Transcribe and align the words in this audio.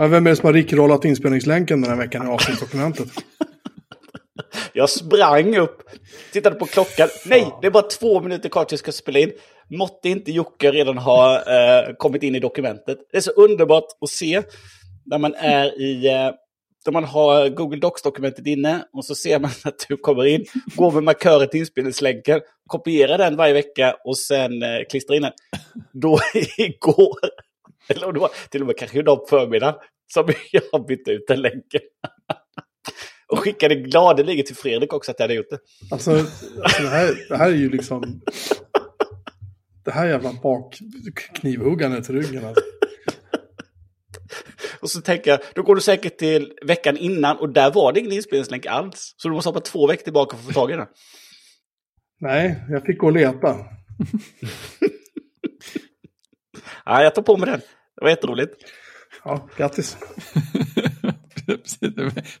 Ja, 0.00 0.06
vem 0.06 0.26
är 0.26 0.30
det 0.30 0.36
som 0.36 0.46
har 0.46 0.52
rickrollat 0.52 1.04
inspelningslänken 1.04 1.80
den 1.80 1.90
här 1.90 1.98
veckan 1.98 2.26
i 2.26 2.30
avsnittsdokumentet? 2.30 3.08
Jag 4.72 4.90
sprang 4.90 5.56
upp, 5.56 5.82
tittade 6.32 6.56
på 6.56 6.66
klockan. 6.66 7.08
Nej, 7.26 7.54
det 7.60 7.66
är 7.66 7.70
bara 7.70 7.82
två 7.82 8.20
minuter 8.20 8.48
kvar 8.48 8.64
tills 8.64 8.82
jag 8.86 8.94
ska 8.94 9.02
spela 9.02 9.18
in. 9.18 9.32
Måtte 9.70 10.08
inte 10.08 10.32
Jocke 10.32 10.72
redan 10.72 10.98
ha 10.98 11.36
eh, 11.36 11.94
kommit 11.98 12.22
in 12.22 12.34
i 12.34 12.40
dokumentet. 12.40 12.98
Det 13.12 13.16
är 13.16 13.20
så 13.20 13.30
underbart 13.30 13.84
att 14.00 14.10
se 14.10 14.42
när 15.06 15.18
man 15.18 15.34
är 15.34 15.80
i... 15.80 16.06
Eh, 16.06 16.30
när 16.86 16.92
man 16.92 17.04
har 17.04 17.48
Google 17.48 17.80
Docs-dokumentet 17.80 18.46
inne 18.46 18.84
och 18.92 19.04
så 19.04 19.14
ser 19.14 19.40
man 19.40 19.50
att 19.64 19.86
du 19.88 19.96
kommer 19.96 20.26
in, 20.26 20.44
går 20.76 20.92
med 20.92 21.02
markören 21.02 21.48
till 21.48 21.60
inspelningslänken, 21.60 22.40
kopierar 22.66 23.18
den 23.18 23.36
varje 23.36 23.52
vecka 23.52 23.96
och 24.04 24.18
sen 24.18 24.62
eh, 24.62 24.78
klistrar 24.90 25.16
in 25.16 25.22
den. 25.22 25.32
Då 25.92 26.18
igår, 26.58 27.18
eller 27.88 28.12
det 28.12 28.20
var 28.20 28.30
till 28.50 28.60
och 28.60 28.66
med 28.66 28.78
kanske 28.78 28.98
idag 28.98 29.18
på 29.18 29.26
förmiddagen, 29.26 29.74
som 30.14 30.28
jag 30.52 30.86
bytte 30.86 31.10
ut 31.10 31.24
den 31.28 31.40
länken. 31.40 31.80
Och 33.28 33.38
skickade 33.38 33.74
gladeligen 33.74 34.46
till 34.46 34.56
Fredrik 34.56 34.92
också 34.92 35.10
att 35.10 35.18
jag 35.18 35.24
hade 35.24 35.34
gjort 35.34 35.50
det. 35.50 35.58
Alltså, 35.90 36.10
alltså 36.10 36.82
det, 36.82 36.88
här, 36.88 37.14
det 37.28 37.36
här 37.36 37.50
är 37.50 37.54
ju 37.54 37.70
liksom... 37.70 38.20
Det 39.84 39.90
här 39.90 40.06
jävla 40.06 40.32
bakknivhuggandet 40.32 42.04
till 42.04 42.14
ryggen. 42.14 42.44
Alltså. 42.44 42.62
Och 44.80 44.90
så 44.90 45.00
tänker 45.00 45.30
jag, 45.30 45.40
då 45.54 45.62
går 45.62 45.74
du 45.74 45.80
säkert 45.80 46.18
till 46.18 46.52
veckan 46.62 46.96
innan 46.96 47.36
och 47.36 47.48
där 47.48 47.70
var 47.70 47.92
det 47.92 48.00
ingen 48.00 48.12
inspelningslänk 48.12 48.66
alls. 48.66 49.14
Så 49.16 49.28
du 49.28 49.34
måste 49.34 49.48
hoppa 49.48 49.60
två 49.60 49.86
veckor 49.86 50.04
tillbaka 50.04 50.36
för 50.36 50.42
att 50.42 50.54
få 50.54 50.60
tag 50.60 50.70
i 50.70 50.74
den. 50.74 50.86
Nej, 52.20 52.64
jag 52.68 52.84
fick 52.84 52.98
gå 52.98 53.06
och 53.06 53.12
leta. 53.12 53.56
ja, 56.84 57.02
jag 57.02 57.14
tar 57.14 57.22
på 57.22 57.36
mig 57.36 57.50
den. 57.50 57.60
Det 57.98 58.04
var 58.04 58.10
jätteroligt. 58.10 58.54
Ja, 59.24 59.48
grattis. 59.56 59.96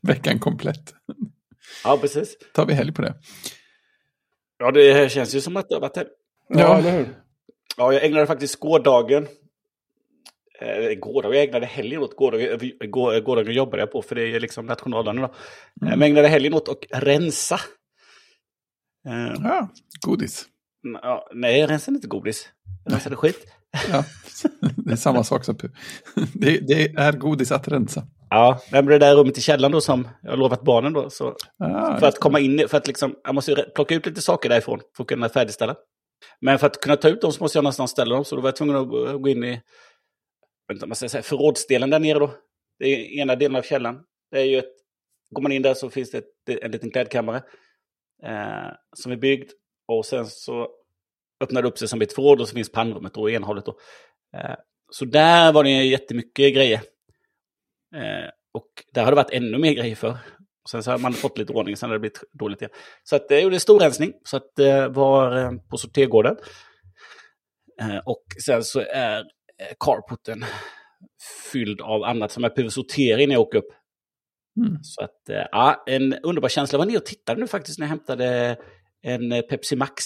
Veckan 0.00 0.38
komplett. 0.38 0.94
Ja, 1.84 1.98
precis. 2.00 2.36
Tar 2.54 2.66
vi 2.66 2.74
helg 2.74 2.92
på 2.92 3.02
det. 3.02 3.14
Ja, 4.58 4.70
det 4.70 5.12
känns 5.12 5.34
ju 5.34 5.40
som 5.40 5.56
att 5.56 5.68
det 5.68 5.74
har 5.74 5.80
varit 5.80 5.96
helg. 5.96 6.08
Ja, 6.48 6.60
ja, 6.60 6.78
eller 6.78 6.90
hur? 6.90 7.14
Ja, 7.76 7.92
jag 7.92 8.04
ägnade 8.04 8.26
faktiskt 8.26 8.60
gårdagen. 8.60 9.26
Eh, 10.60 10.94
gårdagen, 10.94 11.36
jag 11.36 11.48
ägnade 11.48 11.66
helgen 11.66 12.02
åt 12.02 12.16
gårdagen. 12.16 12.70
Går, 12.90 13.20
gårdagen 13.20 13.54
jobbade 13.54 13.82
jag 13.82 13.92
på 13.92 14.02
för 14.02 14.14
det 14.14 14.22
är 14.22 14.40
liksom 14.40 14.66
nationaldagen 14.66 15.18
idag. 15.18 15.34
Mm. 15.82 15.98
Men 15.98 16.00
jag 16.00 16.08
ägnade 16.08 16.28
helgen 16.28 16.54
åt 16.54 16.68
att 16.68 17.02
rensa. 17.02 17.60
Eh, 19.08 19.34
ja, 19.42 19.68
godis. 20.06 20.46
Ja, 21.02 21.28
nej, 21.34 21.60
jag 21.60 21.70
rensade 21.70 21.94
inte 21.94 22.08
godis. 22.08 22.48
Jag 22.84 22.94
rensade 22.94 23.16
skit. 23.16 23.57
Ja, 23.72 24.04
det 24.76 24.92
är 24.92 24.96
samma 24.96 25.24
sak 25.24 25.44
som 25.44 25.56
det, 26.34 26.58
det 26.68 26.82
är 26.96 27.12
godis 27.12 27.52
att 27.52 27.68
rensa. 27.68 28.06
Ja, 28.30 28.60
men 28.72 28.86
det 28.86 28.98
där 28.98 29.16
rummet 29.16 29.38
i 29.38 29.40
källaren 29.40 29.72
då 29.72 29.80
som 29.80 30.08
jag 30.22 30.30
har 30.30 30.36
lovat 30.36 30.62
barnen 30.62 30.92
då. 30.92 31.10
Så 31.10 31.36
ah, 31.58 31.98
för 31.98 32.06
att 32.06 32.18
komma 32.18 32.40
in, 32.40 32.68
för 32.68 32.76
att 32.76 32.86
liksom, 32.86 33.14
jag 33.24 33.34
måste 33.34 33.70
plocka 33.74 33.94
ut 33.94 34.06
lite 34.06 34.20
saker 34.20 34.48
därifrån 34.48 34.80
för 34.96 35.02
att 35.04 35.08
kunna 35.08 35.28
färdigställa. 35.28 35.76
Men 36.40 36.58
för 36.58 36.66
att 36.66 36.80
kunna 36.80 36.96
ta 36.96 37.08
ut 37.08 37.20
dem 37.20 37.32
så 37.32 37.44
måste 37.44 37.58
jag 37.58 37.62
någonstans 37.62 37.90
ställa 37.90 38.14
dem, 38.14 38.24
så 38.24 38.36
då 38.36 38.42
var 38.42 38.48
jag 38.48 38.56
tvungen 38.56 38.76
att 38.76 39.22
gå 39.22 39.28
in 39.28 39.44
i 39.44 39.60
inte, 40.72 40.86
man 40.86 40.96
ska 40.96 41.08
säga, 41.08 41.22
förrådsdelen 41.22 41.90
där 41.90 41.98
nere 41.98 42.18
då. 42.18 42.34
Det 42.78 42.84
är 42.86 43.20
ena 43.20 43.36
delen 43.36 43.56
av 43.56 43.62
källaren. 43.62 44.00
Det 44.30 44.40
är 44.40 44.44
ju 44.44 44.58
ett, 44.58 44.72
går 45.30 45.42
man 45.42 45.52
in 45.52 45.62
där 45.62 45.74
så 45.74 45.90
finns 45.90 46.10
det 46.10 46.18
ett, 46.18 46.62
en 46.62 46.70
liten 46.70 46.90
klädkammare 46.90 47.42
eh, 48.22 48.72
som 48.96 49.12
är 49.12 49.16
byggd. 49.16 49.50
Och 49.88 50.06
sen 50.06 50.26
så 50.26 50.68
öppnar 51.40 51.62
det 51.62 51.68
upp 51.68 51.78
sig 51.78 51.88
som 51.88 52.02
ett 52.02 52.12
förråd 52.12 52.40
och 52.40 52.48
så 52.48 52.54
finns 52.54 52.72
pannrummet 52.72 53.14
då 53.14 53.30
i 53.30 53.34
ena 53.34 53.46
hållet. 53.46 53.66
Då. 53.66 53.78
Eh, 54.36 54.56
så 54.90 55.04
där 55.04 55.52
var 55.52 55.64
det 55.64 55.70
jättemycket 55.70 56.54
grejer. 56.54 56.80
Eh, 57.96 58.30
och 58.52 58.68
där 58.94 59.04
har 59.04 59.12
det 59.12 59.16
varit 59.16 59.32
ännu 59.32 59.58
mer 59.58 59.72
grejer 59.72 59.96
för. 59.96 60.10
Och 60.62 60.70
sen 60.70 60.82
så 60.82 60.90
har 60.90 60.98
man 60.98 61.12
fått 61.12 61.38
lite 61.38 61.52
ordning, 61.52 61.76
sen 61.76 61.88
har 61.88 61.94
det 61.94 62.00
blivit 62.00 62.24
dåligt 62.32 62.62
igen. 62.62 62.70
Så 63.02 63.16
att 63.16 63.28
det 63.28 63.40
gjorde 63.40 63.60
storrensning, 63.60 64.12
så 64.24 64.36
att 64.36 64.52
det 64.56 64.88
var 64.88 65.36
eh, 65.36 65.52
på 65.70 65.76
sortergården. 65.76 66.36
Eh, 67.80 67.98
och 67.98 68.24
sen 68.46 68.64
så 68.64 68.80
är 68.80 69.24
carporten 69.80 70.44
fylld 71.52 71.80
av 71.80 72.02
annat 72.02 72.32
som 72.32 72.42
jag 72.42 72.54
behöver 72.54 72.70
sortera 72.70 73.20
innan 73.20 73.32
jag 73.32 73.42
åker 73.42 73.58
upp. 73.58 73.72
Mm. 74.56 74.78
Så 74.82 75.04
att, 75.04 75.48
ja, 75.50 75.84
en 75.86 76.14
underbar 76.14 76.48
känsla. 76.48 76.76
Jag 76.76 76.78
var 76.78 76.86
nere 76.86 76.96
och 76.96 77.06
tittade 77.06 77.40
nu 77.40 77.46
faktiskt 77.46 77.78
när 77.78 77.86
jag 77.86 77.90
hämtade 77.90 78.56
en 79.02 79.42
Pepsi 79.48 79.76
Max. 79.76 80.04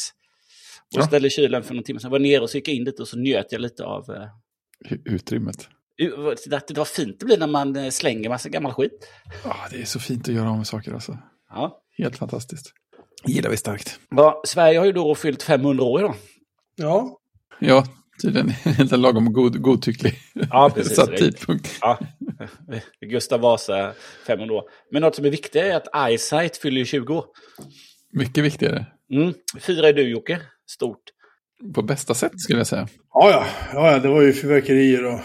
Och 0.94 1.00
ja. 1.00 1.06
ställde 1.06 1.30
kylen 1.30 1.62
för 1.62 1.75
någon 1.75 1.84
timme 1.84 2.00
sedan. 2.00 2.08
Jag 2.08 2.19
var 2.19 2.19
nere 2.19 2.41
och 2.41 2.50
så 2.50 2.56
gick 2.56 2.69
jag 2.69 2.75
in 2.75 2.84
dit 2.84 3.00
och 3.00 3.08
så 3.08 3.19
njöt 3.19 3.47
jag 3.50 3.60
lite 3.60 3.84
av... 3.84 4.04
Utrymmet. 5.04 5.69
Det 5.97 6.76
var 6.76 6.84
fint 6.84 7.20
det 7.20 7.26
blir 7.26 7.38
när 7.38 7.47
man 7.47 7.76
eh, 7.76 7.91
slänger 7.91 8.28
massa 8.28 8.48
gammal 8.48 8.72
skit. 8.72 9.08
Ja, 9.44 9.56
det 9.70 9.80
är 9.80 9.84
så 9.84 10.00
fint 10.00 10.28
att 10.28 10.34
göra 10.34 10.50
av 10.50 10.56
med 10.56 10.66
saker 10.66 10.92
alltså. 10.92 11.19
Ja. 11.50 11.82
Helt 11.98 12.16
fantastiskt. 12.16 12.72
gillar 13.26 13.50
vi 13.50 13.56
starkt. 13.56 14.00
Ja, 14.10 14.42
Sverige 14.47 14.78
har 14.78 14.86
ju 14.86 14.92
då 14.92 15.14
fyllt 15.14 15.42
500 15.42 15.84
år 15.84 16.00
idag. 16.00 16.14
Ja. 16.76 17.19
Ja, 17.60 17.84
tydligen 18.22 18.48
helt 18.64 18.98
lagom 18.98 19.32
god, 19.32 19.62
godtycklig 19.62 20.19
ja, 20.50 20.70
precis, 20.74 20.97
satt 20.97 21.16
tidpunkt. 21.16 21.78
Ja, 21.80 21.98
Gustav 23.10 23.41
Vasa 23.41 23.92
500 24.26 24.54
år. 24.54 24.62
Men 24.92 25.03
något 25.03 25.14
som 25.14 25.24
är 25.24 25.30
viktigt 25.30 25.62
är 25.62 25.76
att 25.76 26.09
Eyesight 26.09 26.56
fyller 26.56 26.84
20 26.84 27.14
år. 27.14 27.24
Mycket 28.12 28.44
viktigare. 28.44 28.86
Mm. 29.12 29.34
Firar 29.61 29.93
du 29.93 30.09
Jocke? 30.09 30.41
Stort. 30.67 31.03
På 31.75 31.83
bästa 31.83 32.15
sätt 32.15 32.41
skulle 32.41 32.61
jag 32.61 32.67
säga. 32.67 32.89
Ja, 33.12 33.47
ja, 33.75 33.93
ja, 33.93 33.99
det 33.99 34.09
var 34.09 34.23
ju 34.23 34.33
fyrverkerier 34.33 35.05
och 35.05 35.21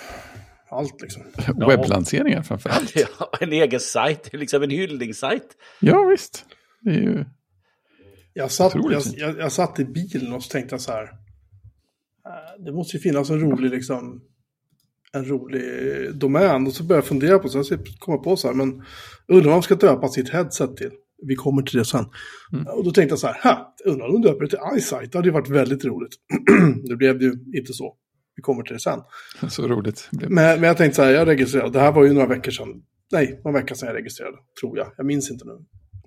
allt 0.69 1.01
liksom. 1.01 1.23
Webblanseringar 1.67 2.41
framför 2.41 2.69
allt. 2.69 2.93
Ja, 3.19 3.31
en 3.39 3.53
egen 3.53 3.79
sajt, 3.79 4.29
liksom 4.33 4.63
en 4.63 4.69
hyllningssajt. 4.69 5.47
Ja, 5.79 6.03
visst. 6.03 6.45
Det 6.81 6.89
är 6.89 7.01
ju 7.01 7.25
jag 8.37 8.51
satt, 8.51 8.75
jag, 8.75 9.01
jag, 9.17 9.39
jag, 9.39 9.51
satt 9.51 9.79
i 9.79 9.85
bilen 9.85 10.33
och 10.33 10.43
så 10.43 10.49
tänkte 10.49 10.73
jag 10.73 10.81
så 10.81 10.91
här. 10.91 11.03
Äh, 11.03 12.63
det 12.65 12.71
måste 12.71 12.97
ju 12.97 13.01
finnas 13.01 13.29
en 13.29 13.39
rolig, 13.39 13.71
liksom, 13.71 14.21
en 15.13 15.25
rolig 15.25 15.63
domän. 16.15 16.67
Och 16.67 16.73
så 16.73 16.83
började 16.83 17.03
jag 17.03 17.07
fundera 17.07 17.39
på, 17.39 17.49
så 17.49 17.63
jag 17.69 17.79
kom 17.99 18.21
på 18.21 18.37
så 18.37 18.47
här, 18.47 18.55
men 18.55 18.83
undrar 19.27 19.49
vad 19.49 19.55
de 19.55 19.63
ska 19.63 19.75
döpa 19.75 20.07
sitt 20.07 20.29
headset 20.29 20.77
till. 20.77 20.91
Vi 21.27 21.35
kommer 21.35 21.61
till 21.61 21.77
det 21.77 21.85
sen. 21.85 22.05
Mm. 22.53 22.67
Och 22.67 22.83
då 22.83 22.91
tänkte 22.91 23.11
jag 23.11 23.19
så 23.19 23.27
här, 23.27 23.57
undrar 23.85 24.07
om 24.07 24.21
de 24.21 24.27
döper 24.27 24.41
det 24.41 24.49
till 24.49 24.59
iSight? 24.77 25.11
Det 25.11 25.17
hade 25.17 25.27
ju 25.27 25.33
varit 25.33 25.49
väldigt 25.49 25.85
roligt. 25.85 26.13
det 26.89 26.95
blev 26.95 27.21
ju 27.21 27.31
inte 27.55 27.73
så. 27.73 27.95
Vi 28.35 28.41
kommer 28.41 28.63
till 28.63 28.73
det 28.73 28.79
sen. 28.79 28.99
Så 29.49 29.67
roligt. 29.67 30.09
Men, 30.11 30.33
men 30.33 30.63
jag 30.63 30.77
tänkte 30.77 30.95
så 30.95 31.03
här, 31.03 31.11
jag 31.11 31.27
registrerade, 31.27 31.71
det 31.71 31.79
här 31.79 31.91
var 31.91 32.03
ju 32.03 32.13
några 32.13 32.27
veckor 32.27 32.51
sedan. 32.51 32.67
Nej, 33.11 33.41
några 33.43 33.59
veckor 33.59 33.75
sedan 33.75 33.87
jag 33.87 33.95
registrerade, 33.95 34.37
tror 34.61 34.77
jag. 34.77 34.87
Jag 34.97 35.05
minns 35.05 35.31
inte 35.31 35.45
nu. 35.45 35.51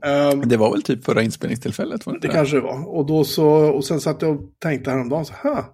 Um, 0.06 0.48
det 0.48 0.56
var 0.56 0.72
väl 0.72 0.82
typ 0.82 1.04
förra 1.04 1.22
inspelningstillfället? 1.22 2.06
Var 2.06 2.12
det, 2.12 2.18
det 2.20 2.28
kanske 2.28 2.56
det 2.56 2.60
var. 2.60 2.96
Och, 2.96 3.06
då 3.06 3.24
så, 3.24 3.46
och 3.48 3.84
sen 3.84 4.00
satt 4.00 4.22
jag 4.22 4.30
och 4.30 4.42
tänkte 4.58 4.90
häromdagen 4.90 5.24
så 5.24 5.34
här. 5.36 5.64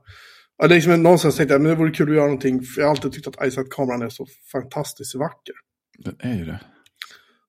Ja, 0.58 0.66
liksom, 0.66 1.02
någonstans 1.02 1.36
tänkte 1.36 1.54
jag, 1.54 1.62
men 1.62 1.70
det 1.70 1.76
vore 1.76 1.90
kul 1.90 2.08
att 2.08 2.14
göra 2.14 2.24
någonting. 2.24 2.62
För 2.62 2.80
jag 2.80 2.86
har 2.86 2.90
alltid 2.90 3.12
tyckt 3.12 3.26
att 3.26 3.46
iSight-kameran 3.46 4.02
är 4.02 4.08
så 4.08 4.26
fantastiskt 4.52 5.14
vacker. 5.14 5.54
Den 5.98 6.16
är 6.18 6.38
ju 6.38 6.44
det. 6.44 6.60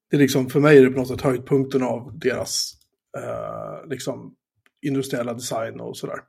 Det 0.09 0.15
är 0.15 0.19
liksom, 0.19 0.49
för 0.49 0.59
mig 0.59 0.77
är 0.77 0.83
det 0.83 0.89
på 0.89 0.99
något 0.99 1.07
sätt 1.07 1.21
höjdpunkten 1.21 1.83
av 1.83 2.19
deras 2.19 2.73
eh, 3.17 3.89
liksom, 3.89 4.35
industriella 4.81 5.33
design 5.33 5.79
och 5.79 5.97
sådär. 5.97 6.19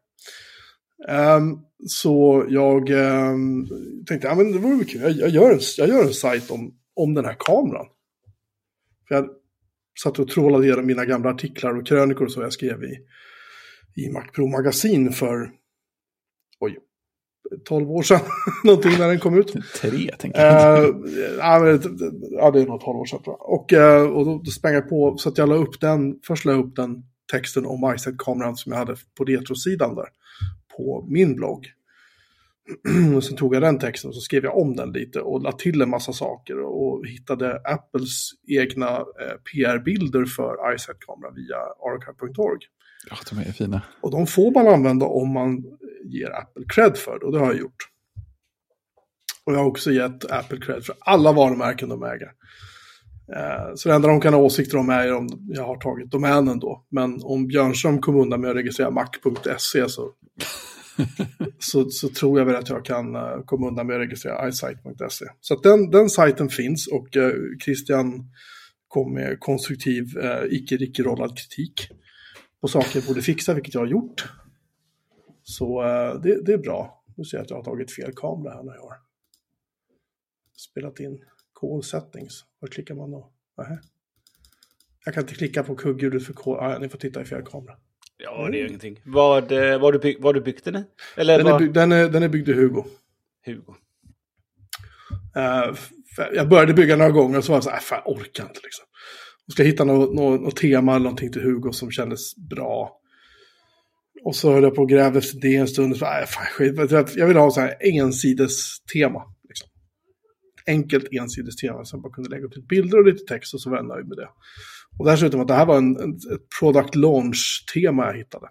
Um, 1.09 1.61
så 1.87 2.47
jag 2.49 2.91
um, 2.91 3.69
tänkte, 4.07 4.29
ja 4.29 4.35
men 4.35 4.53
det 4.53 4.59
vore 4.59 4.85
kul, 4.85 5.01
jag, 5.01 5.13
jag, 5.13 5.29
gör 5.29 5.53
en, 5.53 5.61
jag 5.79 5.89
gör 5.89 6.05
en 6.05 6.13
sajt 6.13 6.51
om, 6.51 6.75
om 6.95 7.15
den 7.15 7.25
här 7.25 7.37
kameran. 7.39 7.87
För 9.09 9.15
jag 9.15 9.29
satt 10.03 10.19
och 10.19 10.29
trålade 10.29 10.67
igenom 10.67 10.87
mina 10.87 11.05
gamla 11.05 11.31
artiklar 11.31 11.79
och 11.79 11.87
krönikor 11.87 12.25
och 12.25 12.33
så 12.33 12.43
jag 12.43 12.53
skrev 12.53 12.85
i, 12.85 12.99
i 13.97 14.11
Mac 14.13 14.25
Pro 14.35 14.47
Magasin 14.47 15.13
för, 15.13 15.51
oj, 16.61 16.79
12 17.65 17.91
år 17.91 18.03
sedan, 18.03 18.21
någonting 18.65 18.99
när 18.99 19.09
den 19.09 19.19
kom 19.19 19.39
ut. 19.39 19.55
Tre, 19.81 20.11
tänker 20.19 20.41
jag. 20.41 20.85
Uh, 20.85 20.97
ja, 21.39 22.51
det 22.51 22.61
är 22.61 22.67
nog 22.67 22.81
12 22.81 22.99
år 22.99 23.07
sedan 23.07 23.23
tror 23.23 23.37
jag. 23.39 23.51
Och, 23.51 23.73
uh, 23.73 24.17
och 24.17 24.25
då, 24.25 24.41
då 24.45 24.51
sprang 24.51 24.75
jag 24.75 24.89
på, 24.89 25.17
så 25.19 25.29
att 25.29 25.39
jag 25.39 25.49
la 25.49 25.55
upp 25.55 25.81
den, 25.81 26.19
först 26.27 26.45
la 26.45 26.53
jag 26.53 26.65
upp 26.65 26.77
den 26.77 27.03
texten 27.33 27.67
om 27.67 27.95
iSet-kameran 27.95 28.57
som 28.57 28.73
jag 28.73 28.79
hade 28.79 28.97
på 29.19 29.25
retrosidan 29.25 29.95
där 29.95 30.09
på 30.77 31.07
min 31.09 31.37
blogg. 31.37 31.67
och 33.17 33.25
sen 33.25 33.37
tog 33.37 33.55
jag 33.55 33.63
den 33.63 33.79
texten 33.79 34.09
och 34.09 34.15
så 34.15 34.21
skrev 34.21 34.45
jag 34.45 34.59
om 34.59 34.77
den 34.77 34.93
lite 34.93 35.21
och 35.21 35.43
la 35.43 35.53
till 35.53 35.83
en 35.83 35.91
massa 35.91 36.13
saker 36.13 36.61
och 36.61 37.07
hittade 37.07 37.61
Apples 37.65 38.31
egna 38.49 38.89
eh, 38.97 39.37
PR-bilder 39.53 40.25
för 40.25 40.75
iSet-kameran 40.75 41.35
via 41.35 41.57
archive.org. 41.57 42.61
Ja, 43.11 43.17
de 43.31 43.39
är 43.39 43.53
fina. 43.53 43.83
Och 44.01 44.11
de 44.11 44.27
får 44.27 44.51
man 44.51 44.69
använda 44.69 45.07
om 45.07 45.33
man 45.33 45.65
ger 46.05 46.31
Apple 46.31 46.65
cred 46.75 46.97
för 46.97 47.19
det 47.19 47.27
och 47.27 47.33
det 47.33 47.39
har 47.39 47.47
jag 47.47 47.59
gjort. 47.59 47.89
Och 49.45 49.53
jag 49.53 49.59
har 49.59 49.67
också 49.67 49.91
gett 49.91 50.31
Apple 50.31 50.61
cred 50.61 50.85
för 50.85 50.95
alla 51.01 51.33
varumärken 51.33 51.89
de 51.89 52.03
äger. 52.03 52.33
Eh, 53.37 53.75
så 53.75 53.89
det 53.89 53.95
enda 53.95 54.09
de 54.09 54.21
kan 54.21 54.35
ha 54.35 54.41
åsikter 54.41 54.79
om 54.79 54.91
är 54.91 55.15
om 55.15 55.29
jag 55.49 55.67
har 55.67 55.77
tagit 55.77 56.11
domänen 56.11 56.59
då. 56.59 56.87
Men 56.91 57.19
om 57.23 57.47
Björnström 57.47 58.01
kom 58.01 58.17
undan 58.17 58.41
med 58.41 58.51
att 58.51 58.57
registrera 58.57 58.91
mac.se 58.91 59.89
så 59.89 60.13
så, 61.59 61.91
så 61.91 62.09
tror 62.09 62.39
jag 62.39 62.47
väl 62.47 62.57
att 62.57 62.69
jag 62.69 62.85
kan 62.85 63.17
uh, 63.17 63.45
komma 63.45 63.69
undan 63.69 63.87
med 63.87 63.97
att 63.97 64.03
registrera 64.03 64.49
iSight.se. 64.49 65.25
Så 65.41 65.61
den, 65.61 65.91
den 65.91 66.11
sajten 66.11 66.49
finns 66.49 66.87
och 66.87 67.17
uh, 67.17 67.33
Christian 67.65 68.25
kom 68.89 69.15
med 69.15 69.41
konstruktiv, 69.41 70.05
uh, 70.17 70.45
icke-rickrollad 70.51 71.39
kritik 71.39 71.89
på 72.61 72.69
saker 72.69 72.91
jag 72.99 73.05
borde 73.05 73.23
fixa, 73.23 73.55
vilket 73.55 73.75
jag 73.75 73.81
har 73.81 73.87
gjort. 73.87 74.25
Så 75.49 75.83
uh, 75.83 76.21
det, 76.21 76.45
det 76.47 76.53
är 76.53 76.59
bra. 76.59 77.05
Nu 77.17 77.25
ser 77.25 77.37
jag 77.37 77.45
att 77.45 77.51
jag 77.51 77.57
har 77.57 77.65
tagit 77.65 77.95
fel 77.95 78.13
kamera 78.17 78.55
här 78.55 78.63
när 78.63 78.75
jag 78.75 78.83
har 78.83 78.97
spelat 80.57 81.01
in 81.01 81.25
call 81.53 81.83
settings. 81.83 82.45
Var 82.59 82.69
klickar 82.69 82.95
man 82.95 83.11
då? 83.11 83.33
Nähä. 83.59 83.79
Jag 85.05 85.15
kan 85.15 85.23
inte 85.23 85.35
klicka 85.35 85.63
på 85.63 85.77
kugghjulet 85.77 86.27
för 86.27 86.33
call. 86.33 86.59
Ah, 86.59 86.79
ni 86.79 86.89
får 86.89 86.99
titta 86.99 87.23
i 87.23 87.25
fel 87.25 87.43
kamera. 87.43 87.77
Ja, 88.17 88.49
det 88.53 88.61
är 88.61 88.67
ingenting. 88.67 89.01
Vad, 89.05 89.53
eh, 89.53 89.81
vad, 89.81 89.95
du 89.95 89.99
bygg, 89.99 90.17
vad 90.21 90.35
du 90.35 90.41
byggt 90.41 90.65
den? 90.65 90.85
Eller 91.17 91.37
den, 91.37 91.47
vad... 91.47 91.55
är 91.55 91.59
byggd, 91.59 91.75
den, 91.75 91.93
är, 91.93 92.09
den 92.09 92.23
är 92.23 92.29
byggd 92.29 92.49
i 92.49 92.53
Hugo. 92.53 92.85
Hugo. 93.47 93.75
Uh, 95.37 95.77
jag 96.35 96.49
började 96.49 96.75
bygga 96.75 96.97
några 96.97 97.11
gånger 97.11 97.39
och 97.39 97.45
så 97.45 97.53
var 97.53 97.57
jag 97.57 97.65
så 97.65 97.71
här, 97.71 97.81
fan 97.81 98.03
jag 98.05 98.17
orkar 98.17 98.45
inte 98.45 98.61
liksom. 98.63 98.85
Jag 99.47 99.53
ska 99.53 99.63
hitta 99.63 99.85
något, 99.85 100.15
något, 100.15 100.41
något, 100.41 100.57
tema 100.57 100.93
eller 100.93 101.05
någonting 101.05 101.33
till 101.33 101.43
Hugo 101.43 101.73
som 101.73 101.91
kändes 101.91 102.37
bra. 102.37 103.01
Och 104.29 104.37
så 104.37 104.53
höll 104.53 104.63
jag 104.63 104.75
på 104.75 104.83
och 104.83 104.89
grävde 104.89 105.19
efter 105.19 105.41
det 105.41 105.57
en 105.57 105.69
stund. 105.69 105.93
Och 105.93 105.99
så, 105.99 106.05
äh, 106.05 106.27
fan, 106.27 106.45
skit. 106.45 106.91
Jag 107.17 107.27
vill 107.27 107.37
ha 107.37 107.51
så 107.51 107.61
här 107.61 107.77
ensides 107.81 108.81
tema. 108.93 109.23
Liksom. 109.49 109.69
Enkelt 110.67 111.09
ensides 111.13 111.57
tema. 111.57 111.85
Så 111.85 111.97
jag 111.97 112.03
bara 112.03 112.13
kunde 112.13 112.31
lägga 112.31 112.47
upp 112.47 112.57
lite 112.57 112.67
bilder 112.67 112.99
och 112.99 113.05
lite 113.05 113.25
text 113.25 113.55
och 113.55 113.61
så 113.61 113.71
var 113.71 113.77
jag 113.77 113.87
nöjd 113.87 114.09
med 114.09 114.17
det. 114.17 114.29
Och 114.99 115.07
dessutom 115.07 115.41
att 115.41 115.49
det 115.49 115.55
här 115.55 115.67
var 115.67 115.77
en, 115.77 115.97
en 115.97 116.13
ett 116.13 116.49
product 116.61 116.95
launch-tema 116.95 118.07
jag 118.07 118.15
hittade. 118.15 118.49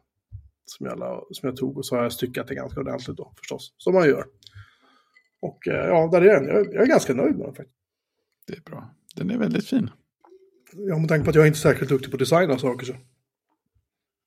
Som 0.65 0.85
jag, 0.85 1.25
som 1.31 1.49
jag 1.49 1.55
tog 1.55 1.77
och 1.77 1.85
så 1.85 1.95
har 1.95 2.03
jag 2.03 2.11
styckat 2.11 2.47
det 2.47 2.55
ganska 2.55 2.79
ordentligt 2.79 3.17
då 3.17 3.33
förstås. 3.37 3.75
Som 3.77 3.93
man 3.93 4.07
gör. 4.07 4.25
Och 5.41 5.67
eh, 5.67 5.87
ja, 5.87 6.09
där 6.11 6.21
är 6.21 6.41
den. 6.41 6.47
Jag, 6.47 6.73
jag 6.73 6.83
är 6.83 6.87
ganska 6.87 7.13
nöjd 7.13 7.35
med 7.35 7.47
den 7.47 7.55
faktiskt. 7.55 7.79
Det 8.47 8.53
är 8.57 8.61
bra. 8.61 8.95
Den 9.15 9.31
är 9.31 9.37
väldigt 9.37 9.67
fin. 9.67 9.89
Ja, 10.73 10.97
med 10.97 11.09
tanke 11.09 11.23
på 11.23 11.29
att 11.29 11.35
jag 11.35 11.43
är 11.43 11.47
inte 11.47 11.59
särskilt 11.59 11.89
duktig 11.89 12.11
på 12.11 12.15
att 12.15 12.19
designa 12.19 12.57
saker 12.57 12.85
så. 12.85 12.93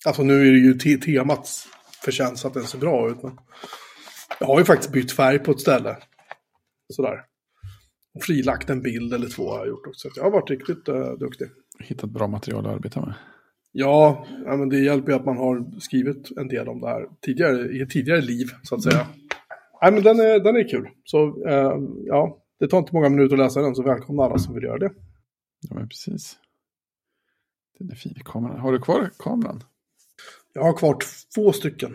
Alltså 0.07 0.23
nu 0.23 0.49
är 0.49 0.53
det 0.53 0.59
ju 0.59 0.75
te 0.75 0.97
temats 0.97 1.69
förtjänst 2.05 2.45
att 2.45 2.55
den 2.55 2.65
ser 2.65 2.79
bra 2.79 3.11
ut. 3.11 3.23
Men 3.23 3.39
jag 4.41 4.47
har 4.47 4.59
ju 4.59 4.65
faktiskt 4.65 4.93
bytt 4.93 5.13
färg 5.13 5.39
på 5.39 5.51
ett 5.51 5.61
ställe. 5.61 5.97
Sådär. 6.93 7.25
Och 8.15 8.23
frilagt 8.23 8.71
en 8.71 8.83
bild 8.83 9.15
eller 9.15 9.29
två 9.29 9.51
har 9.51 9.59
jag 9.59 9.69
gjort 9.69 9.87
också. 9.87 10.09
Så 10.09 10.21
jag 10.21 10.25
har 10.25 10.31
varit 10.31 10.51
riktigt 10.51 10.89
uh, 10.89 11.13
duktig. 11.13 11.47
Hittat 11.79 12.11
bra 12.11 12.27
material 12.27 12.67
att 12.67 12.75
arbeta 12.75 13.01
med. 13.01 13.15
Ja, 13.73 14.27
ja 14.45 14.57
men 14.57 14.69
det 14.69 14.79
hjälper 14.79 15.13
ju 15.13 15.19
att 15.19 15.25
man 15.25 15.37
har 15.37 15.81
skrivit 15.81 16.31
en 16.37 16.49
del 16.49 16.69
om 16.69 16.81
det 16.81 16.89
här 16.89 17.09
tidigare, 17.21 17.73
i 17.73 17.81
ett 17.81 17.91
tidigare 17.91 18.21
liv, 18.21 18.47
så 18.63 18.75
att 18.75 18.83
säga. 18.83 19.07
Nej, 19.83 19.93
men 19.93 20.03
den 20.03 20.21
är, 20.21 20.41
den 20.41 20.57
är 20.57 20.69
kul. 20.69 20.89
Så 21.05 21.27
uh, 21.27 21.91
ja, 22.07 22.39
det 22.61 22.69
tar 22.69 22.79
inte 22.79 22.95
många 22.95 23.09
minuter 23.09 23.35
att 23.35 23.39
läsa 23.39 23.61
den, 23.61 23.75
så 23.75 23.83
välkomna 23.83 24.23
alla 24.23 24.39
som 24.39 24.55
vill 24.55 24.65
göra 24.65 24.79
det. 24.79 24.93
Ja, 25.69 25.75
men 25.75 25.89
precis. 25.89 26.39
Den 27.79 27.91
är 27.91 27.95
fin 27.95 28.15
kameran. 28.25 28.61
Har 28.61 28.73
du 28.73 28.79
kvar 28.79 29.11
kameran? 29.19 29.63
Jag 30.53 30.63
har 30.63 30.77
kvar 30.77 30.99
två 31.35 31.53
stycken. 31.53 31.95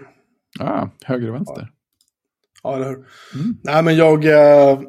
Ah, 0.59 0.87
höger 1.03 1.29
och 1.29 1.35
vänster. 1.35 1.71
Ja, 2.63 2.71
ja 2.71 2.75
eller 2.75 2.85
hur. 2.85 2.95
Mm. 2.95 3.57
Nej, 3.63 3.83
men 3.83 3.95
jag... 3.95 4.25
Eh, 4.25 4.81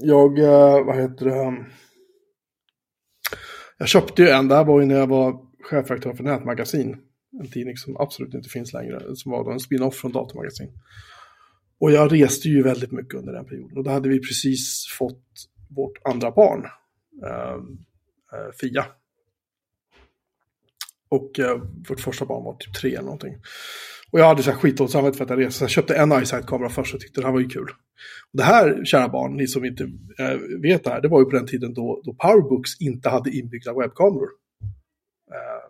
jag, 0.00 0.38
eh, 0.38 0.84
vad 0.84 0.96
heter 0.96 1.24
det? 1.24 1.66
Jag 3.78 3.88
köpte 3.88 4.22
ju 4.22 4.28
en, 4.28 4.48
det 4.48 4.54
här 4.54 4.64
var 4.64 4.80
ju 4.80 4.86
när 4.86 4.94
jag 4.94 5.06
var 5.06 5.40
chefredaktör 5.62 6.14
för 6.14 6.24
Nätmagasin. 6.24 6.96
En 7.40 7.50
tidning 7.50 7.76
som 7.76 7.96
absolut 7.96 8.34
inte 8.34 8.48
finns 8.48 8.72
längre, 8.72 9.16
som 9.16 9.32
var 9.32 9.44
då 9.44 9.50
en 9.50 9.60
spin-off 9.60 9.94
från 9.94 10.12
Datamagasin. 10.12 10.72
Och 11.80 11.92
jag 11.92 12.12
reste 12.12 12.48
ju 12.48 12.62
väldigt 12.62 12.92
mycket 12.92 13.14
under 13.14 13.32
den 13.32 13.44
perioden. 13.44 13.76
Och 13.78 13.84
då 13.84 13.90
hade 13.90 14.08
vi 14.08 14.20
precis 14.20 14.86
fått 14.98 15.24
vårt 15.76 15.98
andra 16.04 16.30
barn, 16.30 16.64
eh 17.26 17.56
Fia. 18.60 18.86
Och 21.08 21.40
eh, 21.40 21.60
vårt 21.88 22.00
första 22.00 22.24
barn 22.24 22.44
var 22.44 22.56
typ 22.56 22.74
tre 22.74 22.90
eller 22.90 23.02
någonting. 23.02 23.34
Och 24.10 24.20
jag 24.20 24.26
hade 24.26 24.42
så 24.42 24.50
här 24.50 24.58
skitdåligt 24.58 24.92
samvete 24.92 25.16
för 25.16 25.24
att 25.24 25.30
jag 25.30 25.38
reste. 25.38 25.58
Så 25.58 25.64
jag 25.64 25.70
köpte 25.70 25.96
en 25.96 26.22
iSight-kamera 26.22 26.68
först 26.68 26.94
och 26.94 27.00
tyckte 27.00 27.20
det 27.20 27.26
här 27.26 27.32
var 27.32 27.40
ju 27.40 27.48
kul. 27.48 27.68
Och 28.32 28.36
det 28.36 28.42
här, 28.42 28.84
kära 28.84 29.08
barn, 29.08 29.36
ni 29.36 29.46
som 29.46 29.64
inte 29.64 29.84
äh, 30.18 30.38
vet 30.62 30.84
det 30.84 30.90
här, 30.90 31.00
det 31.00 31.08
var 31.08 31.20
ju 31.20 31.24
på 31.24 31.36
den 31.36 31.46
tiden 31.46 31.74
då, 31.74 32.02
då 32.04 32.14
Powerbooks 32.14 32.80
inte 32.80 33.08
hade 33.08 33.30
inbyggda 33.30 33.74
webbkameror. 33.74 34.28
Äh, 35.32 35.62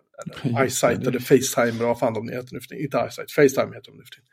eller 0.52 0.64
iSight 0.67 1.06
eller 1.06 1.19
Facetime, 1.19 1.76
eller 1.76 1.87
vad 1.87 1.99
fan 1.99 2.14
de 2.14 2.29
heter 2.29 2.55
nu 2.55 2.61
för 2.61 2.69
tiden. 2.69 2.84
Inte 2.84 3.06
iSight, 3.11 3.31
Facetime 3.31 3.76
heter 3.76 3.91
de 3.91 3.96
nu 3.96 4.05
för 4.05 4.14
tiden. 4.14 4.29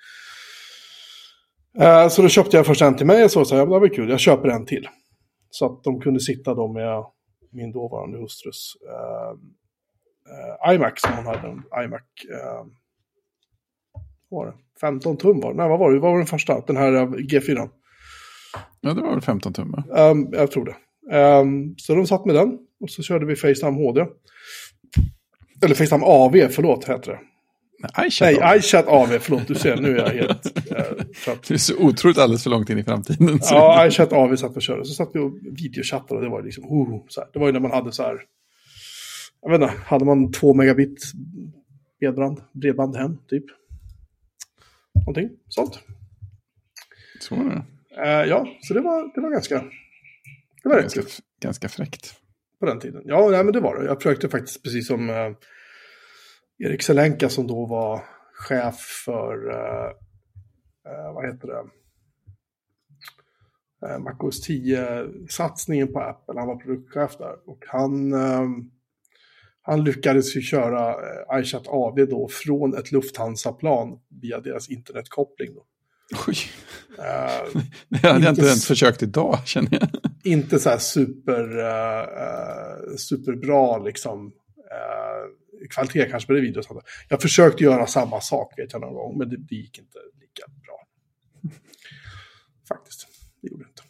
Äh, 1.87 2.09
så 2.09 2.21
då 2.21 2.29
köpte 2.29 2.57
jag 2.57 2.65
först 2.65 2.81
en 2.81 2.95
till 2.95 3.05
mig 3.05 3.23
och 3.23 3.31
så 3.31 3.45
sa 3.45 3.57
jag, 3.57 3.67
det 3.67 3.79
var 3.79 3.95
kul, 3.95 4.09
jag 4.09 4.19
köper 4.19 4.49
en 4.49 4.65
till. 4.65 4.87
Så 5.49 5.65
att 5.65 5.83
de 5.83 6.01
kunde 6.01 6.19
sitta 6.19 6.53
då 6.53 6.73
med 6.73 7.03
min 7.51 7.71
dåvarande 7.71 8.17
hustrus 8.17 8.73
uh, 10.29 10.73
iMac 10.73 10.93
som 10.97 11.13
hon 11.13 11.25
hade. 11.25 11.47
En 11.47 11.83
iMac, 11.83 12.01
vad 14.29 14.45
var 14.45 14.51
det? 14.51 14.57
15 14.81 15.17
tum 15.17 15.39
var 15.39 15.51
det. 15.51 15.57
Nej, 15.57 15.69
vad 15.69 15.79
var 15.79 15.91
det? 15.91 15.99
Vad 15.99 16.11
var 16.11 16.17
den 16.17 16.27
första? 16.27 16.61
Den 16.67 16.77
här 16.77 16.93
uh, 16.93 17.11
G4. 17.11 17.69
Ja, 18.81 18.93
det 18.93 19.01
var 19.01 19.11
väl 19.11 19.21
15 19.21 19.53
tum? 19.53 19.75
Um, 19.89 20.29
jag 20.31 20.51
tror 20.51 20.65
det. 20.65 20.75
Um, 21.17 21.75
så 21.77 21.95
de 21.95 22.07
satt 22.07 22.25
med 22.25 22.35
den 22.35 22.57
och 22.79 22.89
så 22.89 23.03
körde 23.03 23.25
vi 23.25 23.35
Facetime 23.35 23.71
HD. 23.71 24.05
Eller 25.63 25.75
Facetime 25.75 26.05
AV, 26.05 26.47
förlåt, 26.49 26.89
heter 26.89 27.11
det. 27.11 27.19
Nej, 27.79 28.07
iChat, 28.07 28.37
Nej, 28.39 28.59
iChat 28.59 28.87
AV, 28.87 29.07
förlåt, 29.19 29.47
du 29.47 29.55
ser, 29.55 29.77
nu 29.77 29.97
är 29.97 30.03
jag 30.03 30.09
helt 30.09 30.71
äh, 30.71 31.05
trött. 31.25 31.47
Det 31.47 31.53
är 31.53 31.57
så 31.57 31.77
otroligt 31.77 32.17
alldeles 32.17 32.43
för 32.43 32.49
långt 32.49 32.69
in 32.69 32.79
i 32.79 32.83
framtiden. 32.83 33.39
Ja, 33.41 33.87
iChat 33.87 34.13
AV 34.13 34.35
satt 34.35 34.55
och 34.55 34.61
körde. 34.61 34.85
Så 34.85 34.93
satt 34.93 35.09
vi 35.13 35.19
och 35.19 35.33
videochattade 35.51 36.15
och 36.15 36.21
det 36.21 36.29
var 36.29 36.41
liksom, 36.41 36.63
oh, 36.63 37.03
så 37.07 37.21
här. 37.21 37.29
Det 37.33 37.39
var 37.39 37.47
ju 37.47 37.53
när 37.53 37.59
man 37.59 37.71
hade 37.71 37.91
så 37.91 38.03
här, 38.03 38.17
jag 39.45 39.51
vet 39.51 39.61
inte, 39.61 39.83
hade 39.83 40.05
man 40.05 40.31
två 40.31 40.53
megabit 40.53 41.03
bredband, 41.99 42.41
bredband 42.51 42.95
hem, 42.95 43.17
typ. 43.27 43.45
Någonting 44.93 45.29
sånt. 45.47 45.79
Så 47.21 47.35
var 47.35 47.43
det. 47.43 47.65
Uh, 48.01 48.29
ja, 48.29 48.47
så 48.61 48.73
det 48.73 48.81
var, 48.81 49.15
det 49.15 49.21
var 49.21 49.31
ganska... 49.31 49.63
Det 50.63 50.69
var 50.69 50.81
ganska, 50.81 51.01
ganska 51.41 51.69
fräckt. 51.69 52.15
På 52.59 52.65
den 52.65 52.79
tiden. 52.79 53.01
Ja, 53.05 53.29
nej, 53.31 53.43
men 53.43 53.53
det 53.53 53.59
var 53.59 53.79
det. 53.79 53.85
Jag 53.85 53.97
försökte 53.97 54.29
faktiskt, 54.29 54.63
precis 54.63 54.87
som 54.87 55.09
uh, 55.09 55.35
Erik 56.57 56.81
Selenka 56.81 57.29
som 57.29 57.47
då 57.47 57.65
var 57.65 58.03
chef 58.33 58.79
för, 59.05 59.47
uh, 59.47 59.93
vad 61.13 61.25
heter 61.25 61.47
det, 61.47 61.63
uh, 63.87 63.99
MacOS 63.99 64.49
10-satsningen 64.49 65.93
på 65.93 65.99
Apple. 65.99 66.39
Han 66.39 66.47
var 66.47 66.55
produktchef 66.55 67.17
där. 67.17 67.49
Och 67.49 67.63
han 67.67 68.13
han 69.65 69.83
lyckades 69.83 70.35
ju 70.35 70.41
köra 70.41 70.89
eh, 70.89 71.41
iChat 71.41 71.67
AV 71.67 71.95
då 72.09 72.27
från 72.31 72.77
ett 72.77 72.91
Lufthansa-plan 72.91 73.99
via 74.21 74.39
deras 74.39 74.69
internetkoppling. 74.69 75.53
Då. 75.53 75.65
Oj. 76.27 76.37
Uh, 76.89 77.61
det 77.89 78.07
hade 78.07 78.23
jag 78.23 78.31
inte 78.31 78.41
ens 78.41 78.65
försökt 78.67 79.03
idag, 79.03 79.39
känner 79.45 79.69
jag. 79.71 79.89
Inte 80.23 80.59
så 80.59 80.69
här 80.69 80.77
super, 80.77 81.57
uh, 81.57 82.95
superbra 82.97 83.77
liksom. 83.77 84.25
Uh, 84.25 85.67
kvalitet 85.69 86.09
kanske 86.09 86.27
på 86.27 86.33
det 86.33 86.41
videos. 86.41 86.67
Jag 87.09 87.21
försökte 87.21 87.63
göra 87.63 87.87
samma 87.87 88.21
sak 88.21 88.53
vet 88.57 88.73
jag 88.73 88.81
någon 88.81 88.93
gång, 88.93 89.17
men 89.17 89.29
det, 89.29 89.37
det 89.37 89.55
gick 89.55 89.79
inte 89.79 89.97
lika 90.21 90.43
bra. 90.47 90.87
Faktiskt, 92.67 93.07
det 93.41 93.47
gjorde 93.47 93.63
det 93.63 93.69
inte. 93.69 93.83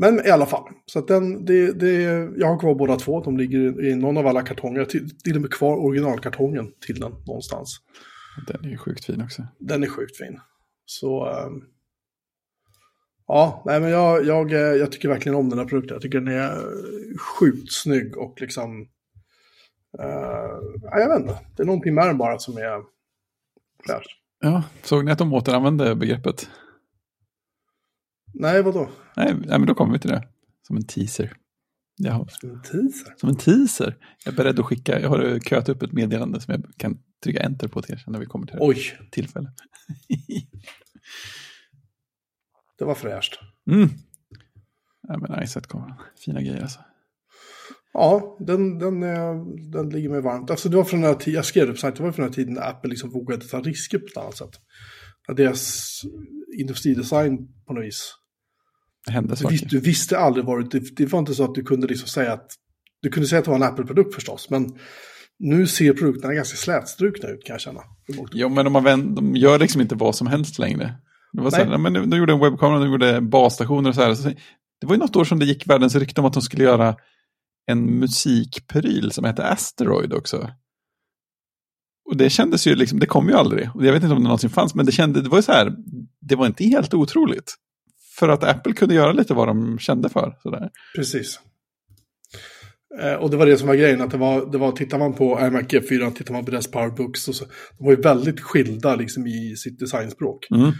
Men 0.00 0.26
i 0.26 0.30
alla 0.30 0.46
fall, 0.46 0.64
så 0.86 0.98
att 0.98 1.08
den, 1.08 1.44
det, 1.44 1.72
det, 1.72 2.02
jag 2.36 2.46
har 2.46 2.58
kvar 2.58 2.74
båda 2.74 2.96
två. 2.96 3.20
De 3.20 3.36
ligger 3.36 3.84
i 3.84 3.94
någon 3.94 4.16
av 4.16 4.26
alla 4.26 4.42
kartonger. 4.42 4.78
Jag 4.78 4.84
har 4.84 5.22
till 5.24 5.36
och 5.36 5.42
med 5.42 5.52
kvar 5.52 5.76
originalkartongen 5.76 6.72
till 6.86 7.00
den 7.00 7.12
någonstans. 7.26 7.80
Den 8.46 8.64
är 8.64 8.68
ju 8.68 8.78
sjukt 8.78 9.04
fin 9.04 9.22
också. 9.22 9.46
Den 9.58 9.82
är 9.82 9.86
sjukt 9.86 10.16
fin. 10.16 10.40
Så... 10.84 11.28
Um, 11.28 11.64
ja, 13.26 13.62
nej 13.66 13.80
men 13.80 13.90
jag, 13.90 14.26
jag, 14.26 14.52
jag 14.52 14.92
tycker 14.92 15.08
verkligen 15.08 15.38
om 15.38 15.50
den 15.50 15.58
här 15.58 15.66
produkten. 15.66 15.94
Jag 15.94 16.02
tycker 16.02 16.20
den 16.20 16.34
är 16.34 16.56
sjukt 17.18 17.72
snygg 17.72 18.16
och 18.16 18.40
liksom... 18.40 18.80
Uh, 20.00 20.80
jag 20.82 21.08
vet 21.08 21.20
inte, 21.20 21.38
det 21.56 21.62
är 21.62 21.66
någonting 21.66 21.94
med 21.94 22.06
den 22.06 22.18
bara 22.18 22.38
som 22.38 22.56
är 22.56 22.82
fräsch. 23.86 24.20
Ja, 24.40 24.62
såg 24.82 25.04
ni 25.04 25.12
att 25.12 25.18
de 25.18 25.32
återanvände 25.32 25.94
begreppet? 25.94 26.50
Nej, 28.34 28.62
vadå? 28.62 28.88
Nej, 29.16 29.34
nej, 29.34 29.58
men 29.58 29.66
då 29.66 29.74
kommer 29.74 29.92
vi 29.92 29.98
till 29.98 30.10
det. 30.10 30.28
Som 30.66 30.76
en 30.76 30.86
teaser. 30.86 31.32
Jaha. 31.96 32.26
Som 32.28 32.50
en 32.50 32.62
teaser? 32.62 33.14
Som 33.16 33.28
en 33.28 33.36
teaser. 33.36 33.96
Jag 34.24 34.32
är 34.32 34.36
beredd 34.36 34.60
att 34.60 34.66
skicka, 34.66 35.00
jag 35.00 35.08
har 35.08 35.40
köat 35.40 35.68
upp 35.68 35.82
ett 35.82 35.92
meddelande 35.92 36.40
som 36.40 36.54
jag 36.54 36.64
kan 36.76 36.98
trycka 37.24 37.42
enter 37.42 37.68
på 37.68 37.82
till 37.82 37.94
er 37.94 38.04
när 38.06 38.18
vi 38.18 38.26
kommer 38.26 38.46
till 38.46 38.56
det 38.56 38.64
Oj. 38.64 38.98
tillfälle. 39.10 39.52
det 42.78 42.84
var 42.84 42.94
fräscht. 42.94 43.38
Mm. 43.70 43.88
Ja, 45.08 45.18
men 45.18 45.42
Iset 45.42 45.66
kommer. 45.66 45.94
Fina 46.24 46.40
grejer 46.40 46.62
alltså. 46.62 46.78
Ja, 46.78 46.86
Ja, 47.92 48.36
den, 48.40 48.78
den, 48.78 49.00
den 49.70 49.90
ligger 49.90 50.08
mig 50.08 50.20
varmt. 50.20 50.50
Alltså 50.50 50.68
det 50.68 50.76
var 50.76 50.84
från 50.84 51.00
den 51.00 51.10
här 51.10 51.16
tiden, 51.16 51.34
jag 51.34 51.44
skrev 51.44 51.66
det 51.66 51.72
på 51.72 51.78
sajten, 51.78 51.96
det 51.96 52.02
var 52.08 52.12
från 52.12 52.22
den 52.22 52.32
här 52.32 52.34
tiden 52.34 52.54
när 52.54 52.70
Apple 52.70 52.90
liksom 52.90 53.10
vågade 53.10 53.48
ta 53.48 53.60
risker 53.60 53.98
på 53.98 54.06
ett 54.06 54.16
annat 54.16 54.36
sätt. 54.36 54.60
Deras 55.36 56.00
industridesign 56.58 57.38
på 57.66 57.72
något 57.72 57.84
vis. 57.84 58.14
Det 59.06 59.12
hände 59.12 59.32
Du, 59.32 59.36
saker. 59.36 59.50
vis, 59.50 59.62
du 59.62 59.80
visste 59.80 60.18
aldrig 60.18 60.44
vad 60.44 60.70
det, 60.70 60.96
det, 60.96 61.06
var 61.06 61.18
inte 61.18 61.34
så 61.34 61.44
att 61.44 61.54
du 61.54 61.62
kunde 61.62 61.86
liksom 61.86 62.08
säga 62.08 62.32
att, 62.32 62.50
du 63.02 63.08
kunde 63.08 63.28
säga 63.28 63.38
att 63.38 63.44
det 63.44 63.50
var 63.50 63.58
en 63.58 63.62
Apple-produkt 63.62 64.14
förstås, 64.14 64.50
men 64.50 64.78
nu 65.38 65.66
ser 65.66 65.92
produkterna 65.92 66.34
ganska 66.34 66.56
slätstrukna 66.56 67.28
ut 67.28 67.44
kan 67.44 67.54
jag 67.54 67.60
känna. 67.60 67.80
Jo, 68.32 68.48
men 68.48 68.72
de, 68.72 68.84
vänt, 68.84 69.16
de 69.16 69.36
gör 69.36 69.58
liksom 69.58 69.80
inte 69.80 69.94
vad 69.94 70.14
som 70.14 70.26
helst 70.26 70.58
längre. 70.58 70.94
Det 71.32 71.42
var 71.42 71.50
så 71.50 71.56
här, 71.56 71.78
men 71.78 71.92
de, 71.92 72.10
de 72.10 72.16
gjorde 72.16 72.32
en 72.32 72.40
webbkamera, 72.40 72.78
de 72.78 72.90
gjorde 72.90 73.20
basstationer 73.20 73.88
och 73.88 73.94
så 73.94 74.02
här. 74.02 74.34
Det 74.80 74.86
var 74.86 74.94
ju 74.94 75.00
något 75.00 75.16
år 75.16 75.24
som 75.24 75.38
det 75.38 75.44
gick 75.44 75.66
världens 75.66 75.94
rykte 75.94 76.20
om 76.20 76.26
att 76.26 76.32
de 76.32 76.42
skulle 76.42 76.64
göra 76.64 76.96
en 77.66 77.98
musikpryl 77.98 79.12
som 79.12 79.24
hette 79.24 79.44
Asteroid 79.44 80.12
också. 80.12 80.50
Och 82.10 82.16
det 82.16 82.30
kändes 82.30 82.66
ju 82.66 82.74
liksom, 82.74 82.98
det 82.98 83.06
kom 83.06 83.28
ju 83.28 83.34
aldrig. 83.34 83.70
Och 83.74 83.86
jag 83.86 83.92
vet 83.92 84.02
inte 84.02 84.14
om 84.14 84.22
det 84.22 84.28
någonsin 84.28 84.50
fanns, 84.50 84.74
men 84.74 84.86
det 84.86 84.92
kände, 84.92 85.22
det 85.22 85.28
var 85.28 85.38
ju 85.38 85.42
så 85.42 85.52
här, 85.52 85.72
det 86.20 86.36
var 86.36 86.46
inte 86.46 86.64
helt 86.64 86.94
otroligt. 86.94 87.54
För 88.18 88.28
att 88.28 88.44
Apple 88.44 88.72
kunde 88.72 88.94
göra 88.94 89.12
lite 89.12 89.34
vad 89.34 89.48
de 89.48 89.78
kände 89.78 90.08
för. 90.08 90.36
Så 90.42 90.50
där. 90.50 90.70
Precis. 90.96 91.40
Eh, 93.00 93.14
och 93.14 93.30
det 93.30 93.36
var 93.36 93.46
det 93.46 93.56
som 93.56 93.68
var 93.68 93.74
grejen, 93.74 94.00
att 94.00 94.10
det 94.10 94.16
var, 94.16 94.52
det 94.52 94.58
var 94.58 94.72
tittar 94.72 94.98
man 94.98 95.12
på 95.12 95.40
iMac 95.40 95.62
G4, 95.62 96.10
tittar 96.10 96.32
man 96.32 96.44
på 96.44 96.50
deras 96.50 96.70
Powerbooks, 96.70 97.28
och 97.28 97.34
så, 97.34 97.44
de 97.78 97.84
var 97.84 97.90
ju 97.90 98.00
väldigt 98.00 98.40
skilda 98.40 98.96
liksom, 98.96 99.26
i 99.26 99.56
sitt 99.56 99.78
designspråk. 99.78 100.46
Mm. 100.50 100.72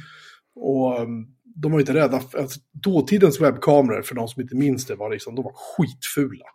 Och 0.55 1.01
um, 1.01 1.27
de 1.63 1.73
var 1.73 1.79
ju 1.79 1.83
inte 1.83 1.95
rädda, 1.95 2.23
alltså, 2.39 2.61
dåtidens 2.83 3.41
webbkameror, 3.41 4.03
för 4.03 4.15
de 4.15 4.29
som 4.29 4.43
inte 4.43 4.57
minns 4.57 4.87
det, 4.87 4.95
var 4.95 5.11
liksom, 5.11 5.35
de 5.35 5.43
var 5.43 5.55
skitfula. 5.55 6.47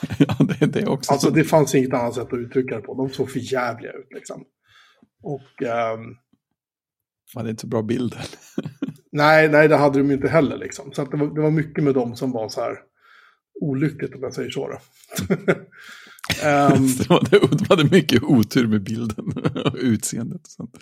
ja, 0.18 0.36
det, 0.38 0.66
det 0.66 0.86
också. 0.86 1.12
Alltså 1.12 1.30
det 1.30 1.44
fanns 1.44 1.74
inget 1.74 1.94
annat 1.94 2.14
sätt 2.14 2.32
att 2.32 2.38
uttrycka 2.38 2.76
det 2.76 2.82
på, 2.82 2.94
de 2.94 3.10
såg 3.10 3.30
för 3.30 3.52
jävliga 3.52 3.92
ut 3.92 4.08
liksom. 4.14 4.44
Och 5.22 5.62
ehm, 5.62 6.14
Fan, 7.32 7.44
det 7.44 7.48
är 7.48 7.50
inte 7.50 7.60
så 7.60 7.66
bra 7.66 7.82
bild. 7.82 8.16
nej, 9.12 9.48
nej, 9.48 9.68
det 9.68 9.76
hade 9.76 9.98
de 9.98 10.10
inte 10.10 10.28
heller 10.28 10.58
liksom. 10.58 10.92
Så 10.92 11.02
att 11.02 11.10
det, 11.10 11.16
var, 11.16 11.34
det 11.34 11.40
var 11.40 11.50
mycket 11.50 11.84
med 11.84 11.94
dem 11.94 12.16
som 12.16 12.32
var 12.32 12.48
så 12.48 12.60
här 12.60 12.78
olyckligt 13.60 14.14
om 14.14 14.22
jag 14.22 14.34
säger 14.34 14.50
så. 14.50 14.68
Ehm, 16.44 16.86
de, 16.98 17.14
hade, 17.14 17.38
de 17.38 17.64
hade 17.68 17.84
mycket 17.84 18.22
otur 18.22 18.66
med 18.66 18.82
bilden 18.82 19.32
och 19.64 19.76
utseendet. 19.78 20.40
Och 20.40 20.50
sånt. 20.50 20.76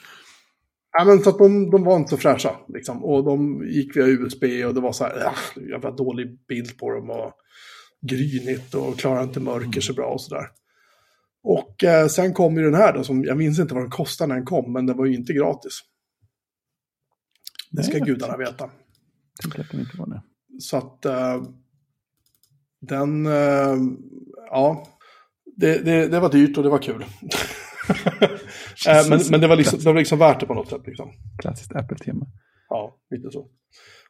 Ja, 0.98 1.04
men 1.04 1.22
så 1.22 1.30
att 1.30 1.38
de, 1.38 1.70
de 1.70 1.84
var 1.84 1.96
inte 1.96 2.10
så 2.10 2.16
fräscha. 2.16 2.56
Liksom. 2.68 3.04
Och 3.04 3.24
de 3.24 3.64
gick 3.68 3.96
via 3.96 4.06
USB 4.06 4.44
och 4.66 4.74
det 4.74 4.80
var 4.80 4.92
så 4.92 5.04
här, 5.04 5.16
äh, 5.16 5.68
jävla 5.70 5.90
dålig 5.90 6.38
bild 6.48 6.78
på 6.78 6.90
dem. 6.90 7.10
Och 7.10 7.32
grynigt 8.02 8.74
och 8.74 8.98
klarar 8.98 9.22
inte 9.22 9.40
mörker 9.40 9.80
så 9.80 9.92
bra 9.92 10.06
och 10.06 10.20
sådär. 10.20 10.46
Och 11.42 11.84
eh, 11.84 12.06
sen 12.06 12.34
kom 12.34 12.56
ju 12.56 12.62
den 12.64 12.74
här 12.74 12.92
då, 12.92 13.04
som 13.04 13.24
jag 13.24 13.36
minns 13.36 13.58
inte 13.58 13.74
vad 13.74 13.82
den 13.82 13.90
kostade 13.90 14.28
när 14.28 14.34
den 14.34 14.44
kom, 14.44 14.72
men 14.72 14.86
den 14.86 14.96
var 14.96 15.06
ju 15.06 15.14
inte 15.14 15.32
gratis. 15.32 15.80
Det 17.70 17.82
ska 17.82 17.98
Nej, 17.98 18.06
gudarna 18.06 18.36
veta. 18.36 18.64
Att 18.64 19.70
den 19.70 19.80
inte 19.80 19.96
var 19.98 20.06
det. 20.06 20.22
Så 20.60 20.76
att 20.76 21.04
eh, 21.04 21.42
den, 22.80 23.26
eh, 23.26 23.76
ja, 24.50 24.86
det, 25.56 25.78
det, 25.84 26.08
det 26.08 26.20
var 26.20 26.32
dyrt 26.32 26.56
och 26.56 26.62
det 26.62 26.70
var 26.70 26.82
kul. 26.82 27.04
Eh, 28.88 29.08
men, 29.08 29.20
men 29.30 29.40
det 29.40 29.46
var, 29.46 29.56
liksom, 29.56 29.78
det 29.78 29.84
var 29.84 29.94
liksom 29.94 30.18
värt 30.18 30.40
det 30.40 30.46
på 30.46 30.54
något 30.54 30.68
sätt. 30.68 30.86
Liksom. 30.86 31.12
Klassiskt 31.38 31.72
Apple-tema. 31.72 32.26
Ja, 32.68 32.96
lite 33.10 33.30
så. 33.30 33.48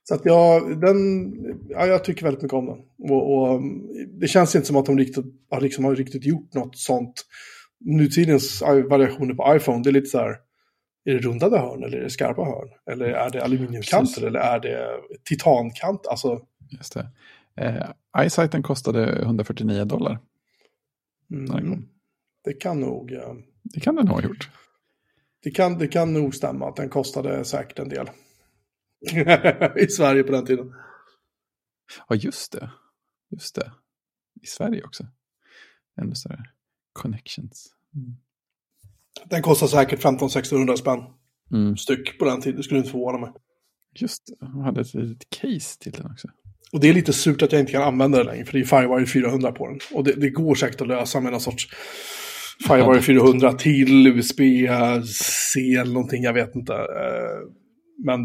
Så 0.08 0.14
att 0.14 0.24
jag, 0.24 0.80
den, 0.80 1.32
ja, 1.68 1.86
jag 1.86 2.04
tycker 2.04 2.22
väldigt 2.24 2.42
mycket 2.42 2.54
om 2.56 2.66
den. 2.66 3.10
Och, 3.10 3.32
och 3.52 3.60
det 4.20 4.28
känns 4.28 4.54
inte 4.54 4.66
som 4.66 4.76
att 4.76 4.86
de 4.86 4.98
riktigt, 4.98 5.24
har, 5.50 5.60
liksom, 5.60 5.84
har 5.84 5.96
riktigt 5.96 6.24
gjort 6.24 6.54
något 6.54 6.76
sånt. 6.78 7.24
Nutidens 7.80 8.62
variationer 8.62 9.34
på 9.34 9.56
iPhone, 9.56 9.82
det 9.82 9.90
är 9.90 9.92
lite 9.92 10.06
så 10.06 10.18
här, 10.18 10.30
är 11.04 11.12
det 11.14 11.18
rundade 11.18 11.58
hörn 11.58 11.84
eller 11.84 11.98
är 11.98 12.02
det 12.02 12.10
skarpa 12.10 12.44
hörn? 12.44 12.68
Eller 12.90 13.06
är 13.06 13.30
det 13.30 13.44
aluminiumkanter 13.44 14.06
Precis. 14.06 14.24
eller 14.24 14.40
är 14.40 14.60
det 14.60 14.88
titankant? 15.24 16.06
Alltså, 16.06 16.40
Just 16.70 16.94
det. 16.94 17.06
Eh, 17.60 18.24
iSighten 18.26 18.62
kostade 18.62 19.22
149 19.22 19.84
dollar. 19.84 20.18
mm, 21.32 21.82
det 22.44 22.52
kan 22.52 22.80
nog... 22.80 23.12
eh, 23.12 23.34
Det 23.64 23.80
kan 23.80 23.96
den 23.96 24.08
ha 24.08 24.22
gjort. 24.22 24.50
Det 25.42 25.50
kan, 25.50 25.78
det 25.78 25.88
kan 25.88 26.12
nog 26.12 26.34
stämma 26.34 26.68
att 26.68 26.76
den 26.76 26.88
kostade 26.88 27.44
säkert 27.44 27.78
en 27.78 27.88
del. 27.88 28.10
I 29.76 29.86
Sverige 29.86 30.22
på 30.22 30.32
den 30.32 30.46
tiden. 30.46 30.72
Ja, 32.08 32.14
just 32.16 32.52
det. 32.52 32.70
Just 33.30 33.54
det. 33.54 33.72
I 34.42 34.46
Sverige 34.46 34.84
också. 34.84 35.06
Ännu 36.00 36.14
större. 36.14 36.44
Connections. 36.92 37.74
Mm. 37.94 38.16
Den 39.30 39.42
kostar 39.42 39.66
säkert 39.66 40.02
15-1600 40.04 40.76
spänn 40.76 41.00
Mm. 41.52 41.76
styck 41.76 42.18
på 42.18 42.24
den 42.24 42.40
tiden. 42.40 42.56
Det 42.56 42.62
skulle 42.62 42.78
inte 42.78 42.90
förvåna 42.90 43.18
mig. 43.18 43.30
Just 43.94 44.26
det. 44.26 44.46
De 44.46 44.60
hade 44.60 44.80
ett 44.80 44.94
litet 44.94 45.30
case 45.30 45.78
till 45.80 45.92
den 45.92 46.06
också. 46.12 46.28
Och 46.72 46.80
det 46.80 46.88
är 46.88 46.94
lite 46.94 47.12
surt 47.12 47.42
att 47.42 47.52
jag 47.52 47.60
inte 47.60 47.72
kan 47.72 47.82
använda 47.82 48.18
den 48.18 48.26
längre, 48.26 48.44
för 48.44 48.52
det 48.52 48.58
är 48.60 48.64
Firewire 48.64 49.06
400 49.06 49.52
på 49.52 49.66
den. 49.68 49.78
Och 49.94 50.04
det, 50.04 50.12
det 50.12 50.30
går 50.30 50.54
säkert 50.54 50.80
att 50.80 50.88
lösa 50.88 51.20
med 51.20 51.32
någon 51.32 51.40
sorts 51.40 51.68
Firewire 52.68 53.02
400 53.02 53.52
till 53.52 54.06
USB-C 54.06 55.60
eller 55.74 55.92
någonting, 55.92 56.22
jag 56.22 56.32
vet 56.32 56.54
inte. 56.54 56.74
Eh, 56.74 57.50
Men 58.04 58.18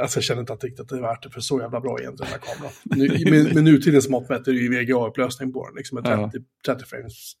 alltså, 0.00 0.16
jag 0.16 0.24
känner 0.24 0.40
inte 0.40 0.52
att 0.52 0.64
riktigt 0.64 0.88
det 0.88 0.96
är 0.96 1.00
värt 1.00 1.22
det, 1.22 1.30
för 1.30 1.40
så 1.40 1.60
jävla 1.60 1.80
bra 1.80 1.98
är 1.98 2.10
inte 2.10 2.22
den 2.22 2.32
här 2.32 2.38
kameran. 2.38 2.72
Nu, 2.84 3.30
med, 3.30 3.54
med 3.54 3.64
nutidens 3.64 4.08
mått 4.08 4.28
mätt 4.28 4.48
är 4.48 4.52
det 4.52 4.58
ju 4.58 4.68
VGA-upplösning 4.68 5.52
på 5.52 5.66
den, 5.66 5.76
liksom 5.76 6.00
med 6.02 6.30
30, 6.32 6.44
30 6.66 6.84
frames. 6.84 7.32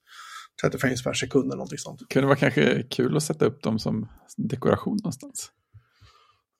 30 0.62 0.78
frames 0.78 1.02
per 1.02 1.12
sekund 1.12 1.44
eller 1.44 1.56
någonting 1.56 1.78
sånt. 1.78 2.00
Kunde 2.08 2.26
vara 2.26 2.36
kanske 2.36 2.82
kul 2.82 3.16
att 3.16 3.22
sätta 3.22 3.44
upp 3.44 3.62
dem 3.62 3.78
som 3.78 4.08
dekoration 4.36 4.96
någonstans. 4.96 5.50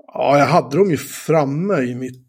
Ja, 0.06 0.38
jag 0.38 0.46
hade 0.46 0.76
dem 0.76 0.90
ju 0.90 0.96
framme 0.96 1.78
i 1.82 1.94
mitt 1.94 2.26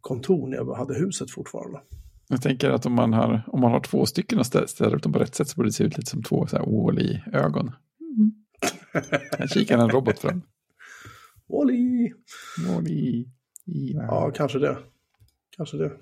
kontor 0.00 0.48
när 0.48 0.56
jag 0.56 0.74
hade 0.74 0.94
huset 0.94 1.30
fortfarande. 1.30 1.80
Jag 2.28 2.42
tänker 2.42 2.70
att 2.70 2.86
om 2.86 2.92
man 2.92 3.12
har, 3.12 3.42
om 3.46 3.60
man 3.60 3.72
har 3.72 3.80
två 3.80 4.06
stycken 4.06 4.38
och 4.38 4.44
stä- 4.44 4.66
ställer 4.66 4.96
upp 4.96 5.02
dem 5.02 5.12
på 5.12 5.18
rätt 5.18 5.34
sätt 5.34 5.48
så 5.48 5.56
borde 5.56 5.68
det 5.68 5.72
se 5.72 5.84
ut 5.84 5.96
lite 5.96 6.10
som 6.10 6.22
två 6.22 6.46
så 6.46 6.56
här 6.56 6.64
Wall-E-ögon. 6.64 7.72
Här 9.38 9.46
kikar 9.46 9.78
en 9.78 9.90
robot 9.90 10.18
fram. 10.18 10.42
Wally! 11.48 12.12
Wall-E. 12.68 13.24
I- 13.66 13.92
Ja, 13.94 14.30
kanske 14.30 14.58
det. 14.58 14.78
Kanske 15.56 15.76
det. 15.76 15.92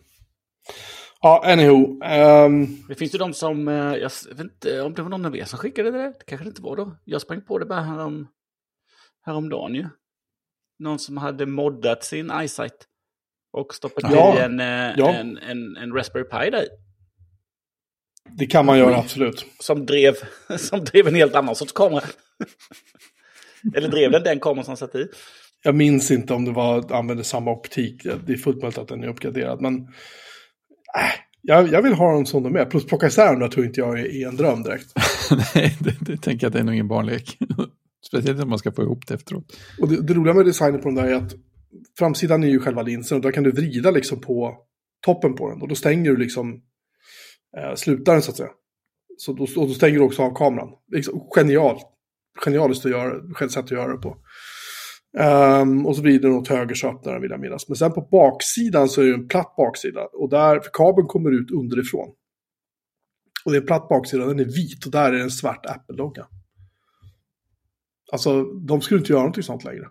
Ja, 1.20 1.42
anywho. 1.52 2.00
ehm, 2.04 2.66
Det 2.88 2.94
finns 2.94 3.14
ju 3.14 3.18
de 3.18 3.34
som, 3.34 3.68
eh, 3.68 3.74
jag 3.74 4.10
vet 4.28 4.40
inte 4.40 4.80
om 4.82 4.94
det 4.94 5.02
var 5.02 5.08
någon 5.10 5.24
av 5.26 5.36
er 5.36 5.44
som 5.44 5.58
skickade 5.58 5.90
det, 5.90 5.98
det 6.18 6.24
kanske 6.26 6.44
det 6.44 6.48
inte 6.48 6.62
var 6.62 6.76
då. 6.76 6.96
Jag 7.04 7.20
sprang 7.20 7.40
på 7.42 7.58
det 7.58 7.66
bara 7.66 7.80
härom, 7.80 8.28
häromdagen 9.26 9.74
ju. 9.74 9.88
Någon 10.78 10.98
som 10.98 11.16
hade 11.16 11.46
moddat 11.46 12.04
sin 12.04 12.30
eyesight. 12.30 12.88
Och 13.52 13.74
stoppat 13.74 14.12
Ja, 14.12 14.38
i 14.38 14.42
en, 14.42 14.60
eh, 14.60 14.94
ja. 14.96 15.14
en, 15.14 15.38
en, 15.38 15.76
en 15.76 15.92
Raspberry 15.92 16.24
Pi 16.24 16.50
där 16.50 16.64
det 18.38 18.46
kan 18.46 18.66
man 18.66 18.78
göra, 18.78 18.96
absolut. 18.96 19.46
Som 19.60 19.86
drev, 19.86 20.14
som 20.58 20.84
drev 20.84 21.06
en 21.08 21.14
helt 21.14 21.34
annan 21.34 21.54
sorts 21.56 21.72
kamera. 21.72 22.04
Eller 23.76 23.88
drev 23.88 24.10
den 24.10 24.22
den 24.22 24.40
kameran 24.40 24.64
som 24.64 24.76
satt 24.76 24.94
i. 24.94 25.06
Jag 25.64 25.74
minns 25.74 26.10
inte 26.10 26.34
om 26.34 26.44
det 26.44 26.52
var 26.52 26.92
använde 26.92 27.24
samma 27.24 27.50
optik. 27.50 28.02
Det 28.26 28.32
är 28.32 28.36
fullt 28.36 28.62
möjligt 28.62 28.78
att 28.78 28.88
den 28.88 29.04
är 29.04 29.08
uppgraderad. 29.08 29.60
Men 29.60 29.74
äh, 29.76 31.12
jag, 31.42 31.68
jag 31.68 31.82
vill 31.82 31.92
ha 31.92 32.12
dem 32.12 32.26
som 32.26 32.42
de 32.42 32.56
är. 32.56 32.64
Plus 32.64 32.86
plocka 32.86 33.06
isär 33.06 33.36
dem 33.36 33.50
tror 33.50 33.66
inte 33.66 33.80
jag 33.80 34.00
är, 34.00 34.04
är 34.04 34.28
en 34.28 34.36
dröm 34.36 34.62
direkt. 34.62 34.92
Nej, 35.54 35.76
det, 35.80 35.96
det 36.00 36.16
tänker 36.16 36.44
jag 36.44 36.50
att 36.50 36.52
det 36.52 36.58
är 36.58 36.64
nog 36.64 36.74
ingen 36.74 36.88
barnlek. 36.88 37.38
Speciellt 38.06 38.42
om 38.42 38.48
man 38.48 38.58
ska 38.58 38.72
få 38.72 38.82
ihop 38.82 39.06
det 39.06 39.14
efteråt. 39.14 39.56
Och 39.80 39.88
det, 39.88 40.02
det 40.02 40.14
roliga 40.14 40.34
med 40.34 40.46
designen 40.46 40.80
på 40.80 40.88
de 40.88 40.94
där 40.94 41.04
är 41.04 41.14
att 41.14 41.32
framsidan 41.98 42.44
är 42.44 42.48
ju 42.48 42.60
själva 42.60 42.82
linsen 42.82 43.16
och 43.16 43.22
där 43.22 43.32
kan 43.32 43.44
du 43.44 43.50
vrida 43.50 43.90
liksom 43.90 44.20
på 44.20 44.56
toppen 45.06 45.34
på 45.34 45.50
den. 45.50 45.62
Och 45.62 45.68
då 45.68 45.74
stänger 45.74 46.10
du 46.10 46.16
liksom 46.16 46.62
eh, 47.56 47.74
slutaren 47.74 48.22
så 48.22 48.30
att 48.30 48.36
säga. 48.36 48.50
Så 49.16 49.32
då, 49.32 49.42
och 49.42 49.68
då 49.68 49.74
stänger 49.74 49.98
du 49.98 50.04
också 50.04 50.22
av 50.22 50.34
kameran. 50.34 50.68
Liksom, 50.92 51.28
genial. 51.36 51.80
Genialiskt 52.44 52.84
att 52.86 52.90
göra, 52.90 53.48
sätt 53.48 53.64
att 53.64 53.70
göra 53.70 53.92
det 53.92 54.02
på. 54.02 54.16
Ehm, 55.18 55.86
och 55.86 55.96
så 55.96 56.02
vrider 56.02 56.28
den 56.28 56.38
åt 56.38 56.48
höger 56.48 56.74
så 56.74 56.88
öppnar 56.88 57.12
den 57.12 57.22
vill 57.22 57.30
jag 57.30 57.40
minnas. 57.40 57.68
Men 57.68 57.76
sen 57.76 57.92
på 57.92 58.00
baksidan 58.00 58.88
så 58.88 59.00
är 59.02 59.06
det 59.06 59.14
en 59.14 59.28
platt 59.28 59.54
baksida. 59.56 60.04
Och 60.12 60.30
där, 60.30 60.60
för 60.60 60.70
kabeln 60.72 61.06
kommer 61.06 61.30
ut 61.30 61.50
underifrån. 61.50 62.08
Och 63.44 63.52
det 63.52 63.56
är 63.56 63.60
en 63.60 63.66
platt 63.66 63.88
baksida, 63.88 64.26
den 64.26 64.40
är 64.40 64.44
vit 64.44 64.86
och 64.86 64.92
där 64.92 65.12
är 65.12 65.12
det 65.12 65.22
en 65.22 65.30
svart 65.30 65.66
Apple-logga. 65.66 66.26
Alltså, 68.12 68.44
de 68.44 68.80
skulle 68.80 69.00
inte 69.00 69.12
göra 69.12 69.22
någonting 69.22 69.42
sånt 69.42 69.64
längre. 69.64 69.88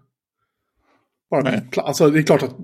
Bara 1.30 1.62
alltså, 1.76 2.10
det 2.10 2.20
är 2.20 2.24
klart 2.24 2.44
att 2.44 2.56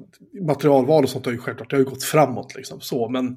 materialval 0.48 1.04
och 1.04 1.10
sånt 1.10 1.26
har 1.26 1.34
ju 1.34 1.38
självklart, 1.38 1.70
det 1.70 1.76
har 1.76 1.84
ju 1.84 1.90
gått 1.90 2.04
framåt 2.04 2.56
liksom 2.56 2.82
så, 2.82 3.10
men 3.10 3.36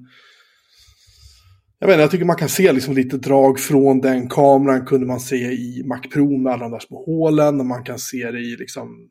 jag 1.80 1.90
inte, 1.90 2.00
jag 2.00 2.10
tycker 2.10 2.24
man 2.24 2.36
kan 2.36 2.48
se 2.48 2.72
liksom 2.72 2.94
lite 2.94 3.16
drag 3.16 3.60
från 3.60 4.00
den 4.00 4.28
kameran 4.28 4.86
kunde 4.86 5.06
man 5.06 5.20
se 5.20 5.36
i 5.36 5.82
Mac 5.86 6.00
Pro 6.00 6.36
med 6.36 6.52
alla 6.52 6.62
de 6.62 6.72
där 6.72 6.78
små 6.78 7.04
hålen 7.04 7.60
och 7.60 7.66
man 7.66 7.84
kan 7.84 7.98
se 7.98 8.30
det 8.30 8.40
i 8.40 8.56
liksom, 8.56 9.08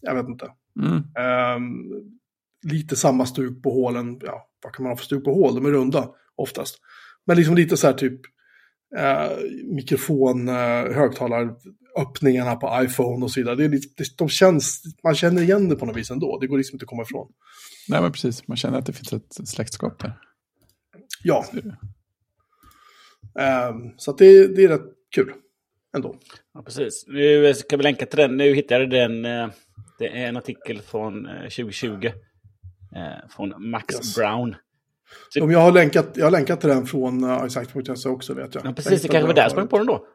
jag 0.00 0.14
vet 0.14 0.28
inte. 0.28 0.46
Mm. 0.80 0.96
Ehm, 0.96 1.72
lite 2.72 2.96
samma 2.96 3.26
stuk 3.26 3.62
på 3.62 3.70
hålen, 3.70 4.18
ja, 4.22 4.48
vad 4.62 4.72
kan 4.72 4.82
man 4.82 4.90
ha 4.90 4.96
för 4.96 5.04
stuk 5.04 5.24
på 5.24 5.34
hål? 5.34 5.54
De 5.54 5.66
är 5.66 5.70
runda 5.70 6.08
oftast. 6.36 6.78
Men 7.26 7.36
liksom 7.36 7.54
lite 7.54 7.76
så 7.76 7.86
här 7.86 7.94
typ 7.94 8.20
eh, 8.98 9.30
mikrofon, 9.64 10.48
eh, 10.48 10.94
högtalaröppningarna 10.94 12.56
på 12.56 12.84
iPhone 12.84 13.24
och 13.24 13.30
så 13.30 13.40
vidare. 13.40 13.56
Det 13.56 13.64
är 13.64 13.68
lite, 13.68 14.04
de 14.18 14.28
känns, 14.28 14.82
man 15.04 15.14
känner 15.14 15.42
igen 15.42 15.68
det 15.68 15.76
på 15.76 15.86
något 15.86 15.96
vis 15.96 16.10
ändå. 16.10 16.38
Det 16.38 16.46
går 16.46 16.58
liksom 16.58 16.74
inte 16.74 16.84
att 16.84 16.88
komma 16.88 17.02
ifrån. 17.02 17.32
Nej, 17.88 18.02
men 18.02 18.12
precis. 18.12 18.48
Man 18.48 18.56
känner 18.56 18.78
att 18.78 18.86
det 18.86 18.92
finns 18.92 19.12
ett 19.12 19.48
släktskap 19.48 19.98
där. 19.98 20.18
Ja. 21.22 21.44
Så, 23.32 23.68
um, 23.68 23.94
så 23.96 24.10
att 24.10 24.18
det, 24.18 24.56
det 24.56 24.64
är 24.64 24.68
rätt 24.68 24.90
kul 25.14 25.32
ändå. 25.96 26.16
Ja, 26.54 26.62
precis. 26.62 27.04
Nu 27.08 27.54
ska 27.54 27.76
vi 27.76 27.82
länka 27.82 28.06
till 28.06 28.18
den. 28.18 28.36
Nu 28.36 28.54
hittade 28.54 28.86
den. 28.86 29.24
Eh, 29.24 29.48
det 29.98 30.08
är 30.08 30.28
en 30.28 30.36
artikel 30.36 30.80
från 30.80 31.28
2020. 31.42 31.88
Eh, 32.06 32.12
eh, 33.02 33.28
från 33.36 33.70
Max 33.70 33.94
yes. 33.94 34.16
Brown. 34.16 34.56
Så... 35.28 35.42
Om 35.42 35.50
jag, 35.50 35.58
har 35.58 35.72
länkat, 35.72 36.08
jag 36.14 36.26
har 36.26 36.30
länkat 36.30 36.60
till 36.60 36.68
den 36.68 36.86
från 36.86 37.24
uh, 37.24 37.44
Exact.se 37.44 38.08
också 38.08 38.34
vet 38.34 38.54
jag. 38.54 38.66
Ja, 38.66 38.72
precis. 38.72 39.02
Det 39.02 39.08
kanske 39.08 39.26
var 39.26 39.34
där 39.34 39.42
jag 39.42 39.50
sprang 39.50 39.68
på 39.68 39.78
den 39.78 39.86
då. 39.86 40.06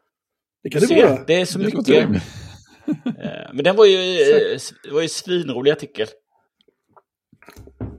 Det 0.63 0.69
kan 0.69 0.81
det 0.81 1.03
vara. 1.03 1.23
Det 1.27 1.41
är 1.41 1.45
så 1.45 1.59
mycket. 1.59 2.09
Men 3.53 3.63
den 3.63 3.75
var 3.75 3.85
ju, 3.85 3.97
det 4.83 4.91
var 4.91 5.01
ju 5.01 5.07
svinrolig 5.07 5.71
artikel. 5.71 6.07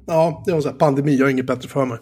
Ja, 0.07 0.43
det 0.47 0.53
var 0.53 0.61
så 0.61 0.69
här, 0.69 0.77
pandemi, 0.77 1.17
jag 1.17 1.27
har 1.27 1.31
inget 1.31 1.47
bättre 1.47 1.69
för 1.69 1.85
mig. 1.85 1.99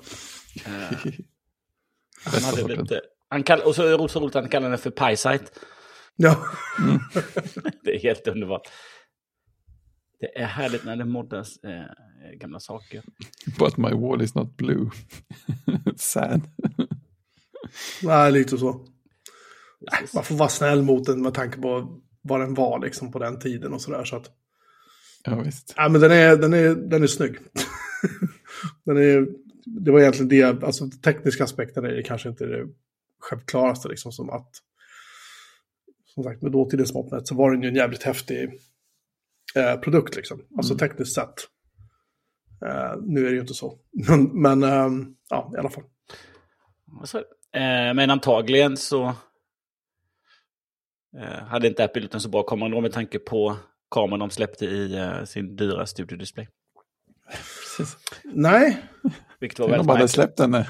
Han 2.32 2.42
hade 2.42 2.76
lite, 2.76 3.00
han 3.28 3.42
kall, 3.42 3.60
och 3.60 3.74
så 3.74 3.82
är 3.82 3.98
det 3.98 4.08
så 4.08 4.20
roligt 4.20 4.36
att 4.36 4.42
han 4.42 4.50
kallar 4.50 4.68
den 4.68 4.78
för 4.78 4.90
PySite. 4.90 5.44
Ja. 6.16 6.46
Mm. 6.78 6.98
det 7.82 7.94
är 7.94 7.98
helt 7.98 8.28
underbart. 8.28 8.68
Det 10.20 10.38
är 10.38 10.46
härligt 10.46 10.84
när 10.84 10.96
det 10.96 11.04
moddas 11.04 11.56
eh, 11.64 12.36
gamla 12.38 12.60
saker. 12.60 13.02
But 13.58 13.76
my 13.76 13.90
wall 13.90 14.22
is 14.22 14.34
not 14.34 14.56
blue. 14.56 14.90
Sad. 15.96 16.42
Nej, 18.02 18.32
lite 18.32 18.58
så. 18.58 18.86
Man 20.14 20.24
får 20.24 20.34
vara 20.34 20.48
snäll 20.48 20.82
mot 20.82 21.06
den 21.06 21.22
med 21.22 21.34
tanke 21.34 21.58
på 21.60 22.00
vad 22.22 22.40
den 22.40 22.54
var 22.54 22.78
liksom 22.80 23.12
på 23.12 23.18
den 23.18 23.38
tiden 23.38 23.72
och 23.72 23.80
sådär. 23.80 24.04
Så 24.04 24.16
att... 24.16 24.30
Ja, 25.24 25.40
visst. 25.40 25.74
Ja, 25.76 25.88
men 25.88 26.00
den 26.00 26.12
är, 26.12 26.36
den 26.36 26.52
är, 26.54 26.74
den 26.74 27.02
är 27.02 27.06
snygg. 27.06 27.38
den 28.84 28.96
är, 28.96 29.26
det 29.66 29.90
var 29.90 30.00
egentligen 30.00 30.28
det, 30.28 30.64
alltså 30.66 30.90
tekniska 31.04 31.44
aspekten 31.44 31.84
är 31.84 32.02
kanske 32.02 32.28
inte 32.28 32.46
det 32.46 32.68
självklaraste 33.18 33.88
liksom 33.88 34.12
som 34.12 34.30
att 34.30 34.50
som 36.04 36.24
sagt 36.24 36.42
med 36.42 36.52
dåtidens 36.52 36.94
mått 36.94 37.12
mätt 37.12 37.28
så 37.28 37.34
var 37.34 37.50
den 37.50 37.62
ju 37.62 37.68
en 37.68 37.74
jävligt 37.74 38.02
häftig 38.02 38.60
eh, 39.56 39.76
produkt 39.76 40.16
liksom. 40.16 40.42
Alltså 40.56 40.72
mm. 40.72 40.78
tekniskt 40.78 41.14
sett. 41.14 41.34
Eh, 42.66 42.96
nu 43.02 43.20
är 43.20 43.30
det 43.30 43.34
ju 43.34 43.40
inte 43.40 43.54
så. 43.54 43.78
Men, 44.08 44.42
men 44.42 44.62
eh, 44.62 45.08
ja, 45.28 45.52
i 45.54 45.58
alla 45.58 45.70
fall. 45.70 45.84
Alltså, 47.00 47.24
men 47.94 48.10
antagligen 48.10 48.76
så 48.76 49.04
eh, 51.18 51.44
hade 51.44 51.68
inte 51.68 51.84
Apple 51.84 52.02
gjort 52.02 52.14
en 52.14 52.20
så 52.20 52.28
bra 52.28 52.42
kamera 52.42 52.80
med 52.80 52.92
tanke 52.92 53.18
på 53.18 53.56
kameran 53.90 54.20
de 54.20 54.30
släppte 54.30 54.64
i 54.64 54.96
eh, 54.96 55.24
sin 55.24 55.56
dyra 55.56 55.86
studiodisplay. 55.86 56.48
Nej. 58.24 58.82
Vilket 59.40 59.58
var 59.58 59.68
väldigt 59.68 59.86
De 59.86 59.92
hade 59.92 60.08
släppt 60.08 60.40
en 60.40 60.64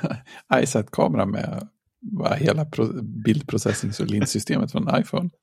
iSat-kamera 0.62 1.26
med 1.26 1.68
hela 2.36 2.66
bildprocessings 3.24 4.00
och 4.00 4.06
linssystemet 4.06 4.72
från 4.72 5.00
iPhone. 5.00 5.30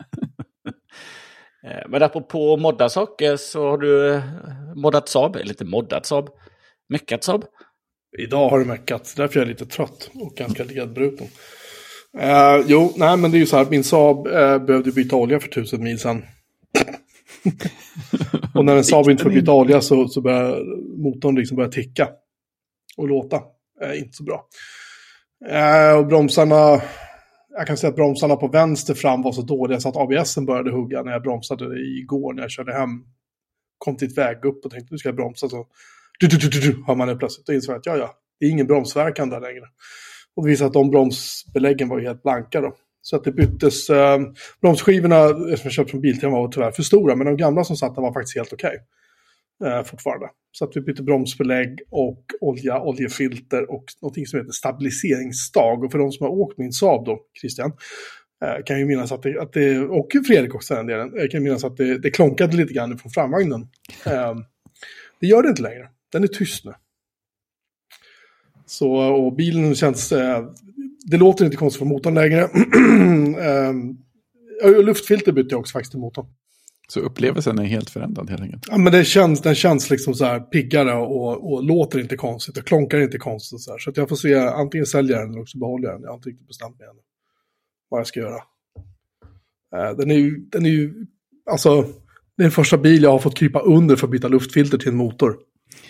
Eh, 1.67 1.89
men 1.89 2.03
apropå 2.03 2.57
modda 2.57 2.89
saker 2.89 3.37
så 3.37 3.69
har 3.69 3.77
du 3.77 4.13
eh, 4.13 4.23
moddat 4.75 5.09
Saab, 5.09 5.35
eller 5.35 5.49
inte 5.49 5.65
moddat 5.65 6.05
Saab, 6.05 6.29
meckat 6.89 7.23
Saab. 7.23 7.45
Idag 8.17 8.49
har 8.49 8.59
du 8.59 8.65
meckat, 8.65 9.13
därför 9.17 9.39
är 9.39 9.41
jag 9.41 9.47
lite 9.47 9.65
trött 9.65 10.09
och 10.13 10.35
ganska 10.35 10.63
ledbruten. 10.63 11.27
Uh, 12.21 12.65
jo, 12.67 12.93
nej 12.95 13.17
men 13.17 13.31
det 13.31 13.37
är 13.37 13.39
ju 13.39 13.45
så 13.45 13.57
här, 13.57 13.67
min 13.69 13.83
Saab 13.83 14.27
uh, 14.27 14.57
behövde 14.57 14.91
byta 14.91 15.15
olja 15.15 15.39
för 15.39 15.47
tusen 15.47 15.83
mil 15.83 15.99
sedan. 15.99 16.25
och 18.53 18.65
när 18.65 18.75
en 18.75 18.83
Saab 18.83 19.09
inte 19.09 19.23
får 19.23 19.29
byta 19.29 19.51
olja 19.51 19.81
så, 19.81 20.07
så 20.07 20.21
börjar 20.21 20.59
motorn 21.03 21.35
liksom 21.35 21.57
börja 21.57 21.71
ticka 21.71 22.09
och 22.97 23.07
låta. 23.07 23.41
Eh, 23.81 23.99
inte 23.99 24.13
så 24.13 24.23
bra. 24.23 24.45
Eh, 25.49 25.97
och 25.97 26.07
bromsarna, 26.07 26.81
jag 27.49 27.67
kan 27.67 27.77
säga 27.77 27.89
att 27.89 27.95
bromsarna 27.95 28.35
på 28.35 28.47
vänster 28.47 28.93
fram 28.93 29.21
var 29.21 29.31
så 29.31 29.41
dåliga 29.41 29.79
så 29.79 29.89
att 29.89 29.97
ABSen 29.97 30.45
började 30.45 30.71
hugga 30.71 31.03
när 31.03 31.11
jag 31.11 31.21
bromsade 31.21 31.65
igår 31.79 32.33
när 32.33 32.41
jag 32.41 32.51
körde 32.51 32.73
hem. 32.73 32.89
Kom 33.77 33.97
till 33.97 34.07
ett 34.07 34.17
väg 34.17 34.45
upp 34.45 34.65
och 34.65 34.71
tänkte 34.71 34.93
nu 34.93 34.97
ska 34.97 35.09
jag 35.09 35.15
bromsa 35.15 35.49
så 35.49 35.67
du, 36.19 36.27
du, 36.27 36.37
du, 36.37 36.59
du, 36.59 36.83
hör 36.87 36.95
man 36.95 37.07
det 37.07 37.15
plötsligt. 37.15 37.47
Då 37.47 37.53
insåg 37.53 37.75
att 37.75 37.85
ja, 37.85 37.97
ja, 37.97 38.15
det 38.39 38.45
är 38.45 38.49
ingen 38.49 38.67
bromsverkan 38.67 39.29
där 39.29 39.41
längre. 39.41 39.63
Och 40.35 40.43
det 40.43 40.49
visade 40.49 40.67
att 40.67 40.73
de 40.73 40.91
bromsbeläggen 40.91 41.89
var 41.89 41.99
helt 41.99 42.23
blanka 42.23 42.61
då. 42.61 42.73
Så 43.01 43.15
att 43.15 43.23
det 43.23 43.31
byttes, 43.31 43.89
eh, 43.89 44.19
bromsskivorna 44.61 45.27
som 45.27 45.59
jag 45.63 45.71
köpte 45.71 45.91
från 45.91 46.01
Biltema 46.01 46.39
var 46.39 46.47
tyvärr 46.47 46.71
för 46.71 46.83
stora, 46.83 47.15
men 47.15 47.27
de 47.27 47.37
gamla 47.37 47.63
som 47.63 47.75
satt 47.75 47.95
där 47.95 48.01
var 48.01 48.13
faktiskt 48.13 48.37
helt 48.37 48.53
okej. 48.53 48.67
Okay, 48.67 48.79
eh, 49.65 49.83
fortfarande. 49.83 50.29
Så 50.51 50.65
att 50.65 50.77
vi 50.77 50.81
bytte 50.81 51.03
bromsbelägg 51.03 51.81
och 51.89 52.23
olja, 52.41 52.81
oljefilter 52.81 53.71
och 53.71 53.85
någonting 54.01 54.25
som 54.25 54.39
heter 54.39 54.51
stabiliseringsstag. 54.51 55.83
Och 55.83 55.91
för 55.91 55.99
de 55.99 56.11
som 56.11 56.23
har 56.23 56.31
åkt 56.31 56.57
min 56.57 56.71
Saab 56.71 57.05
då, 57.05 57.19
Christian, 57.41 57.71
eh, 58.45 58.63
kan 58.65 58.79
ju 58.79 58.85
minnas 58.85 59.11
att 59.11 59.23
det, 59.23 59.41
att 59.41 59.53
det 59.53 59.79
och 59.79 60.11
Fredrik 60.27 60.55
också 60.55 60.75
den 60.75 60.87
delen, 60.87 61.13
eh, 61.13 61.21
kan 61.21 61.29
kan 61.29 61.43
minnas 61.43 61.63
att 61.63 61.77
det, 61.77 61.97
det 61.97 62.11
klonkade 62.11 62.57
lite 62.57 62.73
grann 62.73 62.97
från 62.97 63.11
framvagnen. 63.11 63.61
Eh, 64.05 64.35
det 65.19 65.27
gör 65.27 65.43
det 65.43 65.49
inte 65.49 65.61
längre, 65.61 65.89
den 66.11 66.23
är 66.23 66.27
tyst 66.27 66.65
nu. 66.65 66.73
Så, 68.65 68.91
och 68.95 69.35
bilen 69.35 69.75
känns, 69.75 70.11
eh, 70.11 70.45
det 71.05 71.17
låter 71.17 71.45
inte 71.45 71.57
konstigt 71.57 71.79
från 71.79 71.87
motorn 71.87 72.13
längre. 72.13 72.41
eh, 74.63 74.83
luftfilter 74.83 75.31
bytte 75.31 75.53
jag 75.53 75.59
också 75.59 75.73
faktiskt 75.73 75.91
till 75.91 75.99
motorn. 75.99 76.25
Så 76.93 76.99
upplevelsen 76.99 77.59
är 77.59 77.63
helt 77.63 77.89
förändrad 77.89 78.29
helt 78.29 78.41
enkelt? 78.41 78.65
Ja, 78.67 78.77
men 78.77 78.93
det 78.93 79.05
känns, 79.05 79.41
den 79.41 79.55
känns 79.55 79.89
liksom 79.89 80.13
så 80.13 80.25
här 80.25 80.39
piggare 80.39 80.93
och, 80.93 81.53
och 81.53 81.63
låter 81.63 81.99
inte 81.99 82.15
konstigt 82.15 82.57
och 82.57 82.67
klonkar 82.67 82.99
inte 82.99 83.17
konstigt. 83.17 83.61
Så, 83.61 83.71
här. 83.71 83.79
så 83.79 83.89
att 83.89 83.97
jag 83.97 84.09
får 84.09 84.15
se, 84.15 84.35
antingen 84.35 84.85
sälja 84.85 85.19
den 85.19 85.29
eller 85.29 85.41
också 85.41 85.57
behålla 85.57 85.91
den. 85.91 86.01
Jag 86.01 86.09
har 86.09 86.15
inte 86.15 86.29
riktigt 86.29 86.47
bestämt 86.47 86.79
mig 86.79 86.87
än 86.87 86.95
vad 87.89 87.99
jag 87.99 88.07
ska 88.07 88.19
göra. 88.19 88.35
Eh, 89.75 89.97
den 89.97 90.11
är 90.11 90.15
ju, 90.15 90.37
den 90.37 90.65
är 90.65 90.69
ju, 90.69 90.93
alltså, 91.51 91.81
det 92.37 92.41
är 92.41 92.43
den 92.43 92.51
första 92.51 92.77
bil 92.77 93.03
jag 93.03 93.11
har 93.11 93.19
fått 93.19 93.37
krypa 93.37 93.59
under 93.59 93.95
för 93.95 94.07
att 94.07 94.11
byta 94.11 94.27
luftfilter 94.27 94.77
till 94.77 94.89
en 94.89 94.95
motor. 94.95 95.37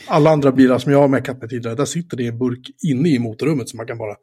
Alla 0.08 0.30
andra 0.30 0.52
bilar 0.52 0.78
som 0.78 0.92
jag 0.92 1.00
har 1.00 1.08
meckat 1.08 1.42
med 1.42 1.50
tidigare, 1.50 1.76
där 1.76 1.86
sitter 1.86 2.18
det 2.18 2.28
en 2.28 2.38
burk 2.38 2.70
inne 2.90 3.10
i 3.10 3.20
motorrummet 3.20 3.70
som 3.70 3.78
man 3.78 3.88
kan 3.88 3.98
bara 3.98 4.16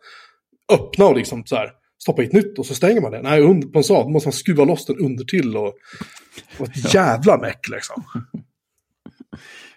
öppna 0.72 1.06
och 1.06 1.16
liksom 1.16 1.42
så 1.46 1.56
här 1.56 1.79
stoppa 2.02 2.22
i 2.22 2.26
ett 2.26 2.32
nytt 2.32 2.58
och 2.58 2.66
så 2.66 2.74
stänger 2.74 3.00
man 3.00 3.12
det. 3.12 3.22
Nej, 3.22 3.42
under, 3.42 3.68
på 3.68 3.78
en 3.78 3.84
Saab 3.84 4.08
måste 4.08 4.26
man 4.26 4.32
skruva 4.32 4.64
loss 4.64 4.86
den 4.86 4.98
under 4.98 5.24
till 5.24 5.56
och, 5.56 5.74
och 6.58 6.68
ett 6.68 6.94
jävla 6.94 7.38
meck 7.38 7.68
liksom. 7.68 8.04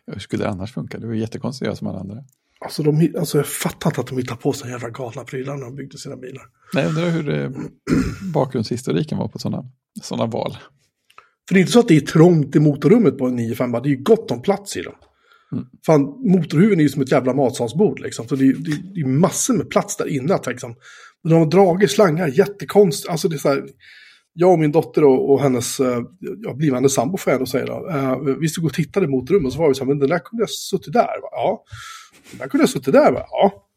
Hur 0.07 0.19
skulle 0.19 0.43
det 0.43 0.49
annars 0.49 0.73
funka? 0.73 0.99
Det 0.99 1.07
var 1.07 1.13
jättekonstigt 1.13 1.61
att 1.61 1.65
göra 1.65 1.75
som 1.75 1.87
alla 1.87 1.99
andra. 1.99 2.23
Alltså, 2.59 2.83
de, 2.83 3.13
alltså 3.17 3.37
jag 3.37 3.47
fattar 3.47 3.89
inte 3.89 4.01
att 4.01 4.07
de 4.07 4.17
hittar 4.17 4.35
på 4.35 4.53
sådana 4.53 4.71
jävla 4.71 4.89
galna 4.89 5.23
prylar 5.23 5.55
när 5.55 5.65
de 5.65 5.75
byggde 5.75 5.97
sina 5.97 6.15
bilar. 6.15 6.43
Nej, 6.73 6.83
jag 6.83 6.89
undrar 6.89 7.09
hur 7.09 7.23
det, 7.23 7.53
bakgrundshistoriken 8.33 9.17
var 9.17 9.27
på 9.27 9.39
sådana 9.39 9.65
såna 10.01 10.25
val. 10.25 10.57
För 11.47 11.53
det 11.53 11.59
är 11.59 11.61
inte 11.61 11.71
så 11.71 11.79
att 11.79 11.87
det 11.87 11.95
är 11.95 12.01
trångt 12.01 12.55
i 12.55 12.59
motorrummet 12.59 13.17
på 13.17 13.27
en 13.27 13.39
9-5, 13.39 13.81
det 13.81 13.89
är 13.89 13.95
ju 13.95 14.03
gott 14.03 14.31
om 14.31 14.41
plats 14.41 14.77
i 14.77 14.81
dem. 14.81 14.93
Mm. 15.51 15.65
Fan, 15.85 16.01
motorhuven 16.01 16.79
är 16.79 16.83
ju 16.83 16.89
som 16.89 17.01
ett 17.01 17.11
jävla 17.11 17.33
matsalsbord 17.33 17.99
liksom. 17.99 18.27
Så 18.27 18.35
det 18.35 18.45
är, 18.47 18.53
det, 18.53 18.93
det 18.93 19.01
är 19.01 19.07
massor 19.07 19.53
med 19.53 19.69
plats 19.69 19.97
där 19.97 20.07
inne. 20.07 20.33
Att, 20.33 20.47
liksom, 20.47 20.75
de 21.29 21.33
har 21.33 21.45
dragit 21.45 21.91
slangar 21.91 22.27
jättekonstigt. 22.27 23.09
Alltså 23.09 23.27
det 23.27 23.35
är 23.35 23.37
så 23.37 23.49
här, 23.49 23.63
jag 24.33 24.51
och 24.51 24.59
min 24.59 24.71
dotter 24.71 25.03
och, 25.03 25.31
och 25.31 25.41
hennes 25.41 25.79
uh, 25.79 26.01
blivande 26.55 26.89
sambo 26.89 27.17
får 27.17 27.31
jag 27.31 27.37
ändå 27.37 27.45
säga 27.45 27.65
då. 27.65 27.89
Uh, 27.89 28.37
vi 28.39 28.47
stod 28.47 28.65
och 28.65 28.73
tittade 28.73 29.07
mot 29.07 29.31
rummet 29.31 29.53
så 29.53 29.59
var 29.59 29.67
vi 29.67 29.75
så 29.75 29.83
här, 29.83 29.87
men 29.87 29.99
den 29.99 30.09
där 30.09 30.19
kunde 30.19 30.43
jag 30.43 30.49
suttit 30.49 30.93
där. 30.93 31.21
Va? 31.21 31.29
Ja. 31.31 31.63
Den 32.31 32.39
där 32.39 32.47
kunde 32.47 32.61
jag 32.61 32.69
suttit 32.69 32.93
där. 32.93 33.11
Va? 33.11 33.25
Ja. 33.29 33.69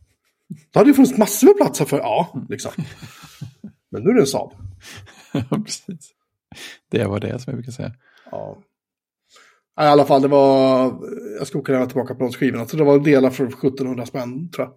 Då 0.72 0.80
hade 0.80 0.90
ju 0.90 0.94
funnits 0.94 1.18
massor 1.18 1.46
med 1.46 1.56
platser 1.56 1.84
för, 1.84 1.98
ja, 1.98 2.46
liksom. 2.48 2.72
Men 3.90 4.02
nu 4.02 4.10
är 4.10 4.14
det 4.14 4.20
en 4.20 4.26
Saab. 4.26 4.52
Ja, 5.32 5.42
precis. 5.64 6.12
Det 6.90 7.04
var 7.04 7.20
det 7.20 7.38
som 7.38 7.50
jag 7.50 7.56
brukar 7.56 7.72
säga. 7.72 7.92
Ja. 8.30 8.58
I 9.80 9.84
alla 9.84 10.04
fall, 10.04 10.22
det 10.22 10.28
var, 10.28 10.84
jag 11.38 11.46
ska 11.46 11.58
åka 11.58 11.86
tillbaka 11.86 12.14
plåtskivorna, 12.14 12.66
så 12.66 12.76
det 12.76 12.84
var 12.84 12.98
delar 12.98 13.30
för 13.30 13.46
1700 13.46 14.06
spänn 14.06 14.50
tror 14.50 14.66
jag. 14.66 14.74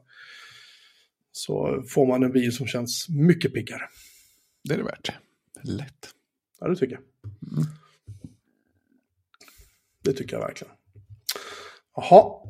Så 1.31 1.83
får 1.87 2.07
man 2.07 2.23
en 2.23 2.31
bil 2.31 2.55
som 2.55 2.67
känns 2.67 3.09
mycket 3.09 3.53
piggare. 3.53 3.81
Det 4.63 4.73
är 4.73 4.77
det 4.77 4.83
värt. 4.83 5.11
Lätt. 5.63 6.09
Ja, 6.59 6.67
det 6.67 6.75
tycker 6.75 6.93
jag. 6.95 7.03
Mm. 7.51 7.69
Det 10.03 10.13
tycker 10.13 10.35
jag 10.35 10.41
verkligen. 10.41 10.73
Jaha. 11.95 12.49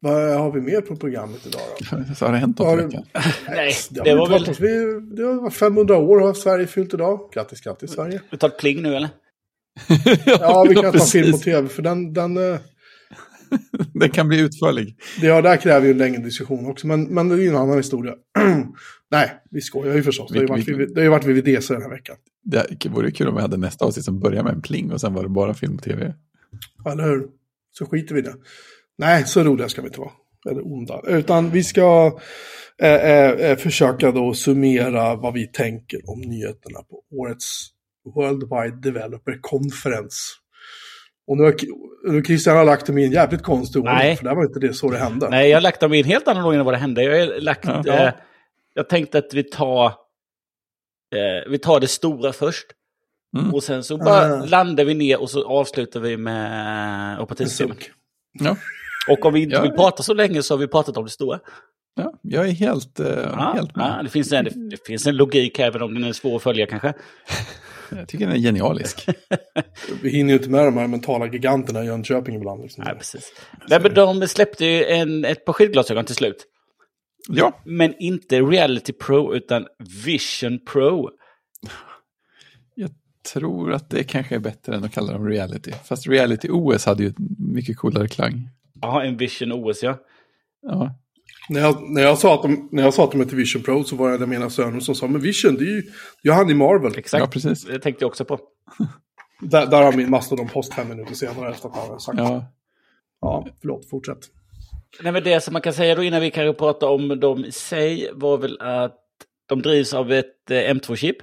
Vad 0.00 0.38
har 0.38 0.52
vi 0.52 0.60
mer 0.60 0.80
på 0.80 0.96
programmet 0.96 1.46
idag 1.46 1.62
då? 1.90 2.14
Så 2.14 2.24
har 2.24 2.32
det 2.32 2.38
hänt 2.38 2.58
något 2.58 2.68
har 2.68 2.76
det... 2.76 3.04
Nej, 3.48 3.74
det, 3.90 4.02
det 4.02 4.14
var 4.14 4.28
väl... 4.28 4.54
Vi, 4.60 5.00
det 5.16 5.24
var 5.24 5.50
500 5.50 5.96
år 5.96 6.20
har 6.20 6.34
Sverige 6.34 6.66
fyllt 6.66 6.94
idag. 6.94 7.30
Grattis, 7.32 7.60
grattis 7.60 7.90
Sverige. 7.90 8.20
Du 8.30 8.36
tar 8.36 8.48
pling 8.48 8.82
nu 8.82 8.96
eller? 8.96 9.08
ja, 10.26 10.66
vi 10.68 10.74
kan 10.74 10.92
ta 10.92 10.98
film 11.04 11.34
och 11.34 11.40
tv 11.40 11.68
för 11.68 11.82
den... 11.82 12.12
den 12.12 12.36
uh... 12.36 12.58
Den 13.94 14.10
kan 14.10 14.28
bli 14.28 14.40
utförlig. 14.40 14.96
Ja, 15.20 15.42
där 15.42 15.56
kräver 15.56 15.86
ju 15.86 15.92
en 15.92 15.98
längre 15.98 16.22
diskussion 16.22 16.66
också, 16.66 16.86
men, 16.86 17.04
men 17.04 17.28
det 17.28 17.34
är 17.34 17.38
ju 17.38 17.48
en 17.48 17.56
annan 17.56 17.76
historia. 17.76 18.14
Nej, 19.10 19.30
vi 19.50 19.60
skojar 19.60 19.94
ju 19.94 20.02
förstås. 20.02 20.30
Det 20.32 20.38
har 20.38 20.42
ju 20.42 20.48
varit, 20.48 20.68
vi, 20.68 20.86
det 20.86 21.00
har 21.00 21.04
ju 21.04 21.08
varit 21.08 21.24
VVDC 21.24 21.74
den 21.74 21.82
här 21.82 21.90
veckan. 21.90 22.16
Det 22.44 22.86
vore 22.88 23.10
kul 23.10 23.28
om 23.28 23.34
vi 23.34 23.40
hade 23.40 23.56
nästa 23.56 23.84
avsnitt 23.84 24.04
som 24.04 24.20
börjar 24.20 24.42
med 24.42 24.52
en 24.52 24.62
pling 24.62 24.92
och 24.92 25.00
sen 25.00 25.14
var 25.14 25.22
det 25.22 25.28
bara 25.28 25.54
film 25.54 25.74
och 25.74 25.82
tv. 25.82 26.14
Eller 26.92 27.04
hur? 27.04 27.26
Så 27.70 27.86
skiter 27.86 28.14
vi 28.14 28.20
i 28.20 28.24
det. 28.24 28.34
Nej, 28.98 29.26
så 29.26 29.44
roliga 29.44 29.68
ska 29.68 29.82
vi 29.82 29.88
inte 29.88 30.00
vara. 30.00 30.12
Eller 30.50 30.72
onda. 30.72 31.02
Utan 31.06 31.50
vi 31.50 31.64
ska 31.64 32.18
eh, 32.82 33.30
eh, 33.30 33.56
försöka 33.56 34.12
då 34.12 34.34
summera 34.34 35.16
vad 35.16 35.34
vi 35.34 35.46
tänker 35.46 36.10
om 36.10 36.20
nyheterna 36.20 36.78
på 36.90 37.02
årets 37.10 37.70
Worldwide 38.14 38.80
Developer 38.90 39.38
Conference. 39.40 40.16
Och 41.26 41.36
nu 41.36 41.42
har 41.42 42.22
Christian 42.22 42.56
har 42.56 42.64
lagt 42.64 42.86
dem 42.86 42.98
i 42.98 43.04
en 43.04 43.12
jävligt 43.12 43.42
konstig 43.42 43.82
ordning, 43.82 43.94
Nej. 43.94 44.16
för 44.16 44.24
det 44.24 44.34
var 44.34 44.44
inte 44.44 44.60
det 44.60 44.74
så 44.74 44.90
det 44.90 44.98
hände. 44.98 45.28
Nej, 45.28 45.48
jag 45.48 45.56
har 45.56 45.62
lagt 45.62 45.80
dem 45.80 45.94
i 45.94 45.98
en 45.98 46.04
helt 46.04 46.28
annan 46.28 46.44
ordning 46.44 46.58
än 46.58 46.64
vad 46.64 46.74
det 46.74 46.78
hände. 46.78 47.02
Jag, 47.02 47.26
har 47.26 47.40
lagt, 47.40 47.64
ja. 47.64 47.86
eh, 47.86 48.12
jag 48.74 48.88
tänkte 48.88 49.18
att 49.18 49.34
vi 49.34 49.42
tar, 49.42 49.86
eh, 49.86 51.50
vi 51.50 51.58
tar 51.58 51.80
det 51.80 51.88
stora 51.88 52.32
först. 52.32 52.66
Mm. 53.36 53.54
Och 53.54 53.62
sen 53.62 53.84
så 53.84 53.96
bara 53.96 54.36
uh. 54.36 54.48
landar 54.48 54.84
vi 54.84 54.94
ner 54.94 55.20
och 55.20 55.30
så 55.30 55.48
avslutar 55.48 56.00
vi 56.00 56.16
med 56.16 57.20
operativsystemet. 57.20 57.78
Ja. 58.32 58.56
Och 59.10 59.26
om 59.26 59.34
vi 59.34 59.42
inte 59.42 59.56
ja. 59.56 59.62
vill 59.62 59.72
prata 59.72 60.02
så 60.02 60.14
länge 60.14 60.42
så 60.42 60.54
har 60.54 60.58
vi 60.58 60.66
pratat 60.66 60.96
om 60.96 61.04
det 61.04 61.10
stora. 61.10 61.40
Ja, 61.96 62.12
jag 62.22 62.48
är 62.48 62.52
helt, 62.52 63.00
uh, 63.00 63.06
ja, 63.06 63.52
helt 63.56 63.76
med. 63.76 63.94
Ja, 63.98 64.02
det, 64.02 64.08
finns 64.08 64.32
en, 64.32 64.68
det 64.70 64.86
finns 64.86 65.06
en 65.06 65.16
logik 65.16 65.58
även 65.58 65.82
om 65.82 65.94
den 65.94 66.04
är 66.04 66.12
svår 66.12 66.36
att 66.36 66.42
följa 66.42 66.66
kanske. 66.66 66.94
Jag 67.96 68.08
tycker 68.08 68.26
den 68.26 68.36
är 68.36 68.40
genialisk. 68.40 69.08
Vi 70.02 70.10
hinner 70.10 70.32
ju 70.32 70.38
inte 70.38 70.50
med 70.50 70.64
de 70.64 70.76
här 70.76 70.86
mentala 70.86 71.26
giganterna 71.26 71.82
i 71.82 71.86
Jönköping 71.86 72.36
ibland. 72.36 72.62
Liksom. 72.62 72.84
Nej, 72.84 72.94
precis. 72.94 73.32
Nej, 73.68 73.80
men 73.82 73.94
de 73.94 74.28
släppte 74.28 74.64
ju 74.64 74.84
en, 74.84 75.24
ett 75.24 75.44
par 75.44 75.52
skidglasögon 75.52 76.04
till 76.04 76.14
slut. 76.14 76.46
Ja. 77.28 77.60
Men 77.64 77.94
inte 77.98 78.40
Reality 78.40 78.92
Pro 78.92 79.34
utan 79.34 79.66
Vision 80.04 80.58
Pro. 80.72 81.10
Jag 82.74 82.90
tror 83.32 83.72
att 83.72 83.90
det 83.90 84.04
kanske 84.04 84.34
är 84.34 84.38
bättre 84.38 84.74
än 84.76 84.84
att 84.84 84.92
kalla 84.94 85.12
dem 85.12 85.28
Reality. 85.28 85.72
Fast 85.72 86.06
Reality 86.06 86.48
OS 86.50 86.86
hade 86.86 87.02
ju 87.02 87.12
mycket 87.38 87.76
coolare 87.76 88.08
klang. 88.08 88.48
Ja, 88.80 89.04
en 89.04 89.16
Vision 89.16 89.52
OS 89.52 89.82
ja. 89.82 89.98
Ja. 90.62 90.94
När 91.48 91.60
jag, 91.60 91.90
när, 91.90 92.02
jag 92.02 92.18
sa 92.18 92.34
att 92.34 92.42
de, 92.42 92.68
när 92.72 92.82
jag 92.82 92.94
sa 92.94 93.04
att 93.04 93.10
de 93.10 93.20
hette 93.20 93.36
Vision 93.36 93.62
Pro 93.62 93.84
så 93.84 93.96
var 93.96 94.18
det 94.18 94.26
mina 94.26 94.50
söner 94.50 94.80
som 94.80 94.94
sa, 94.94 95.06
men 95.06 95.20
Vision, 95.20 95.54
det 95.54 95.64
är 95.64 95.74
ju, 95.74 95.82
det 96.22 96.28
är 96.28 96.32
han 96.32 96.50
i 96.50 96.54
Marvel. 96.54 96.98
Exakt, 96.98 97.20
ja, 97.20 97.26
precis. 97.26 97.64
det 97.64 97.78
tänkte 97.78 98.04
jag 98.04 98.08
också 98.08 98.24
på. 98.24 98.40
där, 99.40 99.66
där 99.66 99.82
har 99.82 99.92
min 99.92 100.10
mastodon-post 100.10 100.74
fem 100.74 100.88
minuter 100.88 101.14
senare 101.14 101.50
efter 101.50 101.68
att 101.68 101.88
han 101.88 102.00
sagt 102.00 102.18
ja. 102.18 102.44
ja, 103.20 103.46
förlåt, 103.60 103.90
fortsätt. 103.90 104.18
Nej, 105.02 105.12
men 105.12 105.24
det 105.24 105.40
som 105.40 105.52
man 105.52 105.62
kan 105.62 105.72
säga 105.72 105.94
då 105.94 106.02
innan 106.02 106.20
vi 106.20 106.30
kan 106.30 106.54
prata 106.54 106.88
om 106.88 107.20
dem 107.20 107.44
i 107.44 107.52
sig 107.52 108.10
var 108.12 108.38
väl 108.38 108.60
att 108.60 109.00
de 109.46 109.62
drivs 109.62 109.94
av 109.94 110.12
ett 110.12 110.50
eh, 110.50 110.56
M2-chip. 110.56 111.16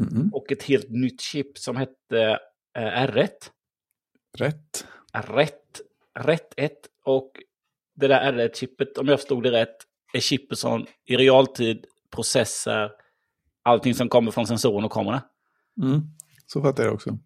Mm. 0.00 0.30
Och 0.32 0.52
ett 0.52 0.62
helt 0.62 0.90
nytt 0.90 1.20
chip 1.20 1.58
som 1.58 1.76
hette 1.76 2.38
eh, 2.78 3.06
R1. 3.06 3.28
Rätt. 4.38 4.86
Rätt. 5.12 5.80
Rätt 6.18 6.54
1. 6.56 6.72
Och 7.04 7.30
det 7.96 8.08
där 8.08 8.32
R1-chippet, 8.32 8.98
om 8.98 9.08
jag 9.08 9.20
förstod 9.20 9.42
det 9.42 9.50
rätt, 9.50 9.76
är 10.12 10.20
chippet 10.20 10.58
som 10.58 10.86
i 11.04 11.16
realtid 11.16 11.84
processar 12.10 12.90
allting 13.62 13.94
som 13.94 14.08
kommer 14.08 14.30
från 14.30 14.46
sensoren 14.46 14.84
och 14.84 14.92
kameran. 14.92 15.20
Mm. 15.82 16.00
Så 16.46 16.62
fattar 16.62 16.84
jag 16.84 16.94
också. 16.94 17.18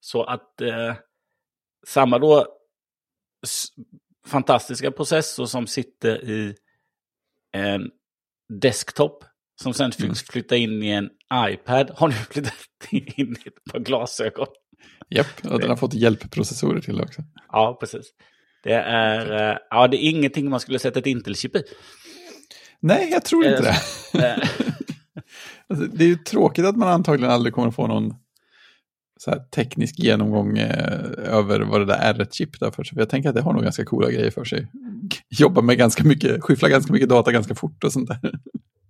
Så 0.00 0.22
att 0.22 0.60
eh, 0.60 0.94
samma 1.86 2.18
då 2.18 2.46
fantastiska 4.26 4.90
processor 4.90 5.46
som 5.46 5.66
sitter 5.66 6.24
i 6.30 6.54
en 7.52 7.90
desktop 8.48 9.24
som 9.62 9.74
sen 9.74 9.92
mm. 10.00 10.14
flyttar 10.14 10.56
in 10.56 10.82
i 10.82 10.90
en 10.90 11.10
iPad 11.50 11.90
har 11.90 12.08
nu 12.08 12.14
flyttat 12.30 12.54
in 12.92 13.36
i 13.44 13.48
ett 13.48 13.72
par 13.72 13.78
glasögon. 13.78 14.46
Japp, 15.10 15.44
och 15.44 15.60
den 15.60 15.70
har 15.70 15.76
fått 15.76 15.94
hjälpprocessorer 15.94 16.80
till 16.80 17.00
också. 17.00 17.22
Ja, 17.48 17.76
precis. 17.80 18.10
Det 18.64 18.74
är, 18.74 19.50
eh, 19.50 19.58
ja, 19.70 19.88
det 19.88 19.96
är 19.96 20.10
ingenting 20.10 20.50
man 20.50 20.60
skulle 20.60 20.78
sätta 20.78 20.98
ett 20.98 21.06
Intel-chip 21.06 21.56
i. 21.56 21.62
Nej, 22.80 23.08
jag 23.10 23.24
tror 23.24 23.44
inte 23.44 23.62
det. 23.62 23.76
Eh. 24.24 24.36
alltså, 25.68 25.86
det 25.86 26.04
är 26.04 26.08
ju 26.08 26.16
tråkigt 26.16 26.64
att 26.64 26.76
man 26.76 26.88
antagligen 26.88 27.30
aldrig 27.32 27.54
kommer 27.54 27.70
få 27.70 27.86
någon 27.86 28.14
så 29.16 29.34
teknisk 29.54 29.98
genomgång 29.98 30.58
eh, 30.58 31.34
över 31.34 31.60
vad 31.60 31.80
det 31.80 31.84
där 31.84 32.14
R1-chip 32.14 32.60
där 32.60 32.70
för 32.70 32.84
sig. 32.84 32.94
För 32.94 33.00
jag 33.00 33.08
tänker 33.08 33.28
att 33.28 33.34
det 33.34 33.40
har 33.40 33.52
nog 33.52 33.62
ganska 33.62 33.84
coola 33.84 34.10
grejer 34.10 34.30
för 34.30 34.44
sig. 34.44 34.66
Jobba 35.28 35.60
med 35.60 35.78
ganska 35.78 36.04
mycket, 36.04 36.42
skyffla 36.42 36.68
ganska 36.68 36.92
mycket 36.92 37.08
data 37.08 37.32
ganska 37.32 37.54
fort 37.54 37.84
och 37.84 37.92
sånt 37.92 38.08
där. 38.08 38.32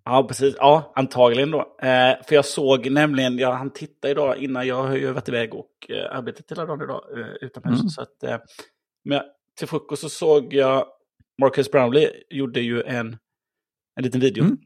Ja, 0.05 0.25
precis. 0.29 0.55
Ja, 0.59 0.93
antagligen 0.95 1.51
då. 1.51 1.59
Eh, 1.83 2.25
för 2.29 2.35
jag 2.35 2.45
såg 2.45 2.91
nämligen, 2.91 3.39
jag 3.39 3.53
hann 3.53 3.71
titta 3.71 4.11
idag 4.11 4.37
innan 4.37 4.67
jag 4.67 4.83
har 4.83 4.97
ju 4.97 5.13
varit 5.13 5.29
iväg 5.29 5.55
och 5.55 5.71
eh, 5.89 6.19
arbetat 6.19 6.51
hela 6.51 6.67
dagen 6.67 6.83
idag 6.83 7.03
eh, 7.19 7.27
utomhus. 7.41 7.81
Mm. 7.81 7.89
Så 7.89 8.03
att, 8.03 8.23
eh, 8.23 8.37
men 9.05 9.21
till 9.59 9.69
frukost 9.69 10.03
så 10.03 10.09
såg 10.09 10.55
jag 10.55 10.87
Marcus 11.41 11.71
Brownlee 11.71 12.11
gjorde 12.31 12.61
ju 12.61 12.83
en, 12.83 13.17
en 13.97 14.05
liten 14.05 14.21
video. 14.21 14.45
Mm. 14.45 14.59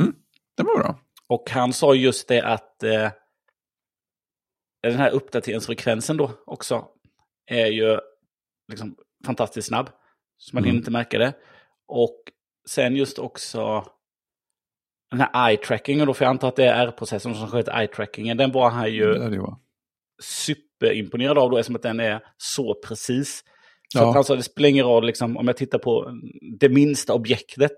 Mm. 0.00 0.14
Det 0.56 0.62
var 0.62 0.78
bra. 0.78 0.98
Och 1.28 1.50
han 1.50 1.72
sa 1.72 1.94
just 1.94 2.28
det 2.28 2.42
att 2.42 2.82
eh, 2.82 3.10
den 4.82 4.96
här 4.96 5.10
uppdateringsfrekvensen 5.10 6.16
då 6.16 6.30
också 6.46 6.88
är 7.46 7.66
ju 7.66 7.98
liksom 8.68 8.96
fantastiskt 9.26 9.68
snabb. 9.68 9.90
Så 10.36 10.56
man 10.56 10.62
mm. 10.62 10.66
hinner 10.66 10.78
inte 10.78 10.90
märka 10.90 11.18
det. 11.18 11.34
Och 11.86 12.22
sen 12.68 12.96
just 12.96 13.18
också 13.18 13.90
den 15.10 15.20
här 15.20 15.50
eye-trackingen 15.50 16.06
då, 16.06 16.14
för 16.14 16.24
jag 16.24 16.30
antar 16.30 16.48
att 16.48 16.56
det 16.56 16.64
är 16.64 16.86
R-processorn 16.86 17.34
som 17.34 17.48
sköter 17.48 17.72
eye-trackingen. 17.72 18.36
Den 18.36 18.52
var 18.52 18.70
han 18.70 18.92
ju 18.92 19.14
det 19.14 19.56
superimponerad 20.22 21.38
av 21.38 21.50
då, 21.50 21.58
eftersom 21.58 21.76
att 21.76 21.82
den 21.82 22.00
är 22.00 22.26
så 22.36 22.74
precis. 22.74 23.44
Så 23.94 23.98
ja. 23.98 24.16
alltså, 24.16 24.36
det 24.36 24.42
spelar 24.42 24.68
ingen 24.68 24.86
roll, 24.86 25.06
liksom, 25.06 25.36
om 25.36 25.46
jag 25.46 25.56
tittar 25.56 25.78
på 25.78 26.10
det 26.58 26.68
minsta 26.68 27.14
objektet 27.14 27.72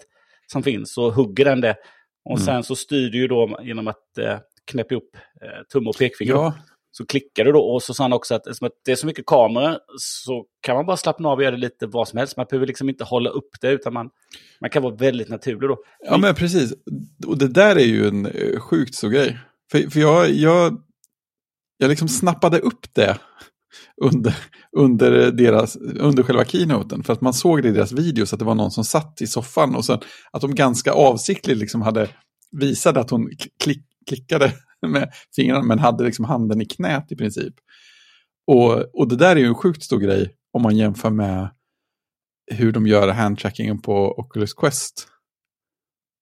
som 0.53 0.63
finns 0.63 0.93
så 0.93 1.11
hugger 1.11 1.45
den 1.45 1.61
det. 1.61 1.77
Och 2.25 2.37
mm. 2.37 2.45
sen 2.47 2.63
så 2.63 2.77
styr 2.77 3.11
du 3.11 3.19
ju 3.19 3.29
då 3.29 3.59
genom 3.63 3.89
att 3.89 4.19
eh, 4.19 4.39
knäppa 4.71 4.95
upp 4.95 5.17
eh, 5.17 5.63
tumme 5.73 5.89
och 5.89 5.99
pekfinger. 5.99 6.33
Ja. 6.33 6.55
Så 6.91 7.07
klickar 7.07 7.45
du 7.45 7.53
då 7.53 7.61
och 7.61 7.83
så 7.83 7.95
sa 7.95 8.05
han 8.05 8.13
också 8.13 8.35
att 8.35 8.47
eftersom 8.47 8.71
det 8.85 8.93
är 8.93 8.97
så 8.97 9.07
mycket 9.07 9.27
kameror 9.27 9.79
så 9.99 10.45
kan 10.61 10.77
man 10.77 10.87
bara 10.87 10.97
slappna 10.97 11.29
av 11.29 11.39
och 11.39 11.43
göra 11.43 11.55
det 11.55 11.61
lite 11.61 11.87
vad 11.87 12.09
som 12.09 12.19
helst. 12.19 12.37
Man 12.37 12.47
behöver 12.51 12.67
liksom 12.67 12.89
inte 12.89 13.05
hålla 13.05 13.31
upp 13.31 13.51
det 13.61 13.71
utan 13.71 13.93
man, 13.93 14.11
man 14.61 14.71
kan 14.71 14.83
vara 14.83 14.95
väldigt 14.95 15.29
naturlig 15.29 15.69
då. 15.69 15.79
Ja 16.05 16.19
men 16.19 16.35
precis. 16.35 16.75
Och 17.27 17.39
det 17.39 17.49
där 17.49 17.77
är 17.77 17.87
ju 17.87 18.09
en 18.09 18.27
eh, 18.27 18.61
sjukt 18.61 18.95
så 18.95 19.09
grej. 19.09 19.39
För, 19.73 19.91
för 19.91 20.01
jag, 20.01 20.31
jag, 20.31 20.83
jag 21.77 21.89
liksom 21.89 22.09
snappade 22.09 22.59
upp 22.59 22.95
det 22.95 23.19
under, 24.03 24.37
under, 24.77 25.33
deras, 25.33 25.77
under 25.77 26.23
själva 26.23 26.45
keynoten. 26.45 27.03
För 27.03 27.13
att 27.13 27.21
man 27.21 27.35
såg 27.35 27.63
det 27.63 27.69
i 27.69 27.73
deras 27.73 27.93
videos 27.93 28.33
att 28.33 28.39
det 28.39 28.45
var 28.45 28.55
någon 28.55 28.71
som 28.71 28.85
satt 28.85 29.23
i 29.23 29.27
soffan 29.27 29.75
och 29.75 29.85
sen 29.85 29.99
att 30.33 30.41
de 30.41 30.55
ganska 30.55 30.93
avsiktligt 30.93 31.59
liksom 31.59 31.83
hade 31.83 32.09
visade 32.53 33.01
att 33.01 33.11
hon 33.11 33.31
klick, 33.63 33.85
klickade 34.07 34.53
med 34.87 35.13
fingrarna 35.37 35.63
men 35.63 35.79
hade 35.79 36.05
liksom 36.05 36.25
handen 36.25 36.61
i 36.61 36.65
knät 36.65 37.13
i 37.13 37.17
princip. 37.17 37.55
Och, 38.47 38.95
och 39.01 39.09
det 39.09 39.17
där 39.17 39.37
är 39.37 39.41
ju 39.41 39.47
en 39.47 39.55
sjukt 39.55 39.83
stor 39.83 39.99
grej 39.99 40.35
om 40.53 40.63
man 40.63 40.77
jämför 40.77 41.11
med 41.11 41.51
hur 42.53 42.73
de 42.73 42.87
gör 42.87 43.09
handtrackingen 43.09 43.83
på 43.83 44.19
Oculus 44.19 44.55
Quest. 44.55 45.09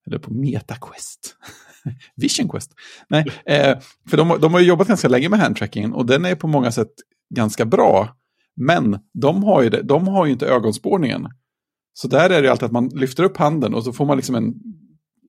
Eller 0.06 0.18
på 0.18 0.34
Meta 0.34 0.74
Quest. 0.74 1.36
Vision 2.16 2.48
Quest. 2.48 2.72
Nej, 3.08 3.26
eh, 3.46 3.78
för 4.08 4.16
de, 4.16 4.38
de 4.40 4.54
har 4.54 4.60
jobbat 4.60 4.88
ganska 4.88 5.08
länge 5.08 5.28
med 5.28 5.38
handtrackingen 5.38 5.92
och 5.92 6.06
den 6.06 6.24
är 6.24 6.34
på 6.34 6.46
många 6.46 6.72
sätt 6.72 6.92
ganska 7.30 7.64
bra. 7.64 8.16
Men 8.56 8.98
de 9.12 9.44
har 9.44 9.62
ju, 9.62 9.70
det, 9.70 9.82
de 9.82 10.08
har 10.08 10.26
ju 10.26 10.32
inte 10.32 10.46
ögonspårningen. 10.46 11.28
Så 11.92 12.08
där 12.08 12.30
är 12.30 12.42
det 12.42 12.50
alltid 12.50 12.66
att 12.66 12.72
man 12.72 12.88
lyfter 12.88 13.24
upp 13.24 13.36
handen 13.36 13.74
och 13.74 13.84
så 13.84 13.92
får 13.92 14.06
man 14.06 14.16
liksom 14.16 14.34
en, 14.34 14.54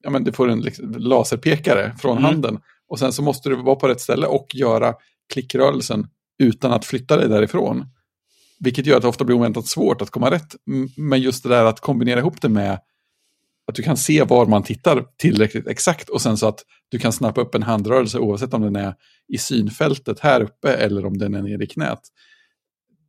ja 0.02 0.10
men 0.10 0.24
det 0.24 0.34
får 0.34 0.50
en 0.50 0.62
liksom 0.62 0.92
laserpekare 0.92 1.96
från 1.98 2.18
mm. 2.18 2.24
handen. 2.24 2.60
Och 2.88 3.00
sen 3.00 3.14
så 3.14 3.22
måste 3.22 3.50
du 3.50 3.56
vara 3.56 3.76
på 3.76 3.88
rätt 3.88 4.02
ställe 4.02 4.28
och 4.28 4.56
göra 4.56 4.94
klickrörelsen 5.34 6.08
utan 6.40 6.72
att 6.72 6.86
flytta 6.86 7.18
dig 7.18 7.30
därifrån. 7.30 7.86
Vilket 8.60 8.86
gör 8.86 8.96
att 8.96 9.02
det 9.02 9.08
ofta 9.08 9.26
blir 9.26 9.36
oväntat 9.36 9.68
svårt 9.68 10.02
att 10.02 10.10
komma 10.10 10.32
rätt. 10.32 10.56
Men 10.98 11.22
just 11.22 11.44
det 11.44 11.50
där 11.50 11.66
att 11.66 11.80
kombinera 11.80 12.20
ihop 12.20 12.42
det 12.42 12.50
med 12.50 12.80
att 13.67 13.75
du 13.75 13.84
kan 13.84 13.97
se 13.97 14.23
var 14.23 14.45
man 14.45 14.63
tittar 14.63 15.06
tillräckligt 15.17 15.67
exakt 15.67 16.10
och 16.10 16.21
sen 16.21 16.38
så 16.38 16.47
att 16.47 16.60
du 16.89 16.99
kan 16.99 17.13
snappa 17.13 17.41
upp 17.41 17.56
en 17.56 17.63
handrörelse 17.63 18.19
oavsett 18.19 18.54
om 18.54 18.62
den 18.62 18.75
är 18.75 18.93
i 19.28 19.38
synfältet 19.38 20.19
här 20.19 20.41
uppe 20.41 20.73
eller 20.73 21.06
om 21.06 21.17
den 21.17 21.34
är 21.34 21.41
nere 21.41 21.63
i 21.63 21.67
knät. 21.67 21.99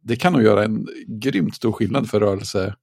Det 0.02 0.16
kan 0.16 0.32
nog 0.32 0.42
göra 0.42 0.64
en 0.64 0.86
grymt 1.06 1.56
stor 1.56 1.72
skillnad 1.72 2.10
för 2.10 2.20
rörelse. 2.20 2.74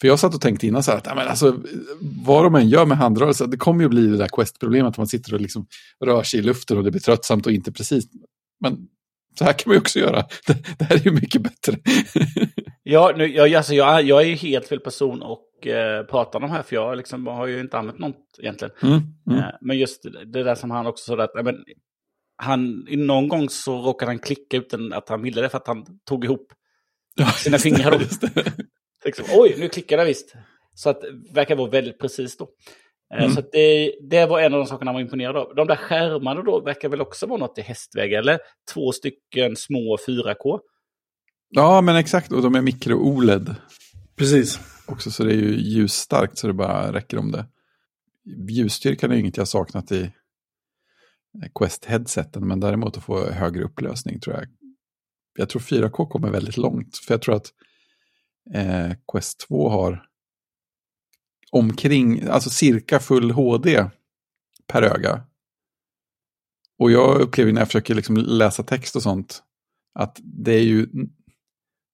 För 0.00 0.08
jag 0.08 0.18
satt 0.18 0.34
och 0.34 0.40
tänkte 0.40 0.66
innan 0.66 0.82
så 0.82 0.90
här 0.90 0.98
att 0.98 1.16
men 1.16 1.28
alltså, 1.28 1.62
vad 2.00 2.44
de 2.44 2.54
än 2.54 2.68
gör 2.68 2.86
med 2.86 2.98
handrörelse, 2.98 3.46
det 3.46 3.56
kommer 3.56 3.82
ju 3.82 3.88
bli 3.88 4.06
det 4.06 4.16
där 4.16 4.28
quest-problemet 4.28 4.90
att 4.90 4.98
man 4.98 5.06
sitter 5.06 5.34
och 5.34 5.40
liksom 5.40 5.66
rör 6.04 6.22
sig 6.22 6.40
i 6.40 6.42
luften 6.42 6.78
och 6.78 6.84
det 6.84 6.90
blir 6.90 7.00
tröttsamt 7.00 7.46
och 7.46 7.52
inte 7.52 7.72
precis. 7.72 8.04
Men 8.60 8.88
Så 9.38 9.44
här 9.44 9.52
kan 9.52 9.62
man 9.66 9.74
ju 9.74 9.80
också 9.80 9.98
göra. 9.98 10.26
Det, 10.46 10.56
det 10.78 10.84
här 10.84 10.96
är 10.96 11.04
ju 11.04 11.10
mycket 11.10 11.42
bättre. 11.42 11.76
ja, 12.82 13.12
nu, 13.16 13.26
jag, 13.26 13.54
alltså, 13.54 13.74
jag, 13.74 14.02
jag 14.02 14.22
är 14.22 14.26
ju 14.26 14.34
helt 14.34 14.68
fel 14.68 14.80
person 14.80 15.22
och 15.22 15.51
eh, 15.66 16.02
prata 16.02 16.38
om 16.38 16.42
de 16.42 16.50
här, 16.50 16.62
för 16.62 16.76
jag 16.76 16.96
liksom, 16.96 17.26
har 17.26 17.46
ju 17.46 17.60
inte 17.60 17.78
använt 17.78 17.98
något 17.98 18.38
egentligen. 18.38 18.74
Mm, 18.82 19.00
mm. 19.26 19.38
Eh, 19.38 19.50
men 19.60 19.78
just 19.78 20.02
det 20.26 20.42
där 20.42 20.54
som 20.54 20.70
han 20.70 20.86
också 20.86 21.16
sa, 21.16 21.22
att 21.22 21.44
men, 21.44 21.64
han, 22.36 22.86
någon 22.90 23.28
gång 23.28 23.48
så 23.48 23.82
råkade 23.82 24.10
han 24.10 24.18
klicka 24.18 24.56
utan 24.56 24.92
att 24.92 25.08
han 25.08 25.22
ville 25.22 25.40
det 25.40 25.48
för 25.48 25.58
att 25.58 25.66
han 25.66 25.84
tog 26.04 26.24
ihop 26.24 26.52
sina 27.36 27.58
fingrar. 27.58 27.98
liksom, 29.04 29.24
Oj, 29.32 29.56
nu 29.58 29.68
klickade 29.68 30.02
jag 30.02 30.06
visst. 30.06 30.34
Så 30.74 30.90
att 30.90 31.00
det 31.00 31.34
verkar 31.34 31.56
vara 31.56 31.70
väldigt 31.70 31.98
precis 31.98 32.36
då. 32.36 32.48
Eh, 33.14 33.22
mm. 33.22 33.32
Så 33.32 33.42
det, 33.52 33.94
det 34.10 34.26
var 34.26 34.40
en 34.40 34.54
av 34.54 34.58
de 34.58 34.66
sakerna 34.66 34.88
man 34.88 34.94
var 34.94 35.00
imponerad 35.00 35.36
av. 35.36 35.54
De 35.54 35.66
där 35.66 35.76
skärmarna 35.76 36.42
då 36.42 36.60
verkar 36.60 36.88
väl 36.88 37.00
också 37.00 37.26
vara 37.26 37.38
något 37.38 37.58
i 37.58 37.62
hästväg, 37.62 38.12
eller? 38.12 38.38
Två 38.74 38.92
stycken 38.92 39.56
små 39.56 39.96
4K. 40.08 40.60
Ja, 41.48 41.80
men 41.80 41.96
exakt. 41.96 42.32
Och 42.32 42.42
de 42.42 42.54
är 42.54 42.60
mikro-OLED. 42.60 43.54
Precis. 44.16 44.60
Också, 44.86 45.10
så 45.10 45.24
det 45.24 45.32
är 45.32 45.36
ju 45.36 45.56
ljusstarkt 45.56 46.38
så 46.38 46.46
det 46.46 46.52
bara 46.52 46.92
räcker 46.92 47.18
om 47.18 47.32
det. 47.32 47.46
Ljusstyrkan 48.48 49.10
är 49.10 49.14
ju 49.14 49.20
inget 49.20 49.36
jag 49.36 49.48
saknat 49.48 49.92
i 49.92 50.02
eh, 51.42 51.48
Quest-headseten, 51.54 52.46
men 52.46 52.60
däremot 52.60 52.96
att 52.96 53.04
få 53.04 53.30
högre 53.30 53.64
upplösning 53.64 54.20
tror 54.20 54.36
jag. 54.36 54.46
Jag 55.38 55.48
tror 55.48 55.62
4K 55.62 56.08
kommer 56.08 56.30
väldigt 56.30 56.56
långt, 56.56 56.96
för 56.96 57.14
jag 57.14 57.22
tror 57.22 57.34
att 57.34 57.52
eh, 58.54 58.92
Quest 59.12 59.46
2 59.48 59.68
har 59.68 60.06
omkring, 61.50 62.28
alltså 62.28 62.50
cirka 62.50 63.00
full 63.00 63.30
HD 63.30 63.84
per 64.66 64.82
öga. 64.82 65.22
Och 66.78 66.90
jag 66.90 67.20
upplever 67.20 67.52
när 67.52 67.60
jag 67.60 67.68
försöker 67.68 67.94
liksom 67.94 68.16
läsa 68.16 68.62
text 68.62 68.96
och 68.96 69.02
sånt 69.02 69.42
att 69.94 70.20
det 70.22 70.52
är 70.52 70.62
ju 70.62 70.88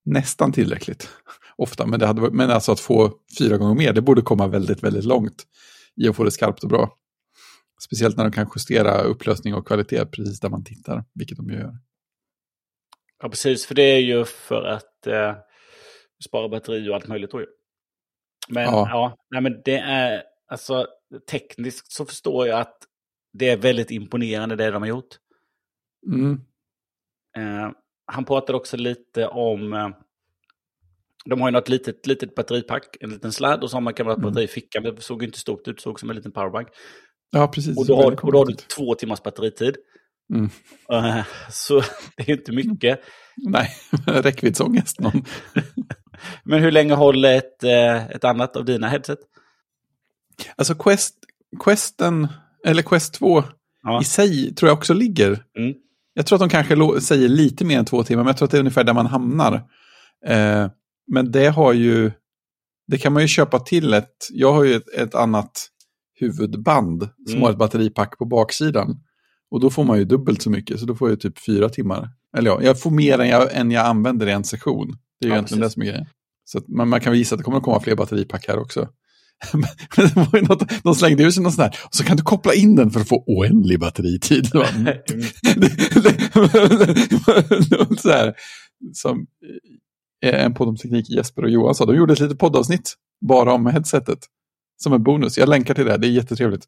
nästan 0.09 0.53
tillräckligt 0.53 1.09
ofta. 1.57 1.87
Men, 1.87 2.01
det 2.01 2.07
hade, 2.07 2.31
men 2.31 2.51
alltså 2.51 2.73
att 2.73 2.81
få 2.81 3.13
fyra 3.39 3.57
gånger 3.57 3.75
mer, 3.75 3.93
det 3.93 4.03
borde 4.03 4.23
komma 4.23 4.47
väldigt, 4.47 4.83
väldigt 4.83 5.05
långt 5.05 5.47
i 5.97 6.09
att 6.09 6.17
få 6.17 6.25
det 6.25 6.31
skarpt 6.31 6.63
och 6.63 6.69
bra. 6.69 6.95
Speciellt 7.87 8.17
när 8.17 8.25
de 8.25 8.33
kan 8.33 8.51
justera 8.57 9.03
upplösning 9.03 9.55
och 9.55 9.67
kvalitet 9.67 10.07
precis 10.07 10.41
där 10.41 10.49
man 10.49 10.65
tittar, 10.65 11.05
vilket 11.15 11.37
de 11.37 11.51
gör. 11.51 11.79
Ja, 13.23 13.29
precis, 13.29 13.67
för 13.67 13.75
det 13.75 13.83
är 13.83 13.99
ju 13.99 14.25
för 14.25 14.65
att 14.65 15.07
eh, 15.07 15.37
spara 16.25 16.49
batteri 16.49 16.89
och 16.89 16.95
allt 16.95 17.09
möjligt 17.09 17.31
då 17.31 17.41
ju. 17.41 17.47
Men 18.49 18.63
ja, 18.63 18.89
ja 18.91 19.17
nej, 19.31 19.43
men 19.43 19.63
det 19.65 19.79
är, 19.79 20.23
alltså 20.47 20.87
tekniskt 21.31 21.93
så 21.93 22.07
förstår 22.07 22.47
jag 22.47 22.61
att 22.61 22.79
det 23.33 23.49
är 23.49 23.57
väldigt 23.57 23.91
imponerande 23.91 24.57
det 24.57 24.71
de 24.71 24.83
har 24.83 24.89
gjort. 24.89 25.17
Mm. 26.07 26.41
Eh, 27.37 27.71
han 28.13 28.25
pratade 28.25 28.57
också 28.57 28.77
lite 28.77 29.27
om, 29.27 29.73
eh, 29.73 29.89
de 31.25 31.41
har 31.41 31.49
ju 31.49 31.53
något 31.53 31.69
litet, 31.69 32.07
litet 32.07 32.35
batteripack, 32.35 32.97
en 33.01 33.11
liten 33.11 33.33
sladd 33.33 33.63
och 33.63 33.71
så 33.71 33.77
har 33.77 33.81
man 33.81 33.95
kan 33.95 34.07
vara 34.07 34.17
batteri 34.17 34.45
i 34.45 34.49
fickan. 34.49 34.83
Det 34.83 35.03
såg 35.03 35.23
inte 35.23 35.39
stort 35.39 35.69
ut, 35.69 35.81
såg 35.81 36.01
som 36.01 36.11
en 36.11 36.17
liten 36.17 36.33
powerbank. 36.33 36.69
Ja, 37.31 37.49
precis. 37.49 37.79
Och 37.79 37.87
då, 37.87 37.97
har, 37.97 38.25
och 38.25 38.33
då 38.33 38.39
har 38.39 38.47
du 38.47 38.55
två 38.55 38.95
timmars 38.95 39.23
batteritid. 39.23 39.77
Mm. 40.35 40.51
Uh, 40.93 41.25
så 41.51 41.81
det 42.17 42.29
är 42.29 42.31
inte 42.31 42.53
mycket. 42.53 43.01
Nej, 43.37 43.71
räckviddsångest. 44.07 44.97
Men 46.45 46.63
hur 46.63 46.71
länge 46.71 46.95
håller 46.95 47.37
ett, 47.37 47.65
eh, 47.65 48.07
ett 48.07 48.25
annat 48.25 48.57
av 48.57 48.65
dina 48.65 48.89
headset? 48.89 49.19
Alltså 50.57 50.75
Quest, 50.75 51.15
Questen, 51.65 52.29
eller 52.65 52.83
Quest 52.83 53.15
2 53.15 53.45
ja. 53.83 54.01
i 54.01 54.05
sig 54.05 54.55
tror 54.55 54.69
jag 54.69 54.79
också 54.79 54.95
ligger. 54.95 55.45
Mm. 55.59 55.75
Jag 56.19 56.27
tror 56.27 56.37
att 56.37 56.51
de 56.51 56.65
kanske 56.65 57.01
säger 57.01 57.29
lite 57.29 57.65
mer 57.65 57.79
än 57.79 57.85
två 57.85 58.03
timmar, 58.03 58.23
men 58.23 58.29
jag 58.29 58.37
tror 58.37 58.47
att 58.47 58.51
det 58.51 58.57
är 58.57 58.61
ungefär 58.61 58.85
där 58.85 58.95
man 58.95 59.07
hamnar. 59.07 59.55
Eh, 60.27 60.67
men 61.13 61.33
det 61.33 61.49
har 61.49 61.73
ju, 61.73 62.13
det 62.87 62.99
kan 62.99 63.13
man 63.13 63.23
ju 63.23 63.29
köpa 63.29 63.59
till 63.59 63.95
ett, 63.95 64.17
jag 64.33 64.53
har 64.53 64.65
ju 64.65 64.75
ett, 64.75 64.89
ett 64.97 65.15
annat 65.15 65.51
huvudband 66.21 67.03
som 67.03 67.35
mm. 67.35 67.43
har 67.43 67.51
ett 67.51 67.59
batteripack 67.59 68.19
på 68.19 68.25
baksidan. 68.25 69.01
Och 69.51 69.61
då 69.61 69.71
får 69.71 69.85
man 69.85 69.99
ju 69.99 70.05
dubbelt 70.05 70.43
så 70.43 70.51
mycket, 70.51 70.81
så 70.81 70.87
då 70.87 70.95
får 70.95 71.11
jag 71.11 71.21
typ 71.21 71.45
fyra 71.45 71.69
timmar. 71.69 72.09
Eller 72.37 72.51
ja, 72.51 72.63
jag 72.63 72.81
får 72.81 72.91
mer 72.91 73.19
än 73.19 73.29
jag, 73.29 73.57
än 73.57 73.71
jag 73.71 73.87
använder 73.87 74.27
i 74.27 74.33
en 74.33 74.45
session. 74.45 74.87
Det 75.21 75.27
är 75.27 75.29
ju 75.29 75.31
ja, 75.31 75.35
egentligen 75.35 75.61
precis. 75.63 75.75
det 75.75 75.81
som 75.81 75.83
är 75.83 75.87
grejen. 75.87 76.07
Så 76.45 76.61
man, 76.69 76.89
man 76.89 77.01
kan 77.01 77.13
visa 77.13 77.35
att 77.35 77.39
det 77.39 77.45
kommer 77.45 77.59
att 77.59 77.65
komma 77.65 77.81
fler 77.81 77.97
batteripack 77.97 78.49
här 78.49 78.59
också. 78.59 78.89
Men 79.53 79.69
det 79.97 80.17
var 80.17 80.39
ju 80.39 80.43
något, 80.43 80.83
de 80.83 80.95
slängde 80.95 81.23
ut 81.23 81.35
sig 81.35 81.43
någon 81.43 81.53
sån 81.53 81.63
här, 81.63 81.77
och 81.85 81.95
så 81.95 82.05
kan 82.05 82.17
du 82.17 82.23
koppla 82.23 82.55
in 82.55 82.77
den 82.77 82.91
för 82.91 83.01
att 83.01 83.09
få 83.09 83.25
oändlig 83.27 83.81
batteritid. 83.81 84.49
så 87.99 88.11
här, 88.11 88.35
som 88.93 89.27
en 90.21 90.55
podd 90.55 90.69
om 90.69 90.77
teknik, 90.77 91.11
Jesper 91.11 91.43
och 91.43 91.51
Johan 91.51 91.75
sa, 91.75 91.87
de 91.87 91.97
gjorde 91.97 92.13
ett 92.13 92.21
litet 92.21 92.39
poddavsnitt 92.39 92.95
bara 93.21 93.53
om 93.53 93.67
headsetet 93.67 94.19
som 94.83 94.93
en 94.93 95.03
bonus. 95.03 95.39
Jag 95.39 95.49
länkar 95.49 95.75
till 95.75 95.85
det, 95.85 95.97
det 95.97 96.07
är 96.07 96.11
jättetrevligt. 96.11 96.65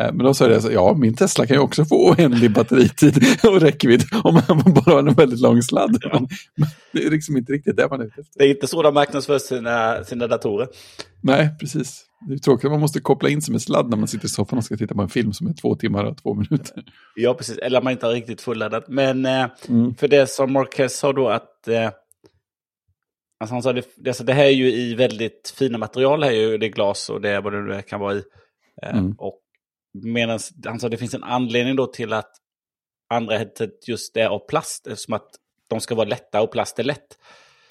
Eh, 0.00 0.12
men 0.12 0.18
då 0.18 0.34
sa 0.34 0.50
jag 0.50 0.62
så 0.62 0.72
ja, 0.72 0.94
min 0.94 1.14
Tesla 1.14 1.46
kan 1.46 1.56
ju 1.56 1.60
också 1.60 1.84
få 1.84 2.10
oändlig 2.10 2.52
batteritid 2.52 3.24
och 3.42 3.60
räckvidd 3.60 4.02
om 4.24 4.34
man 4.34 4.74
bara 4.74 4.94
har 4.94 4.98
en 4.98 5.14
väldigt 5.14 5.40
lång 5.40 5.62
sladd. 5.62 5.96
Ja. 6.00 6.26
Men 6.56 6.68
det 6.92 7.04
är 7.04 7.10
liksom 7.10 7.36
inte 7.36 7.52
riktigt 7.52 7.76
det 7.76 7.88
man 7.90 8.00
är 8.00 8.04
ute 8.04 8.20
efter. 8.20 8.38
Det 8.38 8.44
är 8.44 8.50
inte 8.50 8.66
så 8.66 8.82
de 8.82 8.94
marknadsför 8.94 9.38
sina, 9.38 10.04
sina 10.04 10.26
datorer. 10.26 10.68
Nej, 11.20 11.56
precis. 11.60 12.04
Det 12.28 12.34
är 12.34 12.38
tråkigt 12.38 12.64
att 12.64 12.70
man 12.70 12.80
måste 12.80 13.00
koppla 13.00 13.28
in 13.28 13.42
sig 13.42 13.52
med 13.52 13.62
sladd 13.62 13.90
när 13.90 13.96
man 13.96 14.08
sitter 14.08 14.26
i 14.26 14.28
soffan 14.28 14.58
och 14.58 14.64
ska 14.64 14.76
titta 14.76 14.94
på 14.94 15.02
en 15.02 15.08
film 15.08 15.32
som 15.32 15.46
är 15.46 15.52
två 15.52 15.74
timmar 15.74 16.04
och 16.04 16.16
två 16.16 16.34
minuter. 16.34 16.84
Ja, 17.14 17.34
precis. 17.34 17.58
Eller 17.58 17.82
man 17.82 17.92
inte 17.92 18.06
har 18.06 18.12
riktigt 18.12 18.40
fulladdat. 18.40 18.88
Men 18.88 19.26
eh, 19.26 19.46
mm. 19.68 19.94
för 19.94 20.08
det 20.08 20.30
som 20.30 20.52
Marquez 20.52 20.98
sa 20.98 21.12
då 21.12 21.28
att 21.28 21.68
eh, 21.68 21.90
Alltså 23.40 23.54
han 23.54 23.62
sa 23.62 23.72
det, 23.72 24.08
alltså 24.08 24.24
det 24.24 24.32
här 24.32 24.44
är 24.44 24.50
ju 24.50 24.72
i 24.72 24.94
väldigt 24.94 25.54
fina 25.56 25.78
material, 25.78 26.22
här 26.22 26.30
är 26.30 26.34
ju 26.34 26.58
det 26.58 26.68
glas 26.68 27.10
och 27.10 27.20
det 27.20 27.30
är 27.30 27.40
vad 27.40 27.52
det 27.52 27.62
nu 27.62 27.82
kan 27.82 28.00
vara 28.00 28.14
i. 28.14 28.22
Eh, 28.82 28.96
mm. 28.98 29.14
Och 29.18 29.40
medan 30.02 30.38
han 30.64 30.80
sa 30.80 30.88
det 30.88 30.96
finns 30.96 31.14
en 31.14 31.24
anledning 31.24 31.76
då 31.76 31.86
till 31.86 32.12
att 32.12 32.30
andra 33.10 33.38
headset 33.38 33.88
just 33.88 34.16
är 34.16 34.26
av 34.26 34.38
plast, 34.38 34.86
eftersom 34.86 35.14
att 35.14 35.28
de 35.68 35.80
ska 35.80 35.94
vara 35.94 36.08
lätta 36.08 36.42
och 36.42 36.52
plast 36.52 36.78
är 36.78 36.84
lätt. 36.84 37.18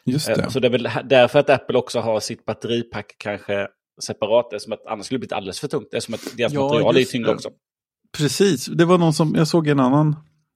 Just 0.06 0.28
det. 0.28 0.52
Så 0.52 0.60
det 0.60 0.68
är 0.68 0.72
väl 0.72 0.90
därför 1.04 1.40
att 1.40 1.50
Apple 1.50 1.78
också 1.78 2.00
har 2.00 2.20
sitt 2.20 2.46
batteripack 2.46 3.16
kanske 3.18 3.68
separat, 4.02 4.54
eftersom 4.54 4.74
att 4.74 4.86
annars 4.86 5.06
skulle 5.06 5.18
det 5.18 5.20
blivit 5.20 5.34
alldeles 5.34 5.60
för 5.60 5.68
tungt, 5.68 5.94
eftersom 5.94 6.14
att 6.14 6.38
deras 6.38 6.54
ja, 6.54 6.64
material 6.64 6.98
är 6.98 7.04
tyngre 7.04 7.34
också. 7.34 7.50
Precis, 8.18 8.66
det 8.66 8.86
var 8.86 8.98
någon 8.98 9.14
som, 9.14 9.36
jag 9.36 9.48
såg 9.48 9.68
en 9.68 9.80
annan, 9.80 10.16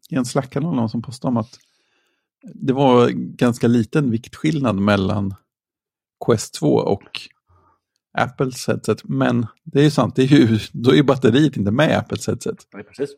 i 0.09 0.15
en 0.15 0.25
Slack-kanal, 0.25 0.75
någon 0.75 0.89
som 0.89 1.01
postade 1.01 1.29
om 1.29 1.37
att 1.37 1.59
det 2.53 2.73
var 2.73 3.09
ganska 3.37 3.67
liten 3.67 4.11
viktskillnad 4.11 4.75
mellan 4.75 5.35
Quest 6.25 6.53
2 6.53 6.67
och 6.67 7.21
Apples 8.17 8.67
headset. 8.67 9.03
Men 9.03 9.45
det 9.63 9.79
är 9.79 9.83
ju 9.83 9.91
sant, 9.91 10.15
det 10.15 10.23
är 10.23 10.27
ju, 10.27 10.59
då 10.71 10.95
är 10.95 11.03
batteriet 11.03 11.57
inte 11.57 11.71
med 11.71 11.89
i 11.89 11.93
Apples 11.93 12.27
headset. 12.27 12.57
Ja, 12.71 12.83
precis. 12.83 13.15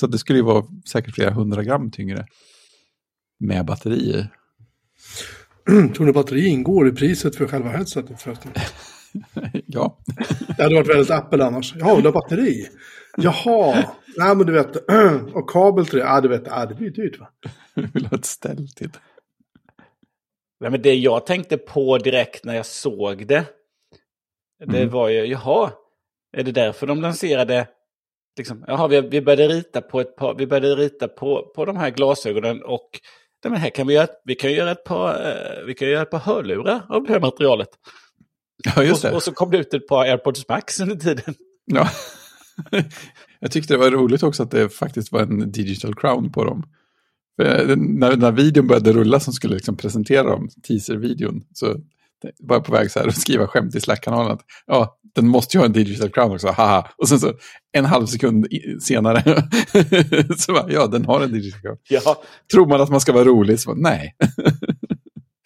Så 0.00 0.06
det 0.06 0.18
skulle 0.18 0.38
ju 0.38 0.44
vara 0.44 0.64
säkert 0.88 1.14
flera 1.14 1.30
hundra 1.30 1.62
gram 1.62 1.90
tyngre 1.90 2.26
med 3.40 3.66
batterier. 3.66 4.28
Tror 5.94 6.06
ni 6.06 6.12
batteri 6.12 6.46
ingår 6.46 6.88
i 6.88 6.92
priset 6.92 7.36
för 7.36 7.46
själva 7.46 7.70
headsetet 7.70 8.22
förresten? 8.22 8.52
ja. 9.66 9.98
Det 10.56 10.62
hade 10.62 10.74
varit 10.74 10.88
väldigt 10.88 11.10
Apple 11.10 11.44
annars. 11.44 11.74
Ja, 11.78 11.96
du 11.96 12.02
har 12.02 12.12
batteri. 12.12 12.68
Jaha, 13.16 13.84
nej 14.16 14.36
men 14.36 14.46
du 14.46 14.52
vet, 14.52 14.76
och 15.34 15.50
kabel 15.50 15.86
till 15.86 15.98
det, 15.98 16.04
ja 16.04 16.20
du 16.20 16.28
vet, 16.28 16.46
ja, 16.46 16.66
det 16.66 16.74
blir 16.74 16.90
dyrt 16.90 17.20
va? 17.20 17.28
vill 17.94 18.06
ha 18.06 18.16
ett 18.16 18.24
ställ 18.24 18.68
till. 18.68 18.90
Nej, 20.60 20.70
men 20.70 20.82
det 20.82 20.94
jag 20.94 21.26
tänkte 21.26 21.58
på 21.58 21.98
direkt 21.98 22.44
när 22.44 22.54
jag 22.54 22.66
såg 22.66 23.26
det, 23.26 23.44
det 24.66 24.78
mm. 24.78 24.90
var 24.90 25.08
ju, 25.08 25.24
jaha, 25.24 25.72
är 26.36 26.42
det 26.42 26.52
därför 26.52 26.86
de 26.86 27.00
lanserade, 27.00 27.68
liksom, 28.38 28.64
jaha, 28.66 28.88
vi, 28.88 29.00
vi 29.00 29.22
började 29.22 29.54
rita 29.54 29.80
på 29.80 30.00
ett 30.00 30.16
par, 30.16 30.34
vi 30.34 30.46
började 30.46 30.74
rita 30.74 31.08
på, 31.08 31.52
på 31.54 31.64
de 31.64 31.76
här 31.76 31.90
glasögonen 31.90 32.62
och 32.62 33.00
nej, 33.44 33.58
här 33.58 33.70
kan 33.70 33.86
vi 33.86 33.94
göra, 33.94 34.06
vi 34.24 34.34
kan 34.34 34.52
göra 34.52 34.70
ett 34.70 34.84
par, 34.84 35.30
eh, 35.30 35.66
vi 35.66 35.74
kan 35.74 35.88
göra 35.88 36.02
ett 36.02 36.10
par 36.10 36.18
hörlurar 36.18 36.86
av 36.88 37.02
det 37.02 37.12
här 37.12 37.20
materialet. 37.20 37.68
Ja, 38.64 38.82
just 38.82 39.02
det. 39.02 39.08
Och, 39.08 39.16
och 39.16 39.22
så 39.22 39.32
kom 39.32 39.50
det 39.50 39.58
ut 39.58 39.74
ett 39.74 39.88
par 39.88 40.04
AirPods 40.04 40.48
Max 40.48 40.80
under 40.80 40.96
tiden. 40.96 41.34
Ja. 41.64 41.88
jag 43.40 43.50
tyckte 43.50 43.74
det 43.74 43.78
var 43.78 43.90
roligt 43.90 44.22
också 44.22 44.42
att 44.42 44.50
det 44.50 44.68
faktiskt 44.68 45.12
var 45.12 45.20
en 45.20 45.52
digital 45.52 45.94
crown 45.94 46.32
på 46.32 46.44
dem. 46.44 46.64
För 47.36 47.76
när, 47.76 48.16
när 48.16 48.32
videon 48.32 48.66
började 48.66 48.92
rulla 48.92 49.20
som 49.20 49.32
skulle 49.32 49.54
liksom 49.54 49.76
presentera 49.76 50.22
dem, 50.22 50.48
teaser-videon, 50.68 51.42
så 51.52 51.76
var 52.38 52.56
jag 52.56 52.64
på 52.64 52.72
väg 52.72 52.90
så 52.90 53.00
här 53.00 53.08
att 53.08 53.16
skriva 53.16 53.46
skämt 53.46 53.74
i 53.74 53.80
Slack-kanalen. 53.80 54.32
Att, 54.32 54.40
ja, 54.66 54.98
den 55.14 55.28
måste 55.28 55.56
ju 55.56 55.58
ha 55.58 55.66
en 55.66 55.72
digital 55.72 56.10
crown 56.10 56.32
också, 56.32 56.48
haha. 56.48 56.90
Och 56.96 57.08
sen 57.08 57.20
så 57.20 57.32
en 57.72 57.84
halv 57.84 58.06
sekund 58.06 58.46
senare, 58.80 59.22
så 60.38 60.52
bara, 60.52 60.72
ja, 60.72 60.86
den 60.86 61.04
har 61.04 61.20
en 61.20 61.32
digital 61.32 61.60
crown. 61.60 61.76
Ja. 61.88 62.22
Tror 62.52 62.66
man 62.66 62.80
att 62.80 62.90
man 62.90 63.00
ska 63.00 63.12
vara 63.12 63.24
rolig, 63.24 63.60
så 63.60 63.70
bara, 63.70 63.80
nej. 63.80 64.16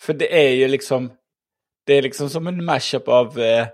För 0.01 0.15
det 0.15 0.47
är 0.47 0.55
ju 0.55 0.69
liksom, 0.69 1.11
det 1.87 1.93
är 1.93 2.03
liksom 2.03 2.31
som 2.31 2.47
en 2.47 2.65
mashup 2.65 3.09
av 3.09 3.39
eh, 3.39 3.67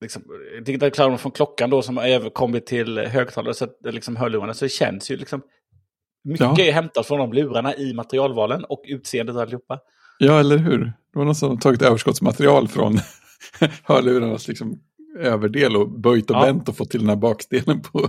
liksom, 0.00 0.22
digital 0.64 0.90
clown 0.90 1.18
från 1.18 1.32
klockan 1.32 1.70
då 1.70 1.82
som 1.82 1.96
har 1.96 2.04
överkommit 2.04 2.66
till 2.66 2.98
högtalare, 2.98 3.54
så 3.54 3.64
att, 3.64 3.78
liksom 3.82 4.16
hörlurarna, 4.16 4.54
så 4.54 4.64
det 4.64 4.68
känns 4.68 5.10
ju 5.10 5.16
liksom 5.16 5.42
Mycket 6.24 6.58
ja. 6.58 6.60
är 6.60 6.72
hämtat 6.72 7.06
från 7.06 7.18
de 7.18 7.32
lurarna 7.32 7.74
i 7.74 7.94
materialvalen 7.94 8.64
och 8.64 8.82
utseendet 8.84 9.36
allihopa. 9.36 9.80
Ja, 10.18 10.40
eller 10.40 10.58
hur? 10.58 10.78
Det 10.78 11.18
var 11.18 11.24
någon 11.24 11.34
som 11.34 11.58
tagit 11.58 11.82
överskottsmaterial 11.82 12.68
från 12.68 12.98
hörlurarnas 13.82 14.48
liksom 14.48 14.80
överdel 15.18 15.76
och 15.76 16.00
böjt 16.00 16.30
och 16.30 16.36
ja. 16.36 16.40
bänt 16.40 16.68
och 16.68 16.76
fått 16.76 16.90
till 16.90 17.00
den 17.00 17.08
här 17.08 17.16
bakdelen 17.16 17.82
på 17.82 18.08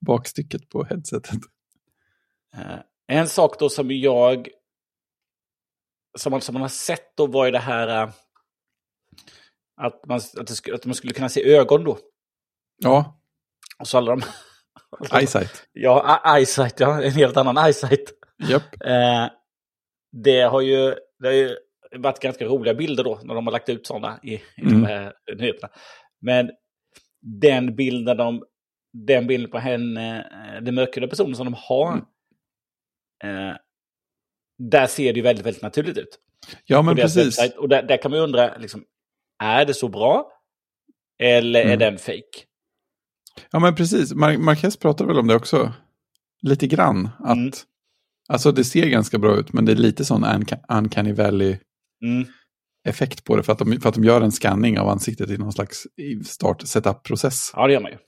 bakstycket 0.00 0.68
på 0.68 0.84
headsetet. 0.84 1.40
Uh, 2.54 2.78
en 3.06 3.28
sak 3.28 3.58
då 3.58 3.68
som 3.68 3.90
jag 3.90 4.48
som 6.18 6.30
man, 6.30 6.40
som 6.40 6.52
man 6.52 6.62
har 6.62 6.68
sett 6.68 7.16
då 7.16 7.26
var 7.26 7.44
ju 7.44 7.50
det 7.50 7.58
här 7.58 8.04
uh, 8.04 8.12
att, 9.80 10.06
man, 10.06 10.16
att, 10.16 10.64
det, 10.64 10.74
att 10.74 10.84
man 10.86 10.94
skulle 10.94 11.12
kunna 11.12 11.28
se 11.28 11.54
ögon 11.54 11.84
då. 11.84 11.98
Ja. 12.76 13.20
Och 13.78 13.88
så 13.88 13.98
alla 13.98 14.16
de... 14.16 14.22
eyesight. 15.18 15.68
Ja, 15.72 16.22
eyesight, 16.36 16.80
ja. 16.80 17.02
En 17.02 17.12
helt 17.12 17.36
annan 17.36 17.58
eyesight. 17.58 18.12
Yep. 18.50 18.62
Uh, 18.86 19.30
det 20.12 20.40
har 20.40 20.60
ju 20.60 20.94
det 21.18 21.26
har 21.26 21.34
ju 21.34 21.56
varit 21.98 22.20
ganska 22.20 22.44
roliga 22.44 22.74
bilder 22.74 23.04
då 23.04 23.20
när 23.22 23.34
de 23.34 23.46
har 23.46 23.52
lagt 23.52 23.68
ut 23.68 23.86
sådana 23.86 24.20
i, 24.22 24.34
i 24.34 24.42
mm. 24.62 24.72
de 24.82 24.86
här 24.86 25.12
nyheterna. 25.36 25.72
Men 26.20 26.50
den 27.20 27.76
bilden, 27.76 28.16
de, 28.16 28.44
den 28.92 29.26
bilden 29.26 29.50
på 29.50 29.58
henne, 29.58 30.18
eh, 30.18 30.62
den 30.62 30.74
mörkhyade 30.74 31.08
personen 31.08 31.34
som 31.34 31.44
de 31.44 31.54
har, 31.58 31.92
mm. 31.92 33.48
eh, 33.48 33.56
där 34.70 34.86
ser 34.86 35.12
det 35.12 35.16
ju 35.16 35.22
väldigt, 35.22 35.46
väldigt 35.46 35.62
naturligt 35.62 35.98
ut. 35.98 36.18
Ja, 36.64 36.82
men 36.82 36.96
precis. 36.96 37.38
Website. 37.38 37.56
Och 37.56 37.68
där, 37.68 37.82
där, 37.82 37.96
kan 37.96 38.10
man 38.10 38.18
ju 38.18 38.24
undra, 38.24 38.56
liksom, 38.56 38.84
är 39.42 39.64
det 39.64 39.74
så 39.74 39.88
bra? 39.88 40.32
Eller 41.22 41.60
mm. 41.60 41.72
är 41.72 41.76
den 41.76 41.98
fake? 41.98 42.44
Ja, 43.50 43.58
men 43.58 43.74
precis. 43.74 44.12
Mar 44.14 44.38
Marquez 44.38 44.76
pratar 44.76 45.04
väl 45.04 45.18
om 45.18 45.26
det 45.26 45.34
också. 45.34 45.72
Lite 46.42 46.66
grann. 46.66 47.08
Att, 47.18 47.36
mm. 47.36 47.52
Alltså 48.28 48.52
det 48.52 48.64
ser 48.64 48.86
ganska 48.86 49.18
bra 49.18 49.36
ut, 49.36 49.52
men 49.52 49.64
det 49.64 49.72
är 49.72 49.76
lite 49.76 50.04
sån 50.04 50.24
uncanny 50.68 51.12
valley. 51.12 51.58
Mm 52.04 52.26
effekt 52.84 53.24
på 53.24 53.36
det 53.36 53.42
för 53.42 53.52
att, 53.52 53.58
de, 53.58 53.80
för 53.80 53.88
att 53.88 53.94
de 53.94 54.04
gör 54.04 54.20
en 54.20 54.32
scanning 54.32 54.78
av 54.78 54.88
ansiktet 54.88 55.30
i 55.30 55.38
någon 55.38 55.52
slags 55.52 55.86
start 56.24 56.62
setup-process. 56.62 57.52
Ja, 57.54 57.66
det 57.66 57.72
gör 57.72 57.80
man 57.80 57.90
ju. 57.90 57.98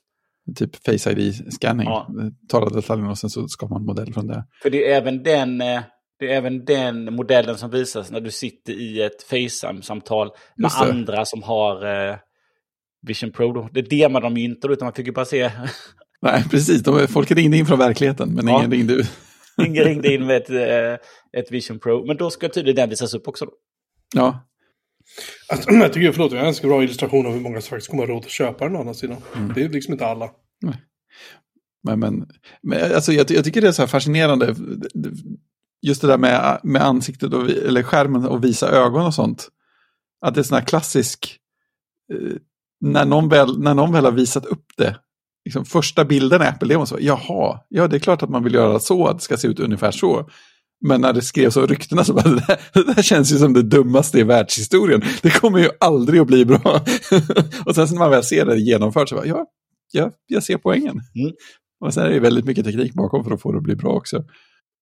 Typ 0.54 0.76
Face 0.76 1.12
ID-scanning. 1.12 1.86
Ja. 1.86 2.08
Tar 2.48 2.70
detaljerna 2.70 3.10
och 3.10 3.18
sen 3.18 3.30
så 3.30 3.48
skapar 3.48 3.74
man 3.74 3.82
en 3.82 3.86
modell 3.86 4.14
från 4.14 4.26
det. 4.26 4.44
För 4.62 4.70
det 4.70 4.92
är 4.92 4.96
även 4.96 5.22
den, 5.22 5.60
eh, 5.60 5.82
det 6.18 6.32
är 6.32 6.36
även 6.36 6.64
den 6.64 7.14
modellen 7.14 7.58
som 7.58 7.70
visas 7.70 8.10
när 8.10 8.20
du 8.20 8.30
sitter 8.30 8.72
i 8.72 9.02
ett 9.02 9.22
FaceTime-samtal 9.22 10.30
med 10.56 10.70
andra 10.74 11.24
som 11.24 11.42
har 11.42 12.08
eh, 12.10 12.16
Vision 13.06 13.32
Pro. 13.32 13.52
Då. 13.52 13.68
Det 13.72 13.82
demar 13.82 14.20
de 14.20 14.36
ju 14.36 14.44
inte, 14.44 14.68
utan 14.68 14.86
man 14.86 14.94
fick 14.94 15.06
ju 15.06 15.12
bara 15.12 15.24
se... 15.24 15.50
Nej, 16.22 16.44
precis. 16.50 16.82
De, 16.82 17.08
folk 17.08 17.30
ringde 17.30 17.56
in 17.56 17.66
från 17.66 17.78
verkligheten, 17.78 18.34
men 18.34 18.48
ja. 18.48 18.58
ingen 18.58 18.70
ringde 18.70 18.94
ut. 18.94 19.10
ingen 19.66 19.84
ringde 19.84 20.14
in 20.14 20.26
med 20.26 20.36
ett, 20.36 20.50
eh, 20.50 21.40
ett 21.40 21.52
Vision 21.52 21.78
Pro. 21.78 22.06
Men 22.06 22.16
då 22.16 22.30
ska 22.30 22.48
tydligen 22.48 22.76
den 22.76 22.90
visas 22.90 23.14
upp 23.14 23.28
också. 23.28 23.44
Då. 23.44 23.52
Ja, 24.14 24.48
Alltså, 25.48 25.70
jag 25.70 25.92
tycker, 25.92 26.12
förlåt, 26.12 26.32
jag 26.32 26.38
har 26.38 26.44
en 26.44 26.46
ganska 26.46 26.68
bra 26.68 26.82
illustration 26.82 27.26
av 27.26 27.32
hur 27.32 27.40
många 27.40 27.60
som 27.60 27.70
faktiskt 27.70 27.90
kommer 27.90 28.02
att 28.02 28.08
ha 28.08 28.14
råd 28.16 28.24
att 28.24 28.30
köpa 28.30 28.64
den 28.64 28.76
å 28.76 28.80
andra 28.80 28.94
sidan. 28.94 29.16
Mm. 29.36 29.52
Det 29.54 29.62
är 29.62 29.68
liksom 29.68 29.92
inte 29.92 30.06
alla. 30.06 30.30
Nej. 30.60 30.76
Men, 31.84 32.00
men, 32.00 32.26
men 32.62 32.94
alltså, 32.94 33.12
jag, 33.12 33.30
jag, 33.30 33.44
tycker 33.44 33.60
det 33.60 33.68
är 33.68 33.72
så 33.72 33.82
här 33.82 33.86
fascinerande, 33.86 34.54
just 35.82 36.00
det 36.00 36.08
där 36.08 36.18
med, 36.18 36.60
med 36.62 36.82
ansiktet 36.82 37.34
och, 37.34 37.50
eller 37.50 37.82
skärmen 37.82 38.26
och 38.26 38.44
visa 38.44 38.70
ögon 38.70 39.06
och 39.06 39.14
sånt. 39.14 39.48
Att 40.26 40.34
det 40.34 40.40
är 40.40 40.42
sån 40.42 40.58
här 40.58 40.64
klassisk, 40.64 41.38
eh, 42.12 42.36
när, 42.80 43.04
någon 43.04 43.28
väl, 43.28 43.58
när 43.58 43.74
någon 43.74 43.92
väl 43.92 44.04
har 44.04 44.12
visat 44.12 44.46
upp 44.46 44.66
det, 44.76 44.96
liksom 45.44 45.64
första 45.64 46.04
bilden 46.04 46.42
i 46.42 46.46
Apple, 46.46 46.68
det 46.68 46.76
var 46.76 46.86
så, 46.86 46.98
jaha, 47.00 47.60
ja 47.68 47.88
det 47.88 47.96
är 47.96 48.00
klart 48.00 48.22
att 48.22 48.30
man 48.30 48.44
vill 48.44 48.54
göra 48.54 48.78
så, 48.78 49.06
att 49.06 49.18
det 49.18 49.24
ska 49.24 49.36
se 49.36 49.48
ut 49.48 49.60
ungefär 49.60 49.90
så. 49.90 50.28
Men 50.84 51.00
när 51.00 51.12
det 51.12 51.22
skrevs 51.22 51.56
om 51.56 51.66
ryktena 51.66 52.04
så 52.04 52.14
bara, 52.14 52.28
det 52.28 52.44
där, 52.46 52.60
det 52.72 52.94
där 52.94 53.02
känns 53.02 53.32
ju 53.32 53.38
som 53.38 53.52
det 53.52 53.62
dummaste 53.62 54.18
i 54.18 54.22
världshistorien. 54.22 55.02
Det 55.22 55.30
kommer 55.30 55.58
ju 55.58 55.68
aldrig 55.80 56.20
att 56.20 56.26
bli 56.26 56.44
bra. 56.44 56.60
och 57.66 57.74
sen 57.74 57.86
när 57.90 57.98
man 57.98 58.10
väl 58.10 58.24
ser 58.24 58.46
det 58.46 58.60
genomfört 58.60 59.08
så 59.08 59.14
bara, 59.14 59.26
ja, 59.26 59.46
ja 59.92 60.10
jag 60.26 60.42
ser 60.42 60.56
poängen. 60.56 61.00
Mm. 61.14 61.32
Och 61.80 61.94
sen 61.94 62.06
är 62.06 62.10
det 62.10 62.20
väldigt 62.20 62.44
mycket 62.44 62.64
teknik 62.64 62.94
bakom 62.94 63.24
för 63.24 63.30
att 63.30 63.42
få 63.42 63.52
det 63.52 63.58
att 63.58 63.64
bli 63.64 63.76
bra 63.76 63.90
också. 63.90 64.24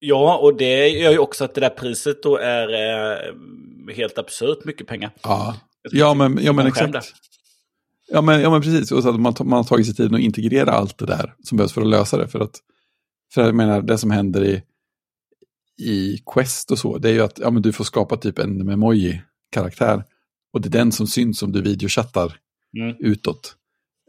Ja, 0.00 0.38
och 0.38 0.56
det 0.56 0.88
gör 0.88 1.10
ju 1.10 1.18
också 1.18 1.44
att 1.44 1.54
det 1.54 1.60
där 1.60 1.70
priset 1.70 2.22
då 2.22 2.36
är 2.36 2.68
eh, 2.72 3.94
helt 3.94 4.18
absurt 4.18 4.64
mycket 4.64 4.86
pengar. 4.86 5.10
Ja, 5.22 5.56
ja 5.92 6.14
men, 6.14 6.38
ja, 6.42 6.52
men 6.52 6.66
exakt. 6.66 7.12
Ja 8.12 8.20
men, 8.20 8.40
ja 8.40 8.50
men 8.50 8.62
precis, 8.62 8.92
och 8.92 9.02
så 9.02 9.08
att 9.08 9.20
man, 9.20 9.34
man 9.40 9.56
har 9.56 9.64
tagit 9.64 9.86
sig 9.86 9.94
tiden 9.94 10.14
att 10.14 10.20
integrera 10.20 10.72
allt 10.72 10.98
det 10.98 11.06
där 11.06 11.34
som 11.44 11.56
behövs 11.56 11.72
för 11.72 11.80
att 11.80 11.86
lösa 11.86 12.16
det. 12.16 12.28
För 12.28 12.40
att, 12.40 12.58
för 13.34 13.42
jag 13.42 13.54
menar, 13.54 13.82
det 13.82 13.98
som 13.98 14.10
händer 14.10 14.44
i 14.44 14.62
i 15.80 16.22
Quest 16.34 16.70
och 16.70 16.78
så, 16.78 16.98
det 16.98 17.08
är 17.08 17.12
ju 17.12 17.20
att 17.20 17.38
ja, 17.38 17.50
men 17.50 17.62
du 17.62 17.72
får 17.72 17.84
skapa 17.84 18.16
typ 18.16 18.38
en 18.38 18.64
memoji-karaktär. 18.64 20.04
Och 20.52 20.60
det 20.60 20.68
är 20.68 20.70
den 20.70 20.92
som 20.92 21.06
syns 21.06 21.42
om 21.42 21.52
du 21.52 21.62
videochattar 21.62 22.36
mm. 22.78 22.96
utåt. 22.98 23.56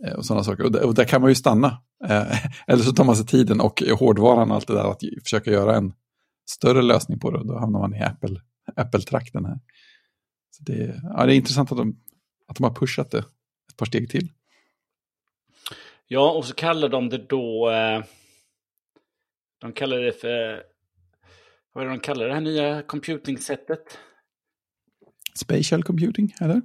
Eh, 0.07 0.13
och 0.13 0.25
sådana 0.25 0.43
saker. 0.43 0.63
Och, 0.63 0.75
och, 0.75 0.95
där 0.95 1.03
kan 1.03 1.21
man 1.21 1.29
ju 1.31 1.35
stanna. 1.35 1.77
Eh, 2.09 2.45
eller 2.67 2.83
så 2.83 2.91
tar 2.91 3.03
man 3.03 3.15
sig 3.15 3.25
tiden 3.25 3.61
och 3.61 3.81
hårdvaran 3.99 4.51
och 4.51 4.55
allt 4.55 4.67
det 4.67 4.73
där 4.73 4.91
att 4.91 5.01
försöka 5.23 5.51
göra 5.51 5.75
en 5.75 5.93
större 6.49 6.81
lösning 6.81 7.19
på 7.19 7.31
det. 7.31 7.43
Då 7.43 7.59
hamnar 7.59 7.79
man 7.79 7.95
i 7.95 8.01
Apple, 8.01 8.41
Apple-trakten 8.75 9.45
här. 9.45 9.59
Så 10.51 10.63
det, 10.63 11.01
ja, 11.03 11.25
det 11.25 11.33
är 11.33 11.35
intressant 11.35 11.71
att 11.71 11.77
de, 11.77 11.99
att 12.47 12.55
de 12.55 12.63
har 12.63 12.75
pushat 12.75 13.11
det 13.11 13.17
ett 13.17 13.77
par 13.77 13.85
steg 13.85 14.09
till. 14.09 14.31
Ja, 16.07 16.31
och 16.31 16.45
så 16.45 16.53
kallar 16.53 16.89
de 16.89 17.09
det 17.09 17.27
då... 17.29 17.69
Eh, 17.69 18.03
de 19.59 19.73
kallar 19.73 19.97
det 19.97 20.11
för 20.11 20.63
vad 21.73 21.83
är 21.83 21.87
det 21.87 21.93
de 21.95 21.99
kallar 21.99 22.27
det 22.27 22.33
här 22.33 22.41
nya 22.41 22.81
computing-sättet? 22.81 23.97
Spatial 25.35 25.83
computing, 25.83 26.33
eller? 26.41 26.61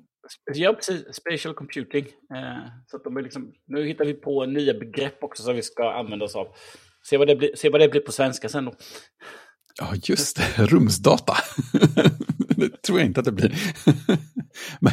Ja, 0.54 0.72
precis. 0.72 1.04
Spatial 1.12 1.54
computing. 1.54 2.04
Eh, 2.04 2.68
så 2.86 2.96
att 2.96 3.04
de 3.04 3.16
är 3.16 3.22
liksom, 3.22 3.52
nu 3.66 3.86
hittar 3.86 4.04
vi 4.04 4.14
på 4.14 4.46
nya 4.46 4.74
begrepp 4.74 5.24
också 5.24 5.42
som 5.42 5.56
vi 5.56 5.62
ska 5.62 5.92
använda 5.92 6.24
oss 6.24 6.36
av. 6.36 6.46
Se 7.10 7.16
vad 7.16 7.26
det 7.26 7.36
blir, 7.36 7.50
se 7.56 7.68
vad 7.68 7.80
det 7.80 7.88
blir 7.88 8.00
på 8.00 8.12
svenska 8.12 8.48
sen 8.48 8.64
då. 8.64 8.74
Ja, 9.78 9.92
just 10.02 10.36
det. 10.36 10.66
Rumsdata. 10.66 11.34
det 12.56 12.82
tror 12.82 12.98
jag 12.98 13.06
inte 13.06 13.20
att 13.20 13.26
det 13.26 13.32
blir. 13.32 13.54
Men 14.80 14.92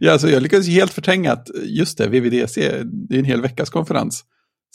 ja, 0.00 0.12
alltså, 0.12 0.28
jag 0.28 0.42
lyckades 0.42 0.68
helt 0.68 0.92
förtränga 0.92 1.32
att 1.32 1.48
just 1.62 1.98
det, 1.98 2.08
VVDC, 2.08 2.82
det 2.84 3.14
är 3.14 3.18
en 3.18 3.24
hel 3.24 3.42
veckas 3.42 3.70
konferens. 3.70 4.24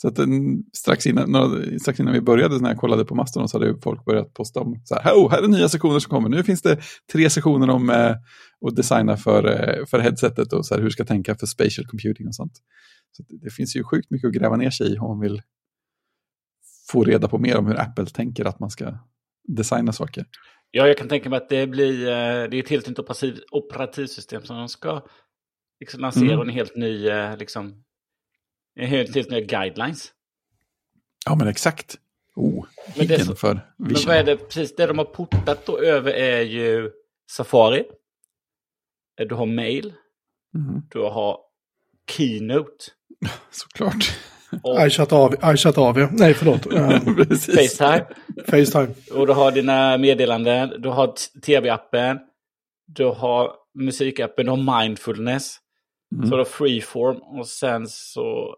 Så 0.00 0.08
att 0.08 0.16
den, 0.16 0.62
strax, 0.72 1.06
innan, 1.06 1.32
några, 1.32 1.78
strax 1.78 2.00
innan 2.00 2.12
vi 2.12 2.20
började 2.20 2.58
när 2.58 2.70
jag 2.70 2.78
kollade 2.78 3.04
på 3.04 3.14
Mastodon 3.14 3.48
så 3.48 3.58
hade 3.58 3.80
folk 3.80 4.04
börjat 4.04 4.34
posta 4.34 4.60
om 4.60 4.80
så 4.84 4.94
här, 4.94 5.14
oh, 5.14 5.30
här 5.30 5.42
är 5.42 5.48
nya 5.48 5.68
sektioner 5.68 5.98
som 5.98 6.10
kommer. 6.10 6.28
Nu 6.28 6.42
finns 6.42 6.62
det 6.62 6.80
tre 7.12 7.30
sektioner 7.30 7.70
om 7.70 7.90
eh, 7.90 8.16
att 8.66 8.76
designa 8.76 9.16
för, 9.16 9.44
eh, 9.44 9.86
för 9.86 9.98
headsetet 9.98 10.52
och 10.52 10.66
så 10.66 10.74
här, 10.74 10.82
hur 10.82 10.90
ska 10.90 11.04
tänka 11.04 11.36
för 11.36 11.46
spatial 11.46 11.86
computing 11.86 12.26
och 12.26 12.34
sånt. 12.34 12.52
Så 13.12 13.22
det, 13.22 13.38
det, 13.42 13.50
finns 13.50 13.76
ju 13.76 13.84
sjukt 13.84 14.10
mycket 14.10 14.28
att 14.28 14.34
gräva 14.34 14.56
ner 14.56 14.70
sig 14.70 14.92
i 14.92 14.98
om 14.98 15.08
man 15.08 15.20
vill 15.20 15.42
få 16.90 17.04
reda 17.04 17.28
på 17.28 17.38
mer 17.38 17.56
om 17.56 17.66
hur 17.66 17.80
Apple 17.80 18.06
tänker 18.06 18.44
att 18.44 18.60
man 18.60 18.70
ska 18.70 18.98
designa 19.48 19.92
saker. 19.92 20.26
Ja, 20.70 20.86
jag 20.86 20.98
kan 20.98 21.08
tänka 21.08 21.30
mig 21.30 21.36
att 21.36 21.48
det 21.48 21.66
blir 21.66 22.08
eh, 22.08 22.50
det 22.50 22.56
är 22.56 22.62
ett 22.62 22.68
helt 22.68 22.88
nytt 22.88 22.98
operativ, 22.98 23.38
operativsystem 23.52 24.42
som 24.42 24.56
de 24.56 24.68
ska 24.68 25.06
liksom 25.80 26.00
lansera 26.00 26.32
mm. 26.32 26.48
en 26.48 26.54
helt 26.54 26.76
ny 26.76 27.08
eh, 27.08 27.36
liksom, 27.36 27.84
Helt, 28.86 29.14
helt 29.14 29.30
nya 29.30 29.40
guidelines. 29.40 30.12
Ja, 31.26 31.34
men 31.34 31.48
exakt. 31.48 31.96
Oh, 32.36 32.66
men 32.96 33.06
det, 33.06 33.24
så, 33.24 33.34
för 33.34 33.60
Men 33.76 33.94
vad 34.06 34.16
är 34.16 34.24
det, 34.24 34.36
precis 34.36 34.76
det 34.76 34.86
de 34.86 34.98
har 34.98 35.04
portat 35.04 35.66
då 35.66 35.78
över 35.78 36.12
är 36.12 36.40
ju 36.40 36.90
Safari. 37.30 37.84
Du 39.28 39.34
har 39.34 39.46
mail. 39.46 39.94
Mm. 40.54 40.82
Du 40.90 40.98
har 40.98 41.38
Keynote. 42.10 42.84
Såklart. 43.50 44.16
iChat 44.86 45.12
AV, 45.12 45.34
iChat 45.54 45.78
AV. 45.78 46.08
Nej, 46.12 46.34
förlåt. 46.34 46.64
Facetime. 47.40 48.06
Facetime. 48.46 48.94
Och 49.12 49.26
du 49.26 49.32
har 49.32 49.52
dina 49.52 49.98
meddelanden. 49.98 50.82
Du 50.82 50.88
har 50.88 51.14
tv-appen. 51.46 52.18
Du 52.86 53.04
har 53.04 53.52
musikappen. 53.74 54.46
Du 54.46 54.52
har 54.52 54.82
mindfulness. 54.82 55.56
Mm. 56.14 56.28
Så 56.28 56.36
du 56.36 56.40
har 56.40 56.44
freeform. 56.44 57.16
Och 57.16 57.46
sen 57.46 57.88
så 57.88 58.56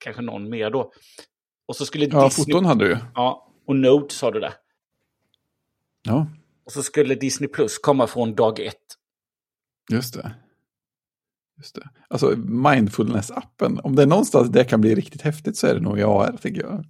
kanske 0.00 0.22
någon 0.22 0.50
mer 0.50 0.70
då. 0.70 0.92
Och 1.66 1.76
så 1.76 1.86
skulle 1.86 2.06
ja, 2.06 2.24
Disney... 2.24 2.44
foton 2.44 2.64
hade 2.64 2.88
du. 2.88 2.98
Ja, 3.14 3.52
och 3.66 3.76
Note 3.76 4.14
sa 4.14 4.30
du 4.30 4.40
det. 4.40 4.54
Ja. 6.02 6.26
Och 6.64 6.72
så 6.72 6.82
skulle 6.82 7.14
Disney 7.14 7.48
Plus 7.48 7.78
komma 7.78 8.06
från 8.06 8.34
dag 8.34 8.60
ett. 8.60 8.76
Just 9.92 10.14
det. 10.14 10.34
Just 11.56 11.74
det. 11.74 11.88
Alltså 12.08 12.30
mindfulness-appen, 12.36 13.80
om 13.84 13.96
det 13.96 14.02
är 14.02 14.06
någonstans 14.06 14.50
det 14.50 14.64
kan 14.64 14.80
bli 14.80 14.94
riktigt 14.94 15.22
häftigt 15.22 15.56
så 15.56 15.66
är 15.66 15.74
det 15.74 15.80
nog 15.80 15.98
i 15.98 16.02
AR, 16.02 16.36
tycker 16.42 16.62
jag. 16.62 16.84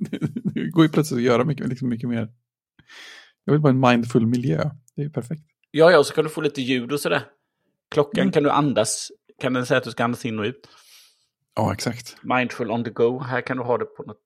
det 0.54 0.70
går 0.70 0.84
ju 0.84 0.88
plötsligt 0.88 1.18
att 1.18 1.24
göra 1.24 1.44
mycket, 1.44 1.68
liksom 1.68 1.88
mycket 1.88 2.08
mer. 2.08 2.28
Jag 3.44 3.52
vill 3.52 3.62
bara 3.62 3.70
en 3.70 3.80
mindful 3.80 4.26
miljö, 4.26 4.70
det 4.96 5.02
är 5.02 5.04
ju 5.04 5.10
perfekt. 5.10 5.42
Ja, 5.70 5.90
ja, 5.90 5.98
och 5.98 6.06
så 6.06 6.14
kan 6.14 6.24
du 6.24 6.30
få 6.30 6.40
lite 6.40 6.62
ljud 6.62 6.92
och 6.92 7.00
sådär. 7.00 7.22
Klockan 7.90 8.22
mm. 8.22 8.32
kan 8.32 8.42
du 8.42 8.50
andas, 8.50 9.08
kan 9.40 9.52
den 9.52 9.66
säga 9.66 9.78
att 9.78 9.84
du 9.84 9.90
ska 9.90 10.04
andas 10.04 10.24
in 10.24 10.38
och 10.38 10.44
ut. 10.44 10.68
Ja, 11.56 11.72
exakt. 11.72 12.16
Mindful 12.22 12.70
on 12.70 12.84
the 12.84 12.90
go. 12.90 13.18
Här 13.18 13.40
kan 13.40 13.56
du 13.56 13.62
ha 13.62 13.78
det 13.78 13.84
på 13.84 14.02
något 14.02 14.20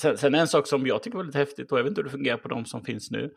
Sen, 0.00 0.18
sen 0.18 0.34
en 0.34 0.48
sak 0.48 0.66
som 0.66 0.86
jag 0.86 1.02
tycker 1.02 1.16
var 1.16 1.24
lite 1.24 1.38
häftigt, 1.38 1.72
och 1.72 1.78
jag 1.78 1.84
vet 1.84 1.90
inte 1.90 2.00
hur 2.00 2.04
det 2.04 2.10
fungerar 2.10 2.36
på 2.36 2.48
de 2.48 2.64
som 2.64 2.84
finns 2.84 3.10
nu, 3.10 3.30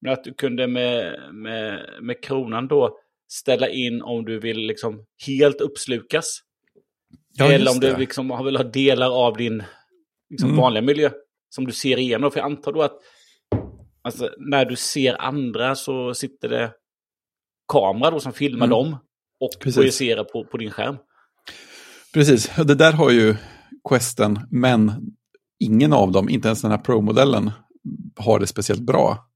men 0.00 0.12
att 0.12 0.24
du 0.24 0.34
kunde 0.34 0.66
med, 0.66 1.18
med, 1.32 1.86
med 2.02 2.22
kronan 2.22 2.68
då 2.68 2.98
ställa 3.32 3.68
in 3.68 4.02
om 4.02 4.24
du 4.24 4.40
vill 4.40 4.58
liksom 4.58 5.06
helt 5.26 5.60
uppslukas. 5.60 6.40
Ja, 7.34 7.52
Eller 7.52 7.70
om 7.70 7.80
du 7.80 7.96
liksom 7.96 8.44
vill 8.44 8.56
ha 8.56 8.64
delar 8.64 9.26
av 9.26 9.36
din 9.36 9.62
liksom, 10.30 10.48
mm. 10.48 10.60
vanliga 10.60 10.82
miljö 10.82 11.10
som 11.48 11.66
du 11.66 11.72
ser 11.72 11.98
igenom. 11.98 12.30
För 12.30 12.40
jag 12.40 12.46
antar 12.46 12.72
då 12.72 12.82
att 12.82 12.98
alltså, 14.02 14.30
när 14.38 14.64
du 14.64 14.76
ser 14.76 15.22
andra 15.22 15.74
så 15.74 16.14
sitter 16.14 16.48
det 16.48 16.72
kamera 17.72 18.10
då 18.10 18.20
som 18.20 18.32
filmar 18.32 18.66
mm. 18.66 18.78
dem 18.78 18.96
och 19.40 19.50
Precis. 19.60 19.76
projicerar 19.76 20.24
på, 20.24 20.44
på 20.44 20.56
din 20.56 20.70
skärm. 20.70 20.96
Precis, 22.12 22.50
det 22.56 22.74
där 22.74 22.92
har 22.92 23.10
ju 23.10 23.36
Questen, 23.88 24.40
men 24.50 24.92
ingen 25.60 25.92
av 25.92 26.12
dem, 26.12 26.28
inte 26.28 26.48
ens 26.48 26.62
den 26.62 26.70
här 26.70 26.78
Pro-modellen, 26.78 27.50
har 28.16 28.40
det 28.40 28.46
speciellt 28.46 28.82
bra. 28.82 29.28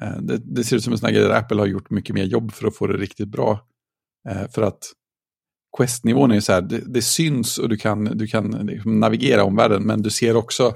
Eh, 0.00 0.16
det, 0.20 0.38
det, 0.44 0.64
ser 0.64 0.76
ut 0.76 0.84
som 0.84 0.92
en 0.92 0.98
sån 0.98 1.06
här 1.06 1.14
grej 1.14 1.22
där 1.22 1.36
Apple 1.36 1.60
har 1.60 1.66
gjort 1.66 1.90
mycket 1.90 2.14
mer 2.14 2.24
jobb 2.24 2.52
för 2.52 2.66
att 2.66 2.76
få 2.76 2.86
det 2.86 2.96
riktigt 2.96 3.28
bra. 3.28 3.66
Eh, 4.28 4.50
för 4.50 4.62
att 4.62 4.78
Quest-nivån 5.76 6.30
är 6.30 6.34
ju 6.34 6.40
så 6.40 6.52
här, 6.52 6.62
det, 6.62 6.82
det, 6.94 7.02
syns 7.02 7.58
och 7.58 7.68
du 7.68 7.76
kan, 7.76 8.04
du 8.04 8.26
kan 8.26 8.50
liksom 8.50 9.00
navigera 9.00 9.44
omvärlden, 9.44 9.82
men 9.82 10.02
du 10.02 10.10
ser 10.10 10.36
också, 10.36 10.72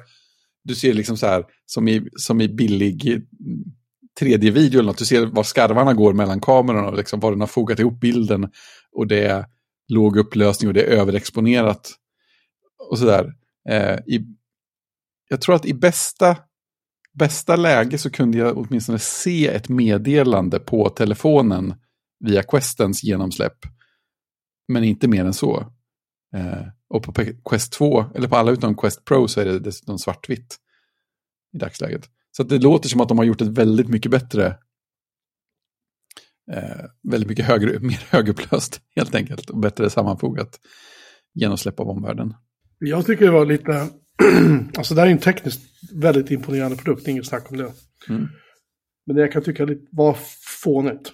du 0.64 0.74
ser 0.74 0.94
liksom 0.94 1.16
så 1.16 1.26
här, 1.26 1.44
som 1.66 1.88
i, 1.88 2.08
som 2.16 2.40
i 2.40 2.48
billig 2.48 3.22
3D-video 4.20 4.78
eller 4.78 4.82
något, 4.82 4.98
du 4.98 5.04
ser 5.04 5.26
var 5.26 5.42
skarvarna 5.42 5.94
går 5.94 6.12
mellan 6.12 6.40
kamerorna 6.40 6.88
och 6.88 6.96
liksom 6.96 7.20
var 7.20 7.30
den 7.30 7.40
har 7.40 7.46
fogat 7.46 7.78
ihop 7.78 8.00
bilden 8.00 8.50
och 8.92 9.06
det 9.06 9.24
är 9.24 9.44
låg 9.88 10.16
upplösning 10.16 10.68
och 10.68 10.74
det 10.74 10.82
är 10.82 10.96
överexponerat 10.98 11.92
och 12.90 12.98
sådär. 12.98 13.34
Eh, 13.68 13.98
jag 15.28 15.40
tror 15.40 15.54
att 15.54 15.66
i 15.66 15.74
bästa 15.74 16.36
bästa 17.12 17.56
läge 17.56 17.98
så 17.98 18.10
kunde 18.10 18.38
jag 18.38 18.58
åtminstone 18.58 18.98
se 18.98 19.48
ett 19.48 19.68
meddelande 19.68 20.58
på 20.58 20.88
telefonen 20.88 21.74
via 22.20 22.42
Questens 22.42 23.04
genomsläpp. 23.04 23.58
Men 24.68 24.84
inte 24.84 25.08
mer 25.08 25.24
än 25.24 25.34
så. 25.34 25.72
Eh, 26.34 26.62
och 26.88 27.02
på 27.02 27.12
Quest 27.44 27.72
2, 27.72 28.04
eller 28.14 28.28
på 28.28 28.36
alla 28.36 28.50
utom 28.50 28.76
Quest 28.76 29.04
Pro 29.04 29.28
så 29.28 29.40
är 29.40 29.44
det 29.44 29.58
dessutom 29.58 29.98
svartvitt 29.98 30.56
i 31.54 31.58
dagsläget. 31.58 32.08
Så 32.36 32.42
det 32.42 32.58
låter 32.58 32.88
som 32.88 33.00
att 33.00 33.08
de 33.08 33.18
har 33.18 33.24
gjort 33.24 33.40
ett 33.40 33.48
väldigt 33.48 33.88
mycket 33.88 34.10
bättre, 34.10 34.58
eh, 36.52 36.84
väldigt 37.10 37.28
mycket 37.28 37.44
högre, 37.44 37.78
mer 37.80 38.06
högupplöst 38.10 38.80
helt 38.96 39.14
enkelt 39.14 39.50
och 39.50 39.58
bättre 39.58 39.90
sammanfogat 39.90 40.60
genomsläpp 41.34 41.80
av 41.80 41.88
omvärlden. 41.88 42.34
Jag 42.78 43.06
tycker 43.06 43.24
det 43.24 43.30
var 43.30 43.46
lite 43.46 43.88
alltså 44.78 44.94
det 44.94 45.00
här 45.00 45.08
är 45.08 45.12
en 45.12 45.18
tekniskt 45.18 45.60
väldigt 45.94 46.30
imponerande 46.30 46.76
produkt, 46.76 47.08
inget 47.08 47.26
snack 47.26 47.50
om 47.50 47.56
det. 47.56 47.72
Mm. 48.08 48.28
Men 49.06 49.16
det 49.16 49.22
jag 49.22 49.32
kan 49.32 49.42
tycka 49.42 49.66
var 49.90 50.16
fånigt, 50.64 51.12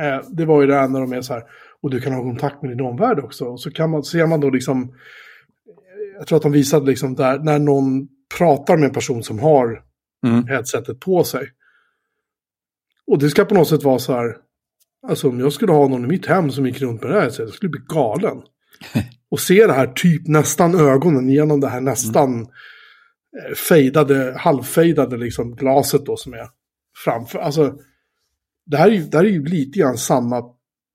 eh, 0.00 0.28
det 0.30 0.44
var 0.44 0.60
ju 0.60 0.66
det 0.66 0.74
här 0.74 0.88
när 0.88 1.00
de 1.00 1.12
är 1.12 1.22
så 1.22 1.32
här, 1.32 1.42
och 1.82 1.90
du 1.90 2.00
kan 2.00 2.12
ha 2.12 2.22
kontakt 2.22 2.62
med 2.62 2.70
din 2.70 2.80
omvärld 2.80 3.18
också. 3.18 3.44
Och 3.44 3.60
så 3.60 3.70
kan 3.70 3.90
man, 3.90 4.04
ser 4.04 4.26
man 4.26 4.40
då 4.40 4.50
liksom, 4.50 4.94
jag 6.18 6.26
tror 6.26 6.36
att 6.36 6.42
de 6.42 6.52
visade 6.52 6.86
liksom 6.86 7.14
där, 7.14 7.38
när 7.38 7.58
någon 7.58 8.08
pratar 8.38 8.76
med 8.76 8.86
en 8.86 8.94
person 8.94 9.22
som 9.22 9.38
har 9.38 9.82
mm. 10.26 10.46
headsetet 10.46 11.00
på 11.00 11.24
sig. 11.24 11.46
Och 13.06 13.18
det 13.18 13.30
ska 13.30 13.44
på 13.44 13.54
något 13.54 13.68
sätt 13.68 13.82
vara 13.82 13.98
så 13.98 14.12
här, 14.12 14.36
alltså 15.08 15.28
om 15.28 15.40
jag 15.40 15.52
skulle 15.52 15.72
ha 15.72 15.88
någon 15.88 16.04
i 16.04 16.08
mitt 16.08 16.26
hem 16.26 16.50
som 16.50 16.66
gick 16.66 16.80
runt 16.80 17.02
med 17.02 17.10
det 17.10 17.14
här 17.14 17.22
headsetet, 17.22 17.48
jag 17.48 17.54
skulle 17.54 17.70
bli 17.70 17.80
galen. 17.88 18.42
och 19.30 19.40
se 19.40 19.66
det 19.66 19.72
här 19.72 19.86
typ 19.86 20.28
nästan 20.28 20.74
ögonen 20.74 21.28
genom 21.28 21.60
det 21.60 21.68
här 21.68 21.80
nästan 21.80 22.34
mm. 22.34 22.46
fejdade, 23.68 24.34
halvfejdade 24.38 25.16
liksom 25.16 25.56
glaset 25.56 26.06
då 26.06 26.16
som 26.16 26.34
är 26.34 26.48
framför. 27.04 27.38
Alltså, 27.38 27.74
det 28.66 28.76
här 28.76 28.88
är 28.88 28.92
ju, 28.92 29.02
det 29.02 29.16
här 29.16 29.24
är 29.24 29.28
ju 29.28 29.44
lite 29.44 29.78
grann 29.78 29.98
samma 29.98 30.42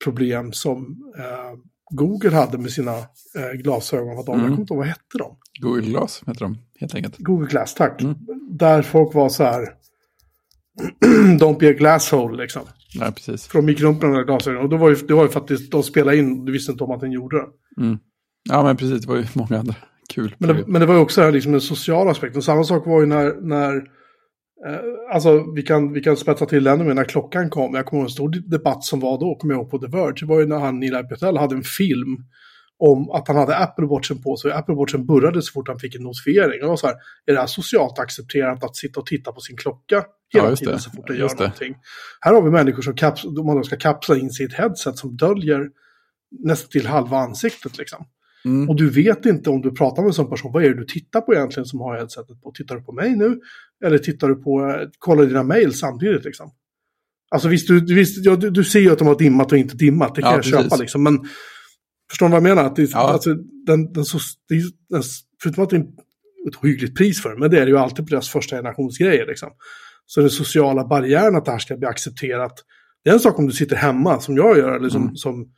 problem 0.03 0.51
som 0.53 1.03
eh, 1.17 1.59
Google 1.91 2.35
hade 2.35 2.57
med 2.57 2.71
sina 2.71 2.97
eh, 3.35 3.51
glasögon. 3.53 4.15
Vad 4.15 4.25
de, 4.25 4.33
mm. 4.33 4.41
Jag 4.41 4.49
kommer 4.49 4.61
inte 4.61 4.73
ihåg, 4.73 4.77
vad 4.77 4.87
hette 4.87 5.17
de? 5.17 5.37
Google 5.59 5.89
Glass 5.89 6.23
heter 6.27 6.39
de, 6.39 6.57
helt 6.79 6.95
enkelt. 6.95 7.17
Google 7.17 7.47
Glass, 7.47 7.73
tack. 7.73 8.01
Mm. 8.01 8.15
Där 8.49 8.81
folk 8.81 9.13
var 9.13 9.29
så 9.29 9.43
här, 9.43 9.73
don't 11.39 11.59
be 11.59 11.69
a 11.69 11.73
glasshole 11.73 12.37
liksom. 12.37 12.61
Nej, 12.95 13.11
precis. 13.11 13.47
De 13.47 13.65
där 13.65 14.23
glasögonen. 14.25 14.63
Och 14.63 14.69
då 14.69 14.77
var 14.77 14.89
ju, 14.89 14.95
det 14.95 15.13
var 15.13 15.23
ju 15.23 15.29
faktiskt, 15.29 15.71
de 15.71 15.83
spelade 15.83 16.17
in, 16.17 16.45
du 16.45 16.51
visste 16.51 16.71
inte 16.71 16.83
om 16.83 16.91
att 16.91 17.01
den 17.01 17.11
gjorde 17.11 17.37
det. 17.37 17.47
Mm. 17.83 17.97
Ja, 18.49 18.63
men 18.63 18.77
precis, 18.77 19.01
det 19.01 19.07
var 19.07 19.17
ju 19.17 19.25
många 19.33 19.59
andra 19.59 19.75
kul. 20.13 20.35
Men 20.37 20.55
det, 20.55 20.63
men 20.67 20.81
det 20.81 20.87
var 20.87 20.95
ju 20.95 21.01
också 21.01 21.29
liksom 21.29 21.51
den 21.51 21.61
sociala 21.61 22.11
aspekten. 22.11 22.41
Samma 22.41 22.63
sak 22.63 22.85
var 22.85 23.01
ju 23.01 23.05
när, 23.05 23.41
när 23.41 23.75
eh, 24.67 25.13
alltså 25.13 25.53
vi 25.55 25.61
kan, 25.61 25.93
vi 25.93 26.01
kan 26.01 26.17
spetsa 26.17 26.45
till 26.45 26.67
ännu 26.67 26.83
mer 26.83 26.93
när 26.93 27.03
klockan 27.03 27.49
kom. 27.49 27.75
Jag 27.75 27.85
kommer 27.85 28.01
ihåg 28.01 28.07
en 28.07 28.13
stor 28.13 28.29
debatt 28.29 28.83
som 28.83 28.99
var 28.99 29.19
då, 29.19 29.35
kommer 29.35 29.53
jag 29.53 29.61
ihåg 29.61 29.71
på 29.71 29.79
The 29.79 29.87
Verge. 29.87 30.15
Det 30.19 30.25
var 30.25 30.39
ju 30.39 30.45
när 30.45 30.59
han, 30.59 30.79
Neil 30.79 31.07
Patel, 31.09 31.37
hade 31.37 31.55
en 31.55 31.63
film 31.63 32.17
om 32.79 33.11
att 33.11 33.27
han 33.27 33.37
hade 33.37 33.57
Apple 33.57 33.85
Watchen 33.85 34.21
på 34.21 34.37
sig. 34.37 34.51
Apple 34.51 34.75
Watchen 34.75 35.05
burrade 35.05 35.41
så 35.41 35.51
fort 35.51 35.67
han 35.67 35.79
fick 35.79 35.95
en 35.95 36.03
notifiering. 36.03 36.63
Och 36.63 36.69
var 36.69 36.75
så 36.75 36.87
här, 36.87 36.95
är 37.25 37.33
det 37.33 37.39
här 37.39 37.47
socialt 37.47 37.99
accepterat 37.99 38.63
att 38.63 38.75
sitta 38.75 38.99
och 38.99 39.05
titta 39.05 39.31
på 39.31 39.39
sin 39.39 39.57
klocka 39.57 40.03
hela 40.33 40.49
ja, 40.49 40.55
tiden 40.55 40.73
det. 40.73 40.79
så 40.79 40.91
fort 40.91 41.07
den 41.07 41.17
gör 41.17 41.27
det. 41.27 41.39
någonting? 41.39 41.75
Här 42.21 42.33
har 42.33 42.41
vi 42.41 42.49
människor 42.49 42.81
som 42.81 42.95
kaps, 42.95 43.25
man 43.25 43.63
ska 43.63 43.77
kapsla 43.77 44.17
in 44.17 44.27
ett 44.27 44.53
headset 44.53 44.97
som 44.97 45.17
döljer 45.17 45.69
nästan 46.43 46.69
till 46.69 46.87
halva 46.87 47.17
ansiktet 47.17 47.77
liksom. 47.77 48.05
Mm. 48.45 48.69
Och 48.69 48.75
du 48.75 48.89
vet 48.89 49.25
inte 49.25 49.49
om 49.49 49.61
du 49.61 49.71
pratar 49.71 50.01
med 50.01 50.09
en 50.09 50.13
sån 50.13 50.29
person, 50.29 50.51
vad 50.51 50.63
är 50.63 50.69
det 50.69 50.75
du 50.75 50.85
tittar 50.85 51.21
på 51.21 51.33
egentligen 51.33 51.65
som 51.65 51.79
har 51.79 51.97
headsetet 51.97 52.41
på? 52.41 52.51
Tittar 52.51 52.75
du 52.75 52.81
på 52.81 52.91
mig 52.91 53.15
nu? 53.15 53.39
Eller 53.85 53.97
tittar 53.97 54.27
du 54.27 54.35
på, 54.35 54.85
kollar 54.99 55.25
dina 55.25 55.43
mail 55.43 55.73
samtidigt 55.73 56.25
liksom? 56.25 56.51
Alltså 57.31 57.47
visst, 57.47 57.67
du, 57.67 57.95
visst 57.95 58.25
ja, 58.25 58.35
du, 58.35 58.49
du 58.49 58.63
ser 58.63 58.79
ju 58.79 58.91
att 58.91 58.97
de 58.99 59.07
har 59.07 59.17
dimmat 59.17 59.51
och 59.51 59.57
inte 59.57 59.75
dimmat, 59.75 60.15
det 60.15 60.21
kan 60.21 60.31
ja, 60.31 60.35
jag 60.35 60.43
precis. 60.43 60.63
köpa 60.63 60.75
liksom. 60.75 61.03
Men 61.03 61.19
förstår 62.09 62.25
du 62.25 62.31
vad 62.31 62.35
jag 62.37 62.43
menar? 62.43 62.63
Att 62.63 62.75
det, 62.75 62.91
ja. 62.91 62.99
alltså, 62.99 63.33
den, 63.65 63.93
den, 63.93 64.05
så, 64.05 64.19
det, 64.49 64.55
den, 64.89 65.03
förutom 65.43 65.63
att 65.63 65.69
det 65.69 65.75
är 65.75 65.81
ett 66.49 66.63
hyggligt 66.63 66.97
pris 66.97 67.21
för 67.21 67.35
men 67.35 67.51
det 67.51 67.59
är 67.59 67.65
det 67.65 67.71
ju 67.71 67.77
alltid 67.77 68.05
på 68.05 68.09
deras 68.09 68.29
första 68.29 68.55
generationsgrejer 68.55 69.25
liksom. 69.25 69.49
Så 70.09 70.21
den 70.21 70.29
sociala 70.29 70.87
barriären 70.87 71.35
att 71.35 71.45
det 71.45 71.51
här 71.51 71.59
ska 71.59 71.77
bli 71.77 71.87
accepterat, 71.87 72.53
det 73.03 73.09
är 73.09 73.13
en 73.13 73.19
sak 73.19 73.39
om 73.39 73.47
du 73.47 73.53
sitter 73.53 73.75
hemma 73.75 74.19
som 74.19 74.37
jag 74.37 74.57
gör, 74.57 74.75
eller 74.75 74.89
som, 74.89 75.01
mm. 75.01 75.15
som 75.15 75.51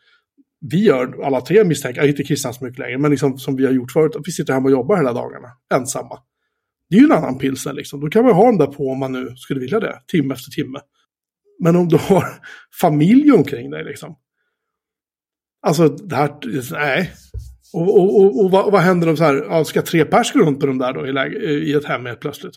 vi 0.71 0.83
gör, 0.83 1.25
alla 1.25 1.41
tre 1.41 1.63
misstänker, 1.63 2.07
inte 2.07 2.23
Christian 2.23 2.53
så 2.53 2.65
mycket 2.65 2.79
längre, 2.79 2.97
men 2.97 3.11
liksom 3.11 3.37
som 3.37 3.55
vi 3.55 3.65
har 3.65 3.73
gjort 3.73 3.91
förut, 3.91 4.15
att 4.15 4.27
vi 4.27 4.31
sitter 4.31 4.53
hemma 4.53 4.65
och 4.65 4.71
jobbar 4.71 4.97
hela 4.97 5.13
dagarna, 5.13 5.47
ensamma. 5.73 6.19
Det 6.89 6.95
är 6.95 6.99
ju 6.99 7.05
en 7.05 7.11
annan 7.11 7.37
pilsner 7.37 7.73
liksom. 7.73 7.99
Då 7.99 8.09
kan 8.09 8.23
man 8.23 8.33
ha 8.33 8.45
den 8.45 8.57
där 8.57 8.67
på 8.67 8.87
om 8.87 8.99
man 8.99 9.11
nu 9.11 9.33
skulle 9.35 9.59
vilja 9.59 9.79
det, 9.79 9.99
timme 10.07 10.33
efter 10.33 10.51
timme. 10.51 10.79
Men 11.59 11.75
om 11.75 11.87
du 11.87 11.97
har 11.97 12.25
familj 12.81 13.31
omkring 13.31 13.69
dig 13.69 13.83
liksom. 13.83 14.15
Alltså 15.61 15.87
det 15.87 16.15
här, 16.15 16.31
nej. 16.71 17.11
Och, 17.73 17.99
och, 17.99 18.21
och, 18.21 18.43
och 18.43 18.51
vad, 18.51 18.71
vad, 18.71 18.81
händer 18.81 19.09
om 19.09 19.17
så 19.17 19.23
här, 19.23 19.63
ska 19.63 19.81
tre 19.81 20.05
pers 20.05 20.33
gå 20.33 20.39
runt 20.39 20.59
på 20.59 20.65
de 20.65 20.77
där 20.77 20.93
då 20.93 21.07
i, 21.07 21.69
i 21.69 21.73
ett 21.73 21.85
hem 21.85 22.05
helt 22.05 22.19
plötsligt? 22.19 22.55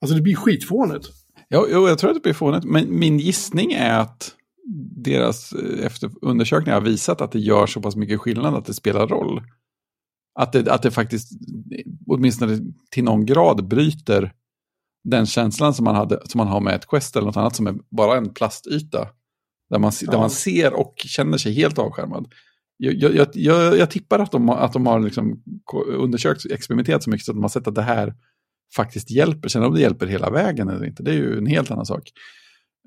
Alltså 0.00 0.16
det 0.16 0.22
blir 0.22 0.36
skitfånigt. 0.36 1.08
Ja, 1.48 1.66
jag 1.68 1.98
tror 1.98 2.10
att 2.10 2.16
det 2.16 2.22
blir 2.22 2.32
fånigt, 2.32 2.64
men 2.64 2.98
min 2.98 3.18
gissning 3.18 3.72
är 3.72 3.98
att 3.98 4.32
deras 4.96 5.52
eh, 5.52 5.86
efter 5.86 6.10
undersökningar 6.22 6.80
har 6.80 6.86
visat 6.86 7.20
att 7.20 7.32
det 7.32 7.38
gör 7.38 7.66
så 7.66 7.80
pass 7.80 7.96
mycket 7.96 8.20
skillnad 8.20 8.54
att 8.54 8.64
det 8.64 8.74
spelar 8.74 9.06
roll. 9.06 9.42
Att 10.38 10.52
det, 10.52 10.72
att 10.72 10.82
det 10.82 10.90
faktiskt, 10.90 11.32
åtminstone 12.06 12.58
till 12.90 13.04
någon 13.04 13.26
grad, 13.26 13.68
bryter 13.68 14.32
den 15.04 15.26
känslan 15.26 15.74
som 15.74 15.84
man, 15.84 15.94
hade, 15.94 16.20
som 16.24 16.38
man 16.38 16.46
har 16.46 16.60
med 16.60 16.74
ett 16.74 16.86
Quest 16.86 17.16
eller 17.16 17.26
något 17.26 17.36
annat 17.36 17.56
som 17.56 17.66
är 17.66 17.74
bara 17.90 18.16
en 18.16 18.34
plastyta. 18.34 19.08
Där 19.70 19.78
man, 19.78 19.92
ja. 20.02 20.10
där 20.10 20.18
man 20.18 20.30
ser 20.30 20.72
och 20.72 20.94
känner 20.96 21.38
sig 21.38 21.52
helt 21.52 21.78
avskärmad. 21.78 22.32
Jag, 22.76 22.94
jag, 22.94 23.28
jag, 23.32 23.78
jag 23.78 23.90
tippar 23.90 24.18
att 24.18 24.32
de, 24.32 24.50
att 24.50 24.72
de 24.72 24.86
har 24.86 25.00
liksom 25.00 25.42
undersökt, 25.86 26.46
experimenterat 26.50 27.02
så 27.02 27.10
mycket 27.10 27.24
så 27.24 27.32
att 27.32 27.36
de 27.36 27.42
har 27.42 27.48
sett 27.48 27.68
att 27.68 27.74
det 27.74 27.82
här 27.82 28.14
faktiskt 28.76 29.10
hjälper. 29.10 29.48
Sen 29.48 29.62
om 29.62 29.74
det 29.74 29.80
hjälper 29.80 30.06
hela 30.06 30.30
vägen 30.30 30.68
eller 30.68 30.84
inte, 30.84 31.02
det 31.02 31.10
är 31.10 31.14
ju 31.14 31.38
en 31.38 31.46
helt 31.46 31.70
annan 31.70 31.86
sak. 31.86 32.10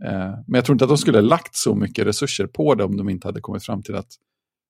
Eh, 0.05 0.11
men 0.47 0.53
jag 0.53 0.65
tror 0.65 0.75
inte 0.75 0.85
att 0.85 0.89
de 0.89 0.97
skulle 0.97 1.21
lagt 1.21 1.55
så 1.55 1.75
mycket 1.75 2.07
resurser 2.07 2.47
på 2.47 2.75
det 2.75 2.83
om 2.83 2.97
de 2.97 3.09
inte 3.09 3.27
hade 3.27 3.41
kommit 3.41 3.65
fram 3.65 3.83
till 3.83 3.95
att 3.95 4.07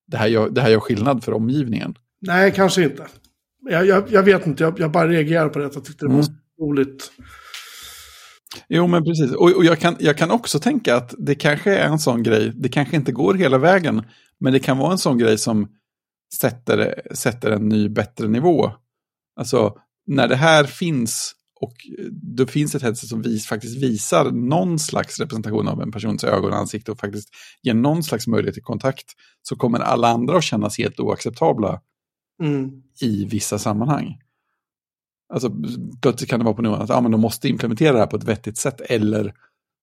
det 0.07 0.18
här 0.18 0.28
gör, 0.28 0.49
det 0.49 0.62
här 0.62 0.70
gör 0.70 0.80
skillnad 0.80 1.24
för 1.24 1.34
omgivningen. 1.34 1.95
Nej, 2.22 2.53
kanske 2.55 2.84
inte. 2.84 3.07
Jag, 3.70 3.86
jag, 3.86 4.12
jag 4.12 4.24
vet 4.24 4.47
inte, 4.47 4.64
jag, 4.64 4.80
jag, 4.80 4.91
bara 4.91 5.07
reagerar 5.07 5.49
på 5.49 5.60
det. 5.60 5.66
Jag 5.74 5.86
tyckte 5.86 6.05
det 6.05 6.14
var 6.14 6.20
mm. 6.20 6.36
roligt. 6.62 7.12
Jo, 8.70 8.88
men 8.88 9.03
precis. 9.03 9.32
Och, 9.32 9.51
och 9.55 9.66
jag, 9.66 9.80
kan, 9.80 9.95
jag 9.99 10.18
kan 10.18 10.32
också 10.32 10.60
tänka 10.60 10.95
att 10.95 11.16
det 11.18 11.36
kanske 11.36 11.78
är 11.78 11.88
en 11.88 11.99
sån 11.99 12.24
grej, 12.24 12.51
det 12.55 12.70
kanske 12.70 12.95
inte 12.95 13.12
går 13.12 13.34
hela 13.34 13.57
vägen, 13.57 14.03
men 14.39 14.53
det 14.53 14.60
kan 14.60 14.78
vara 14.78 14.91
en 14.91 14.97
sån 14.97 15.18
grej 15.18 15.38
som 15.38 15.68
sätter, 16.39 17.01
sätter 17.14 17.51
en 17.51 17.70
ny, 17.70 17.89
bättre 17.89 18.28
nivå. 18.28 18.72
Alltså, 19.39 19.78
när 20.10 20.28
det 20.28 20.36
här 20.36 20.64
finns 20.64 21.36
och 21.62 21.74
det 22.38 22.47
finns 22.47 22.76
ett 22.76 22.82
headset 22.82 23.10
som 23.10 23.22
vis, 23.22 23.47
faktiskt 23.47 23.84
visar 23.84 24.32
någon 24.32 24.80
slags 24.80 25.20
representation 25.20 25.68
av 25.68 25.82
en 25.82 25.91
persons 25.91 26.24
ögon 26.24 26.51
och 26.51 26.57
ansikte 26.57 26.91
och 26.91 26.99
faktiskt 26.99 27.30
ger 27.62 27.74
någon 27.74 28.03
slags 28.03 28.28
möjlighet 28.28 28.53
till 28.53 28.64
kontakt 28.64 29.05
så 29.41 29.55
kommer 29.55 29.80
alla 29.80 30.07
andra 30.07 30.38
att 30.38 30.43
kännas 30.43 30.78
helt 30.78 30.99
oacceptabla 30.99 31.82
mm. 32.43 32.72
i 33.01 33.26
vissa 33.26 33.60
sammanhang. 33.60 34.22
Alltså 35.34 35.51
plötsligt 36.01 36.30
kan 36.30 36.39
det 36.39 36.45
vara 36.45 36.55
på 36.55 36.62
nivån 36.62 36.82
att 36.82 36.89
ja, 36.89 37.01
men 37.01 37.12
de 37.12 37.22
måste 37.22 37.49
implementera 37.49 37.93
det 37.93 37.99
här 37.99 38.07
på 38.07 38.18
ett 38.18 38.24
vettigt 38.24 38.57
sätt 38.57 38.82
eller 38.82 39.34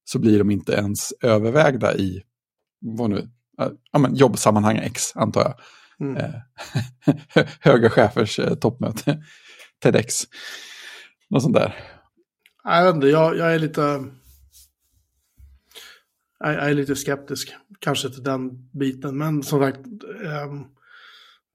så 0.05 0.19
blir 0.19 0.39
de 0.39 0.51
inte 0.51 0.73
ens 0.73 1.13
övervägda 1.23 1.97
i 1.97 2.23
vad 2.81 3.11
nu, 3.11 3.29
ja, 3.93 3.99
men 3.99 4.15
jobbsammanhang 4.15 4.77
X 4.77 5.17
antar 5.17 5.41
jag. 5.41 5.55
Mm. 6.01 6.17
Eh, 6.17 7.45
höga 7.61 7.91
chefers 7.91 8.39
eh, 8.39 8.55
toppmöte, 8.55 9.23
TEDx, 9.83 10.23
något 11.31 11.43
sånt 11.43 11.55
där. 11.55 11.75
Jag 12.65 12.85
vet 12.85 12.95
inte, 12.95 13.07
jag, 13.07 13.37
jag 13.37 13.55
är 13.55 13.59
lite... 13.59 14.05
Jag, 16.39 16.55
jag 16.55 16.71
är 16.71 16.75
lite 16.75 16.97
skeptisk 16.97 17.55
kanske 17.79 18.11
till 18.11 18.23
den 18.23 18.71
biten, 18.73 19.19
men 19.19 19.43
som 19.43 19.61
sagt, 19.61 19.79
um, 20.49 20.67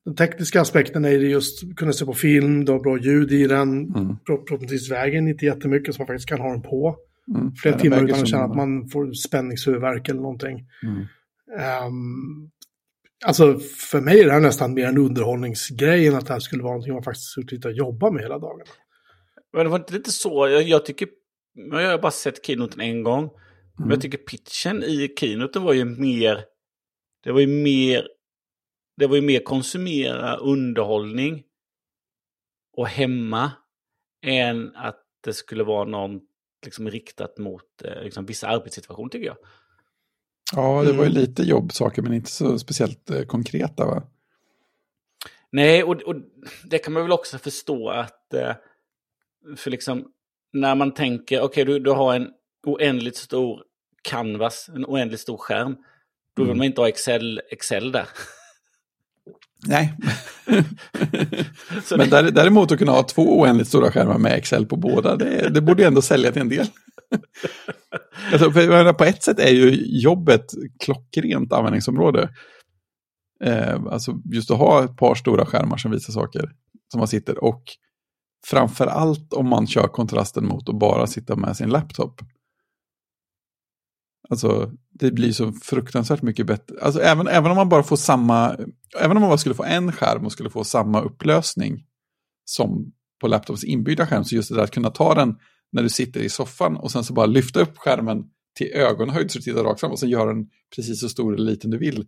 den 0.06 0.16
tekniska 0.16 0.62
aspekten 0.62 1.06
är 1.06 1.10
just 1.10 1.64
att 1.64 1.76
kunna 1.76 1.94
se 1.94 2.06
på 2.06 2.14
film, 2.14 2.66
du 2.66 2.72
har 2.72 2.80
bra 2.80 2.98
ljud 2.98 3.32
i 3.32 3.48
den, 3.48 3.96
mm. 3.96 4.16
förhoppningsvis 4.26 4.92
vägen 4.92 5.28
inte 5.28 5.46
jättemycket 5.46 5.96
så 5.96 6.02
man 6.02 6.08
faktiskt 6.08 6.30
kan 6.30 6.40
ha 6.40 6.50
den 6.50 6.62
på. 6.62 6.98
Mm. 7.36 7.56
Flera 7.56 7.80
timmar 7.80 8.04
utan 8.04 8.22
att 8.22 8.28
känna 8.28 8.44
att 8.44 8.56
man 8.56 8.90
får 8.90 9.14
spänningshuvudvärk 9.14 10.10
eller 10.10 10.22
någonting. 10.22 10.68
Mm. 10.84 10.98
Um, 11.88 12.52
alltså 13.26 13.60
för 13.60 14.02
mig 14.02 14.20
är 14.20 14.26
det 14.26 14.32
här 14.32 14.40
nästan 14.40 14.74
mer 14.74 14.86
en 14.86 14.98
underhållningsgrej 14.98 16.08
än 16.08 16.16
att 16.16 16.28
det 16.28 16.34
här 16.34 16.40
skulle 16.40 16.64
vara 16.64 16.74
någonting 16.74 16.94
man 16.94 17.04
faktiskt 17.04 17.28
skulle 17.28 17.68
och 17.68 17.72
jobba 17.72 18.12
med 18.12 18.24
hela 18.24 18.40
dagen. 18.40 18.66
Men 19.54 19.64
det 19.66 19.70
var 19.70 19.80
inte 19.80 19.94
lite 19.94 20.12
så, 20.12 20.48
jag, 20.48 20.64
jag 20.64 20.86
tycker, 20.86 21.08
jag 21.54 21.92
har 21.92 21.98
bara 21.98 22.12
sett 22.12 22.46
keynoten 22.46 22.82
en 22.82 23.04
gång. 23.04 23.24
Mm. 23.24 23.34
Men 23.78 23.90
jag 23.90 24.02
tycker 24.02 24.18
pitchen 24.18 24.84
i 24.84 25.14
keynoten 25.20 25.64
var 25.64 25.74
ju 25.74 25.86
mer, 25.86 26.44
det 27.24 27.32
var 27.32 27.40
ju 27.40 27.48
mer, 27.48 28.08
det 28.98 29.08
var 29.08 29.16
ju 29.16 29.22
mer 29.22 29.40
konsumera 29.40 30.36
underhållning 30.36 31.44
och 32.78 32.88
hemma 32.88 33.52
än 34.26 34.76
att 34.76 35.04
det 35.24 35.34
skulle 35.34 35.64
vara 35.64 35.86
någon 35.86 36.22
liksom 36.66 36.90
riktat 36.90 37.38
mot 37.38 37.82
eh, 37.84 38.04
liksom, 38.04 38.26
vissa 38.26 38.48
arbetssituationer 38.48 39.10
tycker 39.10 39.28
jag. 39.28 39.38
Ja, 40.56 40.84
det 40.84 40.92
var 40.92 41.04
ju 41.04 41.10
mm. 41.10 41.22
lite 41.22 41.44
jobbsaker 41.44 42.02
men 42.02 42.14
inte 42.14 42.32
så 42.32 42.60
speciellt 42.60 43.10
eh, 43.10 43.22
konkreta 43.22 43.86
va? 43.86 44.04
Nej, 45.52 45.84
och, 45.84 46.02
och, 46.02 46.16
det 46.66 46.78
kan 46.78 46.94
man 46.94 47.04
väl 47.04 47.12
också 47.12 47.38
förstå 47.38 47.90
att 47.90 48.34
eh, 48.34 48.52
för 49.58 49.72
liksom 49.72 50.08
när 50.54 50.76
man 50.76 50.94
tänker, 50.94 51.42
okej 51.42 51.64
okay, 51.64 51.64
du, 51.64 51.80
du 51.80 51.92
har 51.92 52.16
en 52.16 52.30
oändligt 52.64 53.18
stor 53.18 53.64
canvas, 54.02 54.70
en 54.76 54.86
oändligt 54.86 55.22
stor 55.22 55.38
skärm. 55.38 55.76
Då 56.34 56.44
vill 56.44 56.50
mm. 56.50 56.58
man 56.58 56.68
inte 56.68 56.82
ha 56.82 56.88
Excel, 56.88 57.42
Excel 57.50 57.92
där. 57.92 58.08
Nej. 59.66 59.94
Men 61.98 62.10
däremot 62.10 62.72
att 62.72 62.80
kunna 62.80 62.92
ha 62.92 63.04
två 63.04 63.40
oändligt 63.40 63.68
stora 63.68 63.92
skärmar 63.92 64.18
med 64.18 64.34
Excel 64.34 64.66
på 64.66 64.76
båda, 64.76 65.16
det, 65.16 65.50
det 65.50 65.62
borde 65.62 65.86
ändå 65.86 66.02
sälja 66.02 66.32
till 66.32 66.42
en 66.42 66.50
del. 66.50 66.68
alltså, 68.32 68.52
för, 68.52 68.94
på 68.94 69.04
ett 69.04 69.24
sätt 69.24 69.40
är 69.40 69.52
ju 69.52 70.00
jobbet 70.02 70.46
klockrent 70.80 71.54
användningsområde. 71.54 72.30
Eh, 73.44 73.82
alltså 73.90 74.22
just 74.34 74.52
att 74.52 74.58
ha 74.58 74.84
ett 74.84 74.98
par 74.98 75.16
stora 75.16 75.46
skärmar 75.46 75.78
som 75.78 75.92
visar 75.92 76.14
saker 76.14 76.52
som 76.92 77.00
man 77.00 77.08
sitter 77.08 77.44
och 77.44 77.64
framför 78.46 78.88
allt 78.88 79.34
om 79.34 79.50
man 79.50 79.68
kör 79.68 79.88
kontrasten 79.88 80.48
mot 80.48 80.70
att 80.70 80.80
bara 80.80 81.08
sitta 81.08 81.36
med 81.36 81.58
sin 81.58 81.70
laptop. 81.70 82.22
Alltså, 84.30 84.72
det 84.90 85.12
blir 85.12 85.32
så 85.32 85.52
fruktansvärt 85.52 86.22
mycket 86.22 86.48
bättre. 86.48 86.76
Alltså, 86.82 87.02
även, 87.02 87.28
även 87.28 87.52
om 87.52 87.58
man 87.58 87.70
bara 87.70 87.84
får 87.84 87.96
samma, 87.96 88.56
även 89.00 89.18
om 89.18 89.22
man 89.22 89.30
bara 89.30 89.38
skulle 89.38 89.56
få 89.56 89.64
en 89.64 89.92
skärm 89.92 90.26
och 90.26 90.32
skulle 90.32 90.50
få 90.50 90.64
samma 90.64 91.02
upplösning 91.02 91.86
som 92.46 92.92
på 93.22 93.28
laptops 93.28 93.64
inbyggda 93.64 94.08
skärm, 94.08 94.24
så 94.24 94.36
just 94.36 94.50
det 94.50 94.56
där 94.56 94.64
att 94.64 94.72
kunna 94.72 94.90
ta 94.90 95.16
den 95.16 95.36
när 95.72 95.84
du 95.84 95.90
sitter 95.90 96.20
i 96.20 96.30
soffan 96.30 96.78
och 96.78 96.92
sen 96.92 97.04
så 97.04 97.14
bara 97.14 97.26
lyfta 97.26 97.62
upp 97.62 97.78
skärmen 97.78 98.24
till 98.56 98.68
ögonhöjd 98.74 99.32
så 99.32 99.40
du 99.40 99.44
tittar 99.44 99.64
rakt 99.64 99.80
fram 99.80 99.92
och 99.92 100.00
sen 100.00 100.10
göra 100.10 100.34
den 100.34 100.50
precis 100.76 101.00
så 101.00 101.10
stor 101.10 101.34
eller 101.34 101.52
liten 101.52 101.72
du 101.72 101.78
vill, 101.78 102.08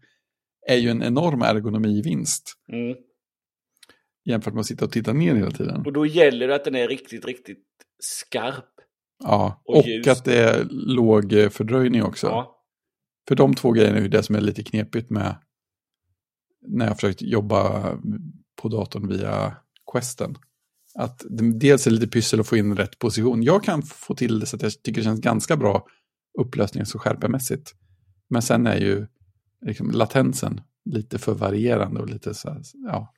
är 0.68 0.78
ju 0.78 0.90
en 0.90 1.04
enorm 1.04 1.42
ergonomivinst. 1.42 2.54
Mm. 2.72 2.98
Jämfört 4.26 4.54
med 4.54 4.62
att 4.62 4.66
sitta 4.66 4.86
och 4.86 4.92
titta 4.92 5.14
ner 5.14 5.36
hela 5.36 5.52
tiden. 5.52 5.86
Och 5.86 5.94
då 5.94 6.06
gäller 6.06 6.48
det 6.48 6.56
att 6.56 6.66
den 6.66 6.76
är 6.76 6.88
riktigt, 6.88 7.26
riktigt 7.26 7.66
skarp. 8.00 8.70
Ja, 9.24 9.62
och, 9.66 9.78
och 9.78 10.08
att 10.08 10.26
det 10.26 10.38
är 10.38 10.68
låg 10.72 11.34
eh, 11.34 11.50
fördröjning 11.50 12.04
också. 12.04 12.28
Ja. 12.28 12.64
För 13.28 13.36
de 13.36 13.54
två 13.54 13.72
grejerna 13.72 13.98
är 13.98 14.02
ju 14.02 14.08
det 14.08 14.24
som 14.24 14.36
är 14.36 14.42
lite 14.42 14.64
knepigt 14.64 15.10
med 15.10 15.36
när 16.68 16.88
jag 16.88 16.96
försökt 16.96 17.22
jobba 17.22 17.92
på 18.62 18.68
datorn 18.70 19.08
via 19.08 19.56
Questen. 19.92 20.36
Att 20.96 21.26
dels 21.60 21.88
är 21.88 21.92
det 21.92 21.96
lite 21.96 22.12
pyssel 22.12 22.40
att 22.40 22.48
få 22.48 22.58
in 22.58 22.76
rätt 22.76 23.00
position. 23.00 23.44
Jag 23.44 23.64
kan 23.64 23.84
få 23.84 24.16
till 24.16 24.40
det 24.40 24.46
så 24.46 24.56
att 24.56 24.62
jag 24.62 24.72
tycker 24.84 25.02
det 25.02 25.06
känns 25.06 25.22
ganska 25.22 25.58
bra 25.58 25.86
upplösnings 26.40 26.96
och 26.96 27.02
skärpemässigt. 27.02 27.74
Men 28.30 28.42
sen 28.42 28.68
är 28.68 28.78
ju 28.78 29.08
liksom 29.66 29.92
latensen 29.92 30.62
lite 30.86 31.20
för 31.20 31.34
varierande 31.34 32.00
och 32.00 32.10
lite 32.10 32.34
så 32.34 32.50
här, 32.50 32.62
ja, 32.74 33.14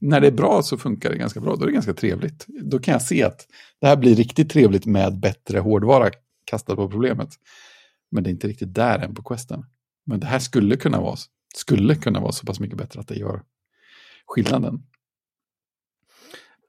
när 0.00 0.20
det 0.20 0.26
är 0.26 0.32
bra 0.32 0.62
så 0.62 0.78
funkar 0.78 1.10
det 1.10 1.16
ganska 1.16 1.40
bra. 1.40 1.56
Då 1.56 1.62
är 1.62 1.66
det 1.66 1.72
ganska 1.72 1.94
trevligt. 1.94 2.46
Då 2.48 2.78
kan 2.78 2.92
jag 2.92 3.02
se 3.02 3.22
att 3.22 3.46
det 3.80 3.86
här 3.86 3.96
blir 3.96 4.14
riktigt 4.14 4.50
trevligt 4.50 4.86
med 4.86 5.20
bättre 5.20 5.58
hårdvara 5.58 6.10
kastad 6.44 6.76
på 6.76 6.90
problemet. 6.90 7.28
Men 8.10 8.24
det 8.24 8.30
är 8.30 8.32
inte 8.32 8.48
riktigt 8.48 8.74
där 8.74 8.98
än 8.98 9.14
på 9.14 9.22
questen. 9.22 9.64
Men 10.06 10.20
det 10.20 10.26
här 10.26 10.38
skulle 10.38 10.76
kunna 10.76 11.00
vara, 11.00 11.16
skulle 11.54 11.94
kunna 11.94 12.20
vara 12.20 12.32
så 12.32 12.46
pass 12.46 12.60
mycket 12.60 12.78
bättre 12.78 13.00
att 13.00 13.08
det 13.08 13.14
gör 13.14 13.42
skillnaden. 14.26 14.82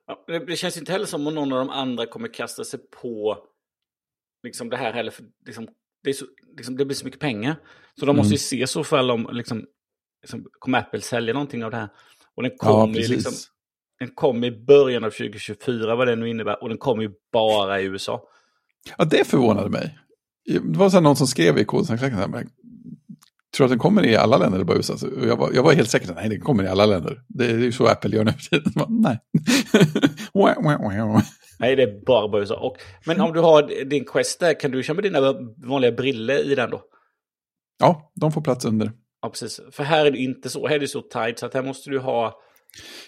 Ja, 0.08 0.24
det 0.28 0.56
känns 0.56 0.78
inte 0.78 0.92
heller 0.92 1.06
som 1.06 1.28
om 1.28 1.36
någon 1.36 1.54
av 1.54 1.60
de 1.60 1.70
andra 1.70 2.06
kommer 2.06 2.34
kasta 2.34 2.64
sig 2.64 2.80
på 3.02 3.38
liksom 4.44 4.70
det 4.70 4.78
här 4.78 4.94
heller. 4.94 5.12
För 5.12 5.26
liksom, 5.46 5.68
det, 6.04 6.14
så, 6.14 6.26
liksom, 6.58 6.78
det, 6.78 6.86
blir 6.86 6.96
så 6.96 7.06
mycket 7.06 7.20
pengar. 7.20 7.56
Så 8.00 8.06
de 8.06 8.16
måste 8.16 8.34
ju 8.34 8.58
mm. 8.58 8.68
se 8.68 8.68
så 8.68 8.84
fall 8.84 9.12
om 9.12 9.30
liksom, 9.32 9.66
liksom, 10.22 10.46
kommer 10.60 10.80
Apple 10.80 11.02
sälja 11.02 11.34
någonting 11.34 11.64
av 11.64 11.72
det 11.72 11.78
här. 11.78 11.90
Och 12.36 12.44
den 12.44 12.58
kom, 12.58 12.94
ja, 12.94 13.00
ju 13.00 13.08
liksom, 13.08 13.34
den 14.00 14.10
kom 14.10 14.44
i 14.44 14.52
början 14.52 15.04
av 15.04 15.10
2024, 15.10 15.96
vad 15.96 16.08
det 16.08 16.16
nu 16.16 16.30
innebär. 16.30 16.64
Och 16.64 16.70
den 16.70 16.78
kom 16.78 17.02
ju 17.02 17.12
bara 17.32 17.82
i 17.82 17.84
USA. 17.84 18.30
Ja, 18.98 19.06
det 19.06 19.28
förvånade 19.28 19.70
mig. 19.70 20.00
Det 20.46 20.78
var 20.78 20.90
så 20.90 21.00
någon 21.00 21.16
som 21.16 21.28
skrev 21.28 21.58
i 21.58 21.66
kodsnacksläcken, 21.66 22.50
tror 23.56 23.66
att 23.66 23.72
den 23.72 23.80
kommer 23.80 24.06
i 24.06 24.16
alla 24.16 24.38
länder 24.38 24.58
eller 24.58 24.66
bara 24.66 24.78
USA? 24.78 24.98
Jag 25.28 25.38
var, 25.38 25.52
jag 25.54 25.64
var 25.64 25.74
helt 25.74 25.90
säker, 25.90 26.14
nej 26.16 26.30
den 26.30 26.42
kommer 26.42 26.64
i 26.64 26.68
alla 26.68 26.86
länder. 26.86 27.22
Det 27.28 27.46
är 27.46 27.58
ju 27.58 27.72
så 27.72 27.88
Apple 27.88 28.16
gör 28.16 28.24
nu 28.24 28.32
för 28.32 28.50
tiden. 28.50 28.74
Nej. 28.90 29.20
nej, 31.60 31.76
det 31.76 31.84
är 31.84 32.06
bara 32.06 32.30
på 32.30 32.40
USA. 32.40 32.56
Och, 32.56 32.78
men 33.06 33.22
om 33.22 33.34
du 33.34 33.40
har 33.40 33.86
din 33.86 34.06
Quest 34.06 34.40
där, 34.40 34.60
kan 34.60 34.72
du 34.72 34.84
köra 34.84 34.96
med 34.96 35.04
dina 35.04 35.34
vanliga 35.68 35.92
briller 35.92 36.52
i 36.52 36.56
den 36.56 36.70
då? 36.70 36.82
Ja, 37.80 38.12
de 38.16 38.32
får 38.32 38.42
plats 38.42 38.66
under. 38.66 38.92
Ja, 39.22 39.30
precis. 39.30 39.62
För 39.72 39.84
här 39.84 40.06
är 40.06 40.12
det 40.12 40.18
inte 40.18 40.50
så. 40.50 40.68
Här 40.68 40.76
är 40.76 40.80
det 40.80 40.88
så 40.88 41.02
tight 41.02 41.40
så 41.40 41.46
att 41.46 41.54
här 41.54 41.64
måste 41.64 41.90
du 41.90 42.00
ha... 42.00 42.40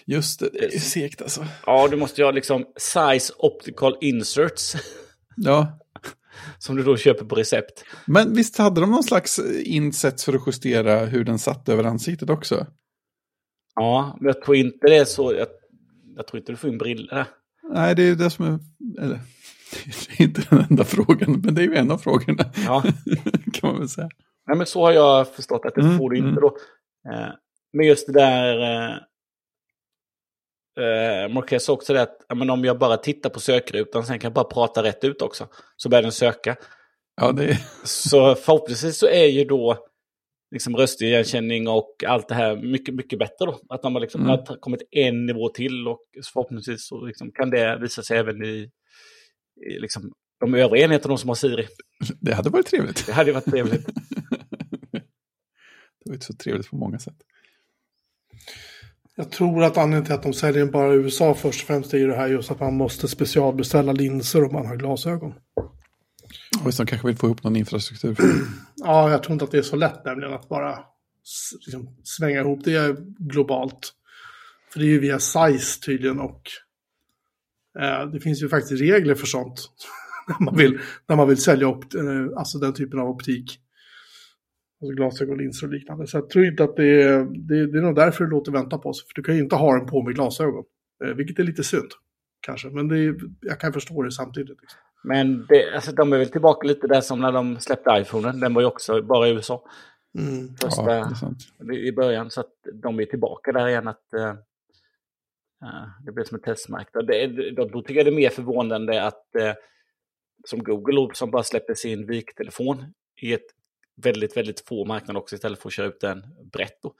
Just 0.06 0.40
det, 0.40 0.48
det 0.52 0.74
är 0.74 0.78
segt 0.78 1.22
alltså. 1.22 1.46
Ja, 1.66 1.88
du 1.88 1.96
måste 1.96 2.20
ju 2.20 2.24
ha 2.24 2.32
liksom 2.32 2.64
size 2.76 3.32
optical 3.38 3.96
inserts. 4.00 4.76
Ja. 5.36 5.79
Som 6.58 6.76
du 6.76 6.82
då 6.82 6.96
köper 6.96 7.24
på 7.24 7.34
recept. 7.34 7.84
Men 8.06 8.34
visst 8.34 8.58
hade 8.58 8.80
de 8.80 8.90
någon 8.90 9.02
slags 9.02 9.40
insets 9.64 10.24
för 10.24 10.34
att 10.34 10.46
justera 10.46 11.06
hur 11.06 11.24
den 11.24 11.38
satt 11.38 11.68
över 11.68 11.84
ansiktet 11.84 12.30
också? 12.30 12.66
Ja, 13.74 14.16
men 14.20 14.26
jag 14.26 14.42
tror 14.42 14.56
inte 14.56 14.86
det 14.86 14.96
är 14.96 15.04
så. 15.04 15.34
Jag, 15.34 15.48
jag 16.16 16.26
tror 16.26 16.38
inte 16.38 16.52
du 16.52 16.56
får 16.56 16.70
in 16.70 16.78
briller. 16.78 17.26
Nej, 17.72 17.94
det 17.94 18.02
är 18.02 18.14
det 18.14 18.30
som 18.30 18.44
är... 18.44 18.58
Eller, 19.04 19.14
det 19.84 20.22
är 20.22 20.26
inte 20.26 20.42
den 20.50 20.66
enda 20.70 20.84
frågan, 20.84 21.40
men 21.44 21.54
det 21.54 21.62
är 21.62 21.66
ju 21.66 21.74
en 21.74 21.90
av 21.90 21.98
frågorna. 21.98 22.44
Ja. 22.66 22.82
kan 23.52 23.70
man 23.70 23.78
väl 23.78 23.88
säga. 23.88 24.08
Nej, 24.46 24.56
men 24.56 24.66
så 24.66 24.84
har 24.84 24.92
jag 24.92 25.34
förstått 25.34 25.64
att 25.64 25.74
det 25.74 25.80
mm, 25.80 25.98
får 25.98 26.10
du 26.10 26.16
inte 26.16 26.28
mm. 26.28 26.40
då. 26.40 26.56
Eh, 27.10 27.28
men 27.72 27.86
just 27.86 28.06
det 28.06 28.12
där... 28.12 29.00
Eh, 30.78 31.34
Marquez 31.34 31.64
sa 31.64 31.72
också 31.72 31.92
det 31.92 32.02
att 32.02 32.16
ja, 32.28 32.34
men 32.34 32.50
om 32.50 32.64
jag 32.64 32.78
bara 32.78 32.96
tittar 32.96 33.30
på 33.30 33.40
sökrutan, 33.40 34.06
sen 34.06 34.18
kan 34.18 34.28
jag 34.28 34.34
bara 34.34 34.44
prata 34.44 34.82
rätt 34.82 35.04
ut 35.04 35.22
också. 35.22 35.48
Så 35.76 35.88
börjar 35.88 36.02
den 36.02 36.12
söka. 36.12 36.56
Ja, 37.20 37.32
det... 37.32 37.58
så 37.84 38.34
förhoppningsvis 38.34 38.98
så 38.98 39.06
är 39.06 39.26
ju 39.26 39.44
då 39.44 39.86
liksom 40.50 40.76
röstigenkänning 40.76 41.68
och 41.68 42.04
allt 42.06 42.28
det 42.28 42.34
här 42.34 42.56
mycket, 42.56 42.94
mycket 42.94 43.18
bättre 43.18 43.46
då. 43.46 43.60
Att 43.68 43.82
de 43.82 43.94
har, 43.94 44.00
liksom, 44.00 44.20
mm. 44.20 44.30
har 44.30 44.56
kommit 44.60 44.82
en 44.90 45.26
nivå 45.26 45.48
till 45.48 45.88
och 45.88 46.04
förhoppningsvis 46.32 46.86
så 46.86 47.06
liksom 47.06 47.32
kan 47.32 47.50
det 47.50 47.78
visa 47.80 48.02
sig 48.02 48.18
även 48.18 48.44
i, 48.44 48.70
i 49.66 49.78
liksom, 49.80 50.12
de 50.40 50.54
övriga 50.54 50.84
enheterna 50.84 51.16
som 51.16 51.28
har 51.28 51.34
Siri. 51.34 51.66
Det 52.20 52.34
hade 52.34 52.50
varit 52.50 52.66
trevligt. 52.66 53.06
Det 53.06 53.12
hade 53.12 53.32
varit 53.32 53.50
trevligt. 53.50 53.86
det 56.04 56.04
var 56.04 56.14
inte 56.14 56.26
så 56.26 56.34
trevligt 56.34 56.70
på 56.70 56.76
många 56.76 56.98
sätt. 56.98 57.16
Jag 59.20 59.30
tror 59.30 59.64
att 59.64 59.76
anledningen 59.76 60.04
till 60.04 60.14
att 60.14 60.22
de 60.22 60.32
säljer 60.32 60.66
bara 60.66 60.94
i 60.94 60.96
USA 60.96 61.34
först 61.34 61.62
och 61.62 61.66
främst 61.66 61.94
är 61.94 61.98
ju 61.98 62.06
det 62.06 62.16
här 62.16 62.28
just 62.28 62.50
att 62.50 62.60
man 62.60 62.74
måste 62.74 63.08
specialbeställa 63.08 63.92
linser 63.92 64.44
om 64.44 64.52
man 64.52 64.66
har 64.66 64.76
glasögon. 64.76 65.34
Och 66.64 66.72
de 66.76 66.86
kanske 66.86 67.06
vill 67.06 67.16
få 67.16 67.26
ihop 67.26 67.42
någon 67.42 67.56
infrastruktur. 67.56 68.16
ja, 68.76 69.10
jag 69.10 69.22
tror 69.22 69.32
inte 69.32 69.44
att 69.44 69.50
det 69.50 69.58
är 69.58 69.62
så 69.62 69.76
lätt 69.76 70.04
nämligen 70.04 70.34
att 70.34 70.48
bara 70.48 70.78
liksom, 71.66 71.96
svänga 72.04 72.40
ihop 72.40 72.64
det 72.64 72.96
globalt. 73.18 73.92
För 74.72 74.80
det 74.80 74.86
är 74.86 74.90
ju 74.90 75.00
via 75.00 75.18
size 75.18 75.80
tydligen 75.80 76.20
och 76.20 76.42
Eh, 77.78 78.10
det 78.12 78.20
finns 78.20 78.42
ju 78.42 78.48
faktiskt 78.48 78.82
regler 78.82 79.14
för 79.14 79.26
sånt. 79.26 79.70
när, 80.28 80.44
man 80.44 80.56
vill, 80.56 80.80
när 81.08 81.16
man 81.16 81.28
vill 81.28 81.42
sälja 81.42 81.68
opt, 81.68 81.94
eh, 81.94 82.02
alltså 82.36 82.58
den 82.58 82.74
typen 82.74 82.98
av 82.98 83.08
optik. 83.08 83.60
Alltså 84.82 84.94
glasögon, 84.94 85.38
linser 85.38 85.66
och 85.66 85.72
liknande. 85.72 86.06
Så 86.06 86.16
jag 86.16 86.30
tror 86.30 86.44
inte 86.44 86.64
att 86.64 86.76
det 86.76 87.02
är, 87.02 87.24
det, 87.24 87.66
det 87.66 87.78
är 87.78 87.82
nog 87.82 87.94
därför 87.94 88.24
det 88.24 88.30
låter 88.30 88.52
vänta 88.52 88.78
på 88.78 88.92
sig. 88.92 89.06
För 89.06 89.14
du 89.14 89.22
kan 89.22 89.34
ju 89.34 89.42
inte 89.42 89.56
ha 89.56 89.76
den 89.76 89.86
på 89.86 90.02
med 90.02 90.14
glasögon. 90.14 90.64
Eh, 91.04 91.10
vilket 91.10 91.38
är 91.38 91.44
lite 91.44 91.64
synd, 91.64 91.90
kanske. 92.40 92.68
Men 92.68 92.88
det 92.88 92.98
är, 92.98 93.14
jag 93.40 93.60
kan 93.60 93.72
förstå 93.72 94.02
det 94.02 94.12
samtidigt. 94.12 94.60
Liksom. 94.60 94.80
Men 95.04 95.46
det, 95.48 95.74
alltså, 95.74 95.92
de 95.92 96.12
är 96.12 96.18
väl 96.18 96.28
tillbaka 96.28 96.68
lite 96.68 96.86
där 96.86 97.00
som 97.00 97.20
när 97.20 97.32
de 97.32 97.60
släppte 97.60 97.90
iPhone. 98.00 98.32
Den 98.32 98.54
var 98.54 98.62
ju 98.62 98.66
också 98.66 99.02
bara 99.02 99.28
i 99.28 99.32
USA. 99.32 99.64
Mm. 100.18 100.48
Första, 100.60 100.96
ja, 101.58 101.74
I 101.74 101.92
början. 101.92 102.30
Så 102.30 102.40
att 102.40 102.52
de 102.82 103.00
är 103.00 103.04
tillbaka 103.04 103.52
där 103.52 103.68
igen. 103.68 103.88
att 103.88 104.04
uh, 104.14 104.34
Det 106.04 106.12
blir 106.12 106.24
som 106.24 106.36
ett 106.36 106.42
testmärke. 106.42 107.02
Det, 107.02 107.50
då, 107.50 107.64
då 107.64 107.82
tycker 107.82 107.94
jag 107.94 108.06
det 108.06 108.10
är 108.10 108.16
mer 108.16 108.30
förvånande 108.30 109.02
att 109.02 109.24
uh, 109.38 109.52
som 110.44 110.62
Google 110.62 111.14
som 111.14 111.30
bara 111.30 111.42
släpper 111.42 111.74
sin 111.74 112.06
viktelefon 112.06 112.84
i 113.22 113.32
ett 113.32 113.46
väldigt, 113.96 114.36
väldigt 114.36 114.60
få 114.60 114.84
marknader 114.84 115.20
också 115.20 115.34
istället 115.34 115.58
för 115.58 115.68
att 115.68 115.72
köra 115.72 115.86
ut 115.86 116.00
den 116.00 116.22
brett. 116.52 116.82
Då. 116.82 116.94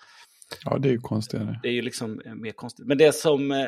Ja, 0.64 0.78
det 0.78 0.88
är 0.88 0.92
ju 0.92 1.00
konstigare. 1.00 1.60
Det 1.62 1.68
är 1.68 1.72
ju 1.72 1.82
liksom 1.82 2.22
mer 2.34 2.52
konstigt. 2.52 2.86
Men 2.86 2.98
det 2.98 3.12
som 3.12 3.66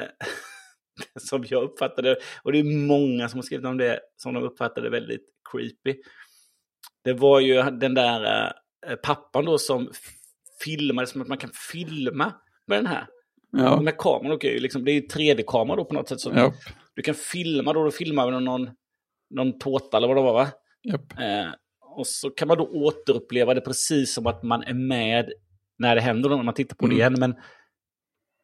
som 1.20 1.44
jag 1.48 1.62
uppfattade, 1.62 2.16
och 2.42 2.52
det 2.52 2.58
är 2.58 2.86
många 2.86 3.28
som 3.28 3.38
har 3.38 3.42
skrivit 3.42 3.66
om 3.66 3.78
det, 3.78 4.00
som 4.16 4.34
de 4.34 4.42
uppfattade 4.42 4.90
väldigt 4.90 5.24
creepy. 5.52 6.00
Det 7.04 7.12
var 7.12 7.40
ju 7.40 7.62
den 7.62 7.94
där 7.94 8.52
äh, 8.86 8.96
pappan 8.96 9.44
då 9.44 9.58
som 9.58 9.90
filmade, 10.64 11.06
som 11.06 11.22
att 11.22 11.28
man 11.28 11.38
kan 11.38 11.50
filma 11.72 12.32
med 12.66 12.78
den 12.78 12.86
här. 12.86 13.06
Ja. 13.52 13.82
Här 13.84 13.98
kameran, 13.98 14.32
okay, 14.32 14.60
liksom, 14.60 14.84
det 14.84 14.90
är 14.90 14.94
ju 14.94 15.00
3D-kamera 15.06 15.76
då 15.76 15.84
på 15.84 15.94
något 15.94 16.08
sätt. 16.08 16.20
Så 16.20 16.32
ja. 16.34 16.52
Du 16.94 17.02
kan 17.02 17.14
filma 17.14 17.72
då, 17.72 17.84
du 17.84 17.90
filmar 17.90 18.30
med 18.30 18.42
någon, 18.42 18.70
någon 19.30 19.58
tårta 19.58 19.96
eller 19.96 20.08
vad 20.08 20.16
det 20.16 20.22
var 20.22 20.32
va? 20.32 20.48
Yep. 20.84 21.18
Eh, 21.18 21.52
och 21.98 22.06
så 22.06 22.30
kan 22.30 22.48
man 22.48 22.56
då 22.56 22.64
återuppleva 22.64 23.54
det 23.54 23.60
precis 23.60 24.14
som 24.14 24.26
att 24.26 24.42
man 24.42 24.62
är 24.62 24.74
med 24.74 25.32
när 25.78 25.94
det 25.94 26.00
händer, 26.00 26.28
när 26.28 26.42
man 26.42 26.54
tittar 26.54 26.76
på 26.76 26.84
mm. 26.84 26.96
det 26.96 27.00
igen. 27.00 27.14
Men 27.18 27.34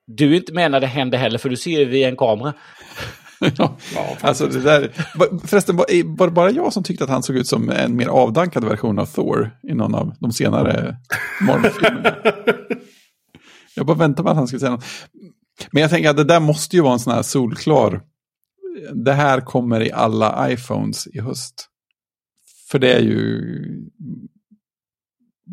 du 0.07 0.33
är 0.33 0.37
inte 0.37 0.53
med 0.53 0.71
när 0.71 0.81
det 0.81 0.87
händer 0.87 1.19
heller, 1.19 1.39
för 1.39 1.49
du 1.49 1.57
ser 1.57 1.85
via 1.85 2.09
en 2.09 2.17
kamera. 2.17 2.55
ja, 3.57 3.77
alltså 4.21 4.47
det 4.47 4.61
där. 4.61 4.93
Förresten, 5.47 5.77
var 5.77 6.27
det 6.27 6.33
bara 6.33 6.51
jag 6.51 6.73
som 6.73 6.83
tyckte 6.83 7.05
att 7.05 7.11
han 7.11 7.23
såg 7.23 7.37
ut 7.37 7.47
som 7.47 7.71
en 7.71 7.97
mer 7.97 8.09
avdankad 8.09 8.65
version 8.65 8.99
av 8.99 9.07
Thor 9.07 9.51
i 9.63 9.75
någon 9.75 9.95
av 9.95 10.15
de 10.21 10.33
senare 10.33 10.97
Marvel-filmerna? 11.41 12.15
jag 13.75 13.87
bara 13.87 13.97
väntade 13.97 14.25
på 14.25 14.31
att 14.31 14.37
han 14.37 14.47
skulle 14.47 14.61
säga 14.61 14.73
något. 14.73 14.85
Men 15.71 15.81
jag 15.81 15.91
tänker 15.91 16.11
att 16.11 16.17
det 16.17 16.25
där 16.25 16.41
måste 16.41 16.77
ju 16.77 16.83
vara 16.83 16.93
en 16.93 16.99
sån 16.99 17.13
här 17.13 17.23
solklar. 17.23 18.01
Det 19.05 19.13
här 19.13 19.41
kommer 19.41 19.81
i 19.81 19.93
alla 19.93 20.53
iPhones 20.53 21.07
i 21.07 21.21
höst. 21.21 21.69
För 22.71 22.79
det 22.79 22.93
är 22.93 23.01
ju... 23.01 23.91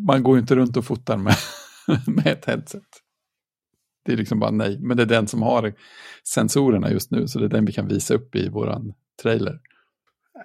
Man 0.06 0.22
går 0.22 0.36
ju 0.36 0.40
inte 0.40 0.54
runt 0.54 0.76
och 0.76 0.84
fotar 0.84 1.16
med, 1.16 1.36
med 2.06 2.26
ett 2.26 2.44
headset. 2.44 2.82
Det 4.04 4.12
är 4.12 4.16
liksom 4.16 4.38
bara 4.38 4.50
nej, 4.50 4.78
men 4.80 4.96
det 4.96 5.02
är 5.02 5.06
den 5.06 5.26
som 5.28 5.42
har 5.42 5.74
sensorerna 6.24 6.90
just 6.92 7.10
nu, 7.10 7.28
så 7.28 7.38
det 7.38 7.44
är 7.44 7.48
den 7.48 7.64
vi 7.64 7.72
kan 7.72 7.88
visa 7.88 8.14
upp 8.14 8.36
i 8.36 8.48
våran 8.48 8.94
trailer. 9.22 9.60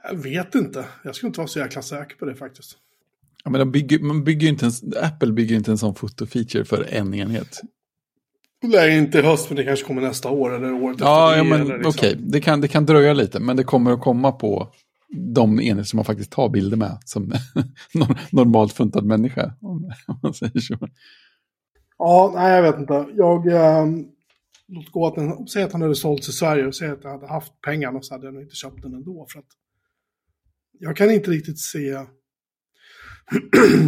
Jag 0.03 0.17
vet 0.23 0.55
inte, 0.55 0.85
jag 1.03 1.15
skulle 1.15 1.27
inte 1.27 1.39
vara 1.39 1.47
så 1.47 1.59
jäkla 1.59 1.81
säker 1.81 2.15
på 2.15 2.25
det 2.25 2.35
faktiskt. 2.35 2.77
Ja, 3.43 3.51
men 3.51 3.59
de 3.59 3.71
bygger, 3.71 3.99
man 3.99 4.23
bygger 4.23 4.47
inte 4.47 4.65
en, 4.65 4.71
Apple 5.03 5.31
bygger 5.31 5.55
inte 5.55 5.71
en 5.71 5.77
sån 5.77 5.95
fotofeature 5.95 6.65
för 6.65 6.87
en 6.89 7.13
enhet. 7.13 7.61
Nej, 8.63 8.97
inte 8.97 9.19
i 9.19 9.21
höst, 9.21 9.49
men 9.49 9.55
det 9.55 9.63
kanske 9.63 9.85
kommer 9.85 10.01
nästa 10.01 10.29
år 10.29 10.55
eller 10.55 10.73
året 10.73 10.97
ja, 10.99 11.31
efter. 11.31 11.37
Ja, 11.37 11.43
men 11.43 11.67
liksom. 11.67 11.89
okej, 11.89 12.13
okay. 12.15 12.25
det, 12.25 12.41
kan, 12.41 12.61
det 12.61 12.67
kan 12.67 12.85
dröja 12.85 13.13
lite, 13.13 13.39
men 13.39 13.57
det 13.57 13.63
kommer 13.63 13.91
att 13.91 14.01
komma 14.01 14.31
på 14.31 14.73
de 15.11 15.59
enheter 15.59 15.83
som 15.83 15.97
man 15.97 16.05
faktiskt 16.05 16.31
tar 16.31 16.49
bilder 16.49 16.77
med 16.77 16.97
som 17.05 17.33
normalt 18.31 18.73
funtad 18.73 19.05
människa. 19.05 19.53
Om 19.61 19.91
man 20.23 20.33
säger 20.33 20.59
så. 20.59 20.77
Ja, 21.97 22.31
nej 22.35 22.55
jag 22.55 22.61
vet 22.61 22.79
inte. 22.79 23.07
Jag... 23.15 23.47
Eh, 23.47 23.85
låt 24.67 24.91
gå 24.91 25.07
att 25.07 25.15
den, 25.15 25.47
säg 25.47 25.63
att 25.63 25.71
han 25.71 25.81
hade 25.81 25.95
sålts 25.95 26.29
i 26.29 26.31
Sverige 26.31 26.67
och 26.67 26.75
säg 26.75 26.89
att 26.89 27.03
jag 27.03 27.11
hade 27.11 27.27
haft 27.27 27.61
pengarna 27.61 28.01
så 28.01 28.13
hade 28.13 28.25
jag 28.25 28.33
nog 28.33 28.43
inte 28.43 28.55
köpt 28.55 28.81
den 28.81 28.93
ändå. 28.93 29.27
För 29.31 29.39
att 29.39 29.49
jag 30.79 30.97
kan 30.97 31.11
inte 31.11 31.31
riktigt 31.31 31.59
se... 31.59 31.87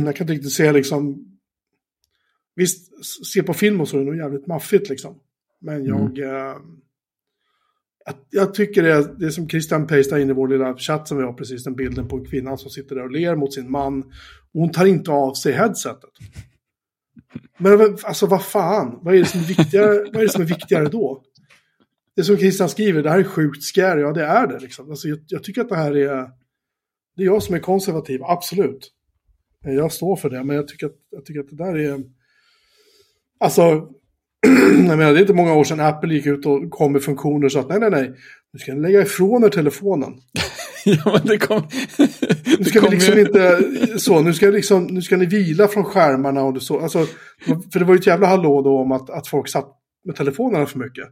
jag 0.05 0.15
kan 0.15 0.23
inte 0.23 0.33
riktigt 0.33 0.53
se 0.53 0.71
liksom... 0.71 1.29
Visst, 2.55 3.05
se 3.33 3.43
på 3.43 3.53
film 3.53 3.81
och 3.81 3.87
så 3.87 3.97
är 3.97 3.99
det 3.99 4.05
nog 4.05 4.17
jävligt 4.17 4.47
maffigt 4.47 4.89
liksom. 4.89 5.19
Men 5.61 5.85
jag... 5.85 6.19
Mm. 6.19 6.35
Eh, 6.35 6.55
jag, 8.05 8.15
jag, 8.29 8.53
tycker 8.53 8.83
det 8.83 8.93
är, 8.93 9.19
det 9.19 9.25
är 9.25 9.29
som 9.29 9.49
Christian 9.49 9.87
pastade 9.87 10.21
in 10.21 10.29
i 10.29 10.33
vår 10.33 10.47
lilla 10.47 10.77
chatt 10.77 11.07
som 11.07 11.17
vi 11.17 11.23
har 11.23 11.33
precis, 11.33 11.63
den 11.63 11.75
bilden 11.75 12.07
på 12.07 12.25
kvinnan 12.25 12.57
som 12.57 12.69
sitter 12.69 12.95
där 12.95 13.03
och 13.03 13.11
ler 13.11 13.35
mot 13.35 13.53
sin 13.53 13.71
man. 13.71 14.03
Och 14.53 14.59
hon 14.61 14.71
tar 14.71 14.85
inte 14.85 15.11
av 15.11 15.33
sig 15.33 15.53
headsetet. 15.53 16.09
Men 17.57 17.97
alltså 18.03 18.25
vad 18.25 18.45
fan, 18.45 18.99
vad 19.01 19.15
är 19.15 19.19
det 19.19 19.25
som 19.25 19.39
är 19.39 19.45
viktigare, 19.45 19.87
vad 19.87 20.15
är 20.15 20.21
det 20.21 20.29
som 20.29 20.41
är 20.41 20.45
viktigare 20.45 20.89
då? 20.89 21.23
Det 22.15 22.23
som 22.23 22.37
Christian 22.37 22.69
skriver, 22.69 23.03
det 23.03 23.09
här 23.09 23.19
är 23.19 23.23
sjukt 23.23 23.63
scary, 23.63 24.01
ja 24.01 24.11
det 24.11 24.25
är 24.25 24.47
det 24.47 24.59
liksom. 24.59 24.89
Alltså, 24.89 25.07
jag, 25.07 25.19
jag, 25.27 25.43
tycker 25.43 25.61
att 25.61 25.69
det 25.69 25.75
här 25.75 25.97
är, 25.97 26.29
det 27.15 27.23
är 27.23 27.25
jag 27.25 27.43
som 27.43 27.55
är 27.55 27.59
konservativ, 27.59 28.23
absolut. 28.23 28.91
Jag 29.65 29.91
står 29.91 30.15
för 30.15 30.29
det, 30.29 30.43
men 30.43 30.55
jag 30.55 30.67
tycker 30.67 30.85
att, 30.85 30.95
jag 31.09 31.25
tycker 31.25 31.39
att 31.39 31.49
det 31.49 31.55
där 31.55 31.77
är, 31.77 32.03
alltså, 33.39 33.89
jag 34.87 34.97
menar 34.97 35.13
det 35.13 35.19
är 35.19 35.21
inte 35.21 35.33
många 35.33 35.53
år 35.53 35.63
sedan 35.63 35.79
Apple 35.79 36.13
gick 36.13 36.25
ut 36.25 36.45
och 36.45 36.69
kom 36.69 36.91
med 36.91 37.03
funktioner 37.03 37.49
så 37.49 37.59
att 37.59 37.69
nej, 37.69 37.79
nej, 37.79 37.89
nej, 37.91 38.13
nu 38.53 38.59
ska 38.59 38.73
ni 38.73 38.81
lägga 38.81 39.01
ifrån 39.01 39.43
er 39.43 39.49
telefonen. 39.49 40.13
ja, 40.85 41.11
men 41.13 41.25
det 41.25 41.37
kom... 41.37 41.67
nu 42.59 42.65
ska 42.65 42.81
vi 42.81 42.89
liksom 42.89 43.15
ju... 43.15 43.21
inte, 43.21 43.63
så, 43.99 44.21
nu 44.21 44.33
ska, 44.33 44.45
liksom, 44.45 44.83
nu 44.83 45.01
ska 45.01 45.17
ni 45.17 45.25
vila 45.25 45.67
från 45.67 45.83
skärmarna 45.83 46.43
och 46.43 46.61
så. 46.61 46.79
Alltså, 46.79 47.05
för 47.73 47.79
det 47.79 47.85
var 47.85 47.93
ju 47.93 47.99
ett 47.99 48.07
jävla 48.07 48.27
hallå 48.27 48.61
då 48.61 48.77
om 48.77 48.91
att, 48.91 49.09
att 49.09 49.27
folk 49.27 49.49
satt 49.49 49.67
med 50.05 50.15
telefonerna 50.15 50.65
för 50.65 50.79
mycket. 50.79 51.07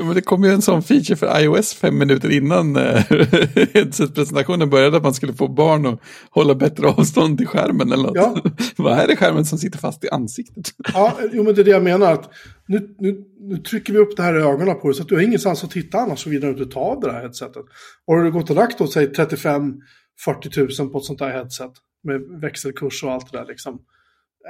Men 0.00 0.14
det 0.14 0.20
kom 0.20 0.44
ju 0.44 0.50
en 0.50 0.62
sån 0.62 0.82
feature 0.82 1.16
för 1.16 1.40
iOS 1.40 1.74
fem 1.74 1.98
minuter 1.98 2.30
innan 2.30 2.76
eh, 2.76 2.82
headset-presentationen 3.74 4.70
började, 4.70 4.96
att 4.96 5.02
man 5.02 5.14
skulle 5.14 5.34
få 5.34 5.48
barn 5.48 5.86
att 5.86 6.00
hålla 6.30 6.54
bättre 6.54 6.86
avstånd 6.86 7.38
till 7.38 7.46
skärmen 7.46 7.92
eller 7.92 8.02
något. 8.02 8.16
Ja. 8.16 8.42
Vad 8.76 8.98
är 8.98 9.06
det 9.06 9.16
skärmen 9.16 9.44
som 9.44 9.58
sitter 9.58 9.78
fast 9.78 10.04
i 10.04 10.08
ansiktet? 10.08 10.70
Ja, 10.94 11.18
jo 11.32 11.42
men 11.42 11.54
det 11.54 11.62
är 11.62 11.64
det 11.64 11.70
jag 11.70 11.82
menar. 11.82 12.12
Att 12.12 12.30
nu, 12.66 12.94
nu, 12.98 13.24
nu 13.40 13.56
trycker 13.56 13.92
vi 13.92 13.98
upp 13.98 14.16
det 14.16 14.22
här 14.22 14.38
i 14.38 14.42
ögonen 14.42 14.80
på 14.80 14.88
dig 14.88 14.94
så 14.94 15.02
att 15.02 15.08
du 15.08 15.14
har 15.14 15.22
ingenstans 15.22 15.64
att 15.64 15.70
titta 15.70 15.98
annars 15.98 16.18
såvida 16.18 16.46
du 16.46 16.52
inte 16.52 16.74
tar 16.74 16.80
av 16.80 17.00
det 17.00 17.12
här 17.12 17.22
headsetet. 17.22 17.64
Och 18.06 18.14
har 18.14 18.24
du 18.24 18.32
gått 18.32 18.50
och 18.50 18.56
lagt 18.56 18.78
då, 18.78 18.86
säg 18.86 19.06
35-40 19.06 20.80
000 20.80 20.90
på 20.90 20.98
ett 20.98 21.04
sånt 21.04 21.20
här 21.20 21.32
headset 21.32 21.72
med 22.04 22.40
växelkurs 22.40 23.04
och 23.04 23.12
allt 23.12 23.32
det 23.32 23.38
där 23.38 23.46
liksom. 23.46 23.74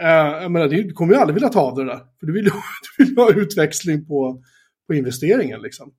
Uh, 0.02 0.42
jag 0.42 0.50
menar, 0.50 0.68
du 0.68 0.92
kommer 0.92 1.14
ju 1.14 1.20
aldrig 1.20 1.34
vilja 1.34 1.48
ta 1.48 1.60
av 1.60 1.76
det 1.76 1.84
där. 1.84 2.00
För 2.20 2.26
du 2.26 2.32
vill 2.32 2.44
ju 2.44 2.50
du 2.98 3.04
vill 3.04 3.16
ha 3.16 3.30
utväxling 3.30 4.06
på 4.06 4.42
på 4.86 4.94
investeringen. 4.94 5.62
Liksom. 5.62 5.92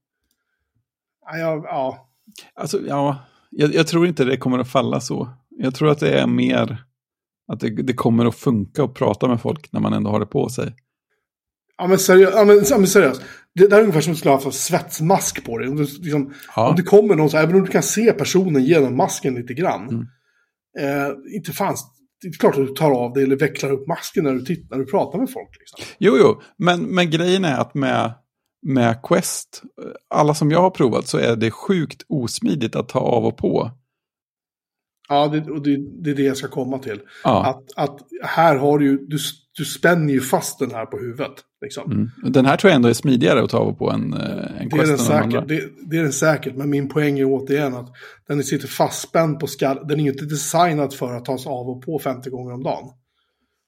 Ja, 1.25 1.61
ja. 1.63 2.09
Alltså, 2.53 2.81
ja, 2.87 3.25
jag, 3.49 3.73
jag, 3.73 3.87
tror 3.87 4.07
inte 4.07 4.23
det 4.23 4.37
kommer 4.37 4.59
att 4.59 4.71
falla 4.71 4.99
så. 4.99 5.29
Jag 5.49 5.75
tror 5.75 5.89
att 5.89 5.99
det 5.99 6.19
är 6.19 6.27
mer 6.27 6.83
att 7.47 7.59
det, 7.59 7.69
det 7.69 7.93
kommer 7.93 8.25
att 8.25 8.35
funka 8.35 8.83
att 8.83 8.93
prata 8.93 9.27
med 9.27 9.41
folk 9.41 9.71
när 9.71 9.79
man 9.79 9.93
ändå 9.93 10.09
har 10.09 10.19
det 10.19 10.25
på 10.25 10.49
sig. 10.49 10.75
Ja 11.77 11.87
men, 11.87 11.97
seriöst, 11.97 12.33
ja, 12.35 12.45
men, 12.45 12.63
ja, 12.69 12.77
men 12.77 12.87
seriöst. 12.87 13.21
Det, 13.55 13.67
det 13.67 13.75
är 13.75 13.81
ungefär 13.81 14.01
som 14.01 14.11
att 14.11 14.15
du 14.15 14.19
skulle 14.19 14.35
ha 14.35 14.51
svetsmask 14.51 15.45
på 15.45 15.57
dig. 15.57 15.69
Om, 15.69 15.75
du, 15.75 15.83
liksom, 15.83 16.33
ja. 16.55 16.69
om 16.69 16.75
det 16.75 16.83
kommer 16.83 17.15
någon, 17.15 17.29
så, 17.29 17.37
även 17.37 17.55
om 17.55 17.61
du 17.61 17.71
kan 17.71 17.83
se 17.83 18.13
personen 18.13 18.63
genom 18.63 18.97
masken 18.97 19.35
lite 19.35 19.53
grann. 19.53 19.89
Mm. 19.89 20.05
Eh, 20.79 21.35
inte 21.35 21.51
fanns 21.51 21.97
det 22.21 22.27
är 22.27 22.31
klart 22.31 22.57
att 22.57 22.67
du 22.67 22.73
tar 22.73 22.91
av 22.91 23.13
dig 23.13 23.23
eller 23.23 23.35
vecklar 23.35 23.71
upp 23.71 23.87
masken 23.87 24.23
när 24.23 24.33
du, 24.33 24.41
tittar, 24.45 24.75
när 24.75 24.85
du 24.85 24.91
pratar 24.91 25.19
med 25.19 25.31
folk. 25.31 25.49
Liksom. 25.59 25.95
Jo, 25.97 26.17
jo, 26.19 26.41
men, 26.57 26.81
men 26.81 27.11
grejen 27.11 27.45
är 27.45 27.57
att 27.57 27.73
med 27.73 28.13
med 28.67 29.01
Quest, 29.03 29.63
alla 30.09 30.33
som 30.33 30.51
jag 30.51 30.61
har 30.61 30.69
provat 30.69 31.07
så 31.07 31.17
är 31.17 31.35
det 31.35 31.51
sjukt 31.51 32.05
osmidigt 32.07 32.75
att 32.75 32.89
ta 32.89 32.99
av 32.99 33.25
och 33.25 33.37
på. 33.37 33.71
Ja, 35.09 35.27
det, 35.27 35.51
och 35.51 35.61
det, 35.61 35.77
det 36.03 36.09
är 36.09 36.15
det 36.15 36.23
jag 36.23 36.37
ska 36.37 36.47
komma 36.47 36.79
till. 36.79 36.99
Ja. 37.23 37.45
Att, 37.45 37.63
att 37.75 37.99
här 38.23 38.55
har 38.55 38.79
du 38.79 38.97
du, 39.07 39.17
du 39.57 39.65
spänner 39.65 40.13
ju 40.13 40.21
fast 40.21 40.59
den 40.59 40.71
här 40.71 40.85
på 40.85 40.97
huvudet. 40.97 41.33
Liksom. 41.61 41.91
Mm. 41.91 42.33
Den 42.33 42.45
här 42.45 42.57
tror 42.57 42.69
jag 42.69 42.75
ändå 42.75 42.89
är 42.89 42.93
smidigare 42.93 43.43
att 43.43 43.49
ta 43.49 43.57
av 43.57 43.67
och 43.67 43.77
på 43.77 43.91
än, 43.91 44.13
äh, 44.13 44.61
än 44.61 44.69
det. 44.69 44.77
Är 44.77 44.87
den 44.87 44.97
säkert, 44.97 45.47
det, 45.47 45.63
det, 45.89 45.97
är 45.97 46.03
den 46.03 46.13
säkert, 46.13 46.55
men 46.55 46.69
min 46.69 46.89
poäng 46.89 47.19
är 47.19 47.25
återigen 47.25 47.75
att 47.75 47.89
den 48.27 48.43
sitter 48.43 48.67
fastspänd 48.67 49.39
på 49.39 49.47
skall. 49.47 49.87
Den 49.87 49.99
är 49.99 50.03
ju 50.03 50.11
inte 50.11 50.25
designad 50.25 50.93
för 50.93 51.13
att 51.13 51.25
tas 51.25 51.47
av 51.47 51.69
och 51.69 51.85
på 51.85 51.99
50 51.99 52.29
gånger 52.29 52.53
om 52.53 52.63
dagen. 52.63 52.85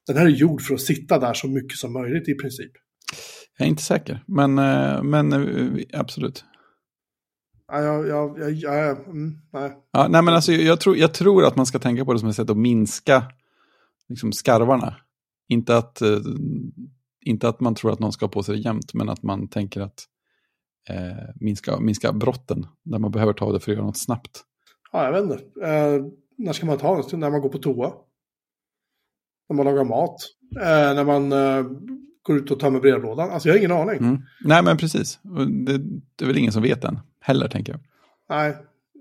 Den 0.07 0.17
här 0.17 0.25
är 0.25 0.29
gjord 0.29 0.61
för 0.61 0.73
att 0.73 0.81
sitta 0.81 1.19
där 1.19 1.33
så 1.33 1.47
mycket 1.47 1.77
som 1.77 1.93
möjligt 1.93 2.29
i 2.29 2.33
princip. 2.33 2.71
Jag 3.59 3.65
är 3.65 3.69
inte 3.69 3.83
säker, 3.83 4.23
men, 4.27 4.57
eh, 4.57 5.03
men 5.03 5.33
eh, 5.33 5.83
absolut. 5.93 6.45
Ja, 7.67 7.81
jag, 7.81 8.07
jag, 8.07 8.39
jag, 8.39 8.51
jag 8.51 8.99
mm, 8.99 9.37
nej. 9.53 9.77
Ja, 9.91 10.07
nej, 10.07 10.21
men 10.23 10.33
alltså, 10.33 10.51
jag, 10.51 10.79
tror, 10.79 10.97
jag 10.97 11.13
tror 11.13 11.45
att 11.45 11.55
man 11.55 11.65
ska 11.65 11.79
tänka 11.79 12.05
på 12.05 12.13
det 12.13 12.19
som 12.19 12.29
ett 12.29 12.35
sätt 12.35 12.49
att 12.49 12.57
minska 12.57 13.23
liksom, 14.09 14.31
skarvarna. 14.31 14.95
Inte 15.47 15.77
att, 15.77 16.01
uh, 16.01 16.21
inte 17.25 17.49
att 17.49 17.59
man 17.59 17.75
tror 17.75 17.91
att 17.91 17.99
någon 17.99 18.11
ska 18.11 18.25
ha 18.25 18.31
på 18.31 18.43
sig 18.43 18.55
det 18.55 18.61
jämt, 18.61 18.93
men 18.93 19.09
att 19.09 19.23
man 19.23 19.47
tänker 19.47 19.81
att 19.81 20.05
eh, 20.89 21.29
minska, 21.35 21.79
minska 21.79 22.13
brotten, 22.13 22.65
där 22.83 22.99
man 22.99 23.11
behöver 23.11 23.33
ta 23.33 23.51
det 23.51 23.59
för 23.59 23.71
att 23.71 23.75
göra 23.75 23.85
något 23.85 23.97
snabbt. 23.97 24.43
Ja, 24.91 25.03
jag 25.03 25.11
vet 25.11 25.23
inte. 25.23 25.67
Eh, 25.67 26.05
när 26.37 26.53
ska 26.53 26.65
man 26.65 26.77
ta 26.77 27.01
det? 27.01 27.17
När 27.17 27.31
man 27.31 27.41
går 27.41 27.49
på 27.49 27.57
toa? 27.57 27.93
När 29.49 29.55
man 29.55 29.65
lagar 29.65 29.83
mat? 29.83 30.15
Eh, 30.61 30.95
när 30.95 31.03
man 31.03 31.31
eh, 31.31 31.65
går 32.23 32.37
ut 32.37 32.51
och 32.51 32.59
tömmer 32.59 32.79
brevlådan? 32.79 33.29
Alltså 33.29 33.49
jag 33.49 33.53
har 33.53 33.59
ingen 33.59 33.71
aning. 33.71 33.97
Mm. 33.97 34.21
Nej, 34.45 34.63
men 34.63 34.77
precis. 34.77 35.19
Det, 35.65 35.77
det 36.15 36.23
är 36.23 36.27
väl 36.27 36.37
ingen 36.37 36.51
som 36.51 36.63
vet 36.63 36.83
än, 36.83 36.99
heller, 37.21 37.47
tänker 37.47 37.73
jag. 37.73 37.81
Nej, 38.29 38.55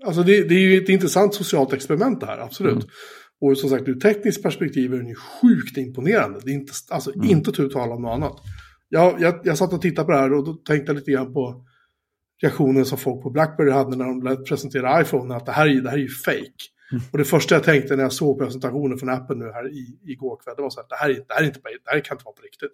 alltså 0.05 0.23
det, 0.23 0.43
det 0.43 0.55
är 0.55 0.59
ju 0.59 0.83
ett 0.83 0.89
intressant 0.89 1.33
socialt 1.33 1.73
experiment 1.73 2.19
det 2.19 2.25
här, 2.25 2.37
absolut. 2.37 2.73
Mm. 2.73 2.87
Och 3.41 3.57
som 3.57 3.69
sagt, 3.69 3.87
ur 3.87 3.99
tekniskt 3.99 4.43
perspektiv 4.43 4.93
är 4.93 4.97
den 4.97 5.07
ju 5.07 5.15
sjukt 5.15 5.77
imponerande. 5.77 6.39
Det 6.43 6.51
är 6.51 6.53
inte, 6.53 6.73
alltså, 6.89 7.15
mm. 7.15 7.29
inte 7.29 7.51
tu 7.51 7.69
tal 7.69 7.91
om 7.91 8.01
något 8.01 8.13
annat. 8.13 8.35
Jag, 8.89 9.21
jag, 9.21 9.39
jag 9.43 9.57
satt 9.57 9.73
och 9.73 9.81
tittade 9.81 10.05
på 10.05 10.11
det 10.11 10.17
här 10.17 10.33
och 10.33 10.45
då 10.45 10.53
tänkte 10.53 10.89
jag 10.89 10.95
lite 10.95 11.11
grann 11.11 11.33
på 11.33 11.65
reaktionen 12.41 12.85
som 12.85 12.97
folk 12.97 13.23
på 13.23 13.29
Blackberry 13.29 13.71
hade 13.71 13.97
när 13.97 14.05
de 14.05 14.43
presenterade 14.43 15.01
iPhone, 15.01 15.35
att 15.35 15.45
det 15.45 15.51
här 15.51 15.67
är, 15.67 15.81
det 15.81 15.89
här 15.89 15.97
är 15.97 16.01
ju 16.01 16.09
fake. 16.09 16.63
Mm. 16.91 17.03
Och 17.11 17.17
det 17.17 17.23
första 17.25 17.55
jag 17.55 17.63
tänkte 17.63 17.95
när 17.95 18.03
jag 18.03 18.13
såg 18.13 18.39
presentationen 18.39 18.97
från 18.97 19.09
appen 19.09 19.39
nu 19.39 19.45
här 19.45 19.69
i, 19.69 19.99
igår 20.03 20.39
kväll, 20.43 20.53
det 20.57 20.61
var 20.61 20.69
så 20.69 20.79
att 20.79 20.89
det 20.89 20.95
här, 20.95 21.09
det 21.09 21.33
här, 21.33 21.41
är 21.41 21.45
inte, 21.45 21.59
det 21.63 21.91
här 21.91 21.99
kan 21.99 22.15
inte 22.15 22.25
vara 22.25 22.35
på 22.35 22.41
riktigt. 22.41 22.71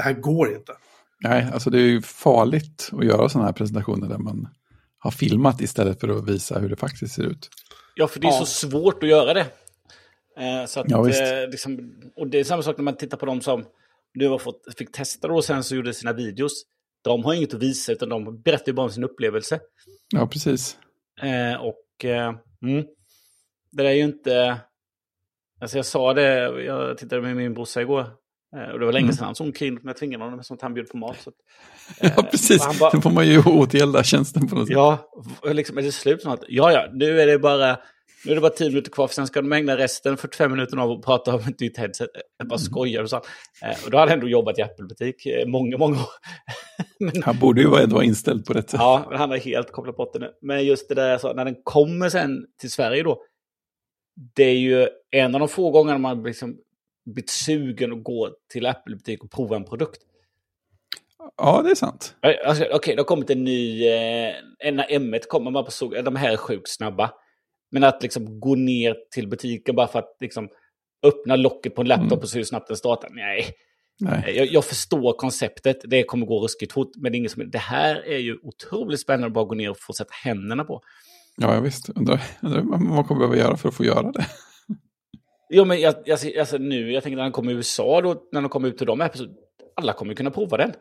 Det 0.00 0.04
här 0.04 0.12
går 0.12 0.54
inte. 0.54 0.72
Nej, 1.20 1.46
alltså 1.52 1.70
det 1.70 1.78
är 1.78 1.86
ju 1.86 2.02
farligt 2.02 2.90
att 2.92 3.04
göra 3.04 3.28
sådana 3.28 3.46
här 3.46 3.52
presentationer 3.52 4.08
där 4.08 4.18
man 4.18 4.48
har 4.98 5.10
filmat 5.10 5.60
istället 5.60 6.00
för 6.00 6.08
att 6.08 6.28
visa 6.28 6.58
hur 6.58 6.68
det 6.68 6.76
faktiskt 6.76 7.14
ser 7.14 7.22
ut. 7.22 7.48
Ja, 7.94 8.08
för 8.08 8.20
det 8.20 8.26
är 8.26 8.32
ja. 8.32 8.38
så 8.38 8.46
svårt 8.46 9.02
att 9.02 9.08
göra 9.08 9.34
det. 9.34 9.46
Eh, 10.38 10.66
så 10.66 10.80
att, 10.80 10.90
ja, 10.90 11.08
eh, 11.08 11.48
liksom, 11.50 11.94
och 12.16 12.28
det 12.28 12.40
är 12.40 12.44
samma 12.44 12.62
sak 12.62 12.76
när 12.76 12.84
man 12.84 12.96
tittar 12.96 13.16
på 13.16 13.26
de 13.26 13.40
som 13.40 13.64
du 14.14 14.28
har 14.28 14.38
fått, 14.38 14.62
fick 14.78 14.92
testa 14.92 15.32
och 15.32 15.44
sen 15.44 15.64
så 15.64 15.76
gjorde 15.76 15.94
sina 15.94 16.12
videos. 16.12 16.52
De 17.02 17.24
har 17.24 17.34
inget 17.34 17.54
att 17.54 17.62
visa 17.62 17.92
utan 17.92 18.08
de 18.08 18.42
berättar 18.42 18.66
ju 18.66 18.72
bara 18.72 18.86
om 18.86 18.92
sin 18.92 19.04
upplevelse. 19.04 19.60
Ja, 20.14 20.26
precis. 20.26 20.76
Eh, 21.22 21.60
och 21.60 22.04
eh, 22.04 22.34
mm, 22.62 22.84
det 23.72 23.88
är 23.88 23.92
ju 23.92 24.02
inte... 24.02 24.60
Alltså 25.60 25.76
jag 25.76 25.86
sa 25.86 26.14
det, 26.14 26.62
jag 26.64 26.98
tittade 26.98 27.22
med 27.22 27.36
min 27.36 27.54
brorsa 27.54 27.80
igår. 27.80 28.19
Eh, 28.56 28.72
och 28.72 28.78
det 28.78 28.84
var 28.86 28.92
länge 28.92 29.04
mm. 29.04 29.16
sedan 29.16 29.24
han 29.24 29.34
såg 29.34 29.56
kring 29.56 29.78
med 29.82 30.20
honom 30.20 30.44
som 30.44 30.54
att 30.54 30.62
han 30.62 30.74
bjöd 30.74 30.88
på 30.88 30.96
mat. 30.96 31.16
Så 31.20 31.30
att, 31.30 31.36
ja, 32.16 32.22
precis. 32.22 32.78
Bara, 32.80 32.90
Då 32.90 33.00
får 33.00 33.10
man 33.10 33.26
ju 33.26 33.42
åtgälda 33.42 34.02
tjänsten 34.02 34.48
på 34.48 34.54
något 34.54 34.66
sätt. 34.66 34.74
Ja, 34.74 35.10
liksom 35.42 35.78
är 35.78 35.82
det 35.82 35.92
slut 35.92 36.22
snart? 36.22 36.40
Ja, 36.48 36.72
ja, 36.72 36.88
nu 36.92 37.20
är 37.20 37.26
det 37.26 37.38
bara 37.38 37.78
nu 38.24 38.30
är 38.30 38.34
det 38.34 38.40
bara 38.40 38.52
10 38.52 38.68
minuter 38.68 38.90
kvar, 38.90 39.06
för 39.06 39.14
sen 39.14 39.26
ska 39.26 39.42
de 39.42 39.52
ägna 39.52 39.76
resten 39.76 40.16
45 40.16 40.50
minuter 40.52 40.76
av 40.76 40.90
att 40.90 41.02
prata 41.02 41.34
om 41.34 41.40
ett 41.40 41.60
nytt 41.60 41.78
headset. 41.78 42.08
Jag 42.38 42.48
bara 42.48 42.54
mm. 42.54 42.64
skojar 42.64 43.02
och 43.02 43.10
så. 43.10 43.16
Eh, 43.16 43.84
och 43.84 43.90
då 43.90 43.98
hade 43.98 44.10
han 44.10 44.18
ändå 44.18 44.28
jobbat 44.28 44.58
i 44.58 44.62
Apple-butik 44.62 45.26
eh, 45.26 45.46
många, 45.46 45.78
många 45.78 45.96
år. 45.96 46.08
men, 47.00 47.22
han 47.22 47.38
borde 47.38 47.60
ju 47.60 47.68
vara 47.68 48.04
inställd 48.04 48.46
på 48.46 48.52
det. 48.52 48.72
Ja, 48.72 49.06
men 49.10 49.18
han 49.18 49.30
har 49.30 49.36
helt 49.36 49.72
kopplat 49.72 49.96
bort 49.96 50.12
det 50.12 50.18
nu. 50.18 50.30
Men 50.42 50.64
just 50.64 50.88
det 50.88 50.94
där, 50.94 51.18
så, 51.18 51.32
när 51.32 51.44
den 51.44 51.56
kommer 51.64 52.08
sen 52.08 52.46
till 52.60 52.70
Sverige 52.70 53.02
då. 53.02 53.22
Det 54.36 54.44
är 54.44 54.58
ju 54.58 54.88
en 55.10 55.34
av 55.34 55.38
de 55.38 55.48
få 55.48 55.70
gångerna 55.70 55.98
man 55.98 56.22
liksom 56.22 56.56
blivit 57.04 57.30
sugen 57.30 57.92
att 57.92 58.04
gå 58.04 58.30
till 58.52 58.66
Apple-butik 58.66 59.24
och 59.24 59.30
prova 59.30 59.56
en 59.56 59.64
produkt. 59.64 60.00
Ja, 61.36 61.62
det 61.62 61.70
är 61.70 61.74
sant. 61.74 62.14
Alltså, 62.46 62.64
Okej, 62.64 62.74
okay, 62.74 62.94
det 62.94 63.00
har 63.00 63.06
kommit 63.06 63.30
en 63.30 63.44
ny... 63.44 63.86
Eh, 63.86 64.34
när 64.72 64.88
M1 64.88 65.20
kommer 65.28 65.50
man 65.50 65.64
på 65.64 65.70
såg, 65.70 66.04
de 66.04 66.16
här 66.16 66.32
är 66.32 66.36
sjukt 66.36 66.68
snabba. 66.68 67.10
Men 67.70 67.84
att 67.84 68.02
liksom 68.02 68.40
gå 68.40 68.54
ner 68.54 68.96
till 69.10 69.28
butiken 69.28 69.76
bara 69.76 69.88
för 69.88 69.98
att 69.98 70.16
liksom 70.20 70.48
öppna 71.02 71.36
locket 71.36 71.74
på 71.74 71.80
en 71.80 71.88
laptop 71.88 72.12
mm. 72.12 72.22
och 72.22 72.28
se 72.28 72.38
hur 72.38 72.44
snabbt 72.44 72.68
den 72.68 72.76
startar. 72.76 73.08
Nej. 73.12 73.54
Nej. 74.00 74.36
Jag, 74.36 74.46
jag, 74.46 74.64
förstår 74.64 75.12
konceptet, 75.12 75.76
det 75.84 76.02
kommer 76.02 76.26
gå 76.26 76.40
ruskigt 76.40 76.72
fort. 76.72 76.90
Men 76.96 77.12
det, 77.12 77.16
är 77.16 77.18
inget 77.18 77.32
som, 77.32 77.50
det 77.50 77.58
här 77.58 78.08
är 78.08 78.18
ju 78.18 78.38
otroligt 78.42 79.00
spännande 79.00 79.26
att 79.26 79.32
bara 79.32 79.44
gå 79.44 79.54
ner 79.54 79.70
och 79.70 79.80
få 79.80 79.92
sätta 79.92 80.10
händerna 80.24 80.64
på. 80.64 80.82
Ja, 81.36 81.60
visst. 81.60 81.88
Undrar, 81.88 82.22
undrar 82.42 82.62
vad 82.62 82.80
man 82.80 83.04
kommer 83.04 83.18
behöva 83.18 83.36
göra 83.36 83.56
för 83.56 83.68
att 83.68 83.74
få 83.74 83.84
göra 83.84 84.12
det. 84.12 84.26
Jo, 85.52 85.64
men 85.64 85.80
jag, 85.80 85.94
jag, 86.04 86.36
alltså 86.38 86.58
nu, 86.58 86.92
jag 86.92 87.02
tänker 87.02 87.16
när 87.16 87.22
den 87.22 87.32
kommer 87.32 87.52
i 87.52 87.54
USA, 87.54 88.00
då, 88.00 88.28
när 88.32 88.40
de 88.40 88.48
kommer 88.48 88.68
ut 88.68 88.78
till 88.78 88.86
dem, 88.86 89.08
alla 89.76 89.92
kommer 89.92 90.14
kunna 90.14 90.30
prova 90.30 90.56
den. 90.56 90.72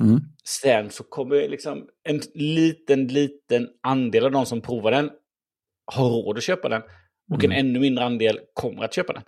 Mm. 0.00 0.20
Sen 0.44 0.90
så 0.90 1.04
kommer 1.04 1.48
liksom 1.48 1.88
en 2.08 2.20
liten, 2.34 3.06
liten 3.06 3.68
andel 3.82 4.24
av 4.24 4.30
de 4.30 4.46
som 4.46 4.60
provar 4.60 4.90
den 4.90 5.10
har 5.92 6.08
råd 6.08 6.36
att 6.36 6.42
köpa 6.42 6.68
den. 6.68 6.82
Och 7.32 7.44
mm. 7.44 7.50
en 7.50 7.66
ännu 7.66 7.80
mindre 7.80 8.04
andel 8.04 8.40
kommer 8.54 8.84
att 8.84 8.94
köpa 8.94 9.12
den. 9.12 9.22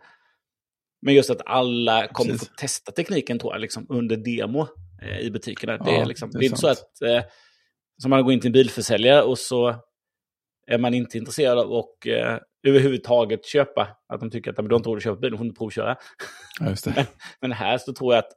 Men 1.03 1.15
just 1.15 1.31
att 1.31 1.43
alla 1.47 2.09
kommer 2.09 2.33
Precis. 2.33 2.49
få 2.49 2.55
testa 2.55 2.93
tekniken 2.93 3.39
tror 3.39 3.53
jag, 3.53 3.61
liksom, 3.61 3.87
under 3.89 4.17
demo 4.17 4.67
eh, 5.03 5.19
i 5.19 5.31
butikerna. 5.31 5.77
Ja, 5.79 5.85
det 5.85 5.97
är, 5.97 6.07
liksom, 6.07 6.31
det 6.31 6.37
är, 6.37 6.41
det 6.41 6.45
är 6.45 6.49
inte 6.49 6.61
så 6.61 6.69
att 6.69 7.03
eh, 7.03 7.23
som 8.03 8.11
man 8.11 8.25
går 8.25 8.33
in 8.33 8.41
till 8.41 8.49
en 8.49 8.53
bilförsäljare 8.53 9.23
och 9.23 9.39
så 9.39 9.75
är 10.67 10.79
man 10.79 10.95
inte 10.95 11.19
intresserad 11.19 11.59
av 11.59 11.73
att 11.73 12.07
eh, 12.07 12.39
överhuvudtaget 12.63 13.47
köpa. 13.47 13.89
Att 14.09 14.21
de 14.21 14.31
tycker 14.31 14.51
att 14.51 14.57
du 14.57 14.63
har 14.63 14.77
inte 14.77 14.89
råd 14.89 14.97
att 14.97 15.03
köpa 15.03 15.21
bilen, 15.21 15.39
får 15.39 15.47
inte 15.47 15.59
provköra. 15.59 15.97
Ja, 16.61 16.75
men, 16.97 17.05
men, 17.41 17.53
här 17.53 17.79
så 17.79 17.93
tror 17.93 18.15
jag 18.15 18.19
att, 18.19 18.33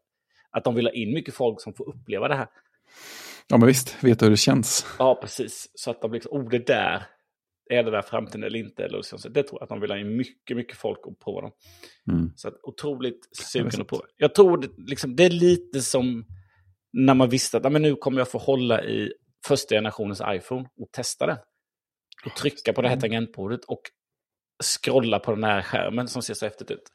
att 0.51 0.63
de 0.63 0.75
vill 0.75 0.85
ha 0.85 0.93
in 0.93 1.13
mycket 1.13 1.33
folk 1.33 1.61
som 1.61 1.73
får 1.73 1.89
uppleva 1.89 2.27
det 2.27 2.35
här. 2.35 2.47
Ja, 3.47 3.57
men 3.57 3.67
visst, 3.67 4.03
veta 4.03 4.25
hur 4.25 4.31
det 4.31 4.37
känns. 4.37 4.85
Ja, 4.99 5.15
precis. 5.21 5.71
Så 5.73 5.91
att 5.91 6.01
de 6.01 6.13
liksom, 6.13 6.31
oh, 6.37 6.49
det 6.49 6.67
där, 6.67 7.03
är 7.69 7.83
det 7.83 7.91
där 7.91 8.01
framtiden 8.01 8.43
eller 8.43 8.59
inte? 8.59 8.83
Eller 8.83 9.01
så, 9.01 9.29
det 9.29 9.43
tror 9.43 9.59
jag 9.59 9.63
att 9.63 9.69
de 9.69 9.81
vill 9.81 9.91
ha 9.91 9.97
in 9.97 10.17
mycket, 10.17 10.57
mycket 10.57 10.77
folk 10.77 10.99
att 11.07 11.19
prova 11.19 11.41
dem. 11.41 11.51
Mm. 12.11 12.31
Så 12.35 12.47
att, 12.47 12.53
otroligt 12.63 13.29
sugen 13.37 13.85
på. 13.85 14.05
Jag 14.17 14.35
tror 14.35 14.57
det, 14.57 14.69
liksom, 14.77 15.15
det 15.15 15.25
är 15.25 15.29
lite 15.29 15.81
som 15.81 16.25
när 16.93 17.13
man 17.13 17.29
visste 17.29 17.57
att 17.57 17.71
men 17.71 17.81
nu 17.81 17.95
kommer 17.95 18.17
jag 18.17 18.31
få 18.31 18.37
hålla 18.37 18.83
i 18.83 19.13
första 19.47 19.75
generationens 19.75 20.21
iPhone 20.27 20.69
och 20.77 20.91
testa 20.91 21.25
den. 21.25 21.37
Och 22.25 22.35
trycka 22.35 22.73
på 22.73 22.81
det 22.81 22.89
här 22.89 22.99
tangentbordet 22.99 23.65
och 23.65 23.81
scrolla 24.63 25.19
på 25.19 25.31
den 25.31 25.43
här 25.43 25.61
skärmen 25.61 26.07
som 26.07 26.21
ser 26.21 26.33
så 26.33 26.45
häftigt 26.45 26.71
ut. 26.71 26.91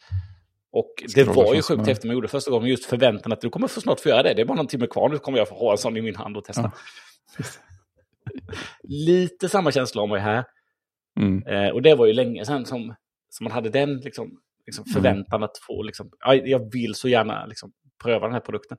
Och 0.73 1.03
det 1.15 1.25
var 1.25 1.55
ju 1.55 1.63
sjukt 1.63 1.87
häftigt 1.87 2.05
man 2.05 2.15
gjorde 2.15 2.29
första 2.29 2.51
gången, 2.51 2.69
just 2.69 2.85
förväntan 2.85 3.33
att 3.33 3.41
du 3.41 3.51
kommer 3.51 3.69
få 3.69 3.81
snart 3.81 4.01
få 4.01 4.09
göra 4.09 4.23
det. 4.23 4.35
Det 4.35 4.43
är 4.43 4.47
bara 4.47 4.57
någon 4.57 4.67
timme 4.67 4.87
kvar, 4.87 5.09
nu 5.09 5.19
kommer 5.19 5.39
jag 5.39 5.49
få 5.49 5.55
ha 5.55 5.73
en 5.73 5.79
sån 5.79 5.97
i 5.97 6.03
min 6.03 6.17
hand 6.17 6.37
och 6.37 6.45
testa. 6.45 6.73
Ja. 7.39 7.45
Lite 8.83 9.49
samma 9.49 9.73
känsla 9.73 10.03
om 10.03 10.11
jag 10.11 10.21
här. 10.21 10.45
Mm. 11.21 11.47
Eh, 11.47 11.71
och 11.71 11.83
det 11.83 11.95
var 11.95 12.07
ju 12.07 12.13
länge 12.13 12.45
sedan 12.45 12.67
som, 12.67 12.95
som 13.31 13.45
man 13.45 13.53
hade 13.53 13.71
den 13.71 13.97
liksom, 13.97 14.41
liksom 14.67 14.85
mm. 14.85 14.95
förväntan 14.95 15.37
mm. 15.37 15.43
att 15.43 15.59
få, 15.59 15.83
liksom, 15.83 16.11
jag 16.45 16.73
vill 16.73 16.95
så 16.95 17.09
gärna 17.09 17.47
liksom, 17.47 17.73
pröva 18.03 18.27
den 18.27 18.33
här 18.33 18.41
produkten. 18.41 18.79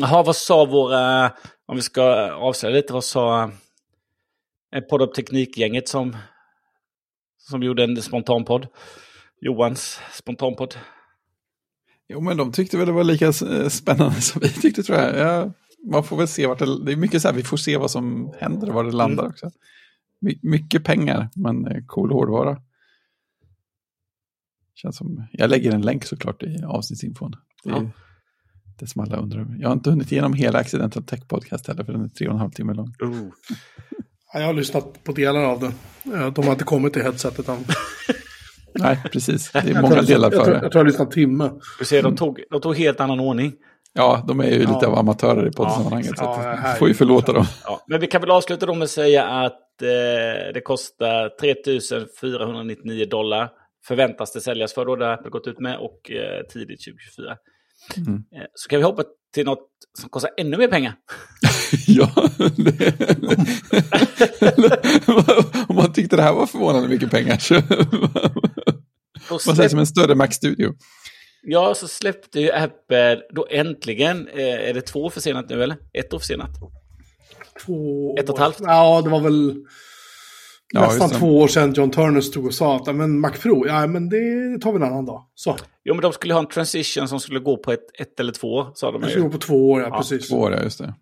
Jaha, 0.00 0.22
vad 0.22 0.36
sa 0.36 0.64
våra, 0.64 1.26
om 1.66 1.76
vi 1.76 1.82
ska 1.82 2.32
avslöja 2.32 2.76
lite, 2.76 2.92
vad 2.92 3.04
sa 3.04 3.50
eh, 4.74 4.80
Podd 4.80 5.14
Teknikgänget 5.14 5.88
som, 5.88 6.16
som 7.38 7.62
gjorde 7.62 7.84
en 7.84 8.02
spontanpodd? 8.02 8.66
Johans 9.40 10.00
spontanpodd. 10.12 10.74
Jo, 12.08 12.20
men 12.20 12.36
de 12.36 12.52
tyckte 12.52 12.76
väl 12.76 12.86
det 12.86 12.92
var 12.92 13.04
lika 13.04 13.26
eh, 13.26 13.68
spännande 13.68 14.20
som 14.20 14.40
vi 14.40 14.48
tyckte 14.48 14.82
tror 14.82 14.98
jag. 14.98 15.18
jag 15.18 15.52
man 15.84 16.04
får 16.04 16.16
väl 16.16 16.28
se 16.28 16.46
vart 16.46 16.58
det, 16.58 16.84
det 16.84 16.92
är 16.92 16.96
mycket 16.96 17.22
så 17.22 17.28
här, 17.28 17.34
vi 17.34 17.42
får 17.42 17.56
se 17.56 17.76
vad 17.76 17.90
som 17.90 18.34
händer 18.38 18.68
och 18.68 18.74
var 18.74 18.84
det 18.84 18.92
landar 18.92 19.22
mm. 19.22 19.30
också. 19.30 19.50
My, 20.20 20.38
mycket 20.42 20.84
pengar, 20.84 21.28
men 21.34 21.66
eh, 21.66 21.84
cool 21.86 22.12
hårdvara. 22.12 22.62
Känns 24.74 24.96
som, 24.96 25.26
jag 25.32 25.50
lägger 25.50 25.72
en 25.72 25.82
länk 25.82 26.04
såklart 26.04 26.42
i 26.42 26.62
avsnittsinfon. 26.64 27.36
Det 27.64 27.70
är 27.70 27.74
ja. 27.74 27.90
det 28.78 28.86
som 28.86 29.02
alla 29.02 29.16
undrar. 29.16 29.56
Jag 29.58 29.68
har 29.68 29.72
inte 29.72 29.90
hunnit 29.90 30.12
igenom 30.12 30.34
hela 30.34 30.58
Accidental 30.58 31.02
Tech 31.02 31.28
Podcast 31.28 31.66
heller, 31.66 31.84
för 31.84 31.92
den 31.92 32.04
är 32.04 32.08
tre 32.08 32.26
och 32.26 32.34
en 32.34 32.40
halv 32.40 32.50
timme 32.50 32.74
lång. 32.74 32.94
Uh. 33.02 33.28
Jag 34.32 34.46
har 34.46 34.54
lyssnat 34.54 35.04
på 35.04 35.12
delar 35.12 35.44
av 35.44 35.60
det. 35.60 35.72
De 36.30 36.44
har 36.44 36.52
inte 36.52 36.64
kommit 36.64 36.92
till 36.92 37.02
headsetet 37.02 37.48
än. 37.48 37.64
Nej, 38.74 39.02
precis. 39.12 39.52
Det 39.52 39.58
är 39.58 39.82
många 39.82 40.02
delar 40.02 40.30
för 40.30 40.50
det. 40.50 40.52
Jag 40.52 40.60
tror 40.60 40.74
jag 40.74 40.80
har 40.80 40.84
lyssnat 40.84 41.10
timme. 41.10 41.50
Du 41.78 41.84
ser, 41.84 42.02
de 42.02 42.16
tog, 42.16 42.42
de 42.50 42.60
tog 42.60 42.76
helt 42.76 43.00
annan 43.00 43.20
ordning. 43.20 43.52
Ja, 43.94 44.24
de 44.28 44.40
är 44.40 44.50
ju 44.50 44.58
lite 44.58 44.86
av 44.86 44.98
amatörer 44.98 45.48
i 45.48 45.52
poddsammanhanget. 45.52 46.12
Ja, 46.16 46.34
så 46.34 46.66
ja, 46.68 46.74
får 46.78 46.88
ju 46.88 46.94
förlåta 46.94 47.32
dem. 47.32 47.44
Ja, 47.64 47.84
men 47.86 48.00
vi 48.00 48.06
kan 48.06 48.20
väl 48.20 48.30
avsluta 48.30 48.66
då 48.66 48.74
med 48.74 48.84
att 48.84 48.90
säga 48.90 49.24
att 49.24 49.82
eh, 49.82 50.52
det 50.54 50.60
kostar 50.64 51.28
3 51.40 51.54
499 52.20 53.06
dollar. 53.10 53.50
Förväntas 53.86 54.32
det 54.32 54.40
säljas 54.40 54.74
för 54.74 54.86
då, 54.86 54.96
det 54.96 55.06
har 55.06 55.30
gått 55.30 55.46
ut 55.46 55.60
med, 55.60 55.76
och 55.78 56.10
eh, 56.10 56.46
tidigt 56.52 56.84
2024. 56.84 57.36
Mm. 57.96 58.14
Eh, 58.14 58.46
så 58.54 58.68
kan 58.68 58.78
vi 58.78 58.84
hoppa 58.84 59.02
till 59.34 59.44
något 59.44 59.68
som 59.98 60.08
kostar 60.08 60.30
ännu 60.36 60.56
mer 60.56 60.68
pengar. 60.68 60.94
ja, 61.86 62.10
det, 62.56 62.78
om 65.68 65.76
man 65.76 65.92
tyckte 65.92 66.16
det 66.16 66.22
här 66.22 66.32
var 66.32 66.46
förvånande 66.46 66.88
mycket 66.88 67.10
pengar 67.10 67.38
så... 67.38 67.62
Vad 69.30 69.56
sägs 69.56 69.72
om 69.72 69.78
en 69.78 69.86
större 69.86 70.14
Mac-studio? 70.14 70.74
Ja, 71.42 71.74
så 71.74 71.88
släppte 71.88 72.40
ju 72.40 72.52
Apple 72.52 73.20
då 73.30 73.46
äntligen, 73.50 74.28
eh, 74.28 74.68
är 74.68 74.74
det 74.74 74.80
två 74.80 75.04
år 75.04 75.10
försenat 75.10 75.48
nu 75.48 75.62
eller? 75.62 75.76
Ett 75.92 76.14
år 76.14 76.18
försenat? 76.18 76.50
Två 77.66 78.16
Ett 78.18 78.28
och 78.28 78.34
ett 78.34 78.40
halvt? 78.40 78.60
Ja, 78.60 79.02
det 79.04 79.10
var 79.10 79.20
väl... 79.20 79.56
Ja, 80.74 80.80
Nästan 80.80 81.10
två 81.10 81.38
år 81.38 81.48
sedan 81.48 81.72
John 81.72 81.90
Turner 81.90 82.20
stod 82.20 82.46
och 82.46 82.54
sa 82.54 82.76
att 82.76 82.96
men 82.96 83.20
Mac 83.20 83.30
Pro, 83.30 83.66
ja 83.66 83.86
men 83.86 84.08
det 84.08 84.58
tar 84.60 84.72
vi 84.72 84.76
en 84.76 84.82
annan 84.82 85.06
dag. 85.06 85.26
Så. 85.34 85.56
Jo 85.84 85.94
men 85.94 86.02
de 86.02 86.12
skulle 86.12 86.34
ha 86.34 86.40
en 86.40 86.48
transition 86.48 87.08
som 87.08 87.20
skulle 87.20 87.40
gå 87.40 87.56
på 87.56 87.72
ett, 87.72 88.00
ett 88.00 88.20
eller 88.20 88.32
två, 88.32 88.66
sa 88.74 88.92
de. 88.92 89.00
Det 89.00 89.08
skulle 89.08 89.24
gå 89.24 89.30
på 89.30 89.38
två 89.38 89.70
år, 89.70 89.80
ja, 89.80 89.88
ja 89.88 89.96
precis. 89.96 90.28
Två 90.28 90.36
år, 90.36 90.52
ja, 90.52 90.62
just 90.62 90.78
det. 90.78 90.94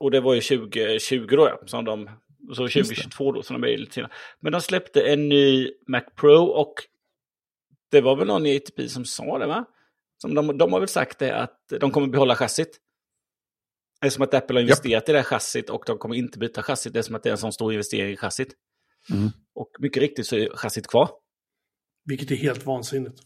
Och 0.00 0.10
det 0.10 0.20
var 0.20 0.34
ju 0.34 0.40
2020 0.40 1.26
då, 1.30 1.48
ja, 1.48 1.58
som 1.66 1.84
de, 1.84 2.10
så 2.48 2.54
2022 2.54 3.32
då, 3.32 3.42
som 3.42 3.60
de 3.60 3.72
är 3.72 3.78
lite 3.78 3.92
senare. 3.92 4.12
Men 4.40 4.52
de 4.52 4.60
släppte 4.60 5.02
en 5.02 5.28
ny 5.28 5.70
Mac 5.86 6.02
Pro 6.16 6.44
och 6.44 6.74
det 7.90 8.00
var 8.00 8.16
väl 8.16 8.26
någon 8.26 8.46
i 8.46 8.56
ATP 8.56 8.88
som 8.88 9.04
sa 9.04 9.38
det, 9.38 9.46
va? 9.46 9.64
Som 10.18 10.34
de, 10.34 10.58
de 10.58 10.72
har 10.72 10.80
väl 10.80 10.88
sagt 10.88 11.18
det 11.18 11.36
att 11.36 11.72
de 11.80 11.90
kommer 11.90 12.06
behålla 12.06 12.36
chassit. 12.36 12.80
Det 14.00 14.06
är 14.06 14.10
som 14.10 14.22
att 14.22 14.34
Apple 14.34 14.56
har 14.56 14.60
investerat 14.60 15.02
yep. 15.02 15.08
i 15.08 15.12
det 15.12 15.18
här 15.18 15.24
chassit 15.24 15.70
och 15.70 15.82
de 15.86 15.98
kommer 15.98 16.14
inte 16.14 16.38
byta 16.38 16.62
chassit. 16.62 16.92
Det 16.92 16.98
är 16.98 17.02
som 17.02 17.14
att 17.14 17.22
det 17.22 17.28
är 17.28 17.32
en 17.32 17.38
sån 17.38 17.52
stor 17.52 17.72
investering 17.72 18.12
i 18.12 18.16
chassit. 18.16 18.54
Mm. 19.10 19.28
Och 19.54 19.70
mycket 19.78 20.02
riktigt 20.02 20.26
så 20.26 20.36
är 20.36 20.56
chassit 20.56 20.86
kvar. 20.86 21.10
Vilket 22.04 22.30
är 22.30 22.34
helt 22.34 22.66
vansinnigt. 22.66 23.22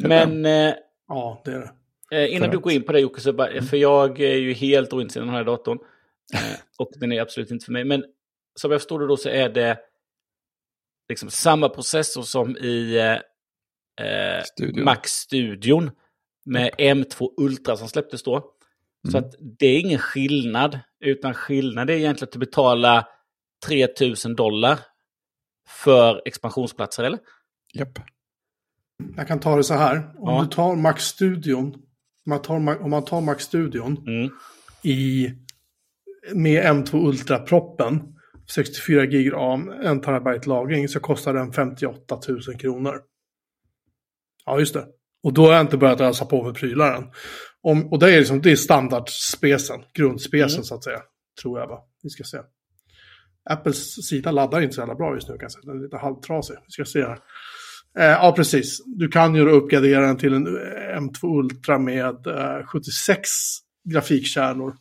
Men... 0.00 0.46
Eh, 0.46 0.74
ja, 1.08 1.42
det 1.44 1.52
är 1.52 1.58
det. 1.58 1.72
Eh, 2.10 2.34
innan 2.34 2.50
du 2.50 2.58
går 2.58 2.72
in 2.72 2.82
på 2.82 2.92
det 2.92 3.00
Jocke, 3.00 3.20
så 3.20 3.32
bara, 3.32 3.50
mm. 3.50 3.64
för 3.64 3.76
jag 3.76 4.20
är 4.20 4.36
ju 4.36 4.52
helt 4.52 4.92
ointresserad 4.92 5.22
av 5.22 5.26
den 5.26 5.36
här 5.36 5.44
datorn. 5.44 5.78
Eh, 6.34 6.58
och 6.78 6.90
den 6.94 7.12
är 7.12 7.20
absolut 7.20 7.50
inte 7.50 7.64
för 7.64 7.72
mig. 7.72 7.84
Men 7.84 8.04
som 8.60 8.70
jag 8.70 8.80
förstår 8.80 9.00
det 9.00 9.06
då 9.06 9.16
så 9.16 9.28
är 9.28 9.48
det 9.48 9.78
liksom 11.08 11.30
samma 11.30 11.68
processor 11.68 12.22
som 12.22 12.56
i 12.56 12.96
eh, 14.00 14.44
Studio. 14.44 14.84
Mac-studion 14.84 15.90
med 16.44 16.70
M2 16.78 17.28
Ultra 17.36 17.76
som 17.76 17.88
släpptes 17.88 18.22
då. 18.22 18.34
Mm. 18.34 19.12
Så 19.12 19.18
att 19.18 19.34
det 19.40 19.66
är 19.66 19.80
ingen 19.80 19.98
skillnad, 19.98 20.80
utan 21.00 21.34
skillnad 21.34 21.90
är 21.90 21.94
egentligen 21.94 22.28
att 22.28 22.32
du 22.32 22.38
betalar 22.38 23.08
3000 23.66 24.34
dollar 24.34 24.78
för 25.68 26.22
expansionsplatser, 26.24 27.04
eller? 27.04 27.18
Japp. 27.74 27.98
Jag 29.16 29.28
kan 29.28 29.40
ta 29.40 29.56
det 29.56 29.64
så 29.64 29.74
här. 29.74 29.96
Om 30.18 30.34
ja. 30.34 30.42
du 30.42 30.48
tar 30.48 30.76
Mac-studion, 30.76 31.82
om 32.80 32.90
man 32.90 33.04
tar 33.04 33.20
Mac-studion 33.20 33.98
mm. 34.06 34.30
i, 34.82 35.30
med 36.34 36.64
M2 36.64 37.08
Ultra-proppen, 37.08 38.15
64 38.50 39.06
gig 39.06 39.32
ram, 39.32 39.68
1 39.68 40.02
terabyte 40.02 40.48
lagring, 40.48 40.88
så 40.88 41.00
kostar 41.00 41.34
den 41.34 41.52
58 41.52 42.18
000 42.28 42.40
kronor. 42.58 43.00
Ja, 44.44 44.58
just 44.58 44.74
det. 44.74 44.86
Och 45.22 45.32
då 45.32 45.46
har 45.46 45.52
jag 45.52 45.60
inte 45.60 45.76
börjat 45.76 46.00
ösa 46.00 46.24
på 46.24 46.44
med 46.44 46.54
prylar 46.54 46.94
än. 46.94 47.04
Om, 47.62 47.92
och 47.92 47.98
det 47.98 48.14
är, 48.14 48.18
liksom, 48.18 48.42
det 48.42 48.52
är 48.52 48.56
standardspecen, 48.56 49.80
grundspecen 49.94 50.50
mm. 50.50 50.64
så 50.64 50.74
att 50.74 50.84
säga. 50.84 51.00
Tror 51.42 51.60
jag 51.60 51.66
va. 51.66 51.80
Vi 52.02 52.10
ska 52.10 52.24
se. 52.24 52.38
Apples 53.50 54.06
sida 54.06 54.30
laddar 54.30 54.60
inte 54.60 54.74
så 54.74 54.80
jävla 54.80 54.94
bra 54.94 55.14
just 55.14 55.28
nu 55.28 55.34
kan 55.34 55.44
jag 55.44 55.52
säga. 55.52 55.62
Den 55.64 55.78
är 55.78 55.82
lite 55.82 55.96
halvtrasig. 55.96 56.56
Vi 56.66 56.70
ska 56.70 56.84
se 56.84 57.02
här. 57.02 57.18
Eh, 57.98 58.04
ja, 58.04 58.32
precis. 58.36 58.82
Du 58.86 59.08
kan 59.08 59.34
ju 59.34 59.50
uppgradera 59.50 60.06
den 60.06 60.16
till 60.16 60.34
en 60.34 60.46
eh, 60.46 61.00
M2 61.00 61.38
Ultra 61.38 61.78
med 61.78 62.26
eh, 62.26 62.66
76 62.66 63.28
grafikkärnor 63.92 64.74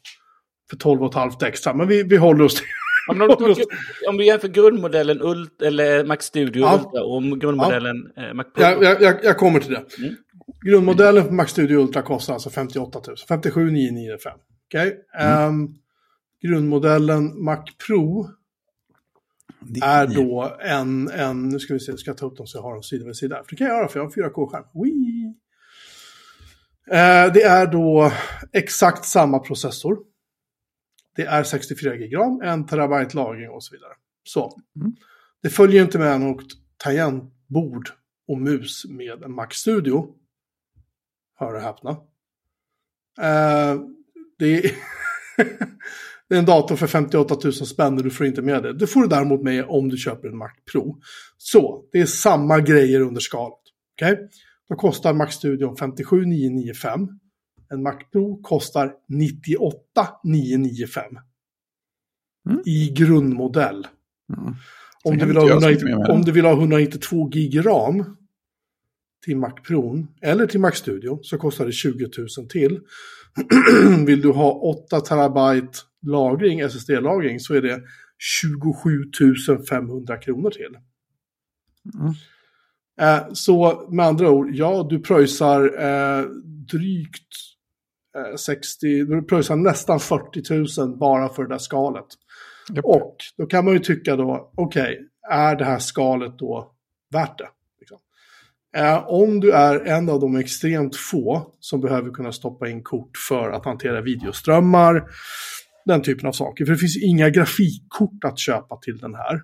för 0.70 0.78
12,5 0.78 1.46
extra. 1.46 1.74
Men 1.74 1.88
vi, 1.88 2.04
vi 2.04 2.18
håller 2.18 2.44
oss 2.44 2.56
till 2.56 2.66
om, 3.08 3.20
du, 3.20 3.66
om 4.10 4.18
du 4.18 4.26
jämför 4.26 4.48
grundmodellen 4.48 5.22
Ult, 5.22 5.62
eller 5.62 6.06
Mac 6.06 6.18
Studio 6.20 6.62
ja. 6.62 6.76
Ultra 6.76 7.04
och 7.04 7.42
grundmodellen 7.42 8.12
ja. 8.16 8.28
eh, 8.28 8.34
Mac 8.34 8.44
Pro. 8.44 8.64
Jag, 8.64 9.02
jag, 9.02 9.24
jag 9.24 9.38
kommer 9.38 9.60
till 9.60 9.72
det. 9.72 9.86
Mm. 9.98 10.16
Grundmodellen 10.66 11.24
för 11.24 11.32
Mac 11.32 11.46
Studio 11.48 11.78
Ultra 11.78 12.02
kostar 12.02 12.34
alltså 12.34 12.50
58 12.50 13.02
000. 13.08 13.18
57 13.28 13.72
995. 13.72 14.34
Okej. 14.68 14.88
Okay? 14.88 15.28
Mm. 15.28 15.48
Um, 15.48 15.76
grundmodellen 16.42 17.44
Mac 17.44 17.64
Pro 17.88 18.30
är 19.84 20.08
då 20.08 20.58
en, 20.60 21.10
en, 21.10 21.50
nu 21.50 21.60
ska 21.60 21.74
vi 21.74 21.80
se, 21.80 21.98
ska 21.98 22.10
jag 22.10 22.18
ta 22.18 22.26
upp 22.26 22.38
dem 22.38 22.48
så 22.48 22.58
jag 22.58 22.64
har 22.64 22.74
dem 22.74 22.84
sida 22.84 23.06
vid 23.06 23.16
sida. 23.16 23.36
För 23.36 23.50
det 23.50 23.56
kan 23.56 23.68
jag 23.68 23.78
göra 23.78 23.88
för 23.88 24.00
jag 24.00 24.06
har 24.06 24.12
en 24.12 24.32
4K-skärm. 24.32 24.64
Eh, 26.92 27.34
det 27.34 27.44
är 27.44 27.68
då 27.68 28.12
exakt 28.54 29.06
samma 29.06 29.40
processor. 29.40 29.98
Det 31.16 31.26
är 31.26 31.44
64 31.44 31.96
GB 31.96 32.16
ram, 32.16 32.42
1 32.42 32.68
terabyte 32.68 33.16
lagring 33.16 33.50
och 33.50 33.64
så 33.64 33.76
vidare. 33.76 33.94
Så. 34.24 34.62
Mm. 34.76 34.96
Det 35.42 35.50
följer 35.50 35.84
inte 35.84 36.00
med 36.00 36.22
något 36.22 36.48
tangentbord 36.78 37.90
och 38.28 38.38
mus 38.38 38.86
med 38.86 39.24
en 39.24 39.32
Mac 39.32 39.48
Studio. 39.52 40.08
Hör 41.40 41.56
och 41.56 41.62
häpna. 41.62 41.90
Eh, 43.22 43.82
det, 44.40 44.46
är 44.46 44.72
det 46.30 46.36
är 46.36 46.40
en 46.40 46.46
dator 46.46 46.76
för 46.76 46.88
58 46.88 47.36
000 47.44 47.54
spänn 47.54 47.98
och 47.98 48.04
du 48.04 48.10
får 48.10 48.26
inte 48.26 48.42
med 48.42 48.64
det. 48.64 48.74
Det 48.74 48.88
får 48.88 49.02
du 49.02 49.08
däremot 49.08 49.42
med 49.42 49.66
om 49.68 49.90
du 49.90 49.98
köper 49.98 50.28
en 50.28 50.38
Mac 50.38 50.52
Pro. 50.72 51.02
Så, 51.38 51.86
det 51.92 52.00
är 52.00 52.06
samma 52.06 52.60
grejer 52.60 53.00
under 53.00 53.22
skalet. 53.22 53.60
Okej? 53.96 54.14
Okay? 54.14 54.28
Då 54.70 54.76
kostar 54.76 55.14
Mac 55.14 55.28
Studio 55.28 55.76
57 55.76 56.26
995 56.26 57.08
en 57.70 57.84
Mac 57.84 57.98
Pro 58.12 58.42
kostar 58.42 58.94
98 59.08 60.08
995. 60.24 61.18
Mm. 62.50 62.62
I 62.66 62.90
grundmodell. 62.90 63.88
Mm. 64.38 64.56
Om, 65.04 65.18
du 65.18 65.26
vill 65.26 65.38
ha 65.38 65.50
100, 65.50 66.14
om 66.14 66.22
du 66.22 66.32
vill 66.32 66.46
ha 66.46 66.52
192 66.52 67.30
gig 67.30 67.66
ram 67.66 68.18
till 69.26 69.38
Mac 69.38 69.54
Pro 69.68 70.08
eller 70.22 70.48
till 70.48 70.60
Mac 70.60 70.72
Studio 70.72 71.20
så 71.22 71.38
kostar 71.38 71.66
det 71.66 71.72
20 71.72 72.10
000 72.38 72.48
till. 72.50 72.80
vill 74.06 74.22
du 74.22 74.32
ha 74.32 74.52
8 74.52 75.00
terabyte 75.00 75.78
lagring, 76.02 76.60
SSD-lagring, 76.60 77.40
så 77.40 77.54
är 77.54 77.62
det 77.62 77.82
27 78.18 79.04
500 79.70 80.18
kronor 80.18 80.50
till. 80.50 80.78
Mm. 82.00 82.14
Eh, 83.02 83.34
så 83.34 83.88
med 83.92 84.06
andra 84.06 84.30
ord, 84.30 84.50
ja, 84.54 84.88
du 84.90 85.00
pröjsar 85.00 85.64
eh, 85.84 86.26
drygt 86.72 87.55
60, 88.38 89.00
eh, 89.00 89.06
du 89.06 89.22
pröjsar 89.22 89.56
nästan 89.56 90.00
40 90.00 90.82
000 90.82 90.98
bara 90.98 91.30
för 91.30 91.44
det 91.44 91.50
där 91.50 91.58
skalet. 91.58 92.06
Yep. 92.74 92.86
Och 92.86 93.18
då 93.38 93.46
kan 93.46 93.66
man 93.66 93.74
ju 93.74 93.80
tycka 93.80 94.16
då, 94.16 94.52
okej, 94.56 94.82
okay, 94.82 94.96
är 95.32 95.56
det 95.56 95.66
här 95.66 95.80
skalet 95.80 96.40
då 96.40 96.72
värt 97.14 97.38
det? 97.38 97.48
Liksom. 97.80 97.98
Eh, 98.78 99.08
om 99.08 99.40
du 99.40 99.52
är 99.52 99.80
en 99.80 100.10
av 100.10 100.20
de 100.20 100.36
extremt 100.36 100.96
få 100.96 101.54
som 101.60 101.82
behöver 101.82 102.12
kunna 102.12 102.32
stoppa 102.32 102.70
in 102.70 102.84
kort 102.84 103.18
för 103.30 103.50
att 103.50 103.66
hantera 103.66 104.02
videoströmmar, 104.02 105.04
den 105.86 106.02
typen 106.02 106.28
av 106.28 106.32
saker. 106.32 106.66
För 106.66 106.72
det 106.74 106.80
finns 106.80 107.04
inga 107.04 107.30
grafikkort 107.30 108.24
att 108.24 108.40
köpa 108.40 108.78
till 108.78 108.98
den 108.98 109.16
här. 109.16 109.42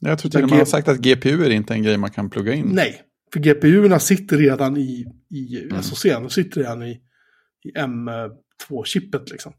Jag 0.00 0.18
tror 0.18 0.30
till 0.30 0.38
och 0.38 0.42
med 0.42 0.50
man 0.50 0.58
har 0.58 0.64
sagt 0.64 0.88
att 0.88 0.98
GPU 0.98 1.44
är 1.44 1.50
inte 1.50 1.74
en 1.74 1.82
grej 1.82 1.96
man 1.96 2.10
kan 2.10 2.30
plugga 2.30 2.54
in. 2.54 2.68
Nej, 2.72 3.02
för 3.32 3.40
GPU-erna 3.40 3.98
sitter 3.98 4.36
redan 4.36 4.76
i, 4.76 5.06
i 5.30 5.62
mm. 5.62 5.82
SoC, 5.82 6.02
de 6.02 6.30
sitter 6.30 6.60
redan 6.60 6.82
i 6.82 7.00
i 7.64 7.78
M2-chippet 7.78 9.30
liksom. 9.30 9.52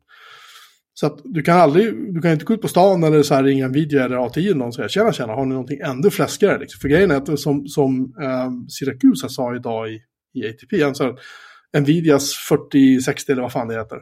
Så 0.94 1.06
att 1.08 1.20
du 1.24 1.42
kan 1.42 1.60
aldrig, 1.60 2.14
du 2.14 2.22
kan 2.22 2.32
inte 2.32 2.46
gå 2.46 2.54
ut 2.54 2.62
på 2.62 2.68
stan 2.68 3.04
eller 3.04 3.24
så 3.24 3.34
här 3.34 3.44
ringa 3.44 3.66
en 3.66 3.72
video 3.72 4.00
eller 4.00 4.18
A10 4.18 4.40
eller 4.40 4.56
någon 4.56 4.68
och 4.68 4.76
säga 4.76 4.90
tjena 4.90 5.14
tjena, 5.14 5.34
har 5.34 5.46
ni 5.46 5.50
någonting 5.50 5.80
ännu 5.80 6.10
fläskigare? 6.10 6.60
Liksom. 6.60 6.80
För 6.80 6.90
grejen 6.90 7.12
är 7.12 7.16
att 7.16 7.40
som, 7.40 7.68
som 7.68 8.14
eh, 8.22 8.52
Siracusa 8.68 9.30
sa 9.30 9.56
idag 9.56 9.90
i, 9.90 10.02
i 10.34 10.50
ATP, 10.50 10.84
han 10.84 10.96
sa 10.96 11.10
att 11.10 11.20
Nvidias 11.82 12.34
4060 12.50 13.32
eller 13.32 13.42
vad 13.42 13.52
fan 13.52 13.68
det 13.68 13.74
heter, 13.74 13.98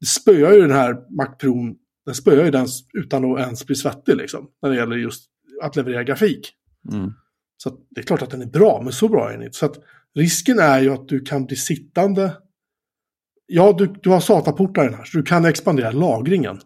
det 0.00 0.06
spöar 0.06 0.52
ju 0.52 0.60
den 0.60 0.70
här 0.70 1.16
Mac 1.16 1.36
Pro, 1.38 1.54
den 2.06 2.14
spöar 2.14 2.44
ju 2.44 2.50
den 2.50 2.66
utan 2.92 3.32
att 3.32 3.40
ens 3.40 3.66
bli 3.66 3.74
svettig 3.74 4.16
liksom, 4.16 4.48
när 4.62 4.70
det 4.70 4.76
gäller 4.76 4.96
just 4.96 5.24
att 5.62 5.76
leverera 5.76 6.04
grafik. 6.04 6.52
Mm. 6.92 7.12
Så 7.56 7.78
det 7.90 8.00
är 8.00 8.04
klart 8.04 8.22
att 8.22 8.30
den 8.30 8.42
är 8.42 8.46
bra, 8.46 8.80
men 8.84 8.92
så 8.92 9.08
bra 9.08 9.28
är 9.28 9.32
den 9.32 9.42
inte. 9.42 9.58
Så 9.58 9.66
att 9.66 9.76
risken 10.14 10.58
är 10.58 10.80
ju 10.80 10.90
att 10.90 11.08
du 11.08 11.20
kan 11.20 11.46
bli 11.46 11.56
sittande 11.56 12.36
ja, 13.46 13.74
du, 13.78 13.86
du 14.02 14.10
har 14.10 14.20
SATA-portar 14.20 14.84
i 14.84 14.88
den 14.88 14.94
här, 14.94 15.04
så 15.04 15.18
du 15.18 15.24
kan 15.24 15.44
expandera 15.44 15.90
lagringen. 15.90 16.60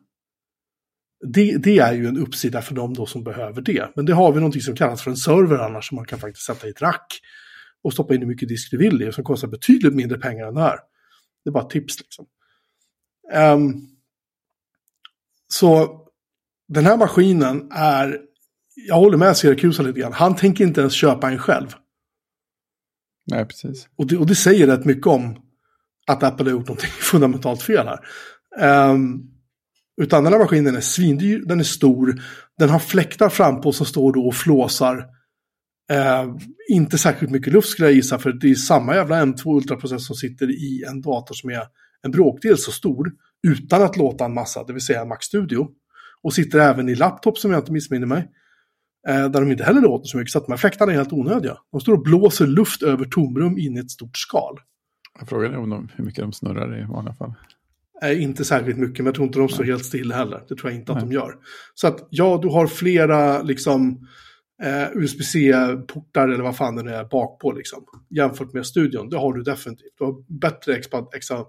Det, 1.27 1.57
det, 1.57 1.79
är 1.79 1.93
ju 1.93 2.07
en 2.07 2.19
uppsida 2.19 2.63
för 2.63 2.75
dem 2.75 2.95
då 2.95 3.07
som 3.07 3.25
behöver 3.25 3.63
det. 3.63 3.93
Men 3.97 4.07
det 4.07 4.13
har 4.13 4.33
vi 4.33 4.41
någonting 4.41 4.63
som 4.63 4.77
kallas 4.77 5.03
för 5.03 5.11
en 5.11 5.17
server 5.17 5.59
annars 5.59 5.89
som 5.89 5.97
man 5.97 6.05
kan 6.05 6.19
faktiskt 6.19 6.47
sätta 6.47 6.67
i 6.67 6.71
ett 6.71 6.83
rack 6.83 7.21
och 7.83 7.93
stoppa 7.93 8.15
in 8.15 8.21
hur 8.21 8.29
mycket 8.29 8.49
disk 8.49 8.71
du 8.71 8.77
vill 8.77 9.03
i 9.03 9.13
som 9.13 9.25
kostar 9.25 9.49
betydligt 9.49 9.95
mindre 9.95 10.19
pengar 10.19 10.47
än 10.47 10.55
det 10.55 10.61
här. 10.61 10.79
Det 11.45 11.51
är 11.51 11.53
bara 11.53 11.65
tips 11.65 12.01
liksom. 12.01 12.27
Um, 13.35 13.89
så 15.49 16.01
den 16.69 16.87
här 16.87 16.97
maskinen 16.97 17.69
är, 17.73 18.21
jag 18.75 18.95
håller 18.95 19.19
med 19.19 19.37
Siracusa 19.37 19.83
lite 19.83 20.01
grann, 20.01 20.13
han 20.13 20.37
tänker 20.37 20.65
inte 20.65 20.81
ens 20.81 20.95
köpa 20.95 21.31
en 21.31 21.39
själv. 21.39 21.69
Nej, 23.31 23.45
precis. 23.45 23.89
Och 23.97 24.07
det, 24.07 24.17
och 24.17 24.27
det 24.27 24.35
säger 24.35 24.67
rätt 24.67 24.85
mycket 24.85 25.07
om 25.07 25.48
att 26.09 26.23
Apple 26.23 26.45
har 26.45 26.51
gjort 26.51 26.69
någonting 26.69 26.91
fundamentalt 27.01 27.63
fel 27.63 27.87
här. 27.87 28.01
Um, 28.91 29.23
utan 30.03 30.25
den 30.25 30.33
här 30.33 30.41
maskinen 30.41 30.77
är 30.77 30.81
svindyr, 30.81 31.43
den 31.47 31.61
är 31.61 31.65
stor, 31.65 32.23
den 32.59 32.69
har 32.69 32.79
fläktar 32.79 33.29
fram 33.29 33.61
på 33.61 33.73
som 33.73 33.87
står 33.87 34.13
då 34.13 34.27
och 34.27 34.35
flåsar. 34.35 34.97
Uh, 35.93 36.37
inte 36.69 36.99
särskilt 36.99 37.33
mycket 37.33 37.53
luft 37.53 37.69
skulle 37.69 37.89
jag 37.89 37.95
gissa, 37.95 38.19
för 38.19 38.33
det 38.33 38.51
är 38.51 38.55
samma 38.55 38.95
jävla 38.95 39.25
M2-ultraprocessor 39.25 39.99
som 39.99 40.17
sitter 40.17 40.51
i 40.51 40.85
en 40.89 41.01
dator 41.01 41.35
som 41.35 41.51
är 41.51 41.63
en 42.03 42.11
bråkdel 42.11 42.59
så 42.59 42.73
stor, 42.73 43.13
utan 43.49 43.83
att 43.83 43.97
låta 43.97 44.25
en 44.25 44.35
massa, 44.35 44.65
det 44.65 44.73
vill 44.73 44.83
säga 44.83 45.05
Mac 45.05 45.19
Studio. 45.21 45.69
Och 46.23 46.35
sitter 46.35 46.59
även 46.59 46.89
i 46.89 46.95
laptop 46.95 47.39
som 47.39 47.51
jag 47.51 47.61
inte 47.61 47.73
missminner 47.73 48.07
mig. 48.07 48.29
uh, 49.09 49.31
där 49.31 49.41
de 49.41 49.51
inte 49.51 49.65
heller 49.65 49.81
låter 49.81 50.09
så 50.09 50.17
mycket, 50.17 50.33
så 50.33 50.39
att 50.39 50.47
de 50.47 50.53
här 50.53 50.59
fläktarna 50.59 50.93
är 50.93 50.97
helt 50.97 51.13
onödiga. 51.13 51.57
De 51.73 51.81
står 51.81 51.93
och 51.93 52.03
blåser 52.03 52.47
luft 52.47 52.83
över 52.83 53.05
tomrum 53.05 53.59
in 53.59 53.77
i 53.77 53.81
ett 53.81 53.91
stort 53.91 54.17
skal. 54.17 54.59
Jag 55.19 55.29
frågade 55.29 55.57
om 55.57 55.71
de, 55.71 55.89
hur 55.97 56.05
mycket 56.05 56.21
de 56.21 56.33
snurrar 56.33 56.81
i 56.81 56.85
vanliga 56.85 57.15
fall. 57.15 57.35
Eh, 58.03 58.23
inte 58.23 58.45
särskilt 58.45 58.79
mycket, 58.79 58.99
men 58.99 59.07
jag 59.07 59.15
tror 59.15 59.27
inte 59.27 59.39
de 59.39 59.49
står 59.49 59.65
helt 59.65 59.85
still 59.85 60.13
heller. 60.13 60.45
Det 60.49 60.57
tror 60.57 60.71
jag 60.71 60.81
inte 60.81 60.93
att 60.93 61.01
de 61.01 61.13
gör. 61.13 61.37
Så 61.75 61.87
att 61.89 62.07
ja, 62.11 62.39
du 62.43 62.49
har 62.49 62.67
flera 62.67 63.43
liksom 63.43 64.09
eh, 64.63 64.97
USB-C-portar 64.97 66.29
eller 66.29 66.45
vad 66.45 66.57
fan 66.57 66.77
det 66.77 66.83
nu 66.83 66.91
är 66.91 67.05
bakpå 67.05 67.53
liksom. 67.53 67.85
Jämfört 68.11 68.53
med 68.53 68.67
studion, 68.67 69.11
det 69.11 69.19
har 69.19 69.33
du 69.33 69.43
definitivt. 69.43 69.95
Du 69.99 70.05
har 70.05 70.39
bättre 70.41 70.77
extra 70.77 71.45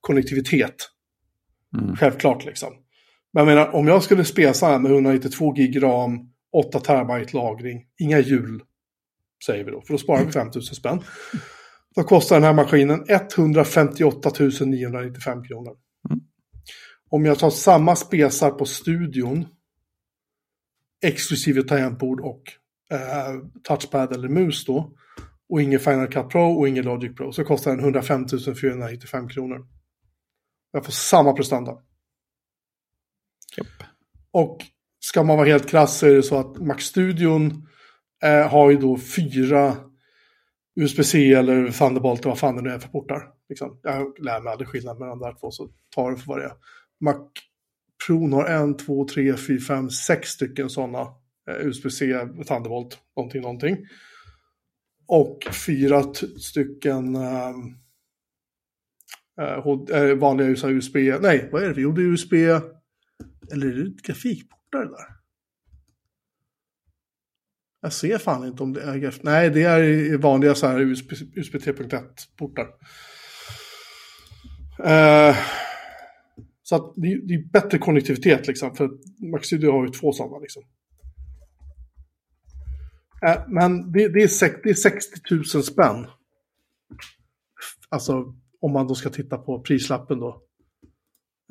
konnektivitet. 0.00 0.74
Mm. 1.78 1.96
Självklart 1.96 2.44
liksom. 2.44 2.72
Men 3.32 3.46
jag 3.46 3.54
menar, 3.54 3.74
om 3.74 3.88
jag 3.88 4.02
skulle 4.02 4.24
spesa 4.24 4.78
med 4.78 4.92
192 4.92 5.52
gig 5.52 5.82
ram, 5.82 6.30
8 6.52 6.80
terabyte 6.80 7.36
lagring, 7.36 7.84
inga 7.98 8.18
hjul, 8.18 8.62
säger 9.46 9.64
vi 9.64 9.70
då, 9.70 9.80
för 9.80 9.94
då 9.94 9.98
sparar 9.98 10.24
vi 10.24 10.32
5000 10.32 10.74
spänn. 10.74 11.00
Då 11.94 12.02
kostar 12.02 12.36
den 12.36 12.44
här 12.44 12.52
maskinen 12.52 13.04
158 13.08 14.30
995 14.60 15.44
kronor. 15.44 15.76
Mm. 16.10 16.20
Om 17.08 17.24
jag 17.24 17.38
tar 17.38 17.50
samma 17.50 17.96
spesar 17.96 18.50
på 18.50 18.64
studion, 18.64 19.46
exklusive 21.04 21.62
tangentbord 21.62 22.20
och 22.20 22.42
eh, 22.90 23.34
touchpad 23.62 24.12
eller 24.12 24.28
mus 24.28 24.64
då, 24.64 24.92
och 25.48 25.62
ingen 25.62 25.80
Final 25.80 26.06
Cut 26.06 26.28
Pro 26.28 26.58
och 26.58 26.68
ingen 26.68 26.84
Logic 26.84 27.16
Pro, 27.16 27.32
så 27.32 27.44
kostar 27.44 27.70
den 27.70 27.80
105 27.80 28.26
495 28.60 29.28
kronor. 29.28 29.66
Jag 30.72 30.84
får 30.84 30.92
samma 30.92 31.32
prestanda. 31.32 31.72
Japp. 33.56 33.88
Och 34.30 34.58
ska 35.00 35.22
man 35.22 35.36
vara 35.36 35.48
helt 35.48 35.68
krass 35.68 35.98
så 35.98 36.06
är 36.06 36.14
det 36.14 36.22
så 36.22 36.38
att 36.38 36.58
Mac-studion 36.58 37.68
eh, 38.22 38.48
har 38.48 38.70
ju 38.70 38.76
då 38.76 38.98
fyra 38.98 39.76
USB-C 40.76 41.32
eller 41.32 41.70
Thunderbolt 41.70 42.20
eller 42.20 42.30
vad 42.30 42.38
fan 42.38 42.56
det 42.56 42.62
nu 42.62 42.70
är 42.70 42.78
för 42.78 42.88
portar. 42.88 43.30
Liksom. 43.48 43.80
Jag 43.82 44.18
lär 44.18 44.40
mig 44.40 44.52
aldrig 44.52 44.68
skillnad 44.68 44.98
mellan 44.98 45.18
de 45.18 45.28
där 45.28 45.36
två 45.40 45.50
så 45.50 45.68
tar 45.94 46.10
det 46.10 46.16
för 46.16 46.26
vad 46.26 46.38
det 46.38 46.44
är. 46.44 46.52
Mac 47.00 47.30
Pro 48.06 48.30
har 48.30 48.46
en, 48.46 48.76
två, 48.76 49.08
tre, 49.08 49.36
fyra, 49.36 49.60
fem, 49.60 49.90
sex 49.90 50.28
stycken 50.28 50.70
sådana 50.70 51.00
eh, 51.50 51.66
USB-C 51.66 52.28
Thunderbolt, 52.48 52.98
någonting, 53.16 53.42
någonting. 53.42 53.76
Och 55.06 55.38
fyra 55.66 56.14
stycken 56.40 57.16
ehm, 57.16 57.74
eh, 59.40 59.98
eh, 59.98 60.14
vanliga 60.14 60.48
USB, 60.48 60.96
nej 60.96 61.48
vad 61.52 61.62
är 61.62 61.68
det 61.68 61.74
för, 61.74 61.80
jo 61.80 61.92
det 61.92 62.02
är 62.02 62.06
USB, 62.06 62.32
eller 63.52 63.66
är 63.66 63.84
det 63.84 64.02
grafikportar 64.02 64.78
det 64.78 64.90
där? 64.90 65.13
Jag 67.84 67.92
ser 67.92 68.18
fan 68.18 68.46
inte 68.46 68.62
om 68.62 68.72
det 68.72 68.82
är 68.82 68.94
GF. 68.96 69.22
Nej, 69.22 69.50
det 69.50 69.62
är 69.62 70.16
vanliga 70.18 70.54
så 70.54 70.66
här 70.66 70.80
USB, 70.80 71.12
USB 71.12 71.54
3.1-portar. 71.54 72.66
Eh, 74.84 75.36
så 76.62 76.76
att 76.76 76.92
det, 76.96 77.12
är- 77.12 77.28
det 77.28 77.34
är 77.34 77.50
bättre 77.52 77.78
konnektivitet 77.78 78.46
liksom, 78.46 78.74
för 78.76 78.90
Mac 79.30 79.38
Studio 79.42 79.72
har 79.72 79.84
ju 79.86 79.90
två 79.92 80.12
sådana 80.12 80.38
liksom. 80.38 80.62
Eh, 83.26 83.42
men 83.48 83.92
det, 83.92 84.08
det, 84.08 84.22
är 84.22 84.28
sex, 84.28 84.56
det 84.62 84.70
är 84.70 84.74
60 84.74 85.20
000 85.30 85.44
spänn. 85.44 86.06
Alltså 87.88 88.34
om 88.60 88.72
man 88.72 88.86
då 88.86 88.94
ska 88.94 89.10
titta 89.10 89.38
på 89.38 89.60
prislappen 89.60 90.20
då. 90.20 90.42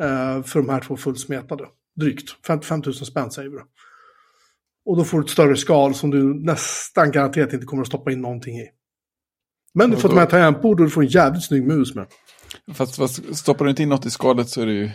Eh, 0.02 0.44
för 0.44 0.60
de 0.62 0.70
här 0.70 0.80
två 0.82 0.98
fullsmetade. 0.98 1.66
Drygt. 1.96 2.46
55 2.48 2.82
000 2.86 2.94
spänn 2.96 3.32
säger 3.32 3.50
vi 3.50 3.56
då. 3.58 3.64
Och 4.86 4.98
då 4.98 5.04
får 5.04 5.18
du 5.18 5.24
ett 5.24 5.30
större 5.30 5.56
skal 5.56 5.94
som 5.94 6.10
du 6.10 6.46
nästan 6.46 7.12
garanterat 7.12 7.54
inte 7.54 7.66
kommer 7.66 7.82
att 7.82 7.88
stoppa 7.88 8.12
in 8.12 8.22
någonting 8.22 8.56
i. 8.56 8.68
Men 9.74 9.92
du 9.92 9.98
får 9.98 10.10
ta 10.10 10.16
med 10.16 10.30
tangentbord 10.30 10.80
och 10.80 10.86
du 10.86 10.90
får 10.90 11.02
en 11.02 11.08
jävligt 11.08 11.46
snygg 11.46 11.68
mus 11.68 11.96
med. 11.96 12.08
Fast, 12.74 12.96
fast 12.96 13.36
stoppar 13.36 13.66
du 13.66 13.70
inte 13.70 13.84
in 13.84 13.90
något 13.90 14.06
i 14.06 14.10
skalet 14.10 14.50
så 14.50 14.62
är 14.62 14.66
det 14.66 14.74
ju 14.74 14.90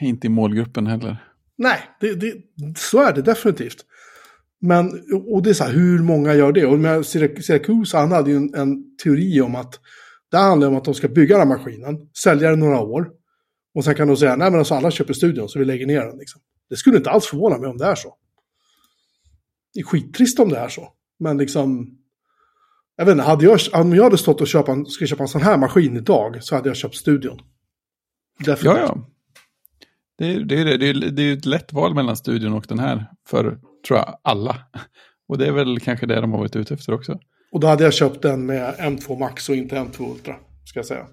inte 0.00 0.26
i 0.26 0.30
målgruppen 0.30 0.86
heller. 0.86 1.24
Nej, 1.58 1.78
det, 2.00 2.14
det, 2.14 2.32
så 2.76 3.02
är 3.02 3.12
det 3.12 3.22
definitivt. 3.22 3.76
Men, 4.60 4.90
och 5.26 5.42
det 5.42 5.50
är 5.50 5.54
så 5.54 5.64
här, 5.64 5.72
hur 5.72 5.98
många 5.98 6.34
gör 6.34 6.52
det? 6.52 6.66
Och 6.66 7.06
Syracuse, 7.06 7.96
han 7.96 8.12
hade 8.12 8.30
ju 8.30 8.36
en, 8.36 8.54
en 8.54 8.96
teori 8.96 9.40
om 9.40 9.54
att 9.54 9.80
det 10.30 10.36
handlar 10.36 10.68
om 10.68 10.76
att 10.76 10.84
de 10.84 10.94
ska 10.94 11.08
bygga 11.08 11.38
den 11.38 11.48
här 11.48 11.58
maskinen, 11.58 11.98
sälja 12.22 12.50
den 12.50 12.58
några 12.58 12.80
år. 12.80 13.10
Och 13.74 13.84
sen 13.84 13.94
kan 13.94 14.08
de 14.08 14.16
säga, 14.16 14.36
nej 14.36 14.50
men 14.50 14.58
alltså 14.58 14.74
alla 14.74 14.90
köper 14.90 15.14
studion 15.14 15.48
så 15.48 15.58
vi 15.58 15.64
lägger 15.64 15.86
ner 15.86 16.00
den. 16.00 16.18
Liksom. 16.18 16.40
Det 16.70 16.76
skulle 16.76 16.96
inte 16.96 17.10
alls 17.10 17.26
förvåna 17.26 17.58
mig 17.58 17.70
om 17.70 17.78
det 17.78 17.86
är 17.86 17.94
så. 17.94 18.14
Det 19.74 19.80
är 19.80 19.84
skittrist 19.84 20.38
om 20.40 20.48
det 20.48 20.58
är 20.58 20.68
så. 20.68 20.88
Men 21.18 21.38
liksom, 21.38 21.98
jag 22.96 23.04
vet 23.04 23.12
inte, 23.12 23.24
hade 23.24 23.44
jag, 23.44 23.58
om 23.72 23.94
jag 23.94 24.04
hade 24.04 24.18
stått 24.18 24.40
och 24.40 24.46
köpa 24.48 24.72
en, 24.72 24.86
ska 24.86 25.06
köpa 25.06 25.22
en 25.22 25.28
sån 25.28 25.42
här 25.42 25.58
maskin 25.58 25.96
idag 25.96 26.44
så 26.44 26.54
hade 26.54 26.68
jag 26.68 26.76
köpt 26.76 26.94
studion. 26.96 27.38
Ja, 28.46 28.56
ja. 28.62 29.08
Det 30.18 30.26
är, 30.34 30.40
det, 30.40 30.54
är, 30.60 30.78
det, 30.78 30.86
är, 30.88 31.10
det 31.10 31.22
är 31.22 31.32
ett 31.32 31.46
lätt 31.46 31.72
val 31.72 31.94
mellan 31.94 32.16
studion 32.16 32.52
och 32.52 32.64
den 32.68 32.78
här 32.78 33.06
för, 33.28 33.58
tror 33.86 33.98
jag, 33.98 34.18
alla. 34.22 34.56
Och 35.28 35.38
det 35.38 35.46
är 35.46 35.52
väl 35.52 35.80
kanske 35.80 36.06
det 36.06 36.20
de 36.20 36.32
har 36.32 36.38
varit 36.38 36.56
ute 36.56 36.74
efter 36.74 36.94
också. 36.94 37.18
Och 37.52 37.60
då 37.60 37.66
hade 37.66 37.84
jag 37.84 37.94
köpt 37.94 38.22
den 38.22 38.46
med 38.46 38.74
M2 38.74 39.18
Max 39.18 39.48
och 39.48 39.56
inte 39.56 39.76
M2 39.76 40.10
Ultra, 40.12 40.36
ska 40.64 40.78
jag 40.78 40.86
säga. 40.86 41.06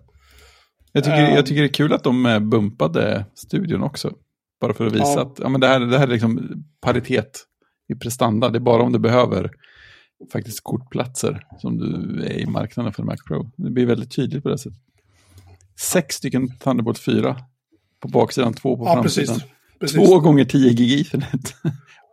Jag 0.92 1.04
tycker, 1.04 1.18
Ehm. 1.28 1.36
jag 1.36 1.46
tycker 1.46 1.62
det 1.62 1.68
är 1.68 1.74
kul 1.74 1.94
att 1.94 2.04
de 2.04 2.26
eh, 2.26 2.40
bumpade 2.40 3.26
studion 3.36 3.84
också. 3.84 4.14
Bara 4.62 4.74
för 4.74 4.86
att 4.86 4.94
visa 4.94 5.06
Ja. 5.06 5.22
att 5.22 5.40
ja, 5.40 5.50
men 5.50 5.62
det, 5.62 5.68
här, 5.68 5.80
det 5.80 5.98
här 5.98 6.08
är 6.08 6.12
liksom 6.12 6.64
paritet 6.82 7.44
i 7.92 7.96
prestanda. 7.96 8.50
Det 8.50 8.58
är 8.58 8.60
bara 8.60 8.84
om 8.84 8.92
du 8.92 9.00
behöver 9.00 9.52
faktiskt 10.34 10.64
kortplatser 10.64 11.46
som 11.60 11.78
du 11.78 12.24
är 12.26 12.40
i 12.40 12.46
marknaden 12.46 12.94
för 12.94 13.04
Mac 13.04 13.18
Pro. 13.28 13.52
Det 13.56 13.70
blir 13.72 13.86
väldigt 13.86 14.16
tydligt 14.16 14.44
på 14.44 14.50
det 14.50 14.58
sättet. 14.58 14.80
Sex 15.80 16.16
stycken 16.16 16.58
Thunderbolt 16.58 17.00
4 17.00 17.38
på 18.00 18.08
baksidan, 18.08 18.54
två 18.54 18.78
på 18.78 18.86
Ja, 18.86 18.94
framsidan. 18.94 19.36
precis. 19.36 19.50
precis. 19.80 19.98
Två 20.10 20.20
gånger 20.20 20.46
10 20.46 20.74
gig 20.74 21.02
Ethernet. 21.02 21.56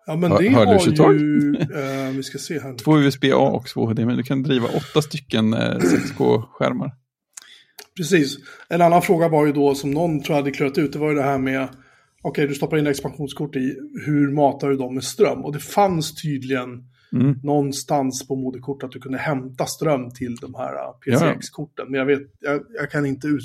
Ja, 0.06 0.16
men 0.16 0.30
det 0.30 0.48
har 0.48 1.12
ju... 1.12 1.56
eh, 1.60 2.10
vi 2.16 2.22
ska 2.22 2.38
se 2.38 2.60
här. 2.60 2.74
Två 2.74 2.98
USB-A 2.98 3.36
och 3.36 3.66
två 3.66 3.86
HDMI. 3.86 4.16
Du 4.16 4.22
kan 4.22 4.42
driva 4.42 4.66
åtta 4.68 5.02
stycken 5.02 5.54
eh, 5.54 5.58
6K-skärmar. 5.78 6.90
Precis. 7.96 8.36
En 8.68 8.82
annan 8.82 9.02
fråga 9.02 9.28
var 9.28 9.46
ju 9.46 9.52
då, 9.52 9.74
som 9.74 9.90
någon 9.90 10.22
tror 10.22 10.36
jag 10.36 10.42
hade 10.42 10.50
klurat 10.50 10.78
ut, 10.78 10.92
det 10.92 10.98
var 10.98 11.08
ju 11.08 11.14
det 11.14 11.22
här 11.22 11.38
med... 11.38 11.68
Okej, 12.22 12.46
du 12.46 12.54
stoppar 12.54 12.76
in 12.78 12.86
expansionskort 12.86 13.56
i, 13.56 13.76
hur 14.06 14.32
matar 14.34 14.68
du 14.68 14.76
dem 14.76 14.94
med 14.94 15.04
ström? 15.04 15.44
Och 15.44 15.52
det 15.52 15.58
fanns 15.60 16.22
tydligen 16.22 16.68
Mm. 17.12 17.38
någonstans 17.42 18.28
på 18.28 18.36
moderkort 18.36 18.82
att 18.82 18.90
du 18.90 18.98
kunde 19.00 19.18
hämta 19.18 19.66
ström 19.66 20.10
till 20.10 20.36
de 20.36 20.54
här 20.54 20.74
eh, 20.74 20.92
PCX-korten. 21.04 21.86
Men 21.90 21.98
jag, 21.98 22.06
vet, 22.06 22.22
jag, 22.40 22.60
jag 22.80 22.90
kan 22.90 23.06
inte 23.06 23.26
ut, 23.26 23.42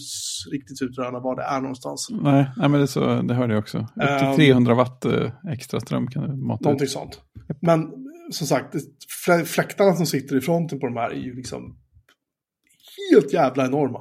riktigt 0.52 0.82
utröna 0.82 1.20
var 1.20 1.36
det 1.36 1.42
är 1.44 1.62
någonstans. 1.62 2.08
Nej, 2.12 2.46
nej, 2.58 2.70
men 2.70 2.80
det, 2.82 2.88
så, 2.88 3.22
det 3.22 3.34
hörde 3.34 3.54
jag 3.54 3.60
också. 3.62 3.78
Upp 3.78 3.88
till 4.20 4.28
Ehm. 4.28 4.36
300 4.36 4.74
watt 4.74 5.06
eh, 5.06 5.32
extra 5.52 5.80
ström 5.80 6.08
kan 6.08 6.30
du 6.30 6.36
mata 6.36 6.60
ut. 6.62 6.64
Någonting 6.64 6.88
sånt. 6.88 7.22
Men 7.62 7.92
som 8.32 8.48
sagt, 8.48 8.76
fläktarna 9.46 9.94
som 9.94 10.06
sitter 10.06 10.36
i 10.38 10.42
fronten 10.42 10.80
på 10.80 10.86
de 10.86 10.96
här 10.98 11.10
är 11.10 11.16
ju 11.20 11.36
liksom 11.36 11.78
helt 13.12 13.34
jävla 13.34 13.66
enorma. 13.66 14.00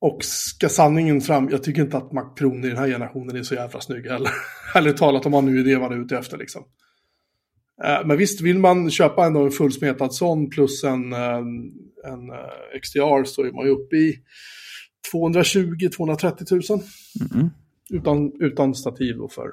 Och 0.00 0.24
ska 0.24 0.68
sanningen 0.68 1.20
fram, 1.20 1.48
jag 1.50 1.62
tycker 1.62 1.82
inte 1.82 1.96
att 1.96 2.12
Mac 2.12 2.34
Pro 2.36 2.56
i 2.56 2.68
den 2.68 2.76
här 2.76 2.88
generationen 2.88 3.36
är 3.36 3.42
så 3.42 3.54
jävla 3.54 3.80
snygg 3.80 4.06
heller. 4.06 4.30
Ärligt 4.74 4.96
talat 4.96 5.26
om 5.26 5.32
man 5.32 5.46
nu 5.46 5.60
är 5.60 5.64
det 5.64 5.78
man 5.78 5.92
är 5.92 6.04
ute 6.04 6.18
efter 6.18 6.36
liksom. 6.36 6.64
Eh, 7.84 8.06
Men 8.06 8.16
visst, 8.16 8.40
vill 8.40 8.58
man 8.58 8.90
köpa 8.90 9.26
ändå 9.26 9.44
en 9.44 9.50
fullsmetad 9.50 10.14
sån 10.14 10.50
plus 10.50 10.84
en, 10.84 11.12
eh, 11.12 11.38
en 12.04 12.30
eh, 12.30 12.80
XDR 12.82 13.24
så 13.24 13.42
är 13.42 13.52
man 13.52 13.66
ju 13.66 13.70
uppe 13.70 13.96
i 13.96 14.22
220-230 15.12 16.70
000. 16.70 16.82
Mm. 17.34 17.50
Utan, 17.90 18.32
utan 18.40 18.74
stativ 18.74 19.16
då 19.16 19.28
för, 19.28 19.50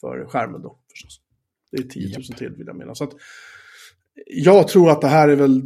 för 0.00 0.26
skärmen 0.26 0.62
då 0.62 0.78
förstås. 0.90 1.20
Det 1.70 1.78
är 1.78 1.82
10 1.82 2.08
000 2.08 2.24
Japp. 2.28 2.38
till 2.38 2.50
vill 2.50 2.66
jag 2.66 2.76
mena. 2.76 2.94
Så 2.94 3.04
att, 3.04 3.12
jag 4.26 4.68
tror 4.68 4.90
att 4.90 5.00
det 5.00 5.08
här 5.08 5.28
är 5.28 5.36
väl, 5.36 5.62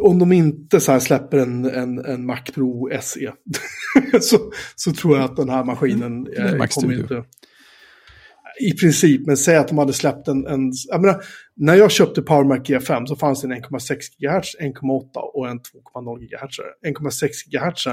om 0.00 0.18
de 0.18 0.32
inte 0.32 0.80
så 0.80 0.92
här 0.92 0.98
släpper 0.98 1.38
en, 1.38 1.64
en, 1.64 2.04
en 2.04 2.26
Mac 2.26 2.40
Pro 2.54 2.90
SE, 3.00 3.32
så, 4.20 4.52
så 4.76 4.92
tror 4.92 5.16
jag 5.16 5.24
att 5.24 5.36
den 5.36 5.48
här 5.48 5.64
maskinen 5.64 6.26
är 6.26 6.60
eh, 6.60 6.66
kommer 6.66 7.00
inte... 7.00 7.24
I 8.60 8.72
princip, 8.72 9.26
men 9.26 9.36
säg 9.36 9.56
att 9.56 9.68
de 9.68 9.78
hade 9.78 9.92
släppt 9.92 10.28
en... 10.28 10.46
en 10.46 10.72
jag 10.88 11.00
menar, 11.00 11.22
när 11.56 11.74
jag 11.74 11.90
köpte 11.90 12.22
Power 12.22 12.44
Mac 12.44 12.58
G5 12.58 13.06
så 13.06 13.16
fanns 13.16 13.42
det 13.42 13.46
en 13.46 13.62
1,6 13.64 13.96
GHz, 14.18 14.56
1,8 14.60 15.18
och 15.34 15.48
en 15.48 15.58
2,0 15.58 16.18
GHz. 16.18 16.58
1,6 16.86 17.28
GHz 17.50 17.86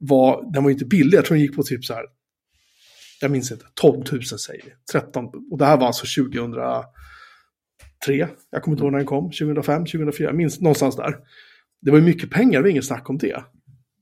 var, 0.00 0.52
den 0.52 0.64
var 0.64 0.70
inte 0.70 0.84
billig, 0.84 1.18
jag 1.18 1.24
tror 1.24 1.34
den 1.34 1.42
gick 1.42 1.56
på 1.56 1.62
typ 1.62 1.84
så 1.84 1.94
här, 1.94 2.04
jag 3.20 3.30
minns 3.30 3.52
inte, 3.52 3.64
12 3.74 4.04
000 4.12 4.22
säger 4.22 4.64
vi. 4.64 4.70
13, 4.92 5.26
och 5.50 5.58
det 5.58 5.64
här 5.64 5.76
var 5.76 5.86
alltså 5.86 6.06
2003, 8.06 8.28
jag 8.50 8.62
kommer 8.62 8.74
inte 8.74 8.84
ihåg 8.84 8.92
när 8.92 8.98
den 8.98 9.06
kom, 9.06 9.24
2005, 9.24 9.86
2004, 9.86 10.28
jag 10.28 10.36
minns 10.36 10.60
någonstans 10.60 10.96
där. 10.96 11.16
Det 11.80 11.90
var 11.90 11.98
ju 11.98 12.04
mycket 12.04 12.30
pengar, 12.30 12.58
det 12.58 12.62
var 12.62 12.68
inget 12.68 12.84
snack 12.84 13.10
om 13.10 13.18
det. 13.18 13.44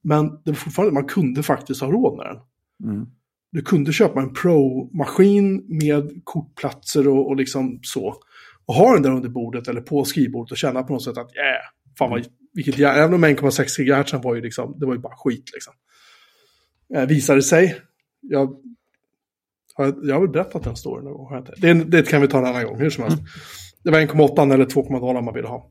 Men 0.02 0.28
det 0.28 0.50
var 0.50 0.54
fortfarande, 0.54 0.94
man 0.94 1.04
kunde 1.04 1.42
faktiskt 1.42 1.80
ha 1.80 1.90
råd 1.90 2.16
med 2.16 2.26
den. 2.26 2.38
Mm. 2.84 3.06
du 3.52 3.62
kunde 3.62 3.92
köpa 3.92 4.20
en 4.20 4.34
Pro-maskin 4.34 5.64
med 5.68 6.20
kortplatser 6.24 7.08
och, 7.08 7.28
och 7.28 7.36
liksom 7.36 7.80
så. 7.82 8.14
Och 8.66 8.74
ha 8.74 8.94
den 8.94 9.02
där 9.02 9.10
under 9.10 9.28
bordet 9.28 9.68
eller 9.68 9.80
på 9.80 10.04
skrivbordet 10.04 10.50
och 10.50 10.58
känna 10.58 10.82
på 10.82 10.92
något 10.92 11.04
sätt 11.04 11.18
att 11.18 11.36
yeah, 11.36 11.62
fan 11.98 12.10
vad, 12.10 12.26
vilket, 12.54 12.78
även 12.78 13.14
om 13.14 13.24
1,6 13.24 14.02
GHz 14.02 14.24
var 14.24 14.34
ju 14.34 14.40
liksom, 14.40 14.76
det 14.78 14.86
var 14.86 14.94
ju 14.94 15.00
bara 15.00 15.16
skit 15.16 15.50
liksom. 15.52 15.74
Eh, 16.94 17.06
visade 17.06 17.42
sig, 17.42 17.76
jag, 18.20 18.56
jag 19.76 20.14
har 20.14 20.20
väl 20.20 20.30
berättat 20.30 20.64
den 20.64 20.76
storyn 20.76 21.04
någon 21.04 21.14
gång, 21.14 21.44
det, 21.56 21.74
det 21.74 22.08
kan 22.08 22.20
vi 22.20 22.28
ta 22.28 22.38
en 22.38 22.44
annan 22.44 22.64
gång, 22.64 22.80
hur 22.80 22.90
som 22.90 23.04
helst. 23.04 23.18
Mm. 23.18 23.30
Det 23.84 23.90
var 23.90 24.00
1,8 24.00 24.54
eller 24.54 24.64
2,0 24.64 25.22
man 25.22 25.34
ville 25.34 25.48
ha. 25.48 25.70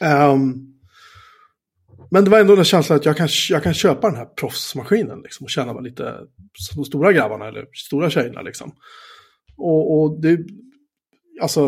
Um, 0.00 0.70
men 2.10 2.24
det 2.24 2.30
var 2.30 2.40
ändå 2.40 2.56
den 2.56 2.64
känslan 2.64 2.98
att 2.98 3.04
jag 3.04 3.16
kan, 3.16 3.28
jag 3.50 3.62
kan 3.62 3.74
köpa 3.74 4.08
den 4.08 4.16
här 4.16 4.24
proffsmaskinen 4.26 5.20
liksom, 5.22 5.44
och 5.44 5.50
känna 5.50 5.72
mig 5.72 5.82
lite 5.82 6.16
som 6.54 6.82
de 6.82 6.84
stora 6.84 7.12
grabbarna 7.12 7.48
eller 7.48 7.66
stora 7.72 8.10
tjejerna. 8.10 8.42
Liksom. 8.42 8.72
Och, 9.56 10.00
och 10.00 10.20
det, 10.20 10.38
alltså, 11.42 11.60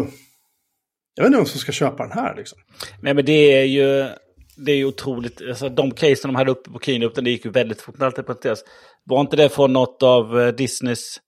jag 1.15 1.25
vet 1.25 1.27
inte 1.27 1.37
vem 1.37 1.47
som 1.47 1.61
ska 1.61 1.73
köpa 1.73 2.03
den 2.03 2.13
här 2.19 2.37
liksom. 2.37 2.59
Nej 3.03 3.15
men 3.15 3.25
det 3.25 3.33
är 3.33 3.65
ju, 3.65 4.09
det 4.57 4.73
är 4.73 4.77
ju 4.77 4.85
otroligt, 4.85 5.43
alltså 5.49 5.69
de 5.69 5.91
casen 5.91 6.29
de 6.29 6.35
hade 6.35 6.51
uppe 6.51 6.71
på 6.71 6.79
keynoten, 6.79 7.25
det 7.25 7.31
gick 7.31 7.45
ju 7.45 7.51
väldigt 7.51 7.81
fort 7.81 7.99
när 7.99 8.07
allt. 8.07 8.65
Var 9.05 9.21
inte 9.21 9.37
det 9.37 9.49
från 9.49 9.73
något 9.73 10.03
av 10.03 10.41
eh, 10.41 10.55
Disneys 10.55 11.21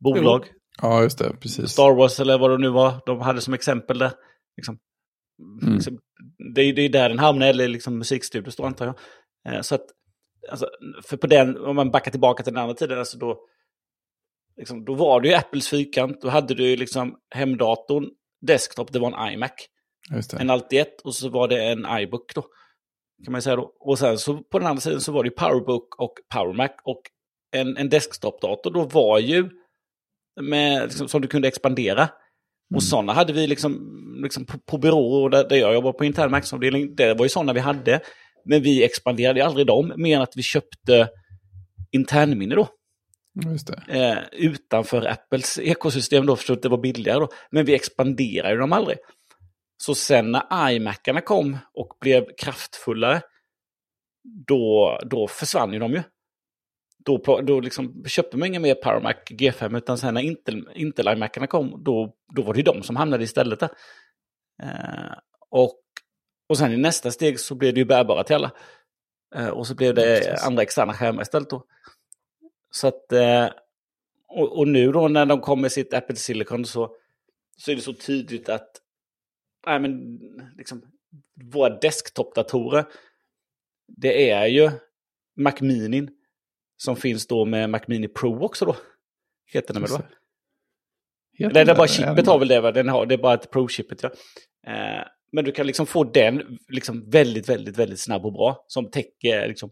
bolag? 0.00 0.44
Jo. 0.46 0.58
Ja, 0.82 1.02
just 1.02 1.18
det, 1.18 1.36
precis. 1.40 1.70
Star 1.70 1.94
Wars 1.94 2.20
eller 2.20 2.38
vad 2.38 2.50
det 2.50 2.58
nu 2.58 2.68
var, 2.68 3.02
de 3.06 3.20
hade 3.20 3.40
som 3.40 3.54
exempel 3.54 3.98
där. 3.98 4.12
Liksom. 4.56 4.78
Mm. 5.62 5.74
Liksom, 5.74 5.98
det, 6.54 6.72
det 6.72 6.82
är 6.82 6.88
där 6.88 7.08
den 7.08 7.18
hamnar, 7.18 7.46
eller 7.46 7.68
liksom 7.68 7.98
musikstudios 7.98 8.56
då 8.56 8.64
antar 8.64 8.86
jag. 8.86 8.96
Eh, 9.54 9.60
så 9.60 9.74
att, 9.74 9.86
alltså, 10.50 10.68
för 11.04 11.16
på 11.16 11.26
den, 11.26 11.56
om 11.56 11.76
man 11.76 11.90
backar 11.90 12.10
tillbaka 12.10 12.42
till 12.42 12.52
den 12.52 12.62
andra 12.62 12.74
tiden, 12.74 12.98
alltså 12.98 13.18
då, 13.18 13.40
liksom, 14.56 14.84
då 14.84 14.94
var 14.94 15.20
det 15.20 15.28
ju 15.28 15.34
Apples 15.34 15.68
fyrkant, 15.68 16.20
då 16.20 16.28
hade 16.28 16.54
du 16.54 16.70
ju 16.70 16.76
liksom 16.76 17.16
hemdatorn, 17.34 18.10
desktop, 18.46 18.92
det 18.92 18.98
var 18.98 19.26
en 19.26 19.32
iMac. 19.32 19.52
En 20.40 20.50
Alti-1 20.50 20.86
och 21.04 21.14
så 21.14 21.28
var 21.28 21.48
det 21.48 21.64
en 21.64 21.86
iBook 22.00 22.34
då. 22.34 22.44
Kan 23.24 23.32
man 23.32 23.42
säga 23.42 23.56
då. 23.56 23.72
Och 23.80 23.98
sen 23.98 24.18
så 24.18 24.42
på 24.42 24.58
den 24.58 24.68
andra 24.68 24.80
sidan 24.80 25.00
så 25.00 25.12
var 25.12 25.24
det 25.24 25.30
Powerbook 25.30 26.00
och 26.00 26.14
PowerMac. 26.34 26.70
Och 26.84 27.02
en, 27.52 27.76
en 27.76 27.88
desktopdator 27.88 28.70
då 28.70 28.82
var 28.84 29.18
ju 29.18 29.50
med, 30.40 30.82
liksom, 30.82 31.08
som 31.08 31.20
du 31.20 31.28
kunde 31.28 31.48
expandera. 31.48 32.02
Mm. 32.02 32.76
Och 32.76 32.82
sådana 32.82 33.12
hade 33.12 33.32
vi 33.32 33.46
liksom, 33.46 33.72
liksom 34.22 34.46
på, 34.46 34.58
på 34.58 34.78
byråer 34.78 35.30
där, 35.30 35.48
där 35.48 35.56
jag 35.56 35.74
jobbar 35.74 35.92
på 35.92 36.04
intern 36.04 36.30
marknadsavdelning. 36.30 36.94
Det 36.94 37.14
var 37.14 37.24
ju 37.24 37.28
sådana 37.28 37.52
vi 37.52 37.60
hade. 37.60 38.00
Men 38.44 38.62
vi 38.62 38.84
expanderade 38.84 39.44
aldrig 39.44 39.66
dem, 39.66 39.92
mer 39.96 40.16
än 40.16 40.22
att 40.22 40.36
vi 40.36 40.42
köpte 40.42 41.08
internminne 41.90 42.54
då. 42.54 42.68
Eh, 43.88 44.18
utanför 44.32 45.06
Apples 45.06 45.58
ekosystem 45.58 46.26
då, 46.26 46.36
för 46.36 46.52
att 46.52 46.62
det 46.62 46.68
var 46.68 46.78
billigare 46.78 47.18
då. 47.18 47.28
Men 47.50 47.64
vi 47.64 47.74
expanderade 47.74 48.56
dem 48.56 48.72
aldrig. 48.72 48.98
Så 49.76 49.94
sen 49.94 50.32
när 50.32 50.70
iMacarna 50.70 51.20
kom 51.20 51.58
och 51.74 51.96
blev 52.00 52.24
kraftfullare, 52.38 53.20
då, 54.46 54.98
då 55.10 55.28
försvann 55.28 55.72
ju 55.72 55.78
de 55.78 55.92
ju 55.92 56.02
då, 57.04 57.40
då 57.40 57.60
liksom 57.60 58.04
köpte 58.06 58.36
man 58.36 58.48
inga 58.48 58.60
mer 58.60 58.74
PowerMac 58.74 59.16
G5 59.30 59.76
utan 59.78 59.98
sen 59.98 60.14
när 60.14 60.20
Intel, 60.20 60.68
Intel 60.74 61.08
iMacarna 61.08 61.46
kom 61.46 61.84
då, 61.84 62.14
då 62.34 62.42
var 62.42 62.54
det 62.54 62.62
de 62.62 62.82
som 62.82 62.96
hamnade 62.96 63.24
istället 63.24 63.60
där. 63.60 63.70
Eh, 64.62 65.12
och, 65.48 65.80
och 66.48 66.58
sen 66.58 66.72
i 66.72 66.76
nästa 66.76 67.10
steg 67.10 67.40
så 67.40 67.54
blev 67.54 67.74
det 67.74 67.80
ju 67.80 67.84
bärbara 67.84 68.24
till 68.24 68.36
alla. 68.36 68.50
Eh, 69.34 69.48
och 69.48 69.66
så 69.66 69.74
blev 69.74 69.94
det 69.94 70.38
andra 70.46 70.62
externa 70.62 70.94
skärmar 70.94 71.22
istället 71.22 71.50
då. 71.50 71.66
Så 72.70 72.88
att, 72.88 73.12
eh, 73.12 73.48
och, 74.28 74.58
och, 74.58 74.68
nu 74.68 74.92
då 74.92 75.08
när 75.08 75.26
de 75.26 75.40
kom 75.40 75.60
med 75.60 75.72
sitt 75.72 75.94
Apple 75.94 76.16
Silicon 76.16 76.64
så, 76.64 76.96
så 77.56 77.70
är 77.70 77.76
det 77.76 77.82
så 77.82 77.92
tydligt 77.92 78.48
att 78.48 78.70
nej 79.66 79.80
men, 79.80 80.18
liksom, 80.56 80.82
våra 81.52 81.78
desktop-datorer, 81.78 82.84
det 83.86 84.30
är 84.30 84.46
ju 84.46 84.70
Mac 85.36 85.54
Mini 85.60 86.08
som 86.84 86.96
finns 86.96 87.26
då 87.26 87.44
med 87.44 87.70
Mac 87.70 87.80
Mini 87.86 88.08
Pro 88.08 88.44
också 88.44 88.64
då. 88.64 88.76
Heter 89.52 89.74
den 89.74 89.82
väl 89.82 89.92
va? 89.92 90.02
Heter 91.38 91.54
det, 91.54 91.64
det 91.64 91.72
är 91.72 91.76
bara 91.76 91.88
chippet 91.88 92.26
har 92.26 92.38
väl 92.38 92.48
det, 92.48 92.60
va? 92.60 92.72
Den 92.72 92.88
har, 92.88 93.06
det 93.06 93.14
är 93.14 93.18
bara 93.18 93.34
ett 93.34 93.50
Pro-chippet 93.50 94.02
ja. 94.02 94.10
Eh, 94.66 95.04
men 95.32 95.44
du 95.44 95.52
kan 95.52 95.66
liksom 95.66 95.86
få 95.86 96.04
den 96.04 96.58
liksom 96.68 97.10
väldigt, 97.10 97.48
väldigt, 97.48 97.78
väldigt 97.78 98.00
snabb 98.00 98.26
och 98.26 98.32
bra. 98.32 98.64
Som 98.68 98.90
täcker 98.90 99.48
liksom, 99.48 99.70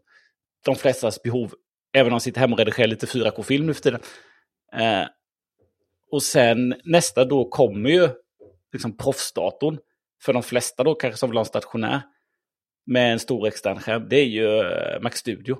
de 0.64 0.74
flestas 0.74 1.22
behov. 1.22 1.54
Även 1.92 2.06
om 2.06 2.12
man 2.12 2.20
sitter 2.20 2.40
hemma 2.40 2.52
och 2.52 2.58
redigerar 2.58 2.88
lite 2.88 3.06
4K-film 3.06 3.66
nu 3.66 3.74
för 3.74 3.82
tiden. 3.82 4.00
Eh, 4.72 5.06
och 6.11 6.22
sen 6.22 6.74
nästa 6.84 7.24
då 7.24 7.48
kommer 7.48 7.90
ju 7.90 8.08
liksom 8.72 8.96
proffsdatorn. 8.96 9.78
För 10.22 10.32
de 10.32 10.42
flesta 10.42 10.84
då 10.84 10.94
kanske 10.94 11.18
som 11.18 11.30
vill 11.30 11.36
ha 11.36 11.42
en 11.42 11.46
stationär. 11.46 12.02
Med 12.86 13.12
en 13.12 13.18
stor 13.18 13.46
extern 13.46 13.78
skärm. 13.78 14.08
Det 14.08 14.16
är 14.16 14.26
ju 14.26 14.58
eh, 14.58 15.00
Mac 15.00 15.11
Studio. 15.11 15.58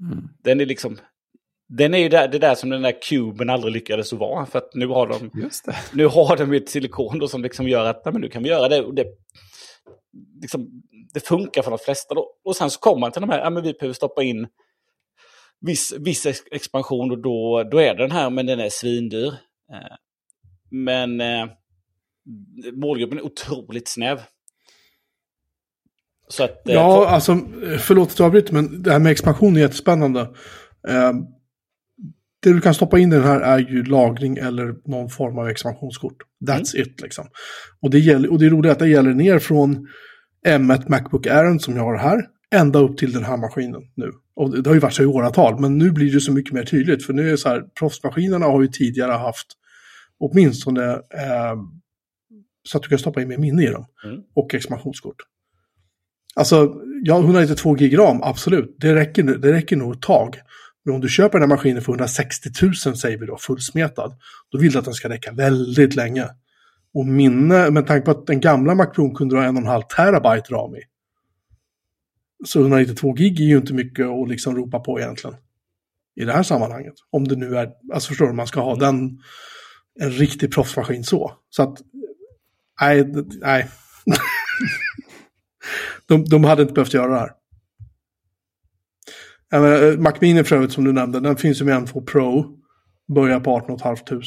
Mm. 0.00 0.28
Den 0.44 0.60
är 0.60 0.66
liksom... 0.66 0.98
Den 1.68 1.94
är 1.94 1.98
ju 1.98 2.08
där, 2.08 2.28
det 2.28 2.38
där 2.38 2.54
som 2.54 2.70
den 2.70 2.82
där 2.82 3.02
kuben 3.02 3.50
aldrig 3.50 3.72
lyckades 3.74 4.12
vara. 4.12 4.46
För 4.46 4.58
att 4.58 4.74
nu 4.74 4.86
har 4.86 5.06
de, 5.06 5.30
Nu 5.94 6.06
har 6.06 6.36
de 6.36 6.52
ett 6.52 6.68
silikon 6.68 7.18
då 7.18 7.28
som 7.28 7.42
liksom 7.42 7.68
gör 7.68 7.84
att 7.84 8.04
men 8.04 8.20
nu 8.20 8.28
kan 8.28 8.42
vi 8.42 8.48
göra 8.48 8.68
det. 8.68 8.82
Och 8.82 8.94
det, 8.94 9.06
liksom, 10.40 10.82
det 11.14 11.20
funkar 11.20 11.62
för 11.62 11.70
de 11.70 11.78
flesta. 11.78 12.14
Då. 12.14 12.26
Och 12.44 12.56
sen 12.56 12.70
så 12.70 12.80
kommer 12.80 13.00
man 13.00 13.12
till 13.12 13.20
de 13.20 13.30
här, 13.30 13.38
ja 13.38 13.50
men 13.50 13.62
vi 13.62 13.72
behöver 13.72 13.94
stoppa 13.94 14.22
in 14.22 14.48
viss, 15.60 15.94
viss 15.98 16.26
expansion 16.50 17.10
och 17.10 17.18
då, 17.18 17.62
då 17.70 17.78
är 17.78 17.94
det 17.94 18.02
den 18.02 18.12
här, 18.12 18.30
men 18.30 18.46
den 18.46 18.60
är 18.60 18.68
svindyr. 18.68 19.34
Eh, 19.72 19.96
men 20.70 21.20
eh, 21.20 21.46
målgruppen 22.72 23.18
är 23.18 23.22
otroligt 23.22 23.88
snäv. 23.88 24.20
Så 26.30 26.44
att, 26.44 26.68
eh, 26.68 26.74
ja, 26.74 27.04
för... 27.04 27.14
alltså, 27.14 27.40
förlåt 27.78 28.08
att 28.08 28.18
jag 28.18 28.26
avbryter, 28.26 28.52
men 28.52 28.82
det 28.82 28.92
här 28.92 28.98
med 28.98 29.12
expansion 29.12 29.56
är 29.56 29.60
jättespännande. 29.60 30.20
Eh, 30.88 31.12
det 32.42 32.52
du 32.52 32.60
kan 32.60 32.74
stoppa 32.74 32.98
in 32.98 33.12
i 33.12 33.16
den 33.16 33.24
här 33.24 33.40
är 33.40 33.58
ju 33.58 33.84
lagring 33.84 34.36
eller 34.36 34.74
någon 34.84 35.08
form 35.08 35.38
av 35.38 35.48
expansionskort. 35.48 36.16
That's 36.48 36.74
mm. 36.76 36.86
it 36.86 37.00
liksom. 37.00 37.26
Och 37.82 37.90
det, 37.90 37.98
gäller, 37.98 38.32
och 38.32 38.38
det 38.38 38.46
är 38.46 38.50
roligt 38.50 38.72
att 38.72 38.78
det 38.78 38.88
gäller 38.88 39.14
ner 39.14 39.38
från 39.38 39.88
M1 40.46 40.88
Macbook 40.88 41.26
Air 41.26 41.58
som 41.58 41.76
jag 41.76 41.84
har 41.84 41.96
här, 41.96 42.20
ända 42.54 42.78
upp 42.78 42.98
till 42.98 43.12
den 43.12 43.24
här 43.24 43.36
maskinen 43.36 43.82
nu. 43.94 44.12
Och 44.34 44.62
det 44.62 44.70
har 44.70 44.74
ju 44.74 44.80
varit 44.80 44.94
så 44.94 45.02
i 45.02 45.06
åratal, 45.06 45.60
men 45.60 45.78
nu 45.78 45.90
blir 45.90 46.12
det 46.12 46.20
så 46.20 46.32
mycket 46.32 46.52
mer 46.52 46.64
tydligt. 46.64 47.06
För 47.06 47.12
nu 47.12 47.26
är 47.26 47.30
det 47.30 47.38
så 47.38 47.48
här, 47.48 47.62
proffsmaskinerna 47.78 48.46
har 48.46 48.62
ju 48.62 48.68
tidigare 48.68 49.12
haft 49.12 49.46
åtminstone 50.18 50.92
eh, 50.92 51.56
så 52.68 52.76
att 52.76 52.82
du 52.82 52.88
kan 52.88 52.98
stoppa 52.98 53.22
in 53.22 53.28
mer 53.28 53.38
minne 53.38 53.62
i 53.62 53.66
dem. 53.66 53.86
Mm. 54.04 54.20
Och 54.34 54.54
expansionskort. 54.54 55.16
Alltså, 56.34 56.74
ja, 57.02 57.18
192 57.18 57.74
gig 57.74 57.98
ram, 57.98 58.22
absolut. 58.22 58.76
Det 58.78 58.94
räcker, 58.94 59.22
det 59.22 59.52
räcker 59.52 59.76
nog 59.76 59.94
ett 59.94 60.02
tag. 60.02 60.36
Men 60.84 60.94
om 60.94 61.00
du 61.00 61.08
köper 61.08 61.38
den 61.38 61.50
här 61.50 61.56
maskinen 61.56 61.82
för 61.82 61.92
160 61.92 62.50
000 62.62 62.74
säger 62.74 63.18
vi 63.18 63.26
då, 63.26 63.36
fullsmetad, 63.36 64.16
då 64.50 64.58
vill 64.58 64.72
du 64.72 64.78
att 64.78 64.84
den 64.84 64.94
ska 64.94 65.08
räcka 65.08 65.32
väldigt 65.32 65.96
länge. 65.96 66.28
Och 66.94 67.06
minne, 67.06 67.70
med 67.70 67.86
tanke 67.86 68.04
på 68.04 68.10
att 68.10 68.26
den 68.26 68.40
gamla 68.40 68.74
Mac 68.74 68.86
Pro 68.86 69.14
kunde 69.14 69.36
ha 69.36 69.44
en 69.44 69.56
och 69.56 69.62
en 69.62 69.68
halv 69.68 69.82
terabyte 69.82 70.54
ram 70.54 70.74
i. 70.76 70.80
Så 72.46 72.60
192 72.60 73.12
gig 73.12 73.40
är 73.40 73.44
ju 73.44 73.56
inte 73.56 73.74
mycket 73.74 74.06
att 74.06 74.28
liksom 74.28 74.56
ropa 74.56 74.80
på 74.80 75.00
egentligen. 75.00 75.36
I 76.16 76.24
det 76.24 76.32
här 76.32 76.42
sammanhanget. 76.42 76.94
Om 77.10 77.28
det 77.28 77.36
nu 77.36 77.56
är, 77.56 77.70
alltså 77.92 78.08
förstår 78.08 78.26
du, 78.26 78.32
man 78.32 78.46
ska 78.46 78.60
ha 78.60 78.76
den, 78.76 79.18
en 80.00 80.10
riktig 80.10 80.52
proffsmaskin 80.52 81.04
så. 81.04 81.32
Så 81.50 81.62
att, 81.62 81.78
nej, 82.80 83.12
nej. 83.40 83.68
De, 86.10 86.24
de 86.24 86.44
hade 86.44 86.62
inte 86.62 86.74
behövt 86.74 86.94
göra 86.94 87.12
det 87.12 87.18
här. 87.18 87.32
Menar, 89.50 89.96
Mac 89.96 90.14
Mini 90.20 90.44
för 90.44 90.56
övrigt 90.56 90.72
som 90.72 90.84
du 90.84 90.92
nämnde, 90.92 91.20
den 91.20 91.36
finns 91.36 91.60
ju 91.60 91.64
med 91.64 91.74
M2 91.74 92.06
Pro. 92.06 92.58
Börjar 93.14 93.40
på 93.40 93.56
18 93.56 93.78
500. 93.78 94.22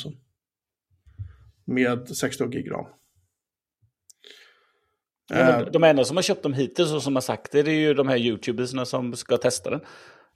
Med 1.66 2.10
60 2.10 2.48
gig 2.48 2.72
ram. 2.72 2.86
Ja, 5.30 5.70
de 5.74 5.84
enda 5.84 6.04
som 6.04 6.18
har 6.18 6.22
köpt 6.22 6.44
dem 6.44 6.54
hittills 6.54 6.94
och 6.94 7.04
som 7.04 7.16
har 7.16 7.22
sagt 7.22 7.52
det, 7.52 7.64
det 7.64 7.72
är 7.72 7.80
ju 7.80 7.94
de 7.94 8.08
här 8.08 8.18
YouTubersna 8.18 8.86
som 8.86 9.16
ska 9.16 9.38
testa 9.38 9.70
den. 9.70 9.82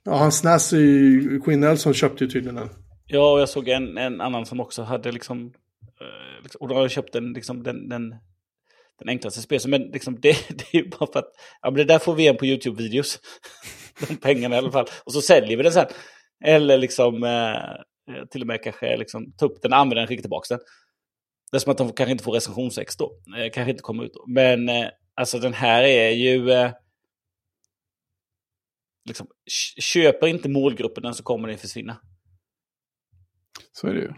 Ja, 0.04 0.16
hans 0.16 0.38
Snazzy 0.38 1.40
Quinn 1.40 1.60
Nelson 1.60 1.94
köpte 1.94 2.24
ju 2.24 2.30
tydligen 2.30 2.54
den. 2.54 2.68
Ja, 3.06 3.32
och 3.32 3.40
jag 3.40 3.48
såg 3.48 3.68
en, 3.68 3.98
en 3.98 4.20
annan 4.20 4.46
som 4.46 4.60
också 4.60 4.82
hade 4.82 5.12
liksom... 5.12 5.52
Eh, 6.00 6.42
liksom 6.42 6.60
och 6.60 6.68
då 6.68 6.74
har 6.74 6.88
köpt 6.88 7.12
den, 7.12 7.32
liksom, 7.32 7.62
den, 7.62 7.88
den 7.88 8.14
den 8.98 9.08
enklaste 9.08 9.42
spelsen. 9.42 9.70
Men 9.70 9.82
liksom 9.82 10.20
det, 10.20 10.48
det 10.48 10.74
är 10.74 10.82
ju 10.82 10.88
bara 10.88 11.12
för 11.12 11.18
att 11.18 11.32
ja, 11.62 11.70
men 11.70 11.74
det 11.74 11.84
där 11.84 11.98
får 11.98 12.14
vi 12.14 12.22
igen 12.22 12.36
på 12.36 12.44
YouTube-videos. 12.44 13.18
De 14.08 14.16
pengarna 14.16 14.54
i 14.54 14.58
alla 14.58 14.72
fall. 14.72 14.86
Och 15.04 15.12
så 15.12 15.22
säljer 15.22 15.56
vi 15.56 15.62
den 15.62 15.72
sen. 15.72 15.86
Eller 16.44 16.78
liksom 16.78 17.24
eh, 17.24 17.54
eh 18.16 18.26
till 18.30 18.40
och 18.40 18.46
med 18.46 18.62
kanske 18.62 18.96
liksom, 18.96 19.32
ta 19.32 19.46
upp 19.46 19.62
den, 19.62 19.72
använda 19.72 20.00
den, 20.00 20.08
skicka 20.08 20.22
tillbaka 20.22 20.54
den. 20.54 20.64
Det 21.50 21.56
är 21.56 21.58
som 21.58 21.72
att 21.72 21.78
de 21.78 21.92
kanske 21.92 22.12
inte 22.12 22.24
får 22.24 22.32
recensionsex 22.32 22.96
då. 22.96 23.18
Eh, 23.38 23.50
kanske 23.52 23.70
inte 23.70 23.82
kommer 23.82 24.04
ut 24.04 24.14
då. 24.14 24.24
Men 24.26 24.68
eh, 24.68 24.88
alltså 25.14 25.38
den 25.38 25.52
här 25.52 25.82
är 25.82 26.10
ju... 26.10 26.50
Eh, 26.50 26.72
liksom, 29.04 29.26
köper 29.80 30.26
inte 30.26 30.48
målgruppen 30.48 31.02
den 31.02 31.14
så 31.14 31.22
kommer 31.22 31.48
den 31.48 31.58
försvinna. 31.58 32.00
Så 33.72 33.86
är 33.86 33.94
det 33.94 34.00
ju. 34.00 34.12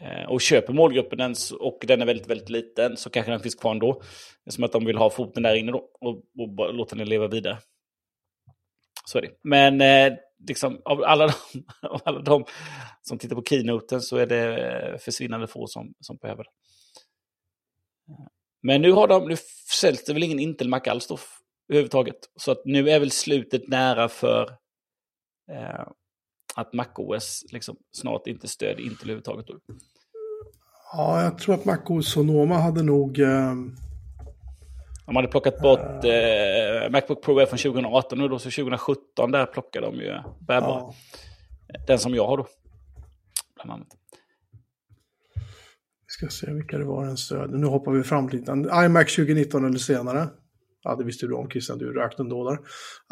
Eh, 0.00 0.28
och 0.28 0.40
köper 0.40 0.72
målgruppen 0.72 1.18
den 1.18 1.34
och 1.60 1.84
den 1.86 2.02
är 2.02 2.06
väldigt, 2.06 2.30
väldigt 2.30 2.48
liten 2.48 2.96
så 2.96 3.10
kanske 3.10 3.32
den 3.32 3.40
finns 3.40 3.54
kvar 3.54 3.70
ändå. 3.70 4.02
Som 4.50 4.64
att 4.64 4.72
de 4.72 4.84
vill 4.84 4.96
ha 4.96 5.10
foten 5.10 5.42
där 5.42 5.54
inne 5.54 5.72
då 5.72 5.90
och, 6.00 6.22
och 6.38 6.74
låta 6.74 6.96
den 6.96 7.08
leva 7.08 7.28
vidare. 7.28 7.58
Så 9.04 9.18
är 9.18 9.22
det. 9.22 9.30
Men 9.42 9.80
eh, 9.80 10.18
liksom, 10.48 10.82
av, 10.84 11.02
alla 11.04 11.26
de, 11.26 11.32
av 11.88 12.00
alla 12.04 12.20
de 12.20 12.44
som 13.02 13.18
tittar 13.18 13.36
på 13.36 13.42
keynoten 13.42 14.00
så 14.00 14.16
är 14.16 14.26
det 14.26 14.68
eh, 14.68 14.98
försvinnande 14.98 15.46
få 15.46 15.66
som, 15.66 15.94
som 16.00 16.16
behöver 16.16 16.44
det. 16.44 16.50
Men 18.62 18.82
nu 18.82 18.92
har 18.92 19.08
de, 19.08 19.28
nu 19.28 19.36
säljs 19.80 20.04
det 20.04 20.12
väl 20.12 20.22
ingen 20.22 20.38
Intel 20.38 20.68
Mac 20.68 20.80
alls 20.86 21.06
då 21.06 21.18
överhuvudtaget. 21.68 22.18
Så 22.36 22.52
att 22.52 22.62
nu 22.64 22.90
är 22.90 23.00
väl 23.00 23.10
slutet 23.10 23.68
nära 23.68 24.08
för 24.08 24.42
eh, 25.50 25.88
att 26.58 26.72
MacOS 26.72 27.44
liksom 27.52 27.76
snart 27.92 28.26
inte 28.26 28.48
stödjer 28.48 28.86
Intel 28.86 29.10
överhuvudtaget. 29.10 29.46
Då. 29.46 29.58
Ja, 30.92 31.22
jag 31.22 31.38
tror 31.38 31.54
att 31.54 31.64
MacOS 31.64 32.12
Sonoma 32.12 32.58
hade 32.58 32.82
nog... 32.82 33.18
Eh... 33.18 33.54
De 35.06 35.16
hade 35.16 35.28
plockat 35.28 35.60
bort 35.60 36.04
eh, 36.04 36.90
Macbook 36.90 37.22
Pro 37.22 37.46
från 37.46 37.58
2018 37.58 38.20
och 38.20 38.30
då 38.30 38.38
så 38.38 38.50
2017 38.50 39.30
där 39.30 39.46
plockade 39.46 39.86
de 39.86 39.96
ju 39.96 40.14
bärbar. 40.40 40.68
Ja. 40.78 40.94
Den 41.86 41.98
som 41.98 42.14
jag 42.14 42.26
har 42.26 42.36
då. 42.36 42.46
Bland 43.54 43.70
annat. 43.70 43.88
Vi 46.06 46.10
ska 46.10 46.28
se 46.28 46.52
vilka 46.52 46.78
det 46.78 46.84
var 46.84 47.06
den 47.06 47.16
stödde. 47.16 47.58
Nu 47.58 47.66
hoppar 47.66 47.92
vi 47.92 48.02
fram 48.02 48.28
lite. 48.28 48.52
iMac 48.52 49.14
2019 49.16 49.64
eller 49.64 49.78
senare. 49.78 50.28
Ja, 50.82 50.96
det 50.96 51.04
visste 51.04 51.26
du 51.26 51.34
om 51.34 51.50
Christian, 51.50 51.78
du 51.78 51.92
rökte 51.92 52.22
ändå 52.22 52.50
där. 52.50 52.58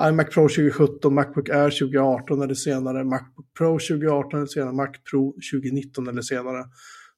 iMac 0.09 0.35
Pro 0.35 0.49
2017, 0.49 1.15
Macbook 1.15 1.49
Air 1.49 1.71
2018 1.71 2.43
eller 2.43 2.55
senare, 2.55 3.05
Macbook 3.05 3.47
Pro 3.59 3.79
2018 3.79 4.39
eller 4.39 4.47
senare, 4.47 4.73
Mac 4.73 4.93
Pro 5.11 5.33
2019 5.53 6.09
eller 6.09 6.23
senare, 6.23 6.65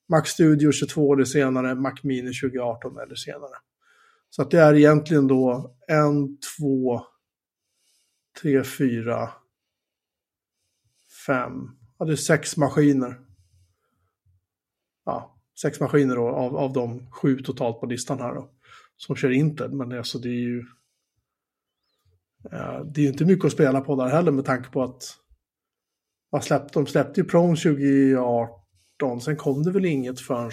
Mac 0.08 0.22
Studio 0.24 0.72
22 0.72 1.14
eller 1.14 1.24
senare, 1.24 1.74
Mac 1.74 1.94
Mini 2.02 2.32
2018 2.32 2.98
eller 2.98 3.14
senare. 3.14 3.56
Så 4.30 4.42
att 4.42 4.50
det 4.50 4.60
är 4.60 4.74
egentligen 4.74 5.26
då 5.26 5.76
en, 5.88 6.38
två, 6.40 7.02
tre, 8.42 8.64
fyra, 8.64 9.30
fem, 11.26 11.52
ja 11.98 12.04
det 12.04 12.12
är 12.12 12.16
sex 12.16 12.56
maskiner. 12.56 13.20
Ja, 15.04 15.40
sex 15.62 15.80
maskiner 15.80 16.16
då, 16.16 16.28
av, 16.28 16.56
av 16.56 16.72
de 16.72 17.10
sju 17.10 17.38
totalt 17.38 17.80
på 17.80 17.86
listan 17.86 18.20
här 18.20 18.34
då 18.34 18.50
som 18.98 19.16
kör 19.16 19.30
Intel. 19.30 19.72
Men 19.72 19.98
alltså 19.98 20.18
det 20.18 20.28
är 20.28 20.42
ju... 20.42 20.64
det 22.84 23.00
är 23.00 23.02
ju 23.02 23.08
inte 23.08 23.24
mycket 23.24 23.44
att 23.44 23.52
spela 23.52 23.80
på 23.80 23.96
där 23.96 24.08
heller 24.08 24.32
med 24.32 24.44
tanke 24.44 24.70
på 24.70 24.82
att 24.82 25.02
man 26.32 26.42
släppte, 26.42 26.78
de 26.78 26.86
släppte 26.86 27.20
ju 27.20 27.26
Prom 27.26 27.56
2018, 27.56 29.20
sen 29.20 29.36
kom 29.36 29.62
det 29.62 29.70
väl 29.70 29.84
inget 29.84 30.20
förrän... 30.20 30.50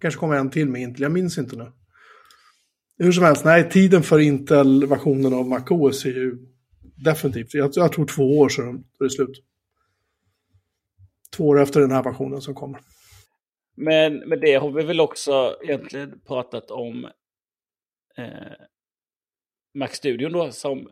kanske 0.00 0.20
kom 0.20 0.32
en 0.32 0.50
till 0.50 0.68
med 0.68 0.82
Intel, 0.82 1.02
jag 1.02 1.12
minns 1.12 1.38
inte 1.38 1.56
nu. 1.56 1.72
Hur 2.98 3.12
som 3.12 3.24
helst, 3.24 3.44
nej, 3.44 3.70
tiden 3.70 4.02
för 4.02 4.18
Intel-versionen 4.18 5.34
av 5.34 5.48
MacOS 5.48 6.04
är 6.04 6.10
ju 6.10 6.38
definitivt, 7.04 7.54
jag, 7.54 7.70
jag 7.74 7.92
tror 7.92 8.06
två 8.06 8.38
år 8.38 8.48
så 8.48 8.62
är 8.62 8.82
det 8.98 9.10
slut. 9.10 9.44
Två 11.36 11.48
år 11.48 11.60
efter 11.60 11.80
den 11.80 11.90
här 11.90 12.02
versionen 12.02 12.40
som 12.40 12.54
kommer. 12.54 12.80
Men 13.76 14.28
med 14.28 14.40
det 14.40 14.54
har 14.54 14.70
vi 14.70 14.84
väl 14.84 15.00
också 15.00 15.56
egentligen 15.62 16.20
pratat 16.26 16.70
om 16.70 17.06
eh, 18.16 18.52
Mac 19.74 19.88
Studion 19.88 20.32
då 20.32 20.50
som, 20.50 20.90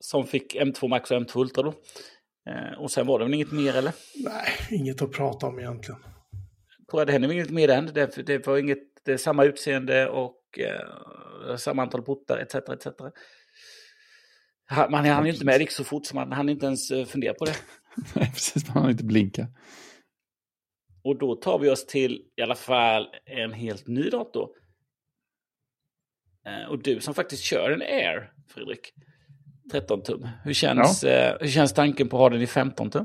som 0.00 0.26
fick 0.26 0.56
M2 0.56 0.88
Max 0.88 1.10
och 1.10 1.16
M2 1.16 1.40
Ultra 1.40 1.62
då. 1.62 1.74
Eh, 2.50 2.78
och 2.78 2.90
sen 2.90 3.06
var 3.06 3.18
det 3.18 3.24
väl 3.24 3.34
inget 3.34 3.52
mer 3.52 3.76
eller? 3.76 3.92
Nej, 4.24 4.48
inget 4.70 5.02
att 5.02 5.12
prata 5.12 5.46
om 5.46 5.58
egentligen. 5.58 6.00
Tror 6.90 7.00
jag 7.00 7.06
det 7.06 7.12
hände 7.12 7.32
inget 7.32 7.50
mer 7.50 7.68
än. 7.68 7.86
Det, 7.86 8.26
det 8.26 8.46
var 8.46 8.58
inget, 8.58 8.78
det 9.04 9.12
är 9.12 9.16
samma 9.16 9.44
utseende 9.44 10.08
och 10.08 10.58
eh, 10.58 11.56
samma 11.56 11.82
antal 11.82 12.02
portar 12.02 12.38
etc. 12.38 12.54
etc. 12.54 12.86
Man 14.90 15.04
hann 15.04 15.26
ju 15.26 15.32
inte 15.32 15.44
med 15.44 15.60
det 15.60 15.72
så 15.72 15.84
fort 15.84 16.06
så 16.06 16.14
man 16.14 16.32
hann 16.32 16.48
inte 16.48 16.66
ens 16.66 16.90
eh, 16.90 17.04
fundera 17.04 17.34
på 17.34 17.44
det. 17.44 17.56
Nej, 18.14 18.30
precis. 18.32 18.68
Man 18.68 18.82
hann 18.82 18.90
inte 18.90 19.04
blinka. 19.04 19.46
Och 21.04 21.18
då 21.18 21.34
tar 21.34 21.58
vi 21.58 21.70
oss 21.70 21.86
till 21.86 22.22
i 22.36 22.42
alla 22.42 22.54
fall 22.54 23.08
en 23.24 23.52
helt 23.52 23.86
ny 23.86 24.10
dator. 24.10 24.48
Eh, 26.46 26.70
och 26.70 26.82
du 26.82 27.00
som 27.00 27.14
faktiskt 27.14 27.42
kör 27.42 27.70
en 27.70 27.82
Air, 27.82 28.30
Fredrik. 28.54 28.92
13 29.72 30.02
tum. 30.02 30.28
Hur 30.44 30.52
känns, 30.52 31.04
ja. 31.04 31.10
Eh, 31.10 31.34
hur 31.40 31.48
känns 31.48 31.74
tanken 31.74 32.08
på 32.08 32.16
att 32.16 32.20
ha 32.20 32.30
den 32.30 32.42
i 32.42 32.46
15 32.46 32.90
tum? 32.90 33.04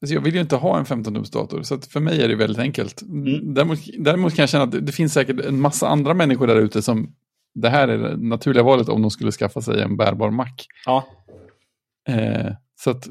Alltså 0.00 0.14
jag 0.14 0.20
vill 0.20 0.34
ju 0.34 0.40
inte 0.40 0.56
ha 0.56 0.78
en 0.78 0.84
15-tums 0.84 1.32
dator, 1.32 1.62
så 1.62 1.80
för 1.80 2.00
mig 2.00 2.22
är 2.22 2.28
det 2.28 2.34
väldigt 2.34 2.58
enkelt. 2.58 3.02
Mm. 3.02 3.54
Däremot, 3.54 3.78
däremot 3.98 4.34
kan 4.34 4.42
jag 4.42 4.50
känna 4.50 4.64
att 4.64 4.86
det 4.86 4.92
finns 4.92 5.12
säkert 5.12 5.40
en 5.40 5.60
massa 5.60 5.88
andra 5.88 6.14
människor 6.14 6.46
där 6.46 6.56
ute 6.56 6.82
som 6.82 7.14
det 7.54 7.68
här 7.68 7.88
är 7.88 7.98
det 7.98 8.16
naturliga 8.16 8.62
valet 8.62 8.88
om 8.88 9.02
de 9.02 9.10
skulle 9.10 9.32
skaffa 9.32 9.60
sig 9.60 9.82
en 9.82 9.96
bärbar 9.96 10.30
Mac. 10.30 10.48
Ja. 10.86 11.06
Eh, 12.08 12.52
så 12.80 12.90
att, 12.90 13.08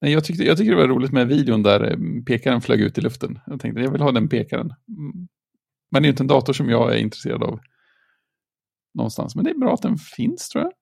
nej, 0.00 0.12
jag, 0.12 0.24
tyckte, 0.24 0.44
jag 0.44 0.56
tyckte 0.56 0.72
det 0.72 0.80
var 0.80 0.88
roligt 0.88 1.12
med 1.12 1.28
videon 1.28 1.62
där 1.62 1.90
eh, 1.90 2.24
pekaren 2.26 2.60
flög 2.60 2.80
ut 2.80 2.98
i 2.98 3.00
luften. 3.00 3.38
Jag 3.46 3.60
tänkte 3.60 3.80
jag 3.80 3.90
vill 3.90 4.00
ha 4.00 4.12
den 4.12 4.28
pekaren. 4.28 4.66
Mm. 4.88 5.28
Men 5.90 6.02
det 6.02 6.08
är 6.08 6.10
inte 6.10 6.22
en 6.22 6.26
dator 6.26 6.52
som 6.52 6.70
jag 6.70 6.94
är 6.94 6.98
intresserad 6.98 7.42
av 7.42 7.60
någonstans. 8.94 9.36
Men 9.36 9.44
det 9.44 9.50
är 9.50 9.58
bra 9.58 9.74
att 9.74 9.82
den 9.82 9.96
finns 9.96 10.48
tror 10.48 10.64
jag. 10.64 10.72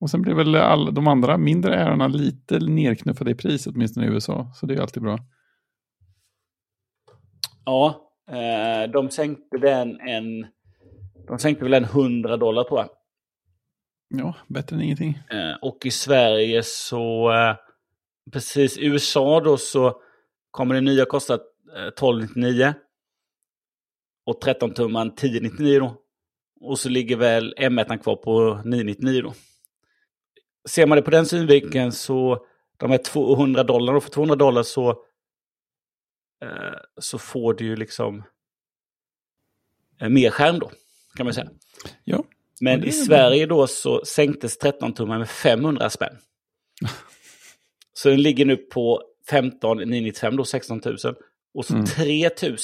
Och 0.00 0.10
sen 0.10 0.22
blir 0.22 0.34
väl 0.34 0.54
alla 0.54 0.90
de 0.90 1.08
andra 1.08 1.38
mindre 1.38 1.74
ärorna 1.74 2.08
lite 2.08 2.58
nerknuffade 2.58 3.30
i 3.30 3.34
pris, 3.34 3.66
åtminstone 3.66 4.06
i 4.06 4.08
USA. 4.08 4.50
Så 4.54 4.66
det 4.66 4.74
är 4.74 4.80
alltid 4.80 5.02
bra. 5.02 5.18
Ja, 7.64 8.10
eh, 8.30 8.90
de 8.90 9.10
sänkte 9.10 9.58
den 9.58 10.00
en... 10.00 10.46
De 11.26 11.38
sänkte 11.38 11.64
väl 11.64 11.74
en 11.74 11.84
100 11.84 12.36
dollar 12.36 12.64
tror 12.64 12.80
jag. 12.80 12.88
Ja, 14.08 14.34
bättre 14.48 14.76
än 14.76 14.82
ingenting. 14.82 15.18
Eh, 15.30 15.56
och 15.62 15.86
i 15.86 15.90
Sverige 15.90 16.62
så... 16.62 17.32
Eh, 17.32 17.56
precis, 18.32 18.78
i 18.78 18.86
USA 18.86 19.40
då 19.40 19.56
så 19.56 20.00
kommer 20.50 20.74
det 20.74 20.80
nya 20.80 21.04
kosta 21.04 21.34
1299. 21.34 22.74
Och 24.26 24.40
13 24.40 24.74
tumman 24.74 25.08
1099 25.08 25.78
då. 25.78 26.03
Och 26.60 26.78
så 26.78 26.88
ligger 26.88 27.16
väl 27.16 27.54
M1 27.58 27.98
kvar 27.98 28.16
på 28.16 28.60
999 28.64 29.22
då. 29.22 29.34
Ser 30.68 30.86
man 30.86 30.96
det 30.96 31.02
på 31.02 31.10
den 31.10 31.26
synvinkeln 31.26 31.92
så 31.92 32.46
de 32.76 32.90
här 32.90 32.98
200 32.98 33.62
dollar, 33.62 33.94
och 33.94 34.02
för 34.02 34.10
200 34.10 34.36
dollar 34.36 34.62
så, 34.62 34.90
eh, 36.42 36.78
så 37.00 37.18
får 37.18 37.54
du 37.54 37.64
ju 37.64 37.76
liksom 37.76 38.24
eh, 40.00 40.08
mer 40.08 40.30
skärm 40.30 40.58
då, 40.58 40.70
kan 41.16 41.26
man 41.26 41.34
säga. 41.34 41.50
Ja. 42.04 42.24
Men 42.60 42.84
i 42.84 42.92
Sverige 42.92 43.46
då 43.46 43.66
så 43.66 44.04
sänktes 44.04 44.60
13-tummaren 44.60 45.18
med 45.18 45.28
500 45.28 45.90
spänn. 45.90 46.16
så 47.92 48.08
den 48.08 48.22
ligger 48.22 48.44
nu 48.44 48.56
på 48.56 49.02
15 49.30 49.76
995 49.76 50.36
då, 50.36 50.44
16 50.44 50.80
000. 50.84 50.96
Och 51.54 51.64
så 51.64 51.74
mm. 51.74 51.86
3 51.86 52.30
000 52.42 52.56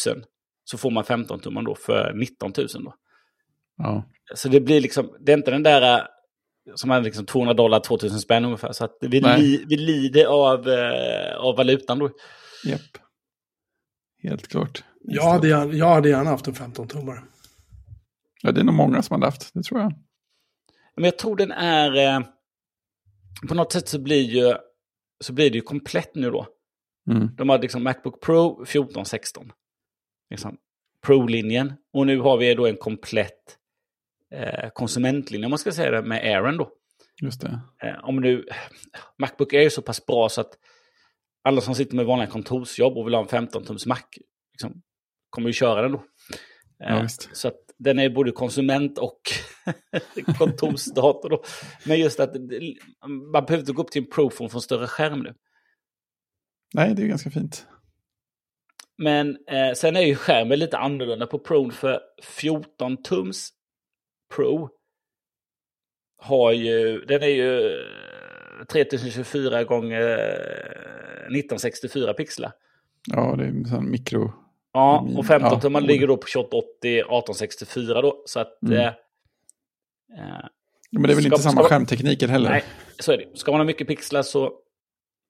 så 0.64 0.78
får 0.78 0.90
man 0.90 1.04
15-tummaren 1.04 1.64
då 1.64 1.74
för 1.74 2.12
19 2.14 2.52
000 2.56 2.68
då. 2.84 2.94
Ja. 3.82 4.04
Så 4.34 4.48
det 4.48 4.60
blir 4.60 4.80
liksom, 4.80 5.16
det 5.20 5.32
är 5.32 5.36
inte 5.36 5.50
den 5.50 5.62
där 5.62 5.98
äh, 5.98 6.04
som 6.74 6.90
är 6.90 7.00
liksom 7.00 7.26
200 7.26 7.54
dollar, 7.54 7.80
2000 7.80 8.20
spänn 8.20 8.44
ungefär. 8.44 8.72
Så 8.72 8.84
att 8.84 8.96
vi, 9.00 9.20
li, 9.20 9.64
vi 9.68 9.76
lider 9.76 10.24
av, 10.26 10.68
eh, 10.68 11.36
av 11.36 11.56
valutan 11.56 11.98
då. 11.98 12.10
Japp. 12.64 12.80
Helt 14.22 14.48
klart. 14.48 14.84
Jag 15.00 15.30
hade, 15.30 15.48
jag 15.48 15.88
hade 15.88 16.08
gärna 16.08 16.30
haft 16.30 16.46
en 16.46 16.54
15-tummare. 16.54 17.22
Ja, 18.42 18.52
det 18.52 18.60
är 18.60 18.64
nog 18.64 18.74
många 18.74 19.02
som 19.02 19.14
hade 19.14 19.26
haft, 19.26 19.54
det 19.54 19.62
tror 19.62 19.80
jag. 19.80 19.92
Men 20.96 21.04
jag 21.04 21.18
tror 21.18 21.36
den 21.36 21.52
är... 21.52 21.96
Eh, 21.96 22.20
på 23.48 23.54
något 23.54 23.72
sätt 23.72 23.88
så 23.88 23.98
blir, 23.98 24.22
ju, 24.22 24.54
så 25.20 25.32
blir 25.32 25.50
det 25.50 25.56
ju 25.56 25.62
komplett 25.62 26.14
nu 26.14 26.30
då. 26.30 26.46
Mm. 27.10 27.28
De 27.36 27.48
hade 27.48 27.62
liksom 27.62 27.82
Macbook 27.82 28.20
Pro 28.20 28.62
1416. 28.62 29.52
Liksom 30.30 30.56
Pro-linjen. 31.06 31.72
Och 31.92 32.06
nu 32.06 32.20
har 32.20 32.36
vi 32.36 32.54
då 32.54 32.66
en 32.66 32.76
komplett 32.76 33.32
eh, 33.32 33.59
konsumentlinje, 34.72 35.46
om 35.46 35.50
man 35.50 35.58
ska 35.58 35.72
säga 35.72 35.90
det, 35.90 36.02
med 36.02 36.36
Aaron 36.36 36.56
då. 36.56 36.72
Just 37.22 37.40
det. 37.40 37.60
Eh, 37.82 38.04
om 38.04 38.16
nu, 38.16 38.44
Macbook 39.18 39.52
är 39.52 39.60
ju 39.60 39.70
så 39.70 39.82
pass 39.82 40.06
bra 40.06 40.28
så 40.28 40.40
att 40.40 40.58
alla 41.42 41.60
som 41.60 41.74
sitter 41.74 41.96
med 41.96 42.06
vanliga 42.06 42.30
kontorsjobb 42.30 42.96
och 42.96 43.06
vill 43.06 43.14
ha 43.14 43.20
en 43.20 43.28
15-tums 43.28 43.88
Mac 43.88 43.98
liksom, 44.52 44.82
kommer 45.30 45.48
ju 45.48 45.52
köra 45.52 45.82
den 45.82 45.92
då. 45.92 46.04
Eh, 46.84 46.96
ja, 46.96 47.08
så 47.08 47.48
att 47.48 47.60
den 47.78 47.98
är 47.98 48.10
både 48.10 48.32
konsument 48.32 48.98
och 48.98 49.20
kontorsdator. 50.38 51.30
Då. 51.30 51.42
Men 51.86 52.00
just 52.00 52.20
att 52.20 52.36
man 53.32 53.44
behöver 53.44 53.58
inte 53.58 53.72
gå 53.72 53.82
upp 53.82 53.90
till 53.90 54.02
en 54.02 54.10
Pro 54.10 54.30
för 54.30 54.44
att 54.44 54.52
få 54.52 54.58
en 54.58 54.62
större 54.62 54.86
skärm 54.86 55.20
nu. 55.20 55.34
Nej, 56.74 56.94
det 56.94 57.02
är 57.02 57.06
ganska 57.06 57.30
fint. 57.30 57.66
Men 58.98 59.38
eh, 59.50 59.72
sen 59.74 59.96
är 59.96 60.00
ju 60.00 60.14
skärmen 60.16 60.58
lite 60.58 60.78
annorlunda 60.78 61.26
på 61.26 61.38
Pro 61.38 61.70
för 61.70 62.00
14 62.22 63.02
tums 63.02 63.50
Pro 64.36 64.68
har 66.18 66.52
ju, 66.52 67.04
den 67.04 67.22
är 67.22 67.26
ju 67.26 67.78
3024 68.72 69.64
gånger 69.64 70.00
1964 70.00 72.14
pixlar. 72.14 72.52
Ja, 73.06 73.36
det 73.36 73.44
är 73.44 73.48
en 73.48 73.90
mikro... 73.90 74.32
Ja, 74.72 75.08
och 75.16 75.26
15 75.26 75.50
Ja, 75.52 75.60
tummar 75.60 75.80
ligger 75.80 76.06
då 76.06 76.16
på 76.16 76.26
2880 76.34 76.98
1864 76.98 78.02
då. 78.02 78.22
Så 78.26 78.40
att... 78.40 78.62
Mm. 78.62 78.78
Eh, 78.78 78.86
eh, 78.86 78.92
Men 80.90 81.02
det 81.02 81.12
är 81.12 81.16
väl 81.16 81.26
inte 81.26 81.42
samma 81.42 81.62
skärmtekniker 81.62 82.28
heller? 82.28 82.50
nej, 82.50 82.64
så 82.98 83.12
är 83.12 83.16
det. 83.16 83.38
Ska 83.38 83.50
man 83.50 83.60
ha 83.60 83.64
mycket 83.64 83.88
pixlar 83.88 84.22
så 84.22 84.52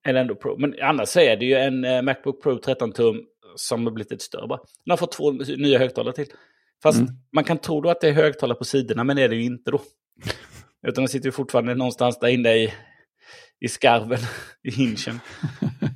är 0.04 0.12
det 0.12 0.20
ändå 0.20 0.34
Pro. 0.34 0.56
Men 0.58 0.74
annars 0.82 1.16
är 1.16 1.36
det 1.36 1.44
ju 1.44 1.54
en 1.54 1.84
eh, 1.84 2.02
Macbook 2.02 2.42
Pro 2.42 2.58
13 2.58 2.92
tum 2.92 3.22
som 3.56 3.86
har 3.86 3.92
blivit 3.92 4.10
lite 4.10 4.24
större 4.24 4.46
bara. 4.46 4.60
Den 4.84 4.90
har 4.90 4.96
fått 4.96 5.12
två 5.12 5.30
nya 5.32 5.78
högtalare 5.78 6.14
till. 6.14 6.26
Fast 6.82 6.98
Mm. 7.00 7.12
man 7.32 7.44
kan 7.44 7.58
tro 7.58 7.80
då 7.80 7.90
att 7.90 8.00
det 8.00 8.08
är 8.08 8.12
högtalare 8.12 8.58
på 8.58 8.64
sidorna, 8.64 9.04
men 9.04 9.16
det 9.16 9.22
är 9.22 9.28
det 9.28 9.36
ju 9.36 9.44
inte 9.44 9.70
då. 9.70 9.80
Utan 10.86 11.02
den 11.04 11.08
sitter 11.08 11.26
ju 11.26 11.32
fortfarande 11.32 11.74
någonstans 11.74 12.18
där 12.18 12.28
inne 12.28 12.54
i, 12.54 12.72
i 13.60 13.68
skarven, 13.68 14.18
i 14.62 14.70
hinchen. 14.70 15.20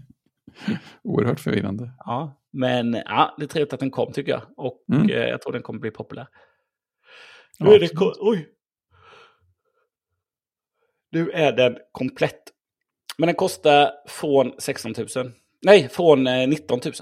Oerhört 1.02 1.40
förvirrande. 1.40 1.90
Ja, 1.98 2.40
men 2.52 2.94
ja, 2.94 3.34
det 3.38 3.44
är 3.44 3.48
trevligt 3.48 3.72
att 3.72 3.80
den 3.80 3.90
kom 3.90 4.12
tycker 4.12 4.32
jag. 4.32 4.42
Och 4.56 4.84
Mm. 4.92 5.10
eh, 5.10 5.16
jag 5.16 5.42
tror 5.42 5.52
den 5.52 5.62
kommer 5.62 5.80
bli 5.80 5.90
populär. 5.90 6.26
Ja, 7.58 7.66
Nu 7.66 7.74
är, 7.74 7.80
det, 7.80 7.88
oj. 8.20 8.48
nu 11.10 11.30
är 11.30 11.52
den 11.52 11.76
komplett. 11.92 12.42
Men 13.18 13.26
den 13.26 13.36
kostar 13.36 13.90
från 14.08 14.52
16 14.58 14.94
000. 15.16 15.32
Nej, 15.62 15.88
från 15.88 16.26
eh, 16.26 16.48
19 16.48 16.80
000. 16.84 16.94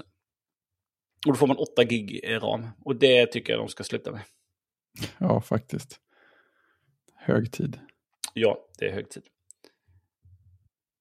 Och 1.25 1.33
då 1.33 1.35
får 1.35 1.47
man 1.47 1.57
8 1.57 1.83
gig 1.83 2.21
ram. 2.41 2.67
Och 2.85 2.95
det 2.95 3.25
tycker 3.25 3.53
jag 3.53 3.59
de 3.61 3.67
ska 3.67 3.83
sluta 3.83 4.11
med. 4.11 4.21
Ja, 5.17 5.41
faktiskt. 5.41 5.99
Hög 7.15 7.51
tid. 7.51 7.79
Ja, 8.33 8.57
det 8.79 8.85
är 8.85 8.91
hög 8.93 9.09
tid. 9.09 9.23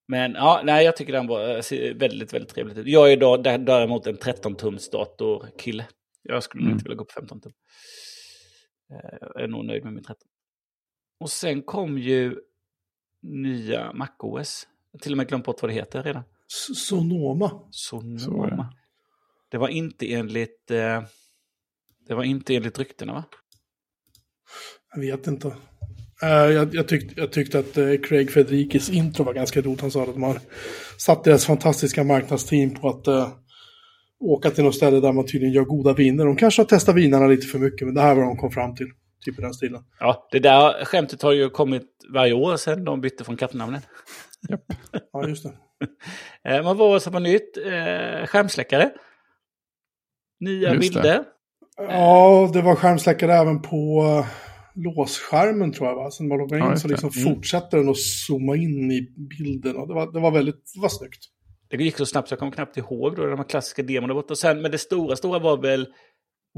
Men 0.09 0.33
ja, 0.35 0.61
nej, 0.65 0.85
jag 0.85 0.97
tycker 0.97 1.13
den 1.13 1.27
var 1.27 1.55
eh, 1.55 1.61
ser 1.61 1.95
väldigt, 1.95 2.33
väldigt 2.33 2.51
trevligt 2.51 2.79
ut. 2.79 2.87
Jag 2.87 3.13
är 3.13 3.17
då 3.17 3.37
där- 3.37 3.59
däremot 3.59 4.07
en 4.07 4.17
13-tums 4.19 4.91
datorkille. 4.93 5.87
Jag 6.23 6.43
skulle 6.43 6.63
Mm. 6.63 6.73
inte 6.73 6.85
vilja 6.85 6.97
gå 6.97 7.05
på 7.05 7.13
15 7.13 7.41
tum. 7.41 7.53
Eh, 8.91 9.19
Jag 9.21 9.41
är 9.43 9.49
nog 9.49 9.65
nöjd 9.65 9.85
med 9.85 9.93
min 9.93 10.05
13. 10.05 10.29
Och 11.21 11.31
sen 11.31 11.63
kom 11.63 11.99
ju 11.99 12.37
nya 13.23 13.93
MacOS. 13.93 14.69
Jag 14.93 14.99
har 14.99 15.03
till 15.03 15.13
och 15.13 15.19
med 15.19 15.29
glömt 15.29 15.45
bort 15.45 15.63
vad 15.63 15.71
det 15.71 15.75
heter 15.75 16.03
redan. 16.03 16.23
Sonoma. 16.77 17.61
Sonoma. 17.71 18.75
Det. 19.53 19.59
Var 19.59 19.69
inte 19.69 20.13
enligt... 20.13 20.71
Eh, 20.71 21.03
det 22.09 22.15
var 22.15 22.25
inte 22.25 22.55
enligt 22.55 22.79
ryktena 22.79 23.13
va? 23.13 23.25
Jag 24.95 25.01
vet 25.01 25.27
inte. 25.27 25.49
Eh, 26.23 26.29
jag, 26.29 26.75
jag, 26.75 26.89
tyckte, 26.89 27.21
jag 27.21 27.33
tyckte 27.33 27.59
att 27.59 27.77
eh, 27.77 27.95
Craig 28.03 28.31
Federikis 28.31 28.91
intro 28.91 29.25
var 29.25 29.35
ganska 29.35 29.61
roligt. 29.61 29.81
Han 29.81 29.91
sa 29.91 30.03
att 30.03 30.13
de 30.15 30.23
har 30.23 30.39
satt 30.99 31.25
deras 31.25 31.47
fantastiska 31.47 32.05
marknadsteam 32.05 32.71
på 32.71 32.89
att 32.89 33.07
eh, 33.07 33.29
åka 34.21 34.51
till 34.51 34.65
något 34.65 34.75
ställe 34.75 35.01
där 35.01 35.13
man 35.13 35.27
tydligen 35.27 35.55
gör 35.55 35.65
goda 35.65 35.93
viner. 35.93 36.25
De 36.25 36.37
kanske 36.37 36.63
har 36.63 36.67
testat 36.67 36.95
vinerna 36.95 37.27
lite 37.27 37.47
för 37.47 37.59
mycket, 37.59 37.87
men 37.87 37.95
det 37.95 38.01
här 38.01 38.15
var 38.15 38.23
de 38.23 38.37
kom 38.37 38.51
fram 38.51 38.75
till. 38.75 38.87
Typ 39.25 39.39
i 39.39 39.43
den 39.43 39.55
stilen. 39.55 39.83
Ja, 40.01 40.29
det 40.31 40.39
där 40.39 40.85
skämtet 40.85 41.23
har 41.23 41.33
ju 41.33 41.51
kommit 41.51 41.83
varje 42.13 42.33
år 42.33 42.57
sedan 42.57 42.85
de 42.85 43.01
bytte 43.01 43.25
från 43.25 43.37
kattnamnen. 43.37 43.81
Ja, 45.13 45.29
just 45.29 45.45
det. 45.45 45.53
Eh, 46.45 46.55
Men 46.55 46.65
vad 46.65 46.77
var 46.77 46.95
det 46.95 47.01
som 47.01 47.13
var 47.13 47.21
nytt? 47.21 47.57
Eh, 47.57 48.27
skärmsläckare. 48.27 48.91
Nya 50.43 50.75
Just 50.75 50.95
det. 50.95 51.01
bilder. 51.01 51.25
Ja, 51.77 52.51
det 52.53 52.63
var 52.63 52.75
skärmsläckare 52.75 53.33
även 53.35 53.63
på 53.63 54.03
uh, 54.03 54.27
låsskärmen 54.75 55.73
tror 55.73 55.89
jag. 55.89 55.97
Va? 55.97 56.11
Sen 56.11 56.29
man 56.29 56.39
loggar 56.39 56.59
in 56.59 56.65
Ja, 56.65 56.77
så 56.77 56.89
det. 56.89 56.95
liksom 56.95 57.11
Mm. 57.17 57.35
fortsätter 57.35 57.79
den 57.79 57.89
att 57.89 57.99
zooma 57.99 58.57
in 58.57 58.93
i 58.93 59.01
bilden. 59.39 59.77
Och 59.77 59.89
det, 59.89 59.95
var, 59.95 60.13
det 60.13 60.21
var 60.21 60.31
väldigt 60.31 60.73
det 60.75 60.81
var 60.81 60.89
snyggt. 60.89 61.21
Det 61.71 61.77
gick 61.85 61.97
så 61.97 62.07
snabbt 62.07 62.29
så 62.29 62.33
jag 62.33 62.39
kommer 62.39 62.53
knappt 62.53 62.77
ihåg 62.77 63.17
då, 63.17 63.27
de 63.27 63.37
här 63.39 63.45
klassiska 63.49 63.83
demon 63.83 64.09
där 64.09 64.15
borta. 64.15 64.33
Och 64.33 64.39
Sen, 64.39 64.63
men 64.63 64.71
det 64.71 64.79
stora, 64.79 65.17
stora 65.17 65.39
var 65.39 65.57
väl 65.57 65.87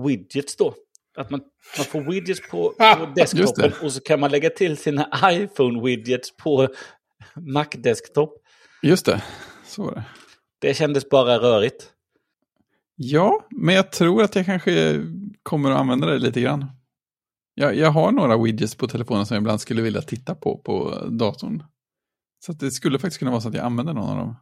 widgets 0.07 0.57
då. 0.57 0.75
Att 1.17 1.31
man, 1.31 1.41
man 1.79 1.85
får 1.87 2.01
widgets 2.13 2.49
på, 2.51 2.73
på 2.99 3.07
desktopen 3.17 3.73
och 3.83 3.93
så 3.93 4.01
kan 4.01 4.21
man 4.21 4.31
lägga 4.31 4.51
till 4.51 4.77
sina 4.77 5.09
iPhone-widgets 5.25 6.29
på 6.43 6.69
Mac-desktop. 7.37 8.31
Just 8.83 9.07
det, 9.07 9.23
så 9.67 9.83
var 9.83 9.93
det. 9.95 10.05
Det 10.61 10.75
kändes 10.75 11.09
bara 11.09 11.39
rörigt. 11.39 11.91
Ja, 12.97 13.47
men 13.51 13.75
jag 13.75 13.93
tror 13.93 14.23
att 14.23 14.37
jag 14.37 14.47
kanske 14.47 15.03
kommer 15.43 15.71
att 15.71 15.79
använda 15.81 16.07
det 16.07 16.19
lite 16.19 16.41
grann. 16.41 16.67
Jag, 17.55 17.77
jag 17.77 17.91
har 17.91 18.13
några 18.13 18.43
widgets 18.43 18.75
på 18.75 18.89
telefonen 18.89 19.27
som 19.27 19.35
jag 19.35 19.41
ibland 19.43 19.61
skulle 19.61 19.83
vilja 19.83 20.03
titta 20.03 20.35
på 20.35 20.59
på 20.59 21.07
datorn. 21.11 21.63
Så 22.47 22.53
det 22.53 22.71
skulle 22.71 22.99
faktiskt 22.99 23.19
kunna 23.19 23.31
vara 23.31 23.41
så 23.41 23.49
att 23.49 23.55
jag 23.55 23.65
använder 23.65 23.93
någon 23.95 24.09
av 24.11 24.17
dem. 24.17 24.37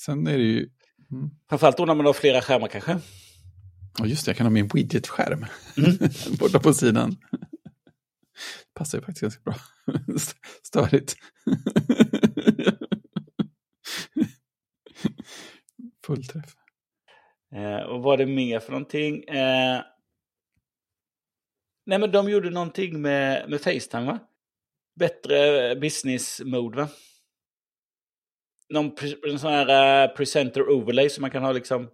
Sen 0.00 0.26
är 0.26 0.38
det 0.38 0.44
ju... 0.44 0.68
Mm. 1.10 1.30
Framförallt 1.48 1.76
då 1.76 1.84
när 1.84 1.94
man 1.94 2.06
har 2.06 2.12
flera 2.12 2.40
skärmar 2.42 2.68
kanske. 2.68 2.98
Ja, 3.98 4.06
just 4.06 4.24
det, 4.24 4.28
jag 4.30 4.36
kan 4.36 4.46
ha 4.46 4.50
min 4.50 4.68
widget-skärm 4.74 5.46
Mm. 5.76 5.98
borta 6.38 6.58
på 6.60 6.74
sidan. 6.74 7.16
Passar 8.74 8.98
ju 8.98 9.04
faktiskt 9.04 9.22
ganska 9.22 9.40
bra. 9.44 9.54
St- 10.16 10.38
Störigt. 10.62 11.14
Fullträff. 16.06 16.56
Eh, 17.54 17.80
och 17.80 18.02
vad 18.02 18.20
är 18.20 18.26
det 18.26 18.32
mer 18.32 18.60
för 18.60 18.72
någonting? 18.72 19.24
Eh, 19.24 19.80
nej 21.86 21.98
men 21.98 22.10
de 22.10 22.30
gjorde 22.30 22.50
någonting 22.50 23.02
med, 23.02 23.50
med 23.50 23.60
Facetime 23.60 24.06
va? 24.06 24.18
Bättre 24.94 25.76
business 25.76 26.40
mode 26.44 26.76
va? 26.76 26.88
Någon 28.68 28.92
en 29.28 29.38
sån 29.38 29.52
här 29.52 30.04
eh, 30.04 30.14
presenter 30.14 30.70
overlay 30.70 31.10
som 31.10 31.22
man 31.22 31.30
kan 31.30 31.42
ha 31.42 31.52
liksom. 31.52 31.88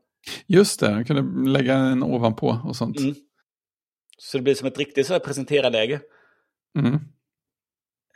Just 0.47 0.81
det, 0.81 0.91
jag 0.91 1.07
kunde 1.07 1.51
lägga 1.51 1.75
en 1.75 2.03
ovanpå 2.03 2.61
och 2.65 2.77
sånt. 2.77 2.99
Mm. 2.99 3.15
Så 4.19 4.39
det 4.39 4.43
blir 4.43 4.55
som 4.55 4.69
ett 4.69 4.79
riktigt 4.79 5.07
så 5.07 5.13
här 5.13 5.21
presenterarläge. 5.21 6.01
Mm. 6.79 6.95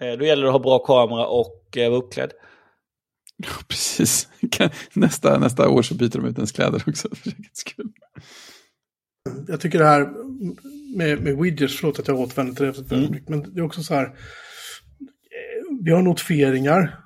Eh, 0.00 0.18
då 0.18 0.24
gäller 0.24 0.42
det 0.42 0.48
att 0.48 0.54
ha 0.54 0.58
bra 0.58 0.78
kamera 0.78 1.26
och 1.26 1.76
eh, 1.76 1.90
vara 1.90 2.00
uppklädd. 2.00 2.32
Precis. 3.68 4.28
Nästa, 4.94 5.38
nästa 5.38 5.68
år 5.68 5.82
så 5.82 5.94
byter 5.94 6.10
de 6.10 6.24
ut 6.26 6.36
ens 6.36 6.52
kläder 6.52 6.82
också 6.86 7.08
för 7.14 7.30
säkerhets 7.30 7.60
skull. 7.60 7.92
Jag 9.48 9.60
tycker 9.60 9.78
det 9.78 9.84
här 9.84 10.08
med, 10.96 11.20
med 11.22 11.36
widgets, 11.36 11.76
förlåt 11.76 11.98
att 11.98 12.08
jag 12.08 12.20
återvänder 12.20 12.54
till 12.54 12.64
det 12.66 12.72
för 12.72 12.82
ett 12.82 12.92
Mm. 12.92 13.24
men 13.28 13.54
det 13.54 13.60
är 13.60 13.64
också 13.64 13.82
så 13.82 13.94
här. 13.94 14.04
eh, 14.04 14.12
Vi 15.84 15.90
har 15.90 16.02
notifieringar. 16.02 16.98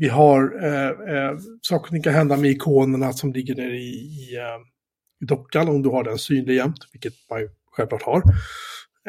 Vi 0.00 0.08
har 0.08 0.64
eh, 0.64 1.14
eh, 1.16 1.38
saker 1.62 1.88
som 1.88 2.02
kan 2.02 2.12
hända 2.14 2.36
med 2.36 2.50
ikonerna 2.50 3.12
som 3.12 3.32
ligger 3.32 3.54
nere 3.54 3.76
i, 3.76 3.88
i, 3.90 4.36
eh, 4.36 4.60
i 5.22 5.26
dockan 5.26 5.68
om 5.68 5.82
du 5.82 5.88
har 5.88 6.04
den 6.04 6.18
synlig 6.18 6.54
jämt, 6.54 6.78
vilket 6.92 7.14
man 7.30 7.40
ju 7.40 7.48
självklart 7.76 8.02
har. 8.02 8.22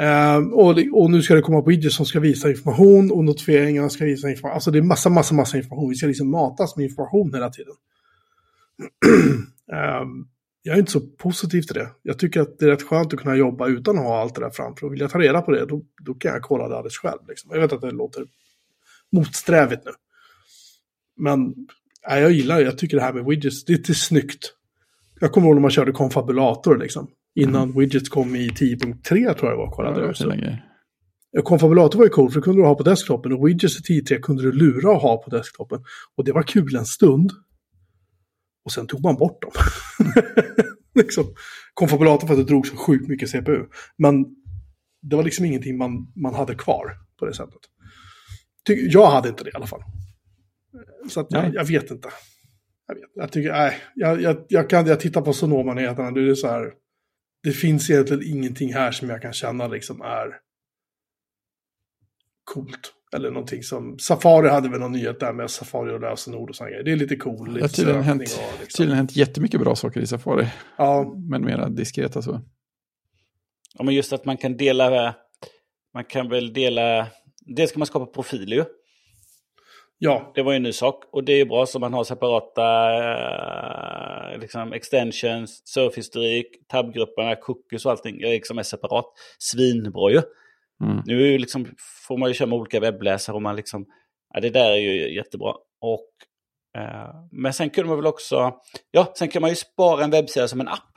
Ehm, 0.01 0.53
och, 0.53 0.75
det- 0.75 0.89
och 0.91 1.11
nu 1.11 1.21
ska 1.21 1.35
det 1.35 1.41
komma 1.41 1.61
widgets 1.61 1.95
som 1.95 2.05
ska 2.05 2.19
visa 2.19 2.49
information 2.49 3.11
och 3.11 3.23
notifieringarna 3.25 3.89
ska 3.89 4.05
visa 4.05 4.29
information. 4.29 4.53
Alltså 4.55 4.71
det 4.71 4.77
är 4.77 4.81
massa, 4.83 5.09
massa, 5.09 5.33
massa 5.35 5.57
information. 5.57 5.89
Vi 5.89 5.95
ska 5.95 6.07
liksom 6.07 6.31
matas 6.31 6.75
med 6.77 6.83
information 6.83 7.33
hela 7.33 7.49
tiden. 7.49 7.73
Ehm, 9.73 10.25
jag 10.63 10.75
är 10.75 10.79
inte 10.79 10.91
så 10.91 10.99
positiv 11.01 11.61
till 11.61 11.73
det. 11.75 11.89
Jag 12.01 12.19
tycker 12.19 12.41
att 12.41 12.59
det 12.59 12.65
är 12.65 12.69
rätt 12.69 12.81
skönt 12.83 13.13
att 13.13 13.19
kunna 13.19 13.35
jobba 13.35 13.67
utan 13.67 13.97
att 13.97 14.03
ha 14.03 14.21
allt 14.21 14.35
det 14.35 14.41
där 14.41 14.49
framför. 14.49 14.85
Och 14.87 14.93
vill 14.93 14.99
jag 14.99 15.09
ta 15.11 15.19
reda 15.19 15.41
på 15.41 15.51
det, 15.51 15.65
då, 15.65 15.81
då 16.05 16.13
kan 16.13 16.31
jag 16.33 16.41
kolla 16.41 16.67
det 16.69 16.75
alldeles 16.77 16.97
själv. 16.97 17.19
Liksom. 17.27 17.51
Jag 17.53 17.61
vet 17.61 17.73
att 17.73 17.81
det 17.81 17.91
låter 17.91 18.25
motsträvigt 19.11 19.85
nu. 19.85 19.91
Men 21.17 21.53
nej, 22.09 22.21
jag 22.21 22.31
gillar 22.31 22.55
det. 22.57 22.63
Jag 22.63 22.77
tycker 22.77 22.97
det 22.97 23.03
här 23.03 23.13
med 23.13 23.25
widgets, 23.25 23.65
det 23.65 23.73
är 23.73 23.77
lite 23.77 23.95
snyggt. 23.95 24.53
Jag 25.19 25.31
kommer 25.31 25.47
ihåg 25.47 25.55
när 25.55 25.61
man 25.61 25.71
körde 25.71 25.91
konfabulator 25.91 26.77
liksom. 26.77 27.07
Innan 27.35 27.79
widgets 27.79 28.09
kom 28.09 28.35
i 28.35 28.49
10.3 28.49 29.03
tror 29.03 29.19
jag 29.23 29.33
det 29.33 29.43
var. 29.43 29.65
Ja, 29.65 29.71
Kollade 29.71 29.95
det 29.95 30.01
jag 30.01 30.05
var 30.05 30.11
också. 30.11 30.57
Ja, 31.31 31.41
Konfabulator 31.41 31.97
var 31.97 32.05
ju 32.05 32.09
cool 32.09 32.31
för 32.31 32.39
det 32.39 32.43
kunde 32.43 32.61
du 32.61 32.65
ha 32.65 32.75
på 32.75 32.83
desktopen 32.83 33.33
och 33.33 33.47
widgets 33.47 33.89
i 33.89 34.01
10.3 34.01 34.19
kunde 34.19 34.43
du 34.43 34.51
lura 34.51 34.95
att 34.95 35.01
ha 35.01 35.23
på 35.23 35.29
desktopen. 35.29 35.83
Och 36.17 36.25
det 36.25 36.31
var 36.31 36.43
kul 36.43 36.75
en 36.75 36.85
stund. 36.85 37.31
Och 38.65 38.71
sen 38.71 38.87
tog 38.87 39.01
man 39.01 39.15
bort 39.15 39.41
dem. 39.41 39.51
liksom. 40.95 41.25
Konfabulator 41.73 42.27
för 42.27 42.33
att 42.33 42.39
det 42.39 42.45
drog 42.45 42.67
så 42.67 42.75
sjukt 42.75 43.07
mycket 43.07 43.29
CPU. 43.29 43.65
Men 43.97 44.25
det 45.01 45.15
var 45.15 45.23
liksom 45.23 45.45
ingenting 45.45 45.77
man, 45.77 46.13
man 46.15 46.35
hade 46.35 46.55
kvar 46.55 46.97
på 47.19 47.25
det 47.25 47.33
sättet. 47.33 47.61
Ty 48.67 48.87
jag 48.89 49.11
hade 49.11 49.29
inte 49.29 49.43
det 49.43 49.49
i 49.49 49.53
alla 49.53 49.67
fall. 49.67 49.83
Så 51.09 51.19
att 51.19 51.27
jag, 51.29 51.53
jag 51.53 51.65
vet 51.65 51.91
inte. 51.91 52.09
Jag, 52.87 52.95
vet, 52.95 53.03
jag 53.15 53.31
tycker, 53.31 53.51
nej, 53.51 53.73
jag, 53.95 54.21
jag, 54.21 54.45
jag, 54.49 54.69
kan, 54.69 54.85
jag 54.85 54.99
tittar 54.99 55.21
på 55.21 55.33
Sonoma-nyheterna, 55.33 56.11
det 56.11 56.29
är 56.29 56.35
så 56.35 56.47
här. 56.47 56.73
Det 57.43 57.51
finns 57.51 57.89
egentligen 57.89 58.23
ingenting 58.37 58.73
här 58.73 58.91
som 58.91 59.09
jag 59.09 59.21
kan 59.21 59.33
känna 59.33 59.67
liksom 59.67 60.01
är 60.01 60.39
coolt. 62.43 62.93
Eller 63.15 63.31
någonting 63.31 63.63
som, 63.63 63.99
Safari 63.99 64.49
hade 64.49 64.69
väl 64.69 64.79
någon 64.79 64.91
nyhet 64.91 65.19
där 65.19 65.33
med 65.33 65.51
Safari 65.51 65.91
och 65.91 66.01
lösenord 66.01 66.49
och 66.49 66.55
sådana 66.55 66.71
grejer. 66.71 66.83
Det 66.83 66.91
är 66.91 66.95
lite 66.95 67.15
cool. 67.15 67.47
Det 67.47 67.53
Lite 67.53 67.63
har 67.63 67.69
tydligen 67.69 68.03
hänt, 68.03 68.21
och 68.21 68.59
liksom. 68.61 68.77
tydligen 68.77 68.97
hänt 68.97 69.15
jättemycket 69.15 69.59
bra 69.59 69.75
saker 69.75 70.01
i 70.01 70.07
Safari. 70.07 70.47
Ja, 70.77 71.15
Men 71.29 71.45
mera 71.45 71.69
diskreta 71.69 72.21
så. 72.21 72.41
Ja, 73.73 73.83
men 73.83 73.95
just 73.95 74.13
att 74.13 74.25
man 74.25 74.37
kan 74.37 74.57
dela... 74.57 75.15
Man 75.93 76.03
kan 76.03 76.29
väl 76.29 76.53
dela... 76.53 77.07
Dels 77.55 77.71
kan 77.71 77.79
man 77.79 77.87
skapa 77.87 78.05
profiler 78.05 78.57
ju. 78.57 78.65
Ja. 80.03 80.31
Det 80.35 80.41
var 80.41 80.51
ju 80.51 80.55
en 80.55 80.63
ny 80.63 80.71
sak. 80.71 81.03
Och 81.11 81.23
det 81.23 81.33
är 81.33 81.45
bra 81.45 81.65
så 81.65 81.79
man 81.79 81.93
har 81.93 82.03
separata 82.03 82.63
eh, 84.33 84.39
liksom 84.39 84.73
extensions, 84.73 85.61
surfhistorik, 85.65 86.47
tabgrupperna, 86.67 87.35
cookies 87.35 87.85
och 87.85 87.91
allting 87.91 88.17
liksom 88.17 88.57
är 88.57 88.63
separat. 88.63 89.05
Svinbra 89.39 90.11
ju. 90.11 90.21
Mm. 90.83 91.01
Nu 91.05 91.37
liksom, 91.37 91.67
får 92.07 92.17
man 92.17 92.29
ju 92.29 92.33
köra 92.33 92.47
med 92.47 92.59
olika 92.59 92.79
webbläsare 92.79 93.35
och 93.35 93.41
man 93.41 93.55
liksom, 93.55 93.85
ja 94.33 94.39
det 94.39 94.49
där 94.49 94.71
är 94.71 94.77
ju 94.77 95.15
jättebra. 95.15 95.53
Och, 95.81 96.09
eh, 96.81 97.15
men 97.31 97.53
sen 97.53 97.69
kunde 97.69 97.87
man 97.87 97.97
väl 97.97 98.07
också, 98.07 98.53
ja 98.91 99.13
sen 99.15 99.27
kan 99.27 99.41
man 99.41 99.49
ju 99.49 99.55
spara 99.55 100.03
en 100.03 100.11
webbsida 100.11 100.47
som 100.47 100.61
en 100.61 100.67
app. 100.67 100.91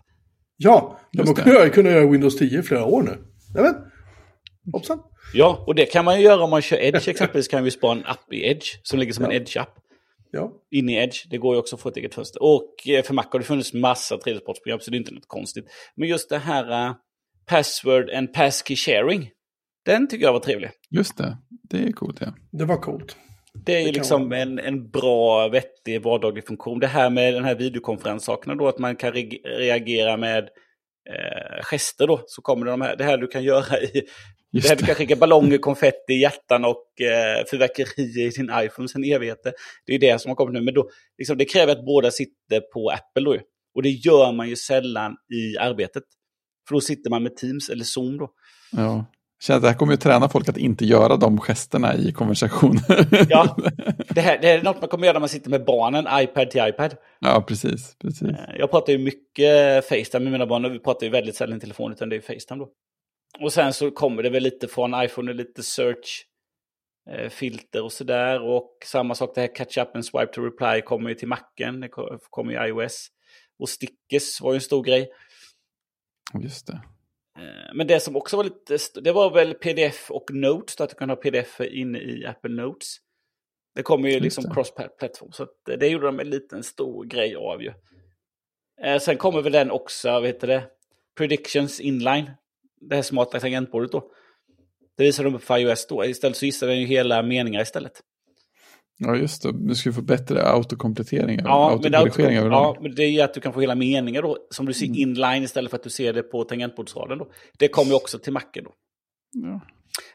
Ja, 0.56 0.98
man 1.16 1.34
kunde, 1.34 1.70
kunna 1.70 1.90
göra 1.90 2.06
Windows 2.06 2.38
10 2.38 2.58
i 2.58 2.62
flera 2.62 2.84
år 2.84 3.02
nu. 3.02 3.18
Nämen, 3.54 3.74
hoppsan. 4.72 4.98
Ja, 5.32 5.64
och 5.66 5.74
det 5.74 5.86
kan 5.86 6.04
man 6.04 6.18
ju 6.18 6.24
göra 6.24 6.44
om 6.44 6.50
man 6.50 6.62
kör 6.62 6.76
Edge 6.76 7.08
exempelvis. 7.08 7.48
kan 7.48 7.64
vi 7.64 7.70
spara 7.70 7.92
en 7.92 8.06
app 8.06 8.32
i 8.32 8.46
Edge 8.46 8.66
som 8.82 8.98
ligger 8.98 9.12
som 9.12 9.24
ja. 9.24 9.30
en 9.30 9.36
Edge-app. 9.36 9.68
Ja. 10.30 10.52
In 10.70 10.88
i 10.88 10.94
Edge. 10.94 11.26
Det 11.30 11.38
går 11.38 11.54
ju 11.54 11.58
också 11.58 11.76
att 11.76 11.82
få 11.82 11.88
ett 11.88 11.96
eget 11.96 12.14
fönster. 12.14 12.42
Och 12.42 12.88
eh, 12.88 13.02
för 13.02 13.14
Mac 13.14 13.24
har 13.30 13.38
det 13.38 13.44
funnits 13.44 13.72
massa 13.72 14.18
tredjepartsprogram 14.18 14.80
så 14.80 14.90
det 14.90 14.96
är 14.96 14.98
inte 14.98 15.14
något 15.14 15.28
konstigt. 15.28 15.64
Men 15.96 16.08
just 16.08 16.28
det 16.28 16.38
här 16.38 16.88
uh, 16.88 16.94
password 17.46 18.10
and 18.10 18.32
passkey 18.32 18.76
sharing. 18.76 19.30
Den 19.84 20.08
tycker 20.08 20.24
jag 20.24 20.32
var 20.32 20.40
trevlig. 20.40 20.70
Just 20.90 21.16
det. 21.16 21.38
Det 21.70 21.78
är 21.78 21.92
coolt 21.92 22.18
ja. 22.20 22.34
Det 22.50 22.64
var 22.64 22.76
coolt. 22.76 23.16
Det 23.54 23.76
är 23.76 23.86
ju 23.86 23.92
liksom 23.92 24.32
en, 24.32 24.58
en 24.58 24.90
bra, 24.90 25.48
vettig, 25.48 26.02
vardaglig 26.02 26.46
funktion. 26.46 26.80
Det 26.80 26.86
här 26.86 27.10
med 27.10 27.34
den 27.34 27.44
här 27.44 27.54
videokonferenssakerna 27.54 28.54
då, 28.54 28.68
att 28.68 28.78
man 28.78 28.96
kan 28.96 29.12
re 29.12 29.22
reagera 29.44 30.16
med 30.16 30.48
eh, 31.10 31.62
gester 31.62 32.06
då, 32.06 32.22
så 32.26 32.42
kommer 32.42 32.66
det 32.66 32.70
de 32.70 32.80
här, 32.80 32.96
det 32.96 33.04
här 33.04 33.18
du 33.18 33.26
kan 33.26 33.44
göra 33.44 33.80
i 33.80 34.02
Just 34.54 34.68
det 34.68 34.74
här, 34.74 34.76
du 34.76 34.86
kan 34.86 34.94
skicka 34.94 35.16
ballonger, 35.16 35.58
konfetti, 35.58 36.14
hjärtan 36.14 36.64
och 36.64 37.00
eh, 37.00 37.44
fyrverkerier 37.50 38.26
i 38.26 38.30
din 38.30 38.50
iPhone 38.54 38.88
sen 38.88 39.04
evigheter. 39.04 39.52
Det 39.86 39.94
är 39.94 39.98
det 39.98 40.20
som 40.20 40.28
har 40.28 40.36
kommit 40.36 40.54
nu. 40.54 40.60
Men 40.60 40.74
då, 40.74 40.88
liksom, 41.18 41.38
det 41.38 41.44
kräver 41.44 41.72
att 41.72 41.84
båda 41.84 42.10
sitter 42.10 42.60
på 42.60 42.90
Apple 42.90 43.24
då. 43.24 43.38
Och 43.74 43.82
det 43.82 43.90
gör 43.90 44.32
man 44.32 44.48
ju 44.48 44.56
sällan 44.56 45.12
i 45.12 45.58
arbetet. 45.58 46.02
För 46.68 46.74
då 46.74 46.80
sitter 46.80 47.10
man 47.10 47.22
med 47.22 47.36
Teams 47.36 47.68
eller 47.68 47.84
Zoom 47.84 48.18
då. 48.18 48.30
Ja. 48.72 49.06
Känns 49.42 49.62
det 49.62 49.68
här 49.68 49.74
kommer 49.74 49.92
ju 49.92 49.96
träna 49.96 50.28
folk 50.28 50.48
att 50.48 50.56
inte 50.56 50.84
göra 50.84 51.16
de 51.16 51.38
gesterna 51.38 51.94
i 51.94 52.12
konversationer. 52.12 53.06
Ja, 53.28 53.56
det 54.08 54.20
här, 54.20 54.38
det 54.38 54.46
här 54.46 54.58
är 54.58 54.62
något 54.62 54.80
man 54.80 54.88
kommer 54.88 55.06
göra 55.06 55.12
när 55.12 55.20
man 55.20 55.28
sitter 55.28 55.50
med 55.50 55.64
barnen, 55.64 56.06
iPad 56.12 56.50
till 56.50 56.68
iPad. 56.68 56.94
Ja, 57.20 57.44
precis. 57.48 57.96
precis. 58.02 58.28
Eh, 58.28 58.56
jag 58.58 58.70
pratar 58.70 58.92
ju 58.92 58.98
mycket 58.98 59.84
Facetime 59.88 60.24
med 60.24 60.32
mina 60.32 60.46
barn, 60.46 60.64
och 60.64 60.74
vi 60.74 60.78
pratar 60.78 61.06
ju 61.06 61.12
väldigt 61.12 61.36
sällan 61.36 61.56
i 61.56 61.60
telefon, 61.60 61.92
utan 61.92 62.08
det 62.08 62.16
är 62.16 62.20
Facetime 62.20 62.58
då. 62.58 62.68
Och 63.40 63.52
sen 63.52 63.72
så 63.72 63.90
kommer 63.90 64.22
det 64.22 64.30
väl 64.30 64.42
lite 64.42 64.68
från 64.68 65.04
iPhone, 65.04 65.32
lite 65.32 65.62
search 65.62 66.26
eh, 67.10 67.28
filter 67.28 67.82
och 67.82 67.92
sådär. 67.92 68.42
Och 68.42 68.78
samma 68.84 69.14
sak, 69.14 69.34
det 69.34 69.40
här 69.40 69.54
catch 69.54 69.78
up 69.78 69.94
and 69.94 70.04
swipe 70.04 70.32
to 70.32 70.40
reply 70.40 70.82
kommer 70.82 71.08
ju 71.08 71.14
till 71.14 71.28
Macen, 71.28 71.80
det 71.80 71.88
kommer 72.30 72.52
i 72.52 72.68
iOS. 72.68 73.08
Och 73.58 73.68
stickers 73.68 74.40
var 74.40 74.52
ju 74.52 74.54
en 74.54 74.60
stor 74.60 74.82
grej. 74.82 75.10
Just 76.42 76.66
det. 76.66 76.80
Eh, 77.38 77.74
men 77.74 77.86
det 77.86 78.00
som 78.00 78.16
också 78.16 78.36
var 78.36 78.44
lite, 78.44 79.00
det 79.00 79.12
var 79.12 79.30
väl 79.30 79.54
pdf 79.54 80.10
och 80.10 80.30
notes, 80.30 80.80
att 80.80 80.90
du 80.90 80.96
kan 80.96 81.08
ha 81.08 81.16
pdf 81.16 81.60
inne 81.60 81.98
i 81.98 82.26
Apple 82.26 82.50
Notes. 82.50 82.96
Det 83.74 83.82
kommer 83.82 84.08
ju 84.08 84.20
liksom 84.20 84.44
cross-platform, 84.44 85.32
så 85.32 85.46
det 85.78 85.88
gjorde 85.88 86.06
de 86.06 86.20
en 86.20 86.30
liten 86.30 86.62
stor 86.62 87.04
grej 87.04 87.36
av 87.36 87.62
ju. 87.62 87.72
Eh, 88.82 88.98
sen 88.98 89.16
kommer 89.16 89.42
väl 89.42 89.52
den 89.52 89.70
också, 89.70 90.10
vad 90.10 90.26
heter 90.26 90.46
det, 90.46 90.64
Predictions 91.16 91.80
inline 91.80 92.30
det 92.80 92.94
här 92.94 93.02
smarta 93.02 93.40
tangentbordet 93.40 93.92
då. 93.92 94.10
Det 94.96 95.04
visar 95.04 95.24
de 95.24 95.34
upp 95.34 95.44
för 95.44 95.58
iOS 95.58 95.86
då. 95.86 96.04
Istället 96.04 96.36
så 96.36 96.46
gissar 96.46 96.66
den 96.66 96.80
ju 96.80 96.86
hela 96.86 97.22
meningar 97.22 97.62
istället. 97.62 97.92
Ja, 98.98 99.16
just 99.16 99.42
det. 99.42 99.68
Du 99.68 99.74
ska 99.74 99.92
få 99.92 100.02
bättre 100.02 100.42
autokomplettering. 100.42 101.40
Ja, 101.44 101.80
men, 101.82 101.94
auto 101.94 102.22
ja, 102.22 102.76
men 102.80 102.94
det 102.94 103.04
är 103.04 103.24
att 103.24 103.34
du 103.34 103.40
kan 103.40 103.52
få 103.52 103.60
hela 103.60 103.74
meningar 103.74 104.22
då. 104.22 104.38
Som 104.50 104.66
du 104.66 104.72
ser 104.72 104.86
mm. 104.86 104.98
inline 104.98 105.42
istället 105.42 105.70
för 105.70 105.76
att 105.76 105.82
du 105.82 105.90
ser 105.90 106.12
det 106.12 106.22
på 106.22 106.44
tangentbordsraden 106.44 107.18
då. 107.18 107.30
Det 107.58 107.68
kommer 107.68 107.90
ju 107.90 107.96
också 107.96 108.18
till 108.18 108.32
macken 108.32 108.64
då. 108.64 108.72
Ja. 109.32 109.60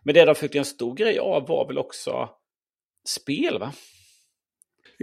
Men 0.03 0.14
det 0.14 0.26
de 0.26 0.36
fick 0.36 0.56
en 0.56 0.65
stor 0.65 0.95
grej 0.95 1.19
av 1.19 1.48
var 1.48 1.68
väl 1.68 1.77
också 1.77 2.30
spel 3.07 3.60
va? 3.60 3.73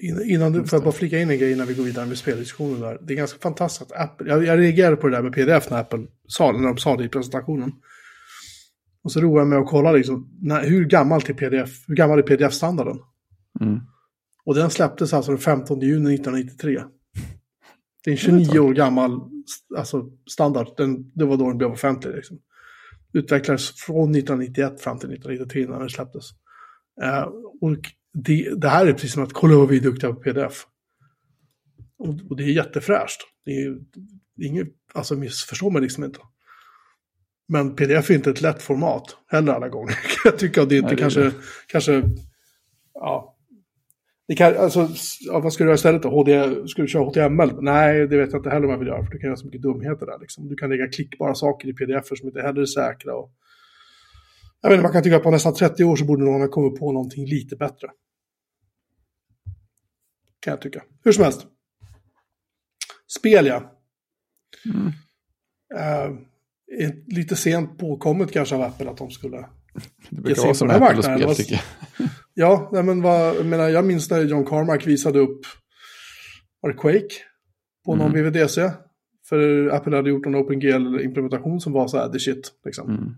Innan 0.03 0.53
du, 0.53 0.65
får 0.65 0.77
jag 0.77 0.85
bara 0.85 0.93
flika 0.93 1.19
in 1.19 1.31
en 1.31 1.39
grej 1.39 1.53
innan 1.53 1.67
vi 1.67 1.75
går 1.75 1.85
vidare 1.85 2.07
med 2.07 2.19
speldiskussionen 2.19 2.81
där. 2.81 2.99
Det 3.03 3.13
är 3.13 3.17
ganska 3.17 3.39
fantastiskt 3.39 3.93
att 3.93 4.01
Apple, 4.01 4.29
jag, 4.29 4.45
jag 4.45 4.59
reagerade 4.59 4.97
på 4.97 5.09
det 5.09 5.17
där 5.17 5.23
med 5.23 5.33
pdf 5.33 5.71
när 5.71 5.81
Apple 5.81 6.07
sa 6.27 6.53
när 6.53 6.69
de 6.69 6.79
sa 6.79 6.97
det 6.97 7.05
i 7.05 7.09
presentationen. 7.09 7.73
Och 9.03 9.13
så 9.13 9.21
roade 9.21 9.41
jag 9.41 9.49
mig 9.49 9.59
att 9.59 9.67
kolla 9.67 9.93
liksom, 9.93 10.39
när, 10.41 10.69
hur 10.69 10.85
gammalt 10.85 11.29
är 11.29 11.35
pdf, 11.35 11.85
hur 11.87 11.95
gammal 11.95 12.19
är 12.19 12.23
pdf-standarden? 12.23 12.99
Mm. 13.61 13.81
Och 14.45 14.55
den 14.55 14.71
släpptes 14.71 15.13
alltså 15.13 15.31
den 15.31 15.41
15 15.41 15.81
juni 15.81 16.15
1993. 16.15 16.81
Det 18.05 18.11
är 18.11 18.13
en 18.13 18.19
29 18.19 18.59
år 18.59 18.75
gammal 18.75 19.21
alltså, 19.77 20.11
standard, 20.31 20.69
den, 20.77 21.11
det 21.15 21.25
var 21.25 21.37
då 21.37 21.49
den 21.49 21.59
blev 21.59 21.71
offentlig. 21.71 22.15
Liksom. 22.15 22.39
Utvecklades 23.13 23.71
från 23.71 24.15
1991 24.15 24.81
fram 24.81 24.99
till 24.99 25.13
1993 25.13 25.67
när 25.67 25.81
den 25.81 25.89
släpptes. 25.89 26.31
Uh, 27.03 27.29
och 27.61 27.77
det, 28.25 28.61
det, 28.61 28.69
här 28.69 28.87
är 28.87 28.93
precis 28.93 29.13
som 29.13 29.23
att 29.23 29.33
kolla 29.33 29.57
vad 29.57 29.69
vi 29.69 29.77
är 29.77 29.81
duktiga 29.81 30.13
på 30.13 30.21
pdf. 30.21 30.67
Och, 31.99 32.15
och 32.31 32.37
det 32.37 32.45
är 32.45 32.49
jättefräscht. 32.49 33.21
Det 33.45 33.51
är, 33.51 33.77
inget, 34.43 34.69
alltså 34.95 35.15
missförstå 35.15 35.71
mig 35.71 35.83
liksom 35.83 36.05
inte. 36.05 36.19
Men 37.49 37.77
pdf 37.77 38.11
är 38.11 38.15
inte 38.15 38.31
ett 38.31 38.41
lätt 38.41 38.63
format 38.63 39.17
heller 39.27 39.53
alla 39.53 39.69
gånger. 39.69 39.99
jag 40.25 40.39
tycker 40.39 40.63
att 40.63 40.69
det 40.69 40.77
inte 40.77 40.87
Nej, 40.87 40.97
det 40.97 41.03
kanske, 41.03 41.21
det. 41.21 41.33
kanske, 41.67 42.03
ja. 42.95 43.37
Det 44.29 44.35
kan, 44.35 44.57
alltså, 44.57 44.89
ja, 45.21 45.41
vad 45.41 45.53
ska 45.53 45.65
du 45.65 45.69
göra 45.69 45.75
istället 45.75 46.03
då? 46.03 46.11
HD, 46.11 46.55
ska 46.69 46.83
du 46.83 46.89
köra 46.89 47.05
HTML? 47.05 47.63
Nej, 47.63 48.09
det 48.09 48.17
vet 48.17 48.33
jag 48.33 48.39
inte 48.39 48.51
heller 48.51 48.67
vad 48.67 48.75
jag 48.75 48.79
vill 48.79 48.89
göra, 48.89 49.05
för 49.05 49.13
du 49.13 49.19
kan 49.19 49.29
göra 49.29 49.37
så 49.37 49.47
mycket 49.47 49.63
dumheter 49.63 50.07
där. 50.07 50.19
Liksom. 50.21 50.49
Du 50.49 50.57
kan 50.57 50.71
lägga 50.71 50.89
klickbara 50.89 51.35
saker 51.35 51.69
i 51.69 51.73
pdf 51.73 52.07
som 52.07 52.29
inte 52.29 52.41
heller 52.41 52.61
är 52.61 52.67
säkra. 52.67 53.15
Och, 53.15 53.31
jag 54.61 54.71
vet 54.71 54.77
inte, 54.77 54.83
man 54.83 54.93
kan 54.93 55.03
tycka 55.03 55.17
att 55.17 55.23
på 55.23 55.31
nästan 55.31 55.55
30 55.55 55.85
år 55.85 55.97
så 55.97 56.05
borde 56.05 56.25
någon 56.25 56.41
ha 56.41 56.49
kommit 56.49 56.79
på 56.79 56.93
någonting 56.93 57.27
lite 57.27 57.57
bättre. 57.57 57.89
Kan 60.47 60.53
jag 60.53 60.61
tycka. 60.61 60.83
Hur 61.05 61.13
som 61.13 61.25
helst. 61.25 61.47
Spel 63.19 63.47
ja. 63.47 63.81
Mm. 64.65 64.87
Uh, 65.75 66.19
lite 67.07 67.37
sent 67.37 67.79
påkommet 67.79 68.33
kanske 68.33 68.55
av 68.55 68.63
Apple 68.63 68.91
att 68.91 68.97
de 68.97 69.11
skulle 69.11 69.37
det 69.37 70.23
brukar 70.23 70.43
vara 70.43 70.55
som 70.55 70.71
Apple 70.71 70.99
och 70.99 71.05
spel 71.05 71.35
tycker 71.35 71.55
jag. 71.55 72.09
Ja, 72.35 72.71
nej, 72.73 72.83
men 72.83 73.03
vad, 73.03 73.37
jag, 73.37 73.47
menar, 73.47 73.69
jag 73.69 73.85
minns 73.85 74.11
när 74.11 74.23
John 74.23 74.47
Carmack 74.47 74.87
visade 74.87 75.19
upp 75.19 75.41
var 76.61 76.73
Quake 76.73 77.15
på 77.85 77.93
mm. 77.93 78.07
någon 78.07 78.13
VVDC. 78.15 78.71
För 79.29 79.69
Apple 79.69 79.97
hade 79.97 80.11
gjort 80.11 80.27
en 80.27 80.35
OpenGL-implementation 80.35 81.61
som 81.61 81.73
var 81.73 81.89
så 81.89 81.99
här 81.99 82.09
the 82.09 82.19
shit. 82.19 82.53
Liksom. 82.65 82.91
Mm. 82.91 83.15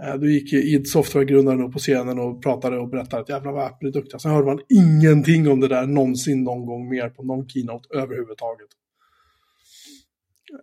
Eh, 0.00 0.14
då 0.14 0.26
gick 0.26 0.52
id 0.52 0.88
Software-grundaren 0.88 1.62
upp 1.62 1.72
på 1.72 1.78
scenen 1.78 2.18
och 2.18 2.42
pratade 2.42 2.78
och 2.78 2.88
berättade 2.88 3.22
att 3.22 3.28
jävlar 3.28 3.52
vad 3.52 3.64
Apple 3.66 3.88
är 3.88 3.92
duktiga. 3.92 4.18
Sen 4.18 4.30
hörde 4.30 4.46
man 4.46 4.60
ingenting 4.68 5.48
om 5.48 5.60
det 5.60 5.68
där 5.68 5.86
någonsin 5.86 6.44
någon 6.44 6.66
gång 6.66 6.88
mer 6.88 7.08
på 7.08 7.22
någon 7.22 7.48
keynote 7.48 7.88
överhuvudtaget. 7.94 8.68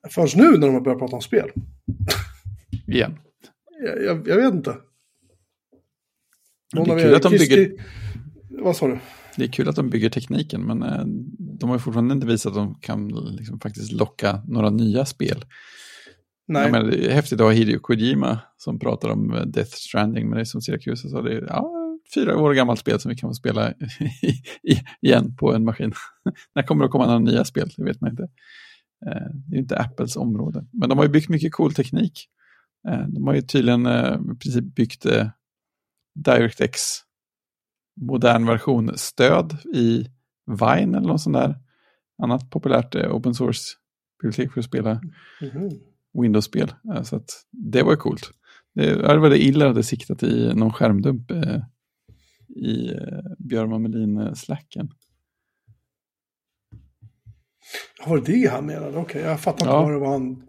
Först 0.10 0.36
nu 0.36 0.52
när 0.52 0.68
de 0.68 0.74
har 0.74 0.82
börjat 0.82 1.00
prata 1.00 1.16
om 1.16 1.22
spel. 1.22 1.52
Igen. 2.88 3.18
Jag, 3.86 4.04
jag, 4.04 4.28
jag 4.28 4.36
vet 4.36 4.54
inte. 4.54 4.78
Någon 6.76 6.88
det 6.88 6.94
är 6.94 7.00
kul 7.00 7.16
att 7.16 7.24
de 7.24 7.30
bygger... 7.30 7.72
Vad 8.50 8.76
sa 8.76 8.88
du? 8.88 9.00
Det 9.36 9.44
är 9.44 9.48
kul 9.48 9.70
att 9.70 9.76
de 9.76 9.90
bygger 9.90 10.10
tekniken, 10.10 10.62
men 10.62 10.84
eh, 10.84 11.04
de 11.60 11.70
har 11.70 11.80
fortfarande 11.80 12.14
inte 12.14 12.28
visat 12.28 12.50
att 12.50 12.56
de 12.56 12.76
kan 12.82 13.08
liksom 13.08 13.60
faktiskt 13.60 13.92
locka 13.92 14.42
några 14.48 14.70
nya 14.70 15.06
spel. 15.06 15.46
Nej. 16.50 16.72
Menar, 16.72 16.92
det 16.92 17.12
är 17.12 17.14
häftigt 17.14 17.42
att 17.42 17.46
ha 17.46 17.52
Hideo 17.52 17.80
Kojima 17.80 18.40
som 18.58 18.80
pratar 18.80 19.10
om 19.10 19.34
eh, 19.34 19.42
Death 19.42 19.72
Stranding, 19.72 20.30
men 20.30 20.36
det 20.36 20.42
är 20.42 20.46
som 20.46 20.62
Syracuse 20.62 21.10
sa, 21.10 21.22
det 21.22 21.34
är 21.34 21.46
ja, 21.48 21.72
fyra 22.14 22.38
år 22.38 22.54
gammalt 22.54 22.80
spel 22.80 23.00
som 23.00 23.10
vi 23.10 23.16
kan 23.16 23.30
få 23.30 23.34
spela 23.34 23.74
igen 25.02 25.36
på 25.36 25.54
en 25.54 25.66
maskin. 25.66 25.94
När 26.56 26.64
kommer 26.64 26.84
det 26.84 26.86
att 26.86 26.92
komma 26.92 27.06
några 27.06 27.20
nya 27.20 27.46
spel? 27.46 27.70
Det 27.78 27.84
vet 27.84 28.02
man 28.02 28.10
inte. 28.10 28.24
Eh, 29.06 29.28
det 29.48 29.56
är 29.56 29.60
inte 29.60 29.78
Apples 29.78 30.16
område. 30.16 30.66
Men 30.72 30.90
de 30.90 30.98
har 30.98 31.06
ju 31.06 31.12
byggt 31.12 31.30
mycket 31.30 31.54
cool 31.54 31.74
teknik. 31.74 32.28
Eh, 32.88 33.08
de 33.08 33.28
har 33.28 33.34
ju 33.34 33.42
tydligen 33.42 33.88
i 33.88 34.38
princip 34.40 34.76
byggt 34.76 35.06
DirectX 36.16 36.82
modern 38.02 38.46
version-stöd 38.46 39.58
i 39.74 40.08
Vine 40.48 40.98
eller 40.98 41.08
något 41.08 41.22
sånt 41.22 41.36
där. 41.36 41.56
Annat 42.24 42.50
populärt 42.50 42.96
open 42.96 43.34
source-bibliotek 43.34 44.54
för 44.54 44.60
att 44.60 44.66
spela. 44.66 44.92
Mm 44.92 45.54
-hmm. 45.54 45.80
Windows-spel. 46.14 46.74
Eh, 46.96 47.04
så 47.04 47.16
att 47.16 47.30
det 47.52 47.84
var 47.84 47.96
coolt. 47.96 48.32
Det, 48.76 48.96
det 48.96 49.18
var 49.18 49.30
det 49.30 49.44
illa 49.44 49.68
hade 49.68 49.84
siktat 49.84 50.24
i 50.24 50.54
någon 50.56 50.74
skärmdump 50.74 51.32
eh, 51.32 51.60
i 52.56 52.92
eh, 52.92 52.98
Björn 53.40 53.82
Melin-slacken. 53.82 54.90
Var 58.06 58.18
det 58.18 58.32
det 58.32 58.50
han 58.52 58.66
menade? 58.66 58.90
Okej, 58.90 59.02
okay, 59.02 59.22
jag 59.22 59.40
fattar 59.40 59.66
inte 59.66 59.76
ja. 59.76 59.82
vad 59.82 59.92
det 59.92 60.00
var 60.00 60.12
han 60.12 60.44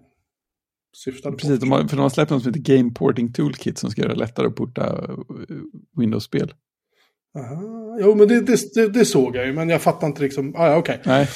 syftade 0.97 1.37
Precis, 1.37 1.61
på. 1.61 1.67
Har, 1.67 1.89
för 1.89 1.97
de 1.97 2.03
har 2.03 2.09
släppt 2.09 2.31
något 2.31 2.43
som 2.43 2.55
heter 2.55 2.77
Game 2.77 2.91
Porting 2.91 3.33
Toolkit 3.33 3.79
som 3.79 3.91
ska 3.91 4.03
göra 4.03 4.13
det 4.13 4.19
lättare 4.19 4.47
att 4.47 4.57
porta 4.57 5.17
Windows-spel. 5.97 6.55
Aha. 7.39 7.99
Jo, 8.01 8.15
men 8.15 8.29
det, 8.29 8.41
det, 8.41 8.89
det, 8.89 9.05
såg 9.05 9.37
jag 9.37 9.47
ju, 9.47 9.53
men 9.53 9.69
jag 9.69 9.83
fattar 9.83 10.07
inte 10.07 10.23
liksom. 10.23 10.55
Ah, 10.57 10.67
ja, 10.67 10.77
okej. 10.77 10.99
Okay. 11.01 11.13
Nej. 11.13 11.29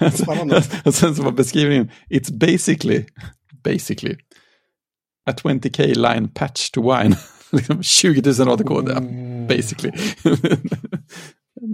Och 0.84 0.94
sen 0.94 1.14
så 1.14 1.22
var 1.22 1.32
beskrivningen, 1.32 1.90
it's 2.10 2.32
basically, 2.32 3.04
basically, 3.64 4.16
a 5.30 5.32
20k 5.32 5.94
line 5.94 6.28
patch 6.28 6.70
to 6.70 6.82
wine. 6.82 7.16
liksom 7.52 7.82
20 7.82 8.32
000 8.38 8.48
rader 8.48 8.64
kod, 8.64 8.88
mm. 8.88 9.46
basically. 9.46 9.92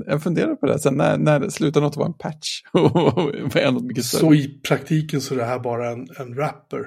jag 0.06 0.22
funderar 0.22 0.54
på 0.54 0.66
det, 0.66 0.78
sen 0.78 0.94
när, 0.94 1.18
när 1.18 1.48
slutar 1.48 1.80
något 1.80 1.96
vara 1.96 2.06
en 2.06 2.14
patch? 2.14 2.62
och 2.72 3.56
är 3.56 3.72
något 3.72 3.84
mycket 3.84 4.04
större? 4.04 4.20
Så 4.20 4.34
i 4.34 4.60
praktiken 4.68 5.20
så 5.20 5.34
är 5.34 5.38
det 5.38 5.44
här 5.44 5.58
bara 5.58 5.90
en, 5.90 6.08
en 6.18 6.34
wrapper? 6.34 6.84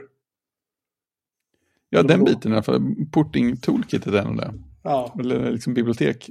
Ja, 1.90 2.04
den 2.04 2.24
biten 2.24 2.52
i 2.52 2.56
alla 2.56 2.64
fall. 2.64 2.82
Porting 3.12 3.58
toolkitet 3.58 4.14
är 4.14 4.24
nog 4.24 4.38
det. 4.38 4.54
Ja. 4.90 5.16
Eller 5.20 5.52
liksom 5.52 5.74
bibliotek. 5.74 6.30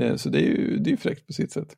Eh, 0.00 0.16
så 0.16 0.28
det 0.28 0.38
är 0.38 0.46
ju 0.46 0.78
det 0.78 0.92
är 0.92 0.96
fräckt 0.96 1.26
på 1.26 1.32
sitt 1.32 1.52
sätt. 1.52 1.76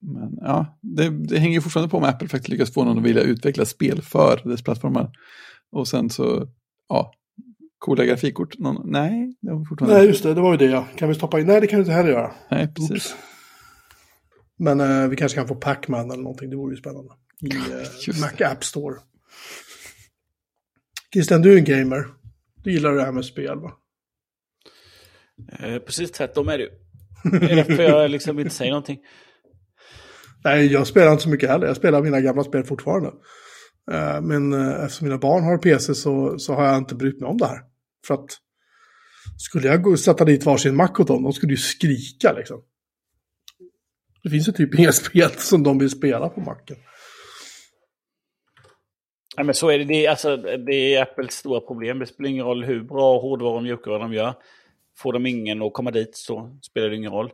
Men 0.00 0.38
ja, 0.40 0.78
det, 0.82 1.10
det 1.10 1.38
hänger 1.38 1.60
fortfarande 1.60 1.90
på 1.90 2.00
med 2.00 2.08
Apple 2.08 2.28
faktiskt 2.28 2.48
lyckas 2.48 2.72
få 2.72 2.84
någon 2.84 2.98
att 2.98 3.04
vilja 3.04 3.22
utveckla 3.22 3.64
spel 3.64 4.02
för 4.02 4.42
dess 4.44 4.62
plattformar. 4.62 5.10
Och 5.70 5.88
sen 5.88 6.10
så, 6.10 6.48
ja, 6.88 7.12
coola 7.78 8.04
grafikkort. 8.04 8.58
Någon, 8.58 8.90
nej, 8.90 9.36
det 9.40 9.52
var 9.52 9.64
fortfarande... 9.64 9.98
Nej, 9.98 10.06
just 10.06 10.22
det, 10.22 10.34
det 10.34 10.40
var 10.40 10.52
ju 10.52 10.58
det 10.58 10.70
ja. 10.70 10.86
Kan 10.96 11.08
vi 11.08 11.14
stoppa 11.14 11.40
in? 11.40 11.46
Nej, 11.46 11.60
det 11.60 11.66
kan 11.66 11.78
vi 11.78 11.82
inte 11.82 11.92
heller 11.92 12.10
göra. 12.10 12.32
Nej, 12.50 12.74
precis. 12.74 12.90
Oops. 12.90 13.16
Men 14.58 14.80
eh, 14.80 15.08
vi 15.08 15.16
kanske 15.16 15.38
kan 15.38 15.48
få 15.48 15.54
Pacman 15.54 16.10
eller 16.10 16.22
någonting, 16.22 16.50
det 16.50 16.56
vore 16.56 16.74
ju 16.74 16.80
spännande. 16.80 17.12
I 17.40 17.56
eh, 18.10 18.20
Mac 18.20 18.52
App 18.52 18.64
Store. 18.64 18.96
Christian, 21.12 21.42
du 21.42 21.52
är 21.52 21.58
en 21.58 21.64
gamer. 21.64 22.06
Du 22.62 22.72
gillar 22.72 22.92
det 22.92 23.04
här 23.04 23.12
med 23.12 23.24
spel 23.24 23.58
va? 23.60 23.72
Eh, 25.58 25.78
precis 25.78 26.10
tvärtom 26.10 26.48
är 26.48 26.58
det 26.58 26.64
ju. 26.64 26.70
Det 27.38 27.52
är 27.52 27.56
därför 27.56 27.82
jag 27.82 28.10
liksom 28.10 28.38
inte 28.38 28.54
säger 28.54 28.70
någonting. 28.70 28.98
Nej, 30.44 30.72
jag 30.72 30.86
spelar 30.86 31.12
inte 31.12 31.22
så 31.22 31.28
mycket 31.28 31.50
heller. 31.50 31.66
Jag 31.66 31.76
spelar 31.76 32.02
mina 32.02 32.20
gamla 32.20 32.44
spel 32.44 32.64
fortfarande. 32.64 33.08
Eh, 33.90 34.20
men 34.20 34.52
eh, 34.52 34.84
eftersom 34.84 35.06
mina 35.06 35.18
barn 35.18 35.44
har 35.44 35.58
PC 35.58 35.94
så, 35.94 36.38
så 36.38 36.54
har 36.54 36.64
jag 36.64 36.78
inte 36.78 36.94
brytt 36.94 37.20
mig 37.20 37.30
om 37.30 37.38
det 37.38 37.46
här. 37.46 37.60
För 38.06 38.14
att 38.14 38.26
skulle 39.38 39.68
jag 39.68 39.82
gå 39.82 39.90
och 39.90 40.00
sätta 40.00 40.24
dit 40.24 40.44
varsin 40.44 40.76
Mac 40.76 40.92
åt 40.98 41.06
dem, 41.06 41.22
de 41.22 41.32
skulle 41.32 41.52
ju 41.52 41.56
skrika 41.56 42.32
liksom. 42.32 42.62
Det 44.22 44.30
finns 44.30 44.48
ju 44.48 44.52
typ 44.52 44.74
inga 44.78 44.92
spel 45.08 45.30
som 45.30 45.62
de 45.62 45.78
vill 45.78 45.90
spela 45.90 46.28
på 46.28 46.40
Macen. 46.40 46.76
Ja, 49.38 49.44
men 49.44 49.54
så 49.54 49.68
är 49.68 49.78
det. 49.78 49.84
Det 49.84 50.06
är, 50.06 50.10
alltså, 50.10 50.36
det 50.36 50.94
är 50.94 51.02
Apples 51.02 51.32
stora 51.32 51.60
problem. 51.60 51.98
Det 51.98 52.06
spelar 52.06 52.30
ingen 52.30 52.44
roll 52.44 52.64
hur 52.64 52.82
bra 52.82 53.20
hårdvara 53.20 53.56
och 53.56 53.62
mjukvara 53.62 53.98
de 53.98 54.12
gör. 54.12 54.34
Får 54.96 55.12
de 55.12 55.26
ingen 55.26 55.62
att 55.62 55.72
komma 55.72 55.90
dit 55.90 56.16
så 56.16 56.58
spelar 56.62 56.88
det 56.88 56.96
ingen 56.96 57.12
roll. 57.12 57.30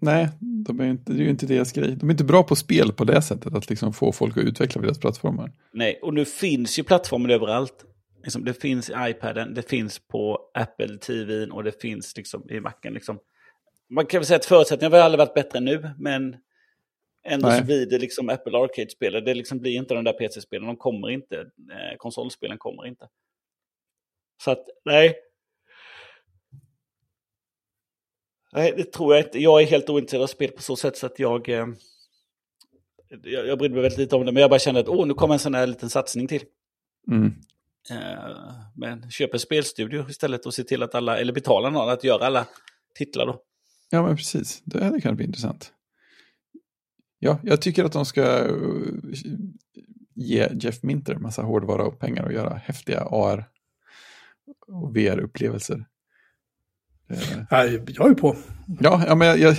Nej, 0.00 0.28
de 0.40 0.80
är 0.80 0.86
inte, 0.86 1.12
det 1.12 1.18
är 1.18 1.24
ju 1.24 1.30
inte 1.30 1.46
deras 1.46 1.72
grej. 1.72 1.96
De 1.96 2.08
är 2.08 2.12
inte 2.12 2.24
bra 2.24 2.42
på 2.42 2.56
spel 2.56 2.92
på 2.92 3.04
det 3.04 3.22
sättet, 3.22 3.54
att 3.54 3.70
liksom 3.70 3.92
få 3.92 4.12
folk 4.12 4.36
att 4.36 4.44
utveckla 4.44 4.82
deras 4.82 4.98
plattformar. 4.98 5.52
Nej, 5.72 5.98
och 6.02 6.14
nu 6.14 6.24
finns 6.24 6.78
ju 6.78 6.82
plattformar 6.82 7.28
överallt. 7.30 7.84
Liksom, 8.22 8.44
det 8.44 8.54
finns 8.54 8.90
i 8.90 8.92
iPaden, 8.98 9.54
det 9.54 9.70
finns 9.70 9.98
på 9.98 10.38
Apple 10.54 10.98
TV 10.98 11.46
och 11.46 11.64
det 11.64 11.80
finns 11.80 12.16
liksom 12.16 12.50
i 12.50 12.60
Macen. 12.60 12.94
Liksom. 12.94 13.18
Man 13.90 14.06
kan 14.06 14.18
väl 14.18 14.26
säga 14.26 14.36
att 14.36 14.44
förutsättningarna 14.44 14.96
har 14.96 15.04
aldrig 15.04 15.18
varit 15.18 15.34
bättre 15.34 15.60
nu, 15.60 15.90
men 15.98 16.36
ändå 17.24 17.48
Nej. 17.48 17.58
så 17.58 17.64
blir 17.64 17.86
det 17.86 17.98
liksom 17.98 18.28
Apple 18.28 18.58
Arcade-spel. 18.58 19.24
Det 19.24 19.34
liksom 19.34 19.58
blir 19.58 19.72
inte 19.72 19.94
de 19.94 20.04
där 20.04 20.12
PC-spelen, 20.12 20.66
de 20.66 20.76
kommer 20.76 21.10
inte. 21.10 21.36
Eh, 21.40 21.96
konsolspelen 21.98 22.58
kommer 22.58 22.86
inte. 22.86 23.08
Så 24.44 24.50
att, 24.50 24.64
nej, 24.84 25.14
Nej, 28.52 28.74
det 28.76 28.92
tror 28.92 29.14
jag 29.14 29.26
inte. 29.26 29.38
Jag 29.38 29.62
är 29.62 29.66
helt 29.66 29.90
ointresserad 29.90 30.22
av 30.22 30.26
spel 30.26 30.50
på 30.50 30.62
så 30.62 30.76
sätt 30.76 30.96
så 30.96 31.06
att 31.06 31.18
jag... 31.18 31.48
Eh, 31.48 31.66
jag, 33.22 33.46
jag 33.46 33.58
brydde 33.58 33.74
mig 33.74 33.82
väldigt 33.82 33.98
lite 33.98 34.16
om 34.16 34.26
det, 34.26 34.32
men 34.32 34.40
jag 34.40 34.50
bara 34.50 34.60
kände 34.60 34.80
att 34.80 34.88
åh, 34.88 35.06
nu 35.06 35.14
kommer 35.14 35.34
en 35.34 35.38
sån 35.38 35.54
här 35.54 35.66
liten 35.66 35.90
satsning 35.90 36.28
till. 36.28 36.42
Mm. 37.10 37.34
Eh, 37.90 38.54
men 38.76 39.10
köp 39.10 39.34
en 39.34 39.40
spelstudio 39.40 40.10
istället 40.10 40.46
och 40.46 40.54
se 40.54 40.64
till 40.64 40.82
att 40.82 40.94
alla, 40.94 41.18
eller 41.18 41.32
betala 41.32 41.70
någon 41.70 41.88
att 41.88 42.04
göra 42.04 42.26
alla 42.26 42.46
titlar 42.94 43.26
då. 43.26 43.42
Ja, 43.90 44.02
men 44.02 44.16
precis. 44.16 44.62
Det 44.64 44.84
hade 44.84 45.00
kunnat 45.00 45.16
bli 45.16 45.26
intressant. 45.26 45.72
Ja, 47.22 47.38
jag 47.42 47.62
tycker 47.62 47.84
att 47.84 47.92
de 47.92 48.06
ska 48.06 48.48
eh, 48.48 48.54
ge 50.14 50.48
Jeff 50.52 50.82
Minter 50.82 51.14
massa 51.14 51.42
hårdvara 51.42 51.84
och 51.84 51.98
pengar 51.98 52.24
och 52.24 52.32
göra 52.32 52.54
häftiga 52.54 53.00
AR 53.00 53.48
och 54.66 54.96
VR-upplevelser. 54.96 55.84
Nej, 57.50 57.84
jag 57.86 58.10
är 58.10 58.14
på. 58.14 58.36
Ja, 58.80 59.04
ja 59.06 59.14
men 59.14 59.28
jag, 59.28 59.38
jag, 59.38 59.56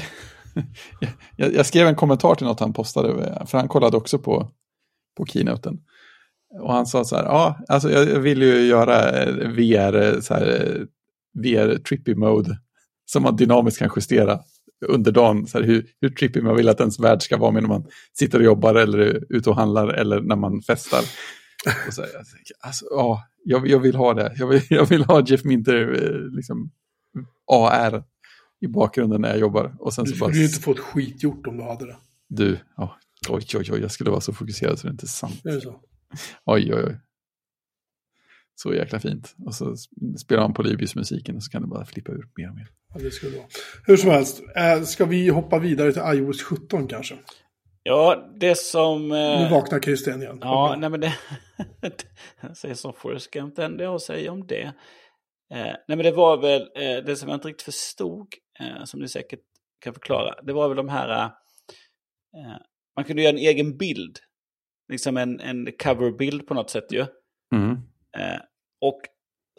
jag, 1.36 1.54
jag, 1.54 1.66
skrev 1.66 1.88
en 1.88 1.96
kommentar 1.96 2.36
till 2.36 2.48
något 2.48 2.60
han 2.60 2.74
postade, 2.74 3.38
för 3.48 3.58
han 3.58 3.68
kollade 3.68 3.98
också 3.98 4.20
på, 4.20 4.52
på 5.18 5.26
keynoten. 5.26 5.80
Och 6.62 6.74
han 6.74 6.86
sa 6.86 7.04
så 7.04 7.16
här, 7.16 7.24
ja, 7.24 7.60
alltså 7.68 7.92
jag 7.92 8.20
vill 8.20 8.42
ju 8.42 8.62
göra 8.62 9.26
VR, 9.32 10.22
så 10.22 10.34
här, 10.34 10.86
VR 11.34 11.78
trippy 11.78 12.16
mode, 12.16 12.60
som 13.06 13.24
man 13.24 13.36
dynamiskt 13.36 13.80
kan 13.80 13.92
justera 13.96 14.40
under 14.88 15.12
dagen, 15.12 15.48
så 15.48 15.58
här, 15.58 15.66
hur, 15.66 15.86
hur 16.02 16.10
trippy 16.10 16.42
man 16.42 16.56
vill 16.56 16.70
att 16.70 16.80
ens 16.80 17.00
värld 17.00 17.22
ska 17.22 17.38
vara 17.38 17.52
med 17.52 17.64
när 17.64 17.70
man 17.70 17.86
sitter 18.14 18.40
och 18.40 18.46
jobbar 18.46 18.76
eller 18.76 18.98
är 18.98 19.24
ute 19.30 19.50
och 19.50 19.56
handlar 19.56 19.88
eller 19.88 20.22
när 20.22 20.36
man 20.36 20.62
festar. 20.62 21.02
Och 21.88 21.94
så 21.94 22.02
här, 22.02 22.10
alltså, 22.60 22.86
ja, 22.92 23.24
jag, 23.44 23.68
jag 23.68 23.80
vill 23.80 23.96
ha 23.96 24.14
det. 24.14 24.34
Jag 24.36 24.48
vill, 24.48 24.62
jag 24.70 24.86
vill 24.86 25.04
ha 25.04 25.26
Jeff 25.26 25.44
Minter 25.44 26.04
eh, 26.04 26.36
liksom, 26.36 26.72
AR 27.52 28.04
i 28.62 28.68
bakgrunden 28.68 29.22
när 29.22 29.30
jag 29.30 29.40
jobbar. 29.40 29.76
Och 29.80 29.94
sen 29.94 30.06
du 30.06 30.12
så 30.12 30.16
skulle 30.16 30.32
bara... 30.32 30.38
ju 30.38 30.46
inte 30.46 30.60
få 30.60 30.72
ett 30.72 30.80
skit 30.80 31.24
gjort 31.24 31.48
om 31.48 31.58
du 31.58 31.64
hade 31.64 31.86
det. 31.86 31.98
Du, 32.30 32.60
oh, 32.78 32.92
oj, 33.30 33.46
oj, 33.56 33.70
oj, 33.72 33.80
jag 33.82 33.92
skulle 33.92 34.10
vara 34.10 34.22
så 34.22 34.34
fokuserad 34.34 34.80
så 34.80 34.88
det 34.88 34.90
är 34.90 34.94
inte 34.94 35.08
sant. 35.08 35.42
Är 35.44 35.52
det 35.52 35.62
så? 35.62 35.82
Oj, 36.46 36.74
oj, 36.74 36.84
oj. 36.88 36.98
Så 38.64 38.74
jäkla 38.74 39.00
fint. 39.00 39.36
Och 39.46 39.56
så 39.56 39.76
spelar 40.18 40.42
man 40.42 40.54
på 40.54 40.62
Libyus-musiken 40.62 41.36
och 41.36 41.44
så 41.44 41.52
kan 41.52 41.62
det 41.62 41.68
bara 41.68 41.86
flippa 41.86 42.12
ur 42.12 42.30
mer 42.38 42.50
och 42.50 42.56
mer. 42.56 42.68
Ja, 42.94 43.00
det 43.00 43.12
skulle 43.12 43.38
vara. 43.38 43.48
Hur 43.88 43.98
som 43.98 44.10
helst, 44.10 44.42
äh, 44.56 44.84
ska 44.84 45.06
vi 45.06 45.30
hoppa 45.30 45.60
vidare 45.60 45.94
till 45.94 46.02
iOS 46.20 46.44
17 46.44 46.88
kanske? 46.88 47.18
Ja, 47.84 48.32
det 48.40 48.58
som... 48.58 49.12
Eh... 49.12 49.18
Nu 49.18 49.50
vaknar 49.50 49.80
Christian 49.80 50.22
igen. 50.22 50.38
Ja, 50.42 50.76
nej 50.80 50.90
men 50.90 51.00
det... 51.00 51.14
jag 52.42 52.58
säger 52.58 52.76
som 52.76 52.94
Forrest 52.94 53.32
Gump, 53.32 53.56
det 53.56 53.66
enda 53.66 53.84
jag 53.84 54.02
säger 54.02 54.30
om 54.30 54.48
det 54.48 54.74
Eh, 55.52 55.76
nej 55.88 55.98
men 55.98 55.98
det 55.98 56.12
var 56.12 56.38
väl 56.38 56.62
eh, 56.62 57.06
det 57.06 57.16
som 57.16 57.30
jag 57.30 57.38
inte 57.38 57.48
riktigt 57.48 57.66
förstod, 57.66 58.28
eh, 58.60 58.84
som 58.84 59.00
ni 59.00 59.08
säkert 59.08 59.40
kan 59.80 59.94
förklara. 59.94 60.42
Det 60.44 60.54
var 60.54 60.68
väl 60.68 60.78
de 60.78 60.90
här, 60.90 61.24
eh, 62.38 62.58
man 62.96 63.06
kunde 63.06 63.22
göra 63.22 63.34
en 63.34 63.38
egen 63.38 63.78
bild. 63.78 64.20
Liksom 64.92 65.18
en, 65.18 65.40
en 65.40 65.68
coverbild 65.84 66.48
på 66.48 66.54
något 66.54 66.70
sätt 66.70 66.92
ju. 66.92 67.06
Mm. 67.56 67.78
Och 68.82 69.02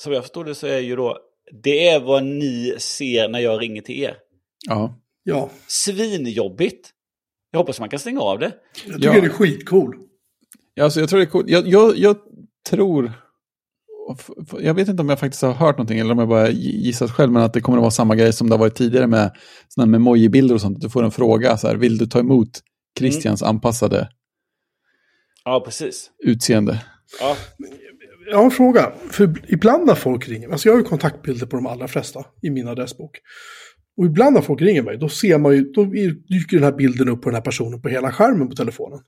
som 0.00 0.12
jag 0.12 0.22
förstod 0.22 0.46
det 0.46 0.54
så 0.54 0.66
är 0.66 0.78
ju 0.78 0.96
då, 0.96 1.18
det 1.62 1.88
är 1.88 2.00
vad 2.00 2.24
ni 2.24 2.74
ser 2.78 3.28
när 3.28 3.38
jag 3.38 3.62
ringer 3.62 3.82
till 3.82 4.02
er. 4.02 4.16
Ja. 4.68 5.00
ja. 5.22 5.50
Svinjobbigt. 5.66 6.90
Jag 7.50 7.58
hoppas 7.58 7.80
man 7.80 7.88
kan 7.88 7.98
stänga 7.98 8.20
av 8.20 8.38
det. 8.38 8.52
Jag 8.86 8.94
tycker 8.94 9.14
ja. 9.14 9.20
det 9.20 9.26
är 9.26 9.28
skitcool. 9.28 9.96
Ja, 10.74 10.84
alltså 10.84 11.00
jag 11.00 11.08
tror 11.08 11.18
det 11.18 11.24
är 11.24 11.30
coolt. 11.30 11.48
Jag, 11.48 11.68
jag, 11.68 11.98
jag 11.98 12.16
tror 12.70 13.12
jag 14.58 14.74
vet 14.74 14.88
inte 14.88 15.02
om 15.02 15.08
jag 15.08 15.20
faktiskt 15.20 15.42
har 15.42 15.52
hört 15.52 15.78
någonting 15.78 15.98
eller 15.98 16.12
om 16.12 16.18
jag 16.18 16.28
bara 16.28 16.50
gissat 16.50 17.10
själv, 17.10 17.32
men 17.32 17.42
att 17.42 17.52
det 17.52 17.60
kommer 17.60 17.78
att 17.78 17.82
vara 17.82 17.90
samma 17.90 18.16
grej 18.16 18.32
som 18.32 18.48
det 18.48 18.54
har 18.54 18.58
varit 18.58 18.74
tidigare 18.74 19.06
med 19.06 19.36
sådana 19.68 19.90
memoji-bilder 19.90 20.54
och 20.54 20.60
sånt. 20.60 20.80
Du 20.80 20.90
får 20.90 21.02
en 21.02 21.10
fråga, 21.10 21.56
så 21.56 21.68
här, 21.68 21.76
vill 21.76 21.98
du 21.98 22.06
ta 22.06 22.18
emot 22.18 22.60
Christians 22.98 23.42
mm. 23.42 23.48
anpassade 23.48 24.08
ja, 25.44 25.62
precis. 25.64 26.10
utseende? 26.18 26.84
Ja. 27.20 27.36
Jag 28.30 28.36
har 28.36 28.44
en 28.44 28.50
fråga, 28.50 28.92
för 29.10 29.34
ibland 29.48 29.86
när 29.86 29.94
folk 29.94 30.28
ringer, 30.28 30.48
alltså 30.48 30.68
jag 30.68 30.74
har 30.74 30.78
ju 30.78 30.84
kontaktbilder 30.84 31.46
på 31.46 31.56
de 31.56 31.66
allra 31.66 31.88
flesta 31.88 32.24
i 32.42 32.50
min 32.50 32.68
adressbok. 32.68 33.18
Och 33.96 34.06
ibland 34.06 34.34
när 34.34 34.40
folk 34.40 34.62
ringer 34.62 34.82
mig, 34.82 34.98
då 34.98 35.08
ser 35.08 35.38
man 35.38 35.56
ju, 35.56 35.62
då 35.62 35.84
dyker 35.84 36.56
den 36.56 36.62
här 36.62 36.72
bilden 36.72 37.08
upp 37.08 37.22
på 37.22 37.28
den 37.28 37.34
här 37.34 37.42
personen 37.42 37.82
på 37.82 37.88
hela 37.88 38.12
skärmen 38.12 38.48
på 38.48 38.56
telefonen. 38.56 39.00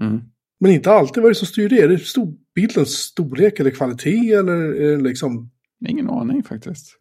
Mm. 0.00 0.20
Men 0.60 0.70
inte 0.70 0.90
alltid. 0.90 1.22
Vad 1.22 1.30
är 1.30 1.34
det 1.34 1.38
som 1.38 1.46
styr 1.46 1.68
det? 1.68 1.80
Är 1.80 1.88
det 1.88 1.98
stor, 1.98 2.34
bildens 2.54 2.92
storlek 2.92 3.60
eller 3.60 3.70
kvalitet 3.70 4.32
eller 4.32 4.96
liksom? 4.98 5.50
Ingen 5.88 6.10
aning 6.10 6.42
faktiskt. 6.42 6.96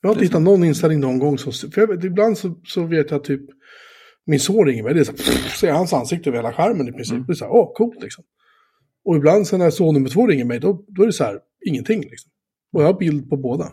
Jag 0.00 0.08
har 0.08 0.14
inte 0.14 0.24
hittat 0.24 0.42
någon 0.42 0.64
inställning 0.64 1.00
någon 1.00 1.18
gång. 1.18 1.38
Som, 1.38 1.52
för 1.52 1.86
vet, 1.86 2.04
ibland 2.04 2.38
så, 2.38 2.60
så 2.64 2.86
vet 2.86 3.10
jag 3.10 3.24
typ 3.24 3.42
min 4.26 4.40
son 4.40 4.66
ringer 4.66 4.82
mig. 4.82 4.94
Det 4.94 5.00
är 5.00 5.04
så 5.04 5.12
pff, 5.12 5.56
ser 5.56 5.72
hans 5.72 5.92
ansikte 5.92 6.30
över 6.30 6.38
hela 6.38 6.52
skärmen 6.52 6.88
i 6.88 6.92
princip. 6.92 7.14
Mm. 7.14 7.26
Det 7.26 7.32
är 7.32 7.34
så 7.34 7.44
här, 7.44 7.52
åh, 7.52 7.72
coolt 7.74 8.02
liksom. 8.02 8.24
Och 9.04 9.16
ibland 9.16 9.46
så 9.46 9.56
när 9.56 9.70
son 9.70 9.94
nummer 9.94 10.08
två 10.08 10.26
ringer 10.26 10.44
mig, 10.44 10.60
då, 10.60 10.84
då 10.88 11.02
är 11.02 11.06
det 11.06 11.12
så 11.12 11.24
här, 11.24 11.40
ingenting 11.66 12.00
liksom. 12.00 12.30
Och 12.72 12.82
jag 12.82 12.86
har 12.86 12.98
bild 12.98 13.30
på 13.30 13.36
båda. 13.36 13.72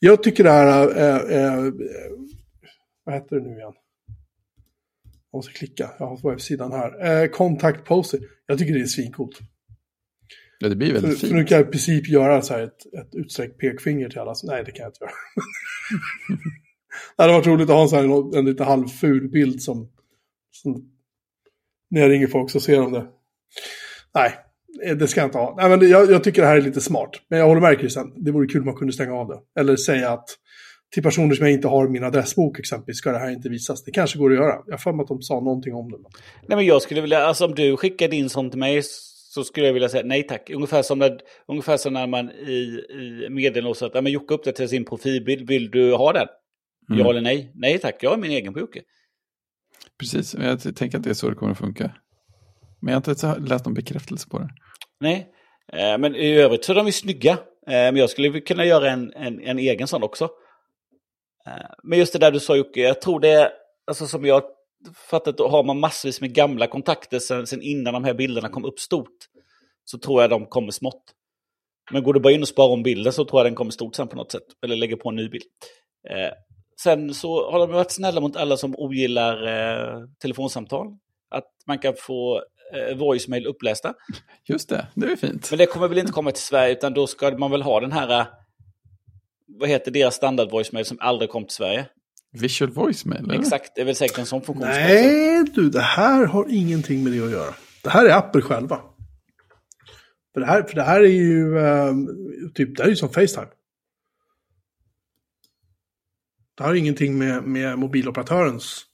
Jag 0.00 0.22
tycker 0.22 0.44
det 0.44 0.50
här 0.50 0.66
är, 0.66 0.88
är, 0.88 1.30
är 1.30 1.72
vad 3.04 3.14
heter 3.14 3.36
det 3.36 3.42
nu 3.42 3.48
igen? 3.48 3.72
Jag 5.30 5.38
måste 5.38 5.52
klicka, 5.52 5.90
jag 5.98 6.06
har 6.06 6.30
webbsidan 6.30 6.72
här. 6.72 7.22
Eh, 7.22 7.28
contact. 7.28 7.90
Jag 8.46 8.58
tycker 8.58 8.74
det 8.74 8.80
är 8.80 8.86
svincoolt. 8.86 9.40
Ja, 10.58 10.68
det 10.68 10.76
blir 10.76 10.92
väldigt 10.92 11.12
för, 11.12 11.18
fint. 11.18 11.30
för 11.30 11.38
nu 11.38 11.44
kan 11.44 11.58
jag 11.58 11.68
i 11.68 11.70
princip 11.70 12.08
göra 12.08 12.42
så 12.42 12.54
här 12.54 12.62
ett, 12.62 12.94
ett 12.94 13.14
utsträckt 13.14 13.58
pekfinger 13.58 14.08
till 14.08 14.18
alla. 14.18 14.34
Nej, 14.44 14.64
det 14.64 14.72
kan 14.72 14.82
jag 14.82 14.90
inte 14.90 15.04
göra. 15.04 15.10
det 17.16 17.22
hade 17.22 17.32
varit 17.32 17.46
roligt 17.46 17.70
att 17.70 17.76
ha 17.76 17.82
en, 17.82 17.88
så 17.88 17.96
här, 17.96 18.38
en 18.38 18.44
lite 18.44 18.64
halvful 18.64 19.28
bild 19.28 19.62
som, 19.62 19.92
som... 20.50 20.92
När 21.90 22.00
jag 22.00 22.10
ringer 22.10 22.26
folk 22.26 22.50
så 22.50 22.60
ser 22.60 22.76
de 22.76 22.92
det. 22.92 23.06
Nej, 24.14 24.34
det 24.96 25.08
ska 25.08 25.20
jag 25.20 25.28
inte 25.28 25.38
ha. 25.38 25.54
Nej, 25.58 25.68
men 25.68 25.88
jag, 25.88 26.10
jag 26.10 26.24
tycker 26.24 26.42
det 26.42 26.48
här 26.48 26.56
är 26.56 26.60
lite 26.60 26.80
smart. 26.80 27.10
Men 27.30 27.38
jag 27.38 27.46
håller 27.46 27.60
med 27.60 27.78
Christian, 27.78 28.12
det 28.16 28.30
vore 28.30 28.46
kul 28.46 28.60
om 28.60 28.66
man 28.66 28.74
kunde 28.74 28.92
stänga 28.92 29.14
av 29.14 29.28
det. 29.28 29.60
Eller 29.60 29.76
säga 29.76 30.10
att 30.10 30.28
till 30.94 31.02
personer 31.02 31.34
som 31.34 31.46
jag 31.46 31.52
inte 31.54 31.68
har 31.68 31.86
i 31.86 31.90
min 31.90 32.04
adressbok 32.04 32.58
exempelvis 32.58 32.98
ska 32.98 33.12
det 33.12 33.18
här 33.18 33.30
inte 33.30 33.48
visas. 33.48 33.84
Det 33.84 33.90
kanske 33.90 34.18
går 34.18 34.30
att 34.30 34.36
göra. 34.36 34.54
Jag 34.66 34.78
har 34.78 35.02
att 35.02 35.08
de 35.08 35.22
sa 35.22 35.40
någonting 35.40 35.74
om 35.74 35.90
det. 35.90 35.96
Nej 36.48 36.56
men 36.56 36.66
jag 36.66 36.82
skulle 36.82 37.00
vilja, 37.00 37.18
alltså 37.18 37.44
om 37.44 37.54
du 37.54 37.76
skickade 37.76 38.16
in 38.16 38.28
sånt 38.28 38.52
till 38.52 38.58
mig 38.58 38.82
så 39.36 39.44
skulle 39.44 39.66
jag 39.66 39.72
vilja 39.72 39.88
säga 39.88 40.02
nej 40.06 40.22
tack. 40.22 40.50
Ungefär 40.50 40.82
som 40.82 40.98
när, 40.98 41.18
ungefär 41.48 41.76
som 41.76 41.92
när 41.92 42.06
man 42.06 42.30
i, 42.30 42.80
i 42.90 43.26
meddelandet 43.30 43.82
att 43.82 43.94
ja, 43.94 44.00
men 44.00 44.12
Jocke 44.12 44.34
uppdaterar 44.34 44.68
sin 44.68 44.84
profilbild, 44.84 45.48
vill 45.48 45.70
du 45.70 45.94
ha 45.94 46.12
den? 46.12 46.26
Mm. 46.90 47.00
Ja 47.00 47.10
eller 47.10 47.20
nej? 47.20 47.52
Nej 47.54 47.78
tack, 47.78 47.96
jag 48.00 48.10
har 48.10 48.16
min 48.16 48.30
egen 48.30 48.52
på 48.52 48.60
Jocke. 48.60 48.82
Precis, 50.00 50.34
jag 50.34 50.76
tänker 50.76 50.98
att 50.98 51.04
det 51.04 51.10
är 51.10 51.14
så 51.14 51.28
det 51.28 51.34
kommer 51.34 51.52
att 51.52 51.58
funka. 51.58 51.92
Men 52.80 52.94
jag 52.94 53.00
har 53.00 53.10
inte 53.10 53.50
läst 53.50 53.64
någon 53.64 53.74
bekräftelse 53.74 54.28
på 54.28 54.38
det. 54.38 54.48
Nej, 55.00 55.28
eh, 55.72 55.98
men 55.98 56.16
i 56.16 56.32
övrigt 56.32 56.64
så 56.64 56.72
är 56.72 56.76
de 56.76 56.86
ju 56.86 56.92
snygga. 56.92 57.32
Eh, 57.32 57.38
men 57.66 57.96
jag 57.96 58.10
skulle 58.10 58.40
kunna 58.40 58.64
göra 58.64 58.90
en, 58.90 59.12
en, 59.12 59.40
en 59.40 59.58
egen 59.58 59.86
sån 59.86 60.02
också. 60.02 60.24
Eh, 61.46 61.70
men 61.82 61.98
just 61.98 62.12
det 62.12 62.18
där 62.18 62.30
du 62.30 62.40
sa 62.40 62.56
Jocke, 62.56 62.80
jag 62.80 63.00
tror 63.00 63.20
det 63.20 63.30
är, 63.30 63.50
alltså 63.86 64.06
som 64.06 64.24
jag 64.24 64.42
fattat, 65.10 65.38
har 65.38 65.64
man 65.64 65.80
massvis 65.80 66.20
med 66.20 66.34
gamla 66.34 66.66
kontakter 66.66 67.18
sen, 67.18 67.46
sen 67.46 67.62
innan 67.62 67.94
de 67.94 68.04
här 68.04 68.14
bilderna 68.14 68.48
kom 68.48 68.64
upp 68.64 68.80
stort. 68.80 69.16
Så 69.84 69.98
tror 69.98 70.22
jag 70.22 70.30
de 70.30 70.46
kommer 70.46 70.70
smått. 70.70 71.02
Men 71.92 72.02
går 72.02 72.14
du 72.14 72.20
bara 72.20 72.32
in 72.32 72.42
och 72.42 72.48
sparar 72.48 72.72
om 72.72 72.82
bilden 72.82 73.12
så 73.12 73.24
tror 73.24 73.40
jag 73.40 73.46
den 73.46 73.54
kommer 73.54 73.70
stort 73.70 73.94
sen 73.94 74.08
på 74.08 74.16
något 74.16 74.32
sätt. 74.32 74.42
Eller 74.64 74.76
lägger 74.76 74.96
på 74.96 75.08
en 75.08 75.16
ny 75.16 75.28
bild. 75.28 75.44
Eh, 76.08 76.32
sen 76.82 77.14
så 77.14 77.50
har 77.50 77.58
de 77.58 77.70
varit 77.70 77.90
snälla 77.90 78.20
mot 78.20 78.36
alla 78.36 78.56
som 78.56 78.74
ogillar 78.76 79.46
eh, 79.46 80.00
telefonsamtal. 80.22 80.86
Att 81.30 81.50
man 81.66 81.78
kan 81.78 81.94
få 81.98 82.42
eh, 82.74 82.96
voicemail 82.96 83.46
upplästa. 83.46 83.94
Just 84.44 84.68
det, 84.68 84.86
det 84.94 85.06
är 85.06 85.16
fint. 85.16 85.50
Men 85.50 85.58
det 85.58 85.66
kommer 85.66 85.88
väl 85.88 85.98
inte 85.98 86.12
komma 86.12 86.30
till 86.30 86.42
Sverige 86.42 86.72
utan 86.72 86.94
då 86.94 87.06
ska 87.06 87.38
man 87.38 87.50
väl 87.50 87.62
ha 87.62 87.80
den 87.80 87.92
här, 87.92 88.20
eh, 88.20 88.26
vad 89.46 89.68
heter 89.68 89.90
deras 89.90 90.14
standard 90.14 90.50
voicemail 90.50 90.84
som 90.84 90.96
aldrig 91.00 91.30
kom 91.30 91.44
till 91.44 91.54
Sverige? 91.54 91.86
Visual 92.32 92.70
voicemail? 92.70 93.24
Eller? 93.24 93.40
Exakt, 93.40 93.72
det 93.74 93.80
är 93.80 93.84
väl 93.84 93.96
säkert 93.96 94.18
en 94.18 94.26
sån 94.26 94.42
funktion. 94.42 94.68
Nej, 94.68 95.44
du, 95.54 95.70
det 95.70 95.80
här 95.80 96.26
har 96.26 96.46
ingenting 96.50 97.04
med 97.04 97.12
det 97.12 97.24
att 97.24 97.30
göra. 97.30 97.54
Det 97.82 97.90
här 97.90 98.04
är 98.04 98.16
Apple 98.16 98.42
själva. 98.42 98.80
För 100.34 100.40
det 100.40 100.46
här, 100.46 100.62
för 100.62 100.74
det 100.74 100.82
här 100.82 101.00
är 101.00 101.08
ju 101.08 101.56
uh, 101.56 101.94
typ, 102.54 102.76
det 102.76 102.82
här 102.82 102.86
är 102.86 102.90
ju 102.90 102.96
som 102.96 103.08
Facetime. 103.08 103.46
Det 106.54 106.64
har 106.64 106.74
ingenting 106.74 107.18
med, 107.18 107.42
med 107.42 107.78
mobiloperatörens 107.78 108.84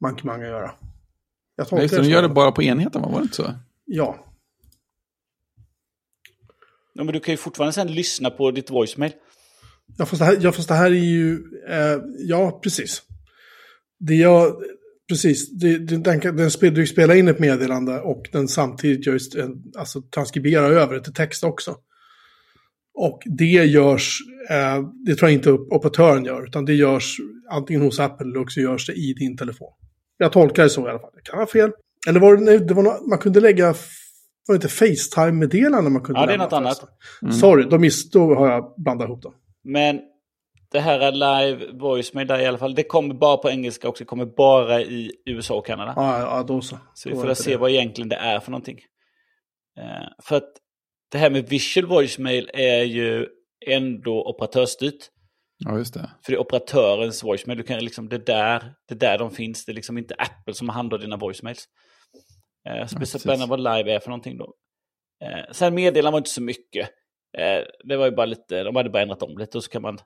mankemang 0.00 0.42
att 0.42 0.48
göra. 0.48 0.70
Jag 1.58 1.68
tolkar 1.68 1.96
det, 1.96 2.02
de 2.02 2.08
gör 2.08 2.22
det 2.22 2.28
bara 2.28 2.52
på 2.52 2.62
enheten, 2.62 3.02
var 3.02 3.18
det 3.18 3.22
inte 3.22 3.36
så? 3.36 3.54
Ja. 3.84 4.24
Ja, 6.94 7.04
men 7.04 7.12
du 7.12 7.20
kan 7.20 7.32
ju 7.32 7.36
fortfarande 7.36 7.72
sen 7.72 7.94
lyssna 7.94 8.30
på 8.30 8.50
ditt 8.50 8.70
voicemail. 8.70 9.12
Ja, 9.98 10.06
fast 10.06 10.18
det 10.18 10.24
här, 10.24 10.38
ja, 10.40 10.52
fast 10.52 10.68
det 10.68 10.74
här 10.74 10.90
är 10.90 10.94
ju... 10.94 11.32
Eh, 11.68 11.98
ja, 12.18 12.60
precis. 12.62 13.02
Det 13.98 14.14
jag... 14.14 14.62
Precis, 15.08 15.50
det, 15.50 15.78
det, 15.78 15.96
den, 15.96 16.36
den 16.36 16.50
spel, 16.50 16.74
du 16.74 16.86
spelar 16.86 17.14
in 17.14 17.28
ett 17.28 17.38
meddelande 17.38 18.00
och 18.00 18.28
den 18.32 18.48
samtidigt 18.48 19.06
just, 19.06 19.36
alltså, 19.78 20.02
transkriberar 20.02 20.70
över 20.70 20.94
det 20.94 21.04
till 21.04 21.14
text 21.14 21.44
också. 21.44 21.76
Och 22.94 23.22
det 23.24 23.44
görs, 23.44 24.18
eh, 24.50 24.82
det 25.06 25.14
tror 25.14 25.30
jag 25.30 25.38
inte 25.38 25.52
operatören 25.52 26.24
gör, 26.24 26.46
utan 26.46 26.64
det 26.64 26.74
görs 26.74 27.16
antingen 27.50 27.82
hos 27.82 28.00
Apple 28.00 28.26
eller 28.26 28.40
också 28.40 28.60
görs 28.60 28.86
det 28.86 28.92
i 28.92 29.12
din 29.12 29.36
telefon. 29.36 29.72
Jag 30.18 30.32
tolkar 30.32 30.62
det 30.62 30.70
så 30.70 30.86
i 30.86 30.90
alla 30.90 30.98
fall. 30.98 31.10
Det 31.14 31.30
kan 31.30 31.36
vara 31.36 31.46
fel. 31.46 31.72
Eller 32.08 32.20
var 32.20 32.36
det, 32.36 32.58
det 32.58 32.74
var 32.74 32.82
något, 32.82 33.06
man 33.06 33.18
kunde 33.18 33.40
lägga, 33.40 33.66
var 33.66 33.74
det 34.48 34.54
inte 34.54 34.68
Facetime-meddelande 34.68 35.90
man 35.90 36.02
kunde 36.02 36.20
Ja, 36.20 36.26
det 36.26 36.32
är 36.32 36.38
något 36.38 36.52
annat. 36.52 36.80
Mm. 37.22 37.32
Sorry, 37.32 37.64
då, 37.70 37.78
miss, 37.78 38.10
då 38.10 38.34
har 38.34 38.50
jag 38.50 38.74
blandat 38.76 39.08
ihop 39.08 39.22
dem. 39.22 39.34
Men 39.64 40.00
det 40.72 40.80
här 40.80 41.12
live 41.12 41.72
voicemail 41.72 42.26
där 42.26 42.38
i 42.38 42.46
alla 42.46 42.58
fall, 42.58 42.74
det 42.74 42.82
kommer 42.82 43.14
bara 43.14 43.36
på 43.36 43.50
engelska 43.50 43.88
och 43.88 43.96
det 43.98 44.04
kommer 44.04 44.26
bara 44.26 44.80
i 44.80 45.12
USA 45.26 45.54
och 45.54 45.66
Kanada. 45.66 45.92
Ja, 45.96 46.20
ja 46.20 46.42
då 46.42 46.60
så. 46.60 46.78
Så 46.94 47.08
vi 47.08 47.14
får 47.14 47.34
se 47.34 47.50
det. 47.50 47.56
vad 47.56 47.70
egentligen 47.70 48.08
det 48.08 48.16
är 48.16 48.40
för 48.40 48.50
någonting. 48.50 48.78
Uh, 49.78 50.08
för 50.22 50.36
att 50.36 50.52
det 51.12 51.18
här 51.18 51.30
med 51.30 51.48
visual 51.48 51.86
voicemail 51.86 52.50
är 52.54 52.82
ju 52.82 53.26
ändå 53.66 54.24
operatörsstyrt. 54.28 55.10
Ja, 55.58 55.78
just 55.78 55.94
det. 55.94 56.10
För 56.22 56.32
det 56.32 56.36
är 56.36 56.40
operatörens 56.40 57.24
voicemail. 57.24 57.58
Du 57.58 57.64
kan 57.64 57.84
liksom, 57.84 58.08
det, 58.08 58.26
där, 58.26 58.74
det 58.88 58.94
där 58.94 59.18
de 59.18 59.30
finns. 59.30 59.64
Det 59.64 59.72
är 59.72 59.74
liksom 59.74 59.98
inte 59.98 60.14
Apple 60.14 60.54
som 60.54 60.68
handlar 60.68 60.98
dina 60.98 61.16
voicemails. 61.16 61.68
Uh, 62.68 62.86
så 62.86 62.94
det 62.94 62.98
blir 62.98 63.06
spännande 63.06 63.46
vad 63.46 63.60
live 63.60 63.94
är 63.94 64.00
för 64.00 64.08
någonting 64.08 64.38
då. 64.38 64.54
Uh, 65.24 65.52
sen 65.52 65.74
meddelar 65.74 66.10
man 66.10 66.18
inte 66.18 66.30
så 66.30 66.42
mycket. 66.42 66.88
Uh, 67.38 67.66
det 67.84 67.96
var 67.96 68.04
ju 68.04 68.12
bara 68.12 68.26
lite, 68.26 68.62
de 68.62 68.76
hade 68.76 68.90
bara 68.90 69.02
ändrat 69.02 69.22
om 69.22 69.38
lite 69.38 69.58
och 69.58 69.64
så 69.64 69.70
kan 69.70 69.82
man 69.82 69.98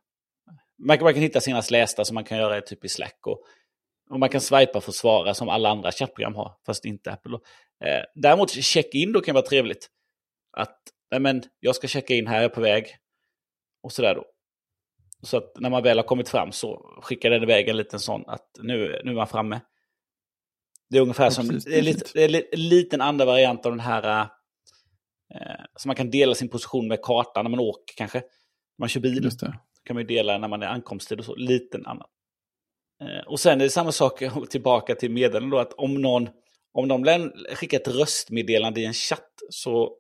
man 0.87 0.99
kan, 0.99 1.05
man 1.05 1.15
kan 1.15 1.23
hitta 1.23 1.41
senast 1.41 1.71
lästa 1.71 2.05
som 2.05 2.15
man 2.15 2.25
kan 2.25 2.39
göra 2.39 2.61
typ 2.61 2.85
i 2.85 2.89
Slack. 2.89 3.27
Och, 3.27 3.43
och 4.11 4.19
man 4.19 4.29
kan 4.29 4.41
swipa 4.41 4.81
för 4.81 4.91
att 4.91 4.95
svara 4.95 5.35
som 5.35 5.49
alla 5.49 5.69
andra 5.69 5.93
chattprogram 5.93 6.35
har, 6.35 6.55
fast 6.67 6.85
inte 6.85 7.13
Apple. 7.13 7.39
Eh, 7.85 8.05
däremot 8.15 8.51
check-in 8.51 9.13
då 9.13 9.21
kan 9.21 9.35
vara 9.35 9.47
trevligt. 9.47 9.89
Att 10.57 10.79
nej 11.11 11.21
men, 11.21 11.43
jag 11.61 11.77
ska 11.77 11.89
checka 11.89 12.15
in 12.15 12.27
här, 12.27 12.37
jag 12.37 12.45
är 12.45 12.49
på 12.49 12.61
väg. 12.61 12.87
Och 13.83 13.93
sådär 13.93 14.15
då. 14.15 14.25
Så 15.23 15.37
att 15.37 15.53
när 15.61 15.71
man 15.71 15.83
väl 15.83 15.99
har 15.99 16.05
kommit 16.05 16.29
fram 16.29 16.53
så 16.53 16.99
skickar 17.03 17.31
den 17.31 17.43
iväg 17.43 17.69
en 17.69 17.77
liten 17.77 18.01
sån 18.01 18.25
att 18.27 18.51
nu, 18.59 19.01
nu 19.05 19.11
är 19.11 19.15
man 19.15 19.27
framme. 19.27 19.61
Det 20.91 20.99
är 20.99 21.03
ungefär 21.03 21.31
som, 21.31 21.49
det 21.49 21.79
är, 21.79 21.83
lite, 21.83 22.11
det 22.15 22.25
är 22.25 22.55
en 22.55 22.69
liten 22.69 23.01
andra 23.01 23.25
variant 23.25 23.67
av 23.67 23.73
den 23.73 23.81
här, 23.81 24.21
eh, 25.35 25.65
så 25.77 25.89
man 25.89 25.97
kan 25.97 26.11
dela 26.11 26.35
sin 26.35 26.49
position 26.49 26.89
med 26.89 27.03
kartan 27.03 27.45
när 27.45 27.51
man 27.51 27.61
åker 27.61 27.95
kanske. 27.97 28.23
Man 28.79 28.89
kör 28.89 29.01
bil. 29.01 29.25
Just 29.25 29.41
det 29.41 29.59
kan 29.85 29.95
man 29.95 30.03
ju 30.03 30.07
dela 30.07 30.39
när 30.39 30.49
man 30.49 30.63
är 30.63 30.67
ankomsttid 30.67 31.19
och 31.19 31.25
så, 31.25 31.35
liten 31.35 31.87
annan. 31.87 32.09
Eh, 33.03 33.27
och 33.27 33.41
sen 33.41 33.61
är 33.61 33.65
det 33.65 33.71
samma 33.71 33.93
sak 33.93 34.23
tillbaka 34.51 34.95
till 34.95 35.11
meddelanden 35.11 35.51
då, 35.51 35.59
att 35.59 35.73
om 35.73 35.95
någon, 35.95 36.29
om 36.73 36.89
de 36.89 37.31
skickar 37.55 37.81
ett 37.81 37.89
röstmeddelande 37.89 38.81
i 38.81 38.85
en 38.85 38.95
chatt 38.95 39.33
så 39.51 39.97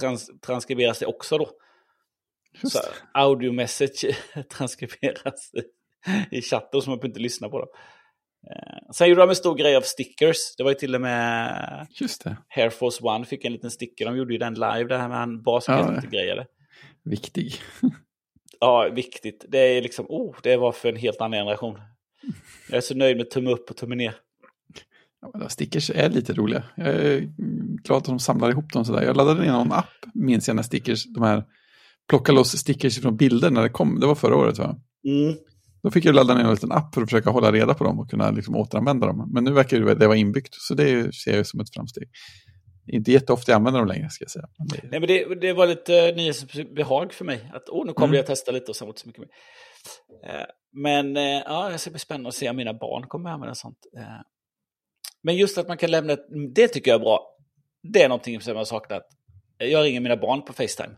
trans, 0.00 0.30
transkriberas 0.46 0.98
det 0.98 1.06
också 1.06 1.38
då. 1.38 1.50
Just. 2.62 2.76
Så 2.76 2.80
audio 3.14 3.52
message 3.52 4.16
transkriberas 4.50 5.50
i 6.30 6.42
chatten 6.42 6.82
så 6.82 6.90
man 6.90 6.98
behöver 6.98 7.08
inte 7.08 7.20
lyssna 7.20 7.48
på 7.48 7.58
dem. 7.58 7.68
Eh, 8.50 8.92
sen 8.92 9.08
gjorde 9.08 9.20
de 9.20 9.28
en 9.28 9.36
stor 9.36 9.54
grej 9.54 9.76
av 9.76 9.80
stickers. 9.80 10.56
Det 10.56 10.62
var 10.62 10.70
ju 10.70 10.74
till 10.74 10.94
och 10.94 11.00
med 11.00 11.86
Just 11.90 12.24
det. 12.24 12.36
Air 12.56 12.70
Force 12.70 13.04
One 13.04 13.24
fick 13.24 13.44
en 13.44 13.52
liten 13.52 13.70
sticker. 13.70 14.04
De 14.04 14.16
gjorde 14.16 14.32
ju 14.32 14.38
den 14.38 14.54
live, 14.54 14.84
det 14.84 14.98
här 14.98 15.08
med 15.08 15.18
han 15.18 15.42
basketgrejade. 15.42 16.46
Ja, 16.48 17.10
viktig. 17.10 17.54
Ja, 18.60 18.88
viktigt. 18.92 19.44
Det 19.48 19.58
är 19.58 19.82
liksom, 19.82 20.06
oh, 20.08 20.36
det 20.42 20.56
var 20.56 20.72
för 20.72 20.88
en 20.88 20.96
helt 20.96 21.20
annan 21.20 21.38
generation. 21.38 21.78
Jag 22.68 22.76
är 22.76 22.80
så 22.80 22.94
nöjd 22.94 23.16
med 23.16 23.30
tumme 23.30 23.50
upp 23.50 23.70
och 23.70 23.76
tumme 23.76 23.94
ner. 23.94 24.14
Ja, 25.32 25.48
stickers 25.48 25.90
är 25.90 26.10
lite 26.10 26.32
roliga. 26.32 26.62
Jag 26.76 26.88
är 26.88 27.20
glad 27.84 27.98
att 27.98 28.04
de 28.04 28.18
samlar 28.18 28.50
ihop 28.50 28.72
dem 28.72 28.84
sådär. 28.84 29.02
Jag 29.02 29.16
laddade 29.16 29.40
ner 29.40 29.52
någon 29.52 29.72
app, 29.72 30.06
minns 30.14 30.48
jag, 30.48 30.54
när 30.54 30.62
stickers, 30.62 31.04
de 31.04 31.22
här 31.22 31.44
plocka 32.12 32.32
loss 32.32 32.58
stickers 32.58 33.00
från 33.00 33.16
bilder 33.16 33.50
när 33.50 33.62
det 33.62 33.68
kom. 33.68 34.00
Det 34.00 34.06
var 34.06 34.14
förra 34.14 34.36
året 34.36 34.58
va? 34.58 34.76
Mm. 35.04 35.36
Då 35.82 35.90
fick 35.90 36.04
jag 36.04 36.14
ladda 36.14 36.34
ner 36.34 36.44
en 36.44 36.50
liten 36.50 36.72
app 36.72 36.94
för 36.94 37.02
att 37.02 37.10
försöka 37.10 37.30
hålla 37.30 37.52
reda 37.52 37.74
på 37.74 37.84
dem 37.84 38.00
och 38.00 38.10
kunna 38.10 38.30
liksom 38.30 38.56
återanvända 38.56 39.06
dem. 39.06 39.30
Men 39.34 39.44
nu 39.44 39.52
verkar 39.52 39.80
det 39.80 40.06
vara 40.06 40.16
inbyggt, 40.16 40.54
så 40.54 40.74
det 40.74 41.14
ser 41.14 41.36
jag 41.36 41.46
som 41.46 41.60
ett 41.60 41.74
framsteg. 41.74 42.08
Inte 42.86 43.12
jätteofta 43.12 43.52
jag 43.52 43.56
använder 43.56 43.80
dem 43.80 43.88
längre 43.88 44.10
ska 44.10 44.24
jag 44.24 44.30
säga. 44.30 44.48
Men 44.58 44.66
det... 44.68 44.80
Nej, 44.90 45.00
men 45.00 45.08
det, 45.08 45.40
det 45.40 45.52
var 45.52 45.66
lite 45.66 46.12
nyhetsbehag 46.16 47.12
för 47.12 47.24
mig. 47.24 47.50
Att 47.54 47.68
oh, 47.68 47.86
nu 47.86 47.92
kommer 47.92 48.08
mm. 48.08 48.16
jag 48.16 48.26
testa 48.26 48.52
lite 48.52 48.70
och 48.70 48.76
sen 48.76 48.86
var 48.86 48.94
det 48.94 49.00
så 49.00 49.06
mycket 49.06 49.20
mer. 49.20 49.30
Eh, 50.30 50.46
men 50.72 51.16
eh, 51.16 51.42
ja, 51.46 51.68
det 51.68 51.78
ska 51.78 51.90
bli 51.90 52.00
spännande 52.00 52.28
att 52.28 52.34
se 52.34 52.50
om 52.50 52.56
mina 52.56 52.74
barn 52.74 53.08
kommer 53.08 53.30
att 53.30 53.34
använda 53.34 53.54
sånt. 53.54 53.78
Eh, 53.98 54.20
men 55.22 55.36
just 55.36 55.58
att 55.58 55.68
man 55.68 55.76
kan 55.76 55.90
lämna, 55.90 56.16
det 56.54 56.68
tycker 56.68 56.90
jag 56.90 57.00
är 57.00 57.04
bra. 57.04 57.36
Det 57.92 58.02
är 58.02 58.08
någonting 58.08 58.40
som 58.40 58.50
jag 58.50 58.58
har 58.58 58.64
saknat. 58.64 59.02
Jag 59.58 59.84
ringer 59.84 60.00
mina 60.00 60.16
barn 60.16 60.42
på 60.42 60.52
Facetime. 60.52 60.94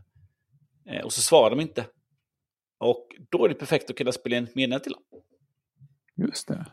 Och 1.04 1.12
så 1.12 1.22
svarar 1.22 1.50
de 1.50 1.60
inte. 1.60 1.86
Och 2.78 3.16
då 3.30 3.44
är 3.44 3.48
det 3.48 3.54
perfekt 3.54 3.90
att 3.90 3.96
kunna 3.96 4.12
spela 4.12 4.36
in 4.36 4.44
ett 4.44 4.54
meddelande 4.54 4.84
till 4.84 4.92
dem. 4.92 5.02
Just 6.14 6.48
det. 6.48 6.66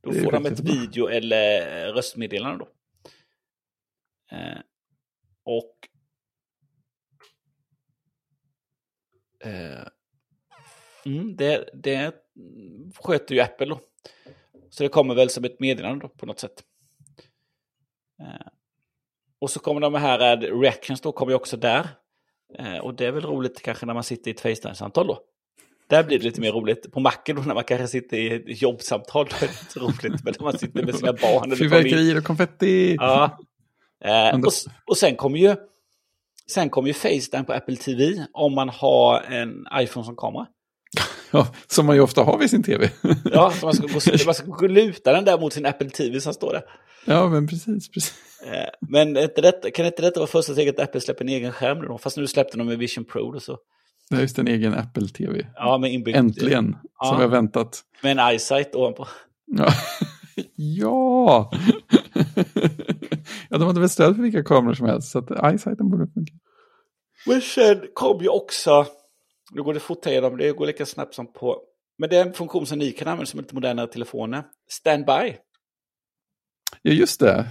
Då 0.00 0.10
det 0.10 0.20
får 0.20 0.32
de 0.32 0.46
ett 0.46 0.60
video 0.60 1.06
eller 1.08 1.92
röstmeddelande 1.92 2.64
då. 2.64 2.70
Eh, 4.36 4.58
och 5.42 5.88
eh, 9.44 9.86
mm, 11.04 11.36
det, 11.36 11.70
det 11.74 12.14
sköter 12.94 13.34
ju 13.34 13.40
Apple 13.40 13.66
då. 13.66 13.80
Så 14.70 14.82
det 14.82 14.88
kommer 14.88 15.14
väl 15.14 15.30
som 15.30 15.44
ett 15.44 15.60
meddelande 15.60 16.00
då 16.00 16.08
på 16.08 16.26
något 16.26 16.38
sätt. 16.38 16.64
Eh, 18.20 18.46
Och 19.38 19.50
så 19.50 19.60
kommer 19.60 19.80
de 19.80 19.94
här 19.94 20.44
uh, 20.44 20.60
reactions 20.60 21.00
då, 21.00 21.12
kommer 21.12 21.32
ju 21.32 21.36
också 21.36 21.56
där. 21.56 21.88
Uh, 22.60 22.78
och 22.78 22.94
det 22.94 23.06
är 23.06 23.12
väl 23.12 23.24
roligt 23.24 23.62
kanske 23.62 23.86
när 23.86 23.94
man 23.94 24.04
sitter 24.04 24.30
i 24.30 24.34
ett 24.34 24.40
Facetime-samtal 24.40 25.06
då. 25.06 25.18
Där 25.88 26.04
blir 26.04 26.18
det 26.18 26.24
lite 26.24 26.40
mer 26.40 26.52
roligt. 26.52 26.92
På 26.92 27.00
macken 27.00 27.36
då 27.36 27.42
när 27.42 27.54
man 27.54 27.64
kanske 27.64 27.88
sitter 27.88 28.16
i 28.16 28.34
ett 28.34 28.62
jobbsamtal, 28.62 29.26
då 29.30 29.36
är 29.36 29.40
det 29.48 29.60
inte 29.60 29.80
roligt. 29.80 30.24
Men 30.24 30.34
när 30.38 30.44
man 30.44 30.58
sitter 30.58 30.82
med 30.82 30.94
sina 30.94 31.12
barn. 31.12 31.56
Fyrverkerier 31.56 32.18
och 32.18 32.24
konfetti. 32.24 32.96
Ja. 33.00 33.38
Eh, 34.04 34.38
och, 34.38 34.52
och 34.86 34.96
sen 34.96 35.16
kommer 35.16 35.38
ju 35.38 35.56
sen 36.46 36.70
kommer 36.70 36.88
ju 36.88 36.94
Facetime 36.94 37.44
på 37.44 37.52
Apple 37.52 37.76
TV 37.76 38.26
om 38.32 38.54
man 38.54 38.68
har 38.68 39.20
en 39.20 39.66
iPhone 39.80 40.04
som 40.04 40.16
kamera. 40.16 40.46
Ja, 41.30 41.46
som 41.66 41.86
man 41.86 41.96
ju 41.96 42.02
ofta 42.02 42.22
har 42.22 42.38
vid 42.38 42.50
sin 42.50 42.62
tv. 42.62 42.90
ja, 43.24 43.50
så 43.50 43.66
man 43.66 43.74
ska, 43.74 43.86
gå, 43.86 44.00
man 44.26 44.34
ska 44.34 44.66
luta 44.66 45.12
den 45.12 45.24
där 45.24 45.38
mot 45.38 45.52
sin 45.52 45.66
Apple 45.66 45.90
TV 45.90 46.20
som 46.20 46.34
står 46.34 46.52
där. 46.52 46.62
Ja, 47.06 47.28
men 47.28 47.46
precis. 47.46 47.88
precis. 47.88 48.14
Eh, 48.46 48.68
men 48.88 49.16
inte 49.16 49.40
detta, 49.40 49.70
kan 49.70 49.86
inte 49.86 50.02
detta 50.02 50.20
vara 50.20 50.30
första 50.30 50.52
steget 50.52 50.78
att 50.78 50.88
Apple 50.88 51.00
släpper 51.00 51.24
en 51.24 51.28
egen 51.28 51.52
skärm 51.52 51.82
då? 51.82 51.98
Fast 51.98 52.16
nu 52.16 52.26
släppte 52.26 52.56
de 52.56 52.66
med 52.66 52.78
Vision 52.78 53.04
Pro 53.04 53.34
och 53.34 53.42
så. 53.42 53.58
Det 54.10 54.16
är 54.16 54.20
just 54.20 54.38
en 54.38 54.48
egen 54.48 54.74
Apple 54.74 55.08
TV. 55.08 55.46
Ja, 55.54 55.78
med 55.78 55.92
inbyggt. 55.92 56.18
Äntligen, 56.18 56.76
ja. 56.98 57.06
som 57.06 57.16
vi 57.16 57.22
har 57.22 57.30
väntat. 57.30 57.82
Med 58.02 58.18
en 58.18 58.34
iSight 58.34 58.74
ovanpå. 58.74 59.06
Ja. 59.46 59.68
ja. 60.56 61.50
ja, 63.50 63.58
de 63.58 63.62
hade 63.62 63.80
väl 63.80 63.88
stöd 63.88 64.16
för 64.16 64.22
vilka 64.22 64.44
kameror 64.44 64.74
som 64.74 64.86
helst, 64.86 65.10
så 65.10 65.18
att 65.18 65.54
iSighten 65.54 65.90
borde 65.90 66.06
funka. 66.14 66.32
Men 67.26 67.40
sen 67.40 67.80
kom 67.94 68.22
ju 68.22 68.28
också, 68.28 68.86
nu 69.52 69.62
går 69.62 69.74
det 69.74 69.80
fort 69.80 70.06
igenom, 70.06 70.36
det 70.36 70.52
går 70.52 70.66
lika 70.66 70.86
snabbt 70.86 71.14
som 71.14 71.32
på, 71.32 71.56
men 71.98 72.10
det 72.10 72.16
är 72.16 72.26
en 72.26 72.32
funktion 72.32 72.66
som 72.66 72.78
ni 72.78 72.92
kan 72.92 73.08
använda 73.08 73.26
som 73.26 73.40
lite 73.40 73.54
modernare 73.54 73.86
telefoner, 73.86 74.44
standby. 74.68 75.36
Ja, 76.86 76.92
just 76.92 77.20
det, 77.20 77.46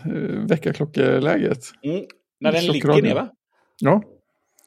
väckarklockeläget. 0.50 1.60
Mm. 1.84 2.06
När 2.40 2.52
den 2.52 2.66
ligger 2.66 3.02
ner 3.02 3.16
va? 3.16 3.30
Ja. 3.82 4.04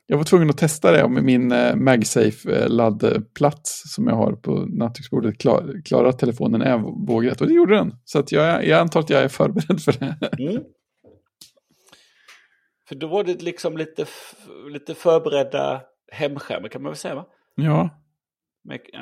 Jag 0.06 0.16
var 0.16 0.24
tvungen 0.24 0.50
att 0.50 0.58
testa 0.58 0.92
det 0.92 1.08
med 1.08 1.24
min 1.24 1.52
eh, 1.52 1.74
MagSafe-laddplats 1.74 3.82
som 3.86 4.06
jag 4.06 4.14
har 4.14 4.32
på 4.32 4.52
nattduksbordet. 4.52 5.38
Klar, 5.38 5.82
klarar 5.84 6.12
telefonen 6.12 6.62
är 6.62 7.06
vågrätt 7.06 7.40
och 7.40 7.46
det 7.46 7.54
gjorde 7.54 7.76
den. 7.76 7.94
Så 8.04 8.18
att 8.18 8.32
jag, 8.32 8.66
jag 8.66 8.80
antar 8.80 9.00
att 9.00 9.10
jag 9.10 9.22
är 9.22 9.28
förberedd 9.28 9.80
för 9.80 9.92
det. 9.92 10.16
Mm. 10.38 10.62
För 12.88 12.94
då 12.94 13.06
var 13.06 13.24
det 13.24 13.42
liksom 13.42 13.76
lite, 13.76 14.06
lite 14.72 14.94
förberedda 14.94 15.80
hemskärmar 16.12 16.68
kan 16.68 16.82
man 16.82 16.90
väl 16.90 16.96
säga 16.96 17.14
va? 17.14 17.26
Ja. 17.54 17.90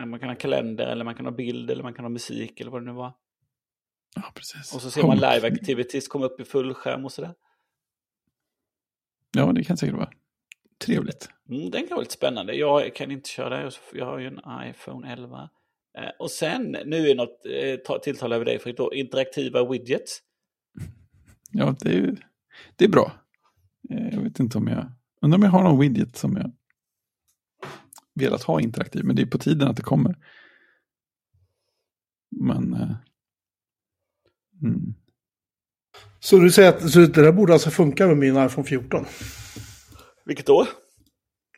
Man 0.06 0.20
kan 0.20 0.28
ha 0.28 0.36
kalender 0.36 0.86
eller 0.86 1.04
man 1.04 1.14
kan 1.14 1.26
ha 1.26 1.32
bild 1.32 1.70
eller 1.70 1.82
man 1.82 1.94
kan 1.94 2.04
ha 2.04 2.10
musik 2.10 2.60
eller 2.60 2.70
vad 2.70 2.82
det 2.82 2.86
nu 2.86 2.92
var. 2.92 3.12
Ja, 4.14 4.32
precis. 4.34 4.74
Och 4.74 4.82
så 4.82 4.90
ser 4.90 5.02
man 5.02 5.16
live 5.16 5.46
activities 5.46 6.08
komma 6.08 6.26
upp 6.26 6.40
i 6.40 6.44
fullskärm 6.44 7.04
och 7.04 7.12
sådär. 7.12 7.34
Ja, 9.36 9.52
det 9.52 9.64
kan 9.64 9.76
säkert 9.76 9.96
vara. 9.96 10.10
Trevligt. 10.84 11.28
Mm, 11.48 11.70
den 11.70 11.80
kan 11.80 11.90
vara 11.90 12.00
lite 12.00 12.14
spännande. 12.14 12.54
Jag 12.54 12.94
kan 12.94 13.10
inte 13.10 13.30
köra 13.30 13.64
det. 13.64 13.70
Jag 13.92 14.06
har 14.06 14.18
ju 14.18 14.26
en 14.26 14.40
iPhone 14.70 15.12
11. 15.12 15.50
Eh, 15.98 16.10
och 16.18 16.30
sen, 16.30 16.76
nu 16.86 17.08
är 17.08 17.14
något 17.14 17.46
eh, 17.88 17.98
tilltal 17.98 18.32
över 18.32 18.44
dig 18.44 18.58
Fredrik, 18.58 18.92
interaktiva 18.92 19.68
widgets. 19.70 20.22
Ja, 21.50 21.76
det 21.80 21.98
är, 21.98 22.16
det 22.76 22.84
är 22.84 22.88
bra. 22.88 23.12
Eh, 23.90 24.08
jag 24.14 24.20
vet 24.20 24.40
inte 24.40 24.58
om 24.58 24.68
jag... 24.68 24.92
Undrar 25.20 25.38
om 25.38 25.42
jag 25.42 25.50
har 25.50 25.62
någon 25.62 25.80
widget 25.80 26.16
som 26.16 26.36
jag 26.36 26.52
velat 28.14 28.42
ha 28.42 28.60
interaktiv. 28.60 29.04
Men 29.04 29.16
det 29.16 29.22
är 29.22 29.26
på 29.26 29.38
tiden 29.38 29.68
att 29.68 29.76
det 29.76 29.82
kommer. 29.82 30.16
Men... 32.30 32.72
Eh, 32.74 32.96
mm. 34.62 34.94
Så 36.20 36.36
du 36.36 36.50
säger 36.50 36.68
att 36.68 36.90
så 36.90 36.98
det 36.98 37.22
där 37.22 37.32
borde 37.32 37.52
alltså 37.52 37.70
funka 37.70 38.06
med 38.06 38.16
min 38.16 38.44
iPhone 38.44 38.66
14? 38.66 39.04
Vilket 40.24 40.46
då? 40.46 40.66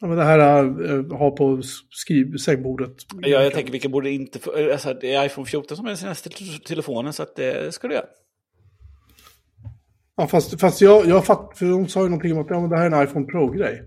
Ja, 0.01 0.07
men 0.07 0.17
det 0.17 0.25
här 0.25 0.39
äh, 0.39 1.19
ha 1.19 1.31
på 1.31 1.63
skriv, 1.91 2.37
sängbordet. 2.37 2.97
Ja, 3.21 3.43
jag 3.43 3.53
tänker 3.53 3.73
vilka 3.73 3.89
borde 3.89 4.11
inte... 4.11 4.39
Alltså, 4.73 4.95
det 4.95 5.15
är 5.15 5.27
iPhone 5.27 5.47
14 5.47 5.77
som 5.77 5.87
är 5.87 5.91
den 5.91 5.99
senaste 5.99 6.31
telefonen, 6.67 7.13
så 7.13 7.23
att 7.23 7.37
det 7.37 7.75
ska 7.75 7.89
du 7.89 7.95
göra. 7.95 8.07
Ja, 10.17 10.27
fast, 10.27 10.61
fast 10.61 10.81
jag, 10.81 11.07
jag 11.07 11.25
fatt, 11.25 11.59
för 11.59 11.67
de 11.67 11.89
sa 11.89 12.03
ju 12.03 12.09
någonting 12.09 12.33
om 12.33 12.39
att 12.39 12.51
ja, 12.51 12.61
men 12.61 12.71
det 12.71 12.77
här 12.77 12.91
är 12.91 12.97
en 12.97 13.09
iPhone 13.09 13.27
Pro-grej. 13.27 13.83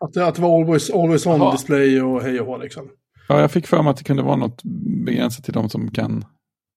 Att 0.00 0.12
det, 0.12 0.26
att 0.26 0.34
det 0.34 0.42
var 0.42 0.60
always, 0.60 0.90
always 0.90 1.26
on 1.26 1.42
Aha. 1.42 1.52
display 1.52 2.02
och 2.02 2.22
hej 2.22 2.40
och 2.40 2.46
hå 2.46 2.58
liksom. 2.58 2.88
Ja, 3.28 3.40
jag 3.40 3.50
fick 3.50 3.66
för 3.66 3.82
mig 3.82 3.90
att 3.90 3.96
det 3.96 4.04
kunde 4.04 4.22
vara 4.22 4.36
något 4.36 4.62
begränsat 5.06 5.44
till 5.44 5.54
de 5.54 5.68
som 5.68 5.90
kan... 5.90 6.24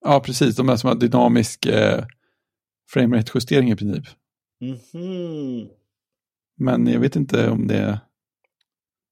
Ja, 0.05 0.19
precis. 0.19 0.55
De 0.55 0.67
där 0.67 0.75
som 0.75 0.87
har 0.87 0.95
dynamisk 0.95 1.65
eh, 1.65 2.03
framerate-justering 2.93 3.71
i 3.71 3.75
princip. 3.75 4.05
Mm 4.61 4.77
-hmm. 4.77 5.69
Men 6.57 6.87
jag 6.87 6.99
vet 6.99 7.15
inte 7.15 7.49
om 7.49 7.67
det 7.67 7.99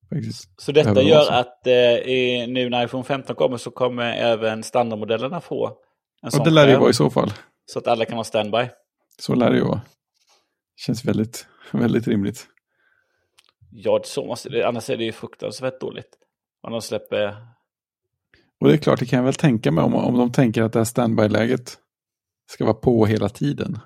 faktiskt 0.09 0.61
Så 0.61 0.71
detta 0.71 1.01
gör 1.01 1.31
att 1.31 1.67
eh, 1.67 2.47
nu 2.47 2.69
när 2.69 2.85
iPhone 2.85 3.03
15 3.03 3.35
kommer 3.35 3.57
så 3.57 3.71
kommer 3.71 4.13
även 4.13 4.63
standardmodellerna 4.63 5.41
få 5.41 5.77
en 6.21 6.31
sån. 6.31 6.39
Och 6.39 6.45
det 6.45 6.51
lär 6.51 6.67
det 6.67 6.77
vara 6.77 6.89
i 6.89 6.93
så 6.93 7.09
fall. 7.09 7.33
Så 7.65 7.79
att 7.79 7.87
alla 7.87 8.05
kan 8.05 8.17
ha 8.17 8.23
standby. 8.23 8.67
Så 9.19 9.35
lär 9.35 9.49
det 9.49 9.57
ju 9.57 9.63
vara. 9.63 9.81
Känns 10.75 11.05
väldigt, 11.05 11.47
väldigt 11.71 12.07
rimligt. 12.07 12.47
Ja, 13.71 14.01
så 14.03 14.25
måste 14.25 14.49
det, 14.49 14.63
annars 14.67 14.89
är 14.89 14.97
det 14.97 15.03
ju 15.03 15.11
fruktansvärt 15.11 15.79
dåligt. 15.79 16.17
Om 16.61 16.71
de 16.71 16.81
släpper... 16.81 17.35
Och 18.59 18.67
det 18.67 18.73
är 18.73 18.77
klart, 18.77 18.99
det 18.99 19.05
kan 19.05 19.17
jag 19.17 19.23
väl 19.23 19.33
tänka 19.33 19.71
mig 19.71 19.83
om, 19.83 19.95
om 19.95 20.17
de 20.17 20.31
tänker 20.31 20.63
att 20.63 20.73
det 20.73 20.79
här 20.79 20.85
standby-läget 20.85 21.77
ska 22.51 22.65
vara 22.65 22.73
på 22.73 23.05
hela 23.05 23.29
tiden. 23.29 23.79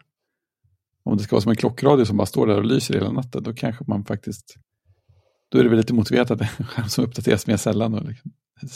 Om 1.03 1.17
det 1.17 1.23
ska 1.23 1.35
vara 1.35 1.41
som 1.41 1.49
en 1.49 1.55
klockradio 1.55 2.05
som 2.05 2.17
bara 2.17 2.25
står 2.25 2.47
där 2.47 2.57
och 2.57 2.65
lyser 2.65 2.93
hela 2.93 3.11
natten, 3.11 3.43
då 3.43 3.53
kanske 3.53 3.83
man 3.87 4.05
faktiskt... 4.05 4.55
Då 5.49 5.59
är 5.59 5.63
det 5.63 5.69
väl 5.69 5.77
lite 5.77 5.93
motiverat 5.93 6.31
att 6.31 6.39
det 6.39 6.45
är 6.57 6.61
en 6.61 6.65
skärm 6.65 6.89
som 6.89 7.03
uppdateras 7.03 7.47
mer 7.47 7.57
sällan 7.57 7.93
och 7.93 8.05
liksom 8.05 8.31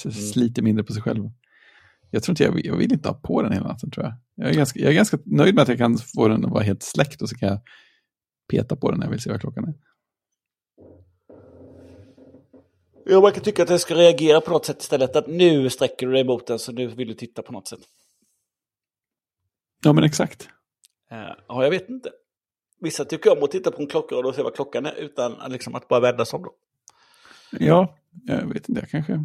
mm. 0.06 0.14
sliter 0.14 0.62
mindre 0.62 0.84
på 0.84 0.94
sig 0.94 1.02
själv. 1.02 1.30
Jag 2.12 2.24
tror 2.24 2.32
inte 2.32 2.44
jag, 2.44 2.66
jag 2.66 2.78
vill 2.78 2.94
inte 2.94 3.10
ha 3.10 3.16
på 3.16 3.42
den 3.42 3.52
hela 3.52 3.68
natten 3.68 3.92
tror 3.92 4.06
jag. 4.06 4.14
Jag 4.36 4.50
är, 4.50 4.54
ganska, 4.54 4.80
jag 4.80 4.90
är 4.90 4.96
ganska 4.96 5.18
nöjd 5.26 5.56
med 5.56 5.62
att 5.62 5.68
jag 5.68 5.78
kan 5.78 5.98
få 5.98 6.28
den 6.28 6.46
att 6.46 6.52
vara 6.52 6.64
helt 6.64 6.84
släckt 6.84 7.22
och 7.22 7.30
så 7.30 7.36
kan 7.36 7.50
jag 7.50 7.60
peta 8.52 8.76
på 8.76 8.92
den 8.92 9.00
när 9.00 9.06
jag 9.06 9.12
vill 9.12 9.22
se 9.22 9.32
vad 9.32 9.42
klockan 9.42 9.64
är. 9.64 9.74
Ja, 13.08 13.22
man 13.22 13.32
kan 13.32 13.44
tycka 13.44 13.62
att 13.62 13.68
den 13.68 13.80
ska 13.80 13.96
reagera 13.96 14.42
på 14.42 14.52
något 14.52 14.66
sätt 14.66 14.82
istället. 14.82 15.16
Att 15.16 15.28
nu 15.28 15.70
sträcker 15.70 16.08
du 16.08 16.14
dig 16.14 16.24
mot 16.24 16.48
den 16.48 16.60
så 16.60 16.72
nu 16.72 16.88
vill 16.88 17.08
du 17.08 17.14
titta 17.14 17.42
på 17.42 17.52
något 17.52 17.68
sätt. 17.68 17.80
Ja, 19.84 19.94
men 19.94 20.04
exakt. 20.04 20.50
Uh, 21.12 21.18
ja, 21.48 21.64
jag 21.64 21.70
vet 21.70 21.90
inte. 21.90 22.10
Vissa 22.82 23.06
tycker 23.06 23.38
om 23.38 23.44
att 23.44 23.52
titta 23.52 23.72
på 23.72 23.82
en 23.82 23.88
klocka 23.88 24.18
och 24.18 24.36
se 24.36 24.44
vad 24.44 24.56
klockan 24.56 24.86
är 24.86 24.96
utan 24.96 25.36
liksom, 25.48 25.76
att 25.76 25.88
bara 25.88 26.00
vända 26.00 26.26
sig 26.26 26.38
om. 26.38 26.44
Då. 26.44 26.54
Ja, 27.60 27.96
jag 28.24 28.54
vet 28.54 28.70
inte. 28.70 28.82
Jag 28.82 28.90
kanske... 28.90 29.24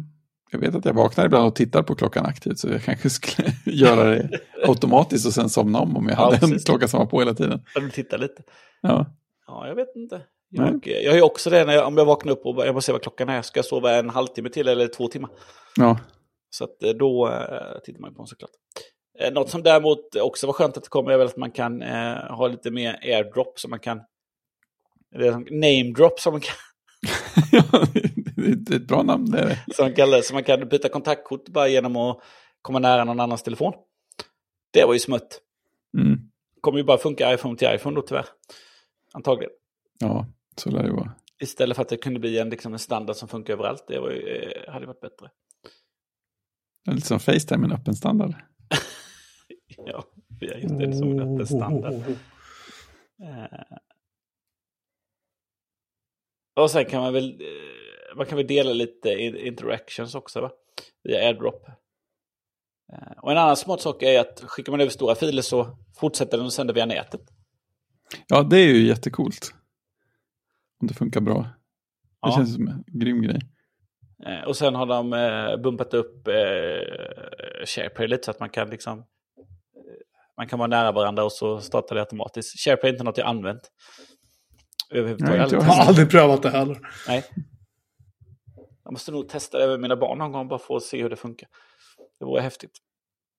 Jag 0.53 0.59
vet 0.59 0.75
att 0.75 0.85
jag 0.85 0.93
vaknar 0.93 1.25
ibland 1.25 1.47
och 1.47 1.55
tittar 1.55 1.83
på 1.83 1.95
klockan 1.95 2.25
aktivt 2.25 2.59
så 2.59 2.67
jag 2.69 2.83
kanske 2.83 3.09
skulle 3.09 3.53
göra 3.65 4.09
det 4.09 4.39
automatiskt 4.67 5.27
och 5.27 5.33
sen 5.33 5.49
somna 5.49 5.79
om 5.79 5.97
om 5.97 6.07
jag 6.07 6.15
hade 6.15 6.39
ja, 6.41 6.47
en 6.47 6.59
klocka 6.59 6.87
som 6.87 6.99
var 6.99 7.05
på 7.05 7.19
hela 7.19 7.33
tiden. 7.33 7.65
Jag 7.75 7.81
vill 7.81 7.91
titta 7.91 8.17
lite. 8.17 8.43
Ja. 8.81 9.05
Ja, 9.47 9.67
jag 9.67 9.75
vet 9.75 9.95
inte. 9.95 10.21
Jag, 10.53 10.87
jag 10.87 11.13
har 11.13 11.21
också 11.21 11.49
det 11.49 11.65
när 11.65 11.73
jag, 11.73 11.87
om 11.87 11.97
jag 11.97 12.05
vaknar 12.05 12.31
upp 12.31 12.45
och 12.45 12.65
jag 12.65 12.73
måste 12.73 12.85
se 12.85 12.91
vad 12.91 13.01
klockan 13.01 13.29
är. 13.29 13.41
Ska 13.41 13.57
jag 13.57 13.65
sova 13.65 13.95
en 13.95 14.09
halvtimme 14.09 14.49
till 14.49 14.67
eller 14.67 14.87
två 14.87 15.07
timmar? 15.07 15.29
Ja. 15.75 15.99
Så 16.49 16.63
att 16.63 16.83
eh, 16.83 16.89
då 16.89 17.27
äh, 17.27 17.79
tittar 17.83 17.99
man 17.99 18.13
på 18.13 18.21
den 18.21 18.27
såklart. 18.27 18.51
Eh, 19.19 19.33
något 19.33 19.49
som 19.49 19.63
däremot 19.63 20.15
också 20.15 20.47
var 20.47 20.53
skönt 20.53 20.77
att 20.77 20.83
det 20.83 20.89
kommer 20.89 21.11
är 21.11 21.17
väl 21.17 21.27
att 21.27 21.37
man 21.37 21.51
kan 21.51 21.81
eh, 21.81 22.15
ha 22.15 22.47
lite 22.47 22.71
mer 22.71 22.99
airdrop 23.01 23.59
så 23.59 23.67
man 23.67 23.79
kan... 23.79 24.01
Eller 25.15 25.31
name 25.31 25.93
drop 25.93 26.19
som 26.19 26.33
man 26.33 26.41
kan... 26.41 26.55
det 28.35 28.73
är 28.73 28.75
ett 28.75 28.87
bra 28.87 29.03
namn. 29.03 29.31
Det 29.31 29.39
är 29.39 29.45
det. 29.45 29.75
Så, 29.75 29.83
man 29.83 29.93
kan, 29.93 30.23
så 30.23 30.33
man 30.33 30.43
kan 30.43 30.69
byta 30.69 30.89
kontaktkort 30.89 31.49
bara 31.49 31.67
genom 31.67 31.95
att 31.95 32.21
komma 32.61 32.79
nära 32.79 33.03
någon 33.03 33.19
annans 33.19 33.43
telefon. 33.43 33.73
Det 34.73 34.85
var 34.85 34.93
ju 34.93 34.99
smutt. 34.99 35.41
Mm. 35.97 36.19
Kommer 36.61 36.77
ju 36.77 36.83
bara 36.83 36.97
funka 36.97 37.33
iPhone 37.33 37.57
till 37.57 37.67
iPhone 37.75 37.95
då 37.95 38.01
tyvärr. 38.01 38.25
Antagligen. 39.13 39.51
Ja, 39.99 40.25
så 40.57 40.69
lär 40.71 40.83
det 40.83 40.91
vara. 40.91 41.15
Istället 41.41 41.75
för 41.75 41.81
att 41.81 41.89
det 41.89 41.97
kunde 41.97 42.19
bli 42.19 42.39
en, 42.39 42.49
liksom, 42.49 42.73
en 42.73 42.79
standard 42.79 43.15
som 43.15 43.27
funkar 43.27 43.53
överallt. 43.53 43.85
Det 43.87 43.99
var 43.99 44.11
ju, 44.11 44.27
eh, 44.27 44.73
hade 44.73 44.85
varit 44.85 45.01
bättre. 45.01 45.29
Lite 46.91 47.07
som 47.07 47.19
Facetime, 47.19 47.65
en 47.65 47.71
öppen 47.71 47.95
standard. 47.95 48.33
ja, 49.77 50.03
just 50.41 50.79
det, 50.79 50.93
som 50.93 51.11
en 51.11 51.19
öppen 51.19 51.47
standard. 51.47 51.93
Uh, 51.93 53.77
och 56.55 56.71
sen 56.71 56.85
kan 56.85 57.01
man 57.01 57.13
väl, 57.13 57.41
uh, 57.41 58.17
man 58.17 58.25
kan 58.25 58.37
väl 58.37 58.47
dela 58.47 58.73
lite 58.73 59.09
interactions 59.19 60.15
också 60.15 60.41
va? 60.41 60.51
Via 61.03 61.19
AirDrop. 61.19 61.65
Och 63.21 63.31
en 63.31 63.37
annan 63.37 63.57
smart 63.57 63.81
sak 63.81 64.03
är 64.03 64.19
att 64.19 64.43
skickar 64.45 64.71
man 64.71 64.81
över 64.81 64.91
stora 64.91 65.15
filer 65.15 65.41
så 65.41 65.77
fortsätter 65.95 66.37
den 66.37 66.47
att 66.47 66.53
sända 66.53 66.73
via 66.73 66.85
nätet. 66.85 67.21
Ja, 68.27 68.43
det 68.43 68.57
är 68.57 68.67
ju 68.67 68.87
jättekult. 68.87 69.53
Om 70.81 70.87
det 70.87 70.93
funkar 70.93 71.21
bra. 71.21 71.41
Det 71.41 71.47
ja. 72.21 72.31
känns 72.35 72.55
som 72.55 72.67
en 72.67 72.83
grym 72.87 73.21
grej. 73.21 73.39
Eh, 74.25 74.47
och 74.47 74.57
sen 74.57 74.75
har 74.75 74.85
de 74.85 75.13
eh, 75.13 75.57
bumpat 75.57 75.93
upp 75.93 76.27
eh, 76.27 76.33
SharePlay 77.65 78.07
lite 78.07 78.25
så 78.25 78.31
att 78.31 78.39
man 78.39 78.49
kan 78.49 78.69
liksom 78.69 79.05
Man 80.37 80.47
kan 80.47 80.59
vara 80.59 80.67
nära 80.67 80.91
varandra 80.91 81.23
och 81.23 81.31
så 81.31 81.59
startar 81.59 81.95
det 81.95 82.01
automatiskt. 82.01 82.59
SharePlay 82.59 82.89
är 82.89 82.93
inte 82.93 83.03
något 83.03 83.17
jag 83.17 83.27
använt. 83.27 83.71
Överhuvudtaget. 84.89 85.51
Jag 85.51 85.61
har 85.61 85.85
aldrig 85.85 86.11
prövat 86.11 86.43
det 86.43 86.49
heller. 86.49 86.79
Nej. 87.07 87.23
Jag 88.83 88.91
måste 88.91 89.11
nog 89.11 89.29
testa 89.29 89.57
det 89.57 89.67
med 89.67 89.79
mina 89.79 89.95
barn 89.95 90.17
någon 90.17 90.31
gång 90.31 90.47
bara 90.47 90.59
för 90.59 90.75
att 90.75 90.83
se 90.83 91.01
hur 91.01 91.09
det 91.09 91.15
funkar. 91.15 91.49
Det 92.19 92.25
vore 92.25 92.41
häftigt. 92.41 92.71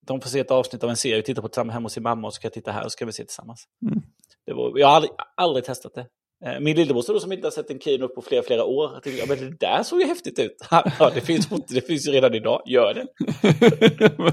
De 0.07 0.21
får 0.21 0.29
se 0.29 0.41
ett 0.41 0.51
avsnitt 0.51 0.85
av 0.85 0.91
en 0.91 0.97
serie, 0.97 1.23
titta 1.23 1.43
på 1.43 1.49
det 1.49 1.73
hemma 1.73 1.85
hos 1.85 1.93
sin 1.93 2.03
mamma 2.03 2.27
och 2.27 2.35
så 2.35 2.37
ska 2.37 2.47
jag 2.47 2.53
titta 2.53 2.73
här 2.73 2.85
och 2.85 2.93
så 2.93 2.97
ska 2.97 3.07
vi 3.07 3.13
se 3.13 3.25
tillsammans. 3.25 3.65
Mm. 3.87 4.03
Det 4.47 4.53
var, 4.53 4.79
jag 4.79 4.87
har 4.87 4.95
aldrig, 4.95 5.13
aldrig 5.37 5.65
testat 5.65 5.95
det. 5.95 6.07
Eh, 6.45 6.61
min 6.61 6.77
lillebror 6.77 7.19
som 7.19 7.33
inte 7.33 7.47
har 7.47 7.51
sett 7.51 7.71
en 7.71 7.81
Kino 7.81 8.09
på 8.09 8.23
flera, 8.23 8.43
flera 8.43 8.65
år. 8.65 8.91
Jag 8.93 9.03
tänkte, 9.03 9.21
ja, 9.21 9.27
men 9.29 9.39
det 9.39 9.57
där 9.67 9.83
såg 9.83 10.01
ju 10.01 10.07
häftigt 10.07 10.39
ut. 10.39 10.57
Ja, 10.99 11.11
det 11.15 11.21
finns, 11.21 11.49
det 11.69 11.87
finns 11.87 12.09
ju 12.09 12.13
redan 12.13 12.35
idag, 12.35 12.63
gör 12.67 12.95
det. 12.95 13.07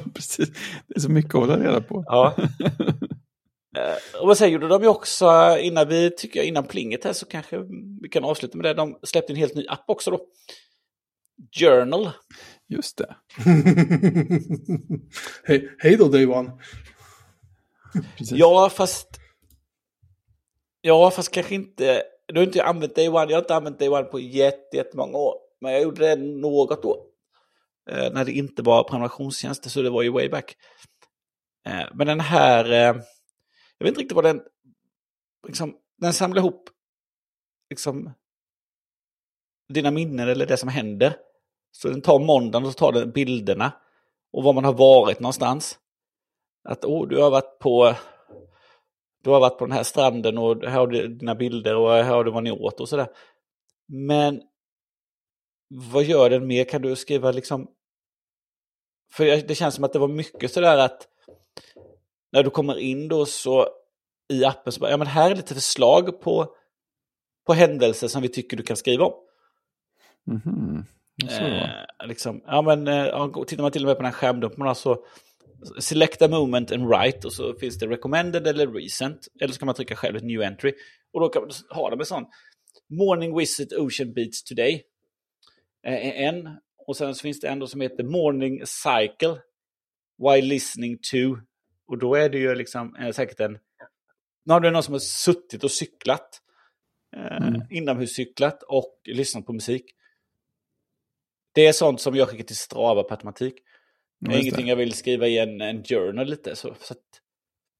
Precis. 0.13 0.49
Det 0.87 0.95
är 0.95 0.99
så 0.99 1.09
mycket 1.11 1.35
att 1.35 1.41
hålla 1.41 1.59
reda 1.59 1.81
på. 1.81 2.03
Ja. 2.07 2.35
Eh, 3.77 4.21
och 4.21 4.37
sen 4.37 4.51
gjorde 4.51 4.67
de 4.67 4.81
ju 4.81 4.87
också, 4.87 5.57
innan 5.61 5.87
vi 5.87 6.11
tycker 6.17 6.43
innan 6.43 6.63
plinget 6.63 7.03
här 7.03 7.13
så 7.13 7.25
kanske 7.25 7.57
vi 8.01 8.09
kan 8.09 8.23
avsluta 8.23 8.57
med 8.57 8.65
det. 8.65 8.73
De 8.73 8.99
släppte 9.03 9.33
en 9.33 9.37
helt 9.37 9.55
ny 9.55 9.67
app 9.67 9.83
också 9.87 10.11
då. 10.11 10.19
Journal. 11.59 12.09
Just 12.67 12.97
det. 12.97 13.15
hej, 15.43 15.69
hej 15.77 15.97
då 15.97 16.07
Day 16.07 16.25
One. 16.25 16.51
Ja, 18.19 18.69
fast 18.69 19.18
Ja, 20.81 21.11
fast 21.11 21.31
kanske 21.31 21.55
inte... 21.55 22.03
Du 22.25 22.39
har 22.39 22.45
inte 22.45 22.63
använt 22.63 22.95
Day 22.95 23.09
One. 23.09 23.19
Jag 23.19 23.37
har 23.37 23.41
inte 23.41 23.55
använt 23.55 23.79
Day 23.79 23.89
One 23.89 24.03
på 24.03 24.19
jättemånga 24.19 25.17
år. 25.17 25.35
Men 25.61 25.71
jag 25.71 25.81
gjorde 25.81 26.07
det 26.07 26.15
något 26.15 26.85
år. 26.85 26.97
Eh, 27.89 28.11
när 28.11 28.25
det 28.25 28.31
inte 28.31 28.61
var 28.61 28.83
prenumerationstjänster, 28.83 29.69
så 29.69 29.81
det 29.81 29.89
var 29.89 30.01
ju 30.01 30.09
way 30.09 30.29
back. 30.29 30.57
Eh, 31.67 31.85
men 31.93 32.07
den 32.07 32.19
här... 32.19 32.65
Eh, 32.71 33.01
jag 33.77 33.85
vet 33.85 33.87
inte 33.87 34.01
riktigt 34.01 34.15
vad 34.15 34.25
den... 34.25 34.41
Liksom, 35.47 35.75
den 35.97 36.13
samlar 36.13 36.41
ihop 36.41 36.69
liksom, 37.69 38.11
dina 39.73 39.91
minnen 39.91 40.29
eller 40.29 40.45
det 40.45 40.57
som 40.57 40.69
händer. 40.69 41.15
Så 41.71 41.89
den 41.89 42.01
tar 42.01 42.19
måndagen 42.19 42.65
och 42.65 42.71
så 42.71 42.77
tar 42.77 42.91
den 42.91 43.11
bilderna. 43.11 43.71
Och 44.31 44.43
var 44.43 44.53
man 44.53 44.65
har 44.65 44.73
varit 44.73 45.19
någonstans. 45.19 45.79
Att 46.63 46.85
oh, 46.85 47.07
du 47.07 47.21
har 47.21 47.29
varit 47.29 47.59
på 47.59 47.95
du 49.29 49.33
har 49.33 49.39
varit 49.39 49.57
på 49.57 49.65
den 49.65 49.77
här 49.77 49.83
stranden 49.83 50.37
och 50.37 50.63
här 50.63 50.79
har 50.79 50.87
du 50.87 51.07
dina 51.07 51.35
bilder 51.35 51.75
och 51.75 51.91
här 51.91 52.03
har 52.03 52.23
du 52.23 52.31
vad 52.31 52.43
ni 52.43 52.51
åt 52.51 52.79
och 52.79 52.89
sådär. 52.89 53.07
Men 53.87 54.41
vad 55.67 56.03
gör 56.03 56.29
den 56.29 56.47
mer? 56.47 56.63
Kan 56.63 56.81
du 56.81 56.95
skriva 56.95 57.31
liksom... 57.31 57.67
För 59.13 59.25
det 59.47 59.55
känns 59.55 59.75
som 59.75 59.83
att 59.83 59.93
det 59.93 59.99
var 59.99 60.07
mycket 60.07 60.51
sådär 60.51 60.77
att 60.77 61.07
när 62.31 62.43
du 62.43 62.49
kommer 62.49 62.79
in 62.79 63.07
då 63.07 63.25
så 63.25 63.67
i 64.33 64.45
appen 64.45 64.73
så 64.73 64.79
bara, 64.79 64.91
ja 64.91 64.97
men 64.97 65.07
här 65.07 65.31
är 65.31 65.35
lite 65.35 65.53
förslag 65.53 66.21
på, 66.21 66.55
på 67.45 67.53
händelser 67.53 68.07
som 68.07 68.21
vi 68.21 68.29
tycker 68.29 68.57
du 68.57 68.63
kan 68.63 68.77
skriva 68.77 69.05
om. 69.05 69.13
Mm 70.27 70.41
-hmm. 70.41 70.83
Eh, 71.29 72.07
liksom, 72.07 72.41
ja 72.45 72.61
men 72.61 72.87
eh, 72.87 73.43
tittar 73.47 73.61
man 73.61 73.71
till 73.71 73.83
och 73.83 73.87
med 73.87 73.95
på 73.95 74.01
den 74.01 74.11
här 74.11 74.19
skärmdumpen 74.19 74.75
så 74.75 75.05
select 75.79 76.21
a 76.21 76.27
moment 76.27 76.71
and 76.71 76.87
write 76.87 77.27
och 77.27 77.33
så 77.33 77.53
finns 77.53 77.79
det 77.79 77.87
recommended 77.87 78.47
eller 78.47 78.67
recent. 78.67 79.27
Eller 79.41 79.53
så 79.53 79.59
kan 79.59 79.65
man 79.65 79.75
trycka 79.75 79.95
själv 79.95 80.15
ett 80.15 80.23
new 80.23 80.41
entry. 80.41 80.73
Och 81.13 81.19
då 81.19 81.29
kan 81.29 81.41
man 81.41 81.51
ha 81.69 81.89
det 81.89 81.97
med 81.97 82.07
sån 82.07 82.25
morning 82.89 83.37
visit 83.37 83.73
ocean 83.73 84.13
beach 84.13 84.43
today. 84.43 84.83
Eh, 85.87 86.21
en. 86.21 86.49
Och 86.87 86.97
sen 86.97 87.15
så 87.15 87.21
finns 87.21 87.39
det 87.39 87.47
en 87.47 87.67
som 87.67 87.81
heter 87.81 88.03
morning 88.03 88.61
cycle 88.65 89.41
while 90.17 90.47
listening 90.47 90.97
to. 91.11 91.37
Och 91.87 91.97
då 91.97 92.15
är 92.15 92.29
det 92.29 92.37
ju 92.37 92.55
liksom 92.55 92.95
eh, 92.95 93.11
säkert 93.11 93.39
en... 93.39 93.59
Nu 94.45 94.53
har 94.53 94.59
du 94.59 94.71
någon 94.71 94.83
som 94.83 94.93
har 94.93 94.99
suttit 94.99 95.63
och 95.63 95.71
cyklat. 95.71 96.41
Eh, 97.15 97.47
mm. 97.47 97.61
Inomhuscyklat 97.69 98.63
och 98.63 98.99
lyssnat 99.05 99.45
på 99.45 99.53
musik. 99.53 99.85
Det 101.51 101.67
är 101.67 101.73
sånt 101.73 102.01
som 102.01 102.15
jag 102.15 102.29
skickar 102.29 102.43
till 102.43 102.57
Strava 102.57 103.03
på 103.03 103.13
automatik. 103.13 103.53
Det 104.19 104.35
är 104.35 104.41
ingenting 104.41 104.67
jag 104.67 104.75
vill 104.75 104.93
skriva 104.93 105.27
i 105.27 105.37
en, 105.37 105.61
en 105.61 105.83
journal 105.83 106.29
lite. 106.29 106.55
Så, 106.55 106.75
så 106.81 106.93
att, 106.93 106.99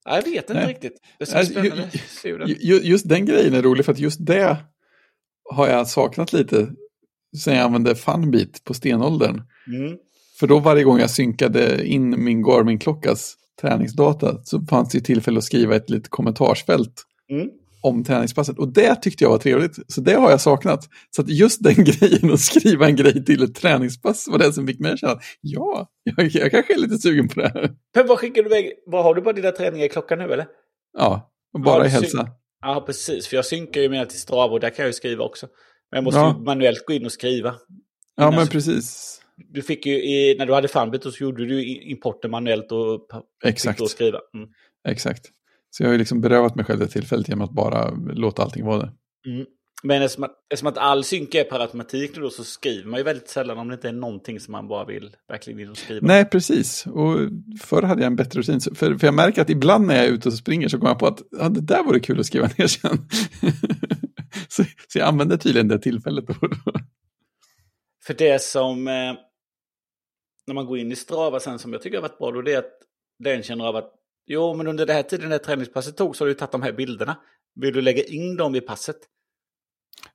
jag 0.06 0.24
vet 0.24 0.36
inte 0.36 0.53
Nej. 0.53 0.68
riktigt. 0.68 1.02
Det 1.18 1.32
är 1.32 1.38
alltså, 1.38 1.52
spännande. 1.52 1.90
Just 2.64 3.10
den 3.10 3.26
grejen 3.26 3.53
är 3.53 3.61
rolig 3.61 3.86
för 3.86 3.91
att 3.91 3.99
just 3.99 4.26
det 4.26 4.57
har 5.52 5.68
jag 5.68 5.88
saknat 5.88 6.34
lite 6.34 6.68
sen 7.38 7.56
jag 7.56 7.64
använde 7.64 7.95
Funbeat 7.95 8.64
på 8.64 8.74
stenåldern. 8.74 9.41
Mm. 9.68 9.98
För 10.40 10.48
då 10.48 10.60
varje 10.60 10.84
gång 10.84 10.99
jag 10.99 11.10
synkade 11.10 11.88
in 11.88 12.24
min 12.24 12.44
Garmin-klockas 12.44 13.36
träningsdata 13.61 14.44
så 14.44 14.61
fanns 14.61 14.90
det 14.90 15.02
tillfälle 15.02 15.38
att 15.38 15.44
skriva 15.44 15.76
ett 15.76 15.90
litet 15.90 16.10
kommentarsfält. 16.10 17.03
Mm 17.32 17.49
om 17.81 18.03
träningspasset. 18.03 18.60
Och 18.60 18.73
det 18.73 18.95
tyckte 18.95 19.23
jag 19.23 19.31
var 19.31 19.38
trevligt. 19.38 19.80
Så 19.88 20.01
det 20.01 20.14
har 20.14 20.30
jag 20.30 20.41
saknat. 20.41 20.89
Så 21.15 21.22
att 21.22 21.30
just 21.30 21.64
den 21.64 21.76
grejen 21.84 22.34
att 22.34 22.39
skriva 22.39 22.85
en 22.85 22.95
grej 22.95 23.26
till 23.26 23.43
ett 23.43 23.56
träningspass 23.56 24.27
var 24.27 24.38
det 24.38 24.53
som 24.53 24.68
fick 24.68 24.80
mig 24.80 24.91
att 24.91 24.99
känna 24.99 25.14
att 25.14 25.23
ja, 25.41 25.88
jag, 26.03 26.26
jag 26.26 26.51
kanske 26.51 26.73
är 26.73 26.77
lite 26.77 26.97
sugen 26.97 27.27
på 27.27 27.39
det 27.39 27.51
här. 27.53 27.72
Men 27.95 28.07
vad 28.07 28.19
skickar 28.19 28.43
du 28.43 28.49
iväg? 28.49 28.73
Vad 28.85 29.03
har 29.03 29.15
du 29.15 29.22
på 29.22 29.31
dina 29.31 29.51
träningar 29.51 29.85
i 29.85 29.89
klockan 29.89 30.19
nu 30.19 30.34
eller? 30.34 30.47
Ja, 30.97 31.31
bara 31.64 31.85
i 31.85 31.89
hälsa. 31.89 32.30
Ja, 32.61 32.84
precis. 32.85 33.27
För 33.27 33.35
jag 33.35 33.45
synkar 33.45 33.81
ju 33.81 33.89
mina 33.89 34.06
till 34.06 34.19
Strava 34.19 34.53
och 34.53 34.60
där 34.60 34.69
kan 34.69 34.84
jag 34.84 34.89
ju 34.89 34.93
skriva 34.93 35.23
också. 35.23 35.47
Men 35.91 35.97
jag 35.97 36.03
måste 36.03 36.19
ja. 36.19 36.35
ju 36.38 36.43
manuellt 36.43 36.85
gå 36.85 36.93
in 36.93 37.06
och 37.06 37.11
skriva. 37.11 37.56
Ja, 38.15 38.31
men 38.31 38.47
precis. 38.47 39.15
Du 39.38 39.61
fick 39.61 39.85
ju, 39.85 39.93
i, 39.93 40.35
när 40.38 40.45
du 40.45 40.53
hade 40.53 40.68
Funbit 40.68 41.03
så 41.03 41.23
gjorde 41.23 41.45
du 41.45 41.65
importen 41.65 42.31
manuellt 42.31 42.72
och 42.72 43.07
Exakt. 43.43 43.77
fick 43.77 43.80
då 43.80 43.88
skriva. 43.88 44.19
Mm. 44.34 44.49
Exakt. 44.88 45.31
Så 45.70 45.84
jag 45.84 45.88
har 45.88 45.91
ju 45.91 45.98
liksom 45.98 46.22
berövat 46.22 46.56
mig 46.56 46.66
själv 46.66 46.80
det 46.80 46.88
tillfället 46.88 47.30
genom 47.30 47.46
att 47.46 47.52
bara 47.52 47.90
låta 48.14 48.44
allting 48.44 48.66
vara 48.66 48.78
det. 48.78 48.91
Mm. 49.30 49.46
Men 49.84 50.02
eftersom 50.02 50.24
att, 50.24 50.32
eftersom 50.50 50.68
att 50.68 50.78
all 50.78 51.04
synk 51.04 51.36
är 51.36 51.44
per 51.44 51.60
automatik 51.60 52.16
då 52.16 52.30
så 52.30 52.44
skriver 52.44 52.90
man 52.90 52.98
ju 52.98 53.04
väldigt 53.04 53.30
sällan 53.30 53.58
om 53.58 53.68
det 53.68 53.74
inte 53.74 53.88
är 53.88 53.94
någonting 53.94 54.40
som 54.40 54.52
man 54.52 54.68
bara 54.68 54.86
vill 54.86 55.16
verkligen 55.28 55.58
vill 55.58 55.76
skriva. 55.76 56.08
Nej, 56.08 56.26
precis. 56.26 56.86
Och 56.88 57.18
förr 57.62 57.82
hade 57.82 58.02
jag 58.02 58.08
en 58.08 58.16
bättre 58.16 58.40
rutin. 58.40 58.60
För, 58.76 58.96
för 58.96 59.08
jag 59.08 59.14
märker 59.14 59.41
att 59.41 59.50
ibland 59.50 59.88
när 59.88 59.96
jag 59.96 60.06
är 60.06 60.10
ute 60.10 60.30
och 60.30 60.34
springer 60.34 60.68
så 60.68 60.78
kommer 60.78 60.91
jag 60.91 61.00
på 61.00 61.08
att 61.08 61.22
ja, 61.32 61.50
det 61.50 61.62
där 61.62 61.84
vore 61.84 62.00
kul 62.00 62.20
att 62.20 62.26
skriva 62.26 62.50
ner 62.58 62.68
sen. 62.68 62.98
så, 64.48 64.64
så 64.88 65.00
jag 65.00 65.08
använder 65.08 65.38
tydligen 65.38 65.68
det 65.68 65.80
tillfället 65.80 66.28
då. 66.28 66.34
för 68.06 68.14
det 68.14 68.41
som, 68.41 68.88
eh, 68.88 69.14
när 70.48 70.54
man 70.54 70.66
går 70.66 70.78
in 70.78 70.91
i 70.91 70.96
Strava 70.96 71.40
sen 71.40 71.60
som 71.60 71.74
jag 71.74 71.82
tycker 71.82 71.98
har 71.98 72.02
varit 72.02 72.18
bra, 72.18 72.32
då 72.32 72.41
det 72.41 72.54
är 72.54 72.60
att 72.60 72.80
den 73.24 73.44
känner 73.44 73.66
av 73.66 73.76
att 73.76 73.99
Jo, 74.31 74.53
men 74.53 74.68
under 74.68 74.85
den 74.85 74.95
här 74.95 75.03
tiden 75.03 75.30
när 75.30 75.38
träningspasset 75.38 75.97
tog 75.97 76.15
så 76.15 76.23
har 76.23 76.27
du 76.27 76.34
tagit 76.34 76.51
de 76.51 76.61
här 76.61 76.72
bilderna. 76.72 77.18
Vill 77.56 77.73
du 77.73 77.81
lägga 77.81 78.03
in 78.03 78.35
dem 78.35 78.56
i 78.56 78.61
passet? 78.61 78.97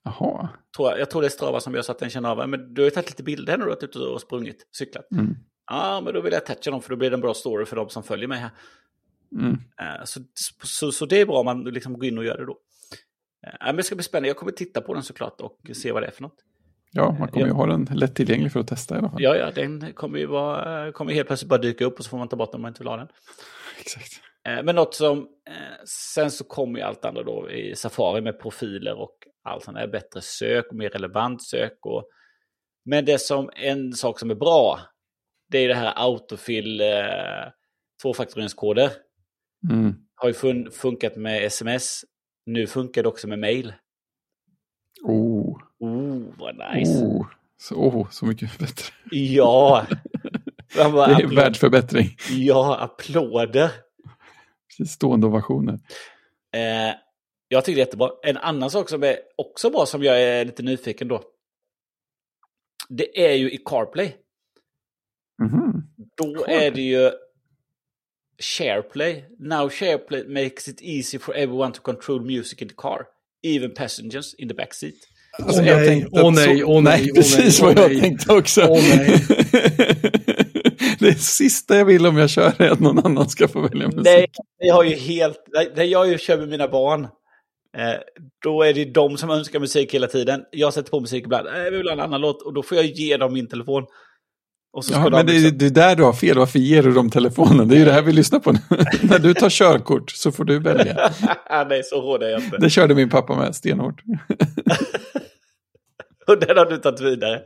Jaha. 0.02 0.48
Tror 0.76 0.98
jag, 0.98 1.10
tror 1.10 1.22
det 1.22 1.28
är 1.28 1.30
Strava 1.30 1.60
som 1.60 1.74
gör 1.74 1.82
så 1.82 1.92
att 1.92 1.98
den 1.98 2.10
känner 2.10 2.28
av, 2.28 2.48
men 2.48 2.74
du 2.74 2.82
har 2.82 2.84
ju 2.84 2.90
tagit 2.90 3.10
lite 3.10 3.22
bilder 3.22 3.52
när 3.52 3.58
du 3.58 3.70
har 3.70 3.76
varit 3.76 3.82
ute 3.82 3.98
och 3.98 4.20
sprungit, 4.20 4.68
cyklat. 4.76 5.10
Mm. 5.12 5.36
Ja, 5.66 6.00
men 6.04 6.14
då 6.14 6.20
vill 6.20 6.32
jag 6.32 6.46
toucha 6.46 6.70
dem 6.70 6.82
för 6.82 6.90
då 6.90 6.96
blir 6.96 7.10
det 7.10 7.16
en 7.16 7.20
bra 7.20 7.34
story 7.34 7.64
för 7.64 7.76
de 7.76 7.88
som 7.88 8.02
följer 8.02 8.28
mig 8.28 8.38
här. 8.38 8.50
Mm. 9.32 9.52
Uh, 9.52 10.04
så, 10.04 10.20
så, 10.62 10.92
så, 10.92 11.06
det 11.06 11.20
är 11.20 11.26
bra 11.26 11.38
om 11.38 11.44
man 11.44 11.64
liksom 11.64 11.92
går 11.92 12.04
in 12.04 12.18
och 12.18 12.24
gör 12.24 12.38
det 12.38 12.46
då. 12.46 12.52
Uh, 12.52 13.66
men 13.66 13.76
det 13.76 13.82
ska 13.82 13.94
bli 13.94 14.04
spännande, 14.04 14.28
jag 14.28 14.36
kommer 14.36 14.52
titta 14.52 14.80
på 14.80 14.94
den 14.94 15.02
såklart 15.02 15.40
och 15.40 15.70
se 15.74 15.92
vad 15.92 16.02
det 16.02 16.06
är 16.06 16.10
för 16.10 16.22
något. 16.22 16.44
Ja, 16.90 17.16
man 17.18 17.28
kommer 17.28 17.46
ju 17.46 17.52
ha 17.52 17.66
den 17.66 17.84
lättillgänglig 17.84 18.52
för 18.52 18.60
att 18.60 18.68
testa 18.68 18.94
i 18.94 18.98
alla 18.98 19.10
fall. 19.10 19.22
Ja, 19.22 19.36
ja, 19.36 19.50
den 19.50 19.92
kommer 19.92 20.18
ju 20.18 20.26
vara, 20.26 20.92
kommer 20.92 21.12
helt 21.12 21.26
plötsligt 21.26 21.48
bara 21.48 21.60
dyka 21.60 21.84
upp 21.84 21.98
och 21.98 22.04
så 22.04 22.10
får 22.10 22.18
man 22.18 22.28
ta 22.28 22.36
bort 22.36 22.52
den 22.52 22.58
om 22.58 22.62
man 22.62 22.70
inte 22.70 22.80
vill 22.80 22.88
ha 22.88 22.96
den. 22.96 23.08
Exakt. 23.80 24.20
Eh, 24.48 24.62
men 24.62 24.74
något 24.74 24.94
som, 24.94 25.18
eh, 25.48 25.84
sen 26.14 26.30
så 26.30 26.44
kommer 26.44 26.78
ju 26.78 26.84
allt 26.84 27.04
annat 27.04 27.26
då 27.26 27.50
i 27.50 27.76
Safari 27.76 28.20
med 28.20 28.40
profiler 28.40 28.94
och 28.94 29.16
allt 29.42 29.64
sånt 29.64 29.76
där, 29.76 29.86
bättre 29.86 30.20
sök 30.20 30.66
och 30.70 30.76
mer 30.76 30.90
relevant 30.90 31.42
sök. 31.42 31.78
Och, 31.80 32.08
men 32.84 33.04
det 33.04 33.18
som, 33.18 33.50
en 33.56 33.92
sak 33.92 34.18
som 34.18 34.30
är 34.30 34.34
bra, 34.34 34.80
det 35.48 35.58
är 35.58 35.68
det 35.68 35.74
här 35.74 35.92
autofill 35.96 36.80
eh, 36.80 37.50
tvåfaktoreringskoder. 38.02 38.90
Mm. 39.70 39.94
Har 40.14 40.28
ju 40.28 40.34
fun 40.34 40.70
funkat 40.70 41.16
med 41.16 41.44
sms, 41.44 42.04
nu 42.46 42.66
funkar 42.66 43.02
det 43.02 43.08
också 43.08 43.28
med 43.28 43.38
mail. 43.38 43.72
Oh. 45.02 45.58
Oh, 45.78 46.22
vad 46.38 46.56
nice. 46.56 47.04
Oh. 47.04 47.26
Så, 47.56 47.74
oh, 47.74 48.10
så 48.10 48.26
mycket 48.26 48.58
bättre. 48.58 48.94
Ja. 49.10 49.86
Bara, 50.76 51.06
det 51.06 51.22
är 51.22 51.36
världsförbättring. 51.36 52.16
Ja, 52.30 52.76
applåder. 52.80 53.70
Stående 54.86 55.26
ovationer. 55.26 55.74
Eh, 56.54 56.94
jag 57.48 57.64
tycker 57.64 57.76
det 57.76 57.82
är 57.82 57.86
jättebra. 57.86 58.10
En 58.22 58.36
annan 58.36 58.70
sak 58.70 58.88
som 58.88 59.02
är 59.02 59.16
också 59.36 59.70
bra 59.70 59.86
som 59.86 60.02
jag 60.02 60.22
är 60.22 60.44
lite 60.44 60.62
nyfiken 60.62 61.08
då. 61.08 61.22
Det 62.88 63.26
är 63.26 63.34
ju 63.34 63.50
i 63.50 63.58
CarPlay. 63.64 64.16
Mm 65.42 65.52
-hmm. 65.52 65.82
Då 66.16 66.34
CarPlay. 66.34 66.66
är 66.66 66.70
det 66.70 66.82
ju 66.82 67.10
SharePlay. 68.42 69.24
Now 69.38 69.68
SharePlay 69.68 70.24
makes 70.28 70.68
it 70.68 70.82
easy 70.82 71.18
for 71.18 71.34
everyone 71.34 71.72
to 71.72 71.80
control 71.80 72.20
music 72.20 72.62
in 72.62 72.68
the 72.68 72.74
car. 72.74 73.06
Even 73.42 73.70
passengers 73.70 74.34
in 74.34 74.48
the 74.48 74.54
back 74.54 74.74
seat. 74.74 74.94
Alltså, 75.42 75.60
åh, 75.60 75.66
nej, 75.66 76.06
åh 76.12 76.32
nej, 76.32 76.64
åh 76.64 76.82
nej, 76.82 77.02
nej, 77.02 77.12
precis 77.14 77.62
åh 77.62 77.66
vad 77.66 77.78
jag 77.78 78.00
tänkte 78.00 78.32
också. 78.32 78.66
Åh 78.68 78.82
nej. 78.96 79.24
det 81.04 81.20
sista 81.20 81.76
jag 81.76 81.84
vill 81.84 82.06
om 82.06 82.16
jag 82.16 82.30
kör 82.30 82.62
är 82.62 82.70
att 82.70 82.80
någon 82.80 83.06
annan 83.06 83.28
ska 83.28 83.48
få 83.48 83.60
välja 83.60 83.86
musik. 83.86 84.04
Nej, 84.04 84.26
jag 84.58 84.74
har 84.74 84.84
ju 84.84 84.94
helt... 84.94 85.38
När 85.76 85.84
jag 85.84 86.20
kör 86.20 86.38
med 86.38 86.48
mina 86.48 86.68
barn, 86.68 87.04
eh, 87.76 87.94
då 88.44 88.62
är 88.62 88.74
det 88.74 88.84
de 88.84 89.16
som 89.16 89.30
önskar 89.30 89.60
musik 89.60 89.94
hela 89.94 90.06
tiden. 90.06 90.44
Jag 90.50 90.74
sätter 90.74 90.90
på 90.90 91.00
musik 91.00 91.24
ibland, 91.24 91.48
eh, 91.48 91.54
jag 91.54 91.70
vill 91.70 91.86
ha 91.86 91.92
en 91.92 92.00
annan 92.00 92.20
låt, 92.20 92.42
och 92.42 92.54
då 92.54 92.62
får 92.62 92.76
jag 92.76 92.86
ge 92.86 93.16
dem 93.16 93.32
min 93.32 93.48
telefon. 93.48 93.84
Och 94.72 94.84
så 94.84 94.92
ja, 94.92 95.10
men 95.10 95.26
det, 95.26 95.32
liksom... 95.32 95.58
det 95.58 95.66
är 95.66 95.70
där 95.70 95.96
du 95.96 96.02
har 96.02 96.12
fel, 96.12 96.38
varför 96.38 96.58
ger 96.58 96.82
du 96.82 96.92
dem 96.92 97.10
telefonen? 97.10 97.68
Det 97.68 97.74
är 97.74 97.78
ju 97.78 97.84
det 97.84 97.92
här 97.92 98.02
vi 98.02 98.12
lyssnar 98.12 98.38
på 98.38 98.52
nu. 98.52 98.58
När 99.02 99.18
du 99.18 99.34
tar 99.34 99.50
körkort 99.50 100.10
så 100.10 100.32
får 100.32 100.44
du 100.44 100.58
välja. 100.58 101.10
Nej, 101.68 101.82
så 101.84 102.00
hård 102.00 102.22
är 102.22 102.28
jag 102.28 102.40
inte. 102.40 102.56
Det 102.56 102.70
körde 102.70 102.94
min 102.94 103.10
pappa 103.10 103.36
med 103.36 103.54
stenhårt. 103.54 104.02
Och 106.26 106.38
den 106.38 106.56
har 106.56 106.66
du 106.66 106.76
tagit 106.76 107.00
vidare. 107.00 107.42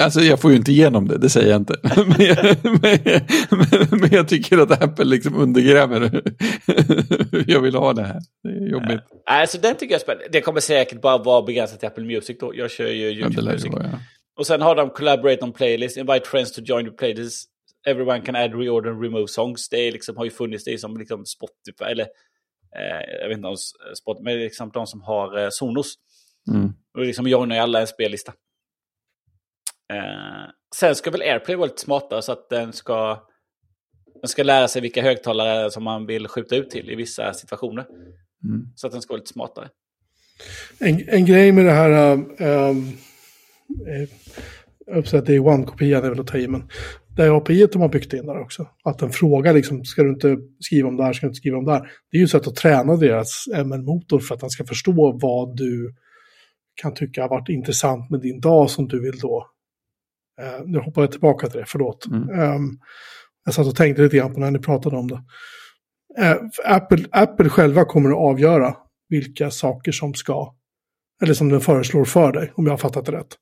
Alltså 0.00 0.20
jag 0.20 0.40
får 0.40 0.50
ju 0.50 0.56
inte 0.56 0.72
igenom 0.72 1.08
det, 1.08 1.18
det 1.18 1.30
säger 1.30 1.50
jag 1.50 1.60
inte. 1.60 1.76
Men 2.06 2.26
jag, 2.26 2.56
men, 2.62 2.98
men, 3.50 4.00
men 4.00 4.10
jag 4.12 4.28
tycker 4.28 4.58
att 4.58 4.82
Apple 4.82 5.04
liksom 5.04 5.36
undergräver 5.36 6.22
jag 7.46 7.60
vill 7.60 7.74
ha 7.74 7.92
det 7.92 8.02
här. 8.02 8.20
Det 8.42 8.48
är 8.48 8.68
jobbigt. 8.68 9.00
Alltså 9.26 9.58
den 9.58 9.76
tycker 9.76 9.94
jag 9.94 10.00
är 10.00 10.02
spännande. 10.02 10.28
Det 10.32 10.40
kommer 10.40 10.60
säkert 10.60 11.00
bara 11.00 11.18
vara 11.18 11.42
begränsat 11.42 11.80
till 11.80 11.86
Apple 11.86 12.04
Music 12.04 12.36
då. 12.40 12.52
Jag 12.54 12.70
kör 12.70 12.88
ju 12.88 13.10
YouTube 13.10 13.42
ja, 13.42 13.52
Music. 13.52 13.72
Vara, 13.72 13.82
ja. 13.82 13.98
Och 14.38 14.46
sen 14.46 14.62
har 14.62 14.74
de 14.74 14.90
Collaborate 14.90 15.44
on 15.44 15.52
Playlist, 15.52 15.96
Invite 15.96 16.28
Friends 16.28 16.52
to 16.52 16.60
join 16.60 16.84
the 16.84 16.92
playlist. 16.92 17.50
Everyone 17.86 18.20
can 18.20 18.36
add, 18.36 18.54
reorder 18.54 18.90
and 18.90 19.02
remove 19.02 19.26
songs. 19.28 19.68
Det 19.68 19.76
är 19.76 19.92
liksom, 19.92 20.16
har 20.16 20.24
ju 20.24 20.30
funnits 20.30 20.64
det 20.64 20.78
som 20.78 20.96
liksom 20.96 21.26
Spotify, 21.26 21.84
eller 21.90 22.04
eh, 22.76 23.20
jag 23.20 23.28
vet 23.28 23.36
inte 23.36 23.48
om 23.48 23.56
Spotify, 23.96 24.24
men 24.24 24.38
liksom 24.38 24.70
de 24.70 24.86
som 24.86 25.00
har 25.02 25.38
eh, 25.38 25.48
Sonos. 25.50 25.94
Mm. 26.50 26.72
Och 26.96 27.04
liksom 27.04 27.26
joinar 27.26 27.56
ju 27.56 27.62
alla 27.62 27.80
en 27.80 27.86
spellista. 27.86 28.32
Eh, 29.92 30.50
sen 30.74 30.94
ska 30.94 31.10
väl 31.10 31.22
AirPlay 31.22 31.56
vara 31.56 31.66
lite 31.66 31.80
smartare 31.80 32.22
så 32.22 32.32
att 32.32 32.50
den 32.50 32.72
ska, 32.72 33.26
den 34.22 34.28
ska 34.28 34.42
lära 34.42 34.68
sig 34.68 34.82
vilka 34.82 35.02
högtalare 35.02 35.70
som 35.70 35.84
man 35.84 36.06
vill 36.06 36.28
skjuta 36.28 36.56
ut 36.56 36.70
till 36.70 36.90
i 36.90 36.94
vissa 36.94 37.32
situationer. 37.32 37.86
Mm. 38.44 38.66
Så 38.74 38.86
att 38.86 38.92
den 38.92 39.02
ska 39.02 39.12
vara 39.12 39.18
lite 39.18 39.32
smartare. 39.32 39.68
En, 40.78 41.08
en 41.08 41.26
grej 41.26 41.52
med 41.52 41.64
det 41.64 41.72
här, 41.72 42.12
um, 42.40 42.96
uppsatt 44.86 45.26
Day 45.26 45.38
One-kopian 45.38 46.04
är 46.04 46.10
väl 46.10 46.20
att 46.20 46.26
ta 46.26 46.38
i, 46.38 46.48
men 46.48 46.68
det 47.16 47.22
är 47.22 47.36
API 47.36 47.66
de 47.72 47.82
har 47.82 47.88
byggt 47.88 48.12
in 48.12 48.26
där 48.26 48.40
också. 48.40 48.68
Att 48.84 48.98
den 48.98 49.10
frågar 49.10 49.54
liksom, 49.54 49.84
ska 49.84 50.02
du 50.02 50.08
inte 50.08 50.36
skriva 50.60 50.88
om 50.88 50.96
det 50.96 51.04
här, 51.04 51.12
ska 51.12 51.26
du 51.26 51.28
inte 51.28 51.38
skriva 51.38 51.58
om 51.58 51.64
det 51.64 51.72
här. 51.72 51.90
Det 52.10 52.16
är 52.16 52.18
ju 52.18 52.24
ett 52.24 52.30
sätt 52.30 52.46
att 52.46 52.56
träna 52.56 52.96
deras 52.96 53.44
ML-motor 53.64 54.20
för 54.20 54.34
att 54.34 54.40
den 54.40 54.50
ska 54.50 54.64
förstå 54.64 55.18
vad 55.22 55.56
du 55.56 55.94
kan 56.76 56.94
tycka 56.94 57.22
har 57.22 57.28
varit 57.28 57.48
intressant 57.48 58.10
med 58.10 58.20
din 58.20 58.40
dag 58.40 58.70
som 58.70 58.88
du 58.88 59.00
vill 59.00 59.18
då. 59.18 59.46
Eh, 60.40 60.66
nu 60.66 60.78
hoppar 60.78 61.02
jag 61.02 61.10
tillbaka 61.10 61.46
till 61.46 61.60
det, 61.60 61.66
förlåt. 61.68 62.06
Mm. 62.06 62.40
Um, 62.40 62.78
jag 63.44 63.54
satt 63.54 63.66
och 63.66 63.76
tänkte 63.76 64.02
lite 64.02 64.16
grann 64.16 64.34
på 64.34 64.40
när 64.40 64.50
ni 64.50 64.58
pratade 64.58 64.96
om 64.96 65.08
det. 65.08 65.22
Eh, 66.18 66.36
Apple, 66.64 67.04
Apple 67.10 67.48
själva 67.48 67.84
kommer 67.84 68.10
att 68.10 68.16
avgöra 68.16 68.76
vilka 69.08 69.50
saker 69.50 69.92
som 69.92 70.14
ska, 70.14 70.54
eller 71.22 71.34
som 71.34 71.48
den 71.48 71.60
föreslår 71.60 72.04
för 72.04 72.32
dig, 72.32 72.52
om 72.54 72.66
jag 72.66 72.72
har 72.72 72.78
fattat 72.78 73.06
det 73.06 73.12
rätt. 73.12 73.36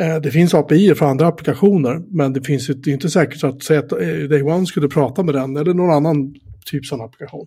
Eh, 0.00 0.16
det 0.16 0.30
finns 0.30 0.54
API 0.54 0.94
för 0.94 1.06
andra 1.06 1.26
applikationer, 1.26 2.02
men 2.08 2.32
det 2.32 2.42
finns 2.42 2.66
det 2.66 2.90
är 2.90 2.94
inte 2.94 3.10
säkert 3.10 3.44
att 3.44 3.62
säga 3.62 3.80
att 3.80 3.92
eh, 3.92 3.98
Day 3.98 4.42
One 4.42 4.66
skulle 4.66 4.88
prata 4.88 5.22
med 5.22 5.34
den 5.34 5.56
eller 5.56 5.74
någon 5.74 5.90
annan 5.90 6.34
typ 6.66 6.86
sån 6.86 7.00
applikation. 7.00 7.46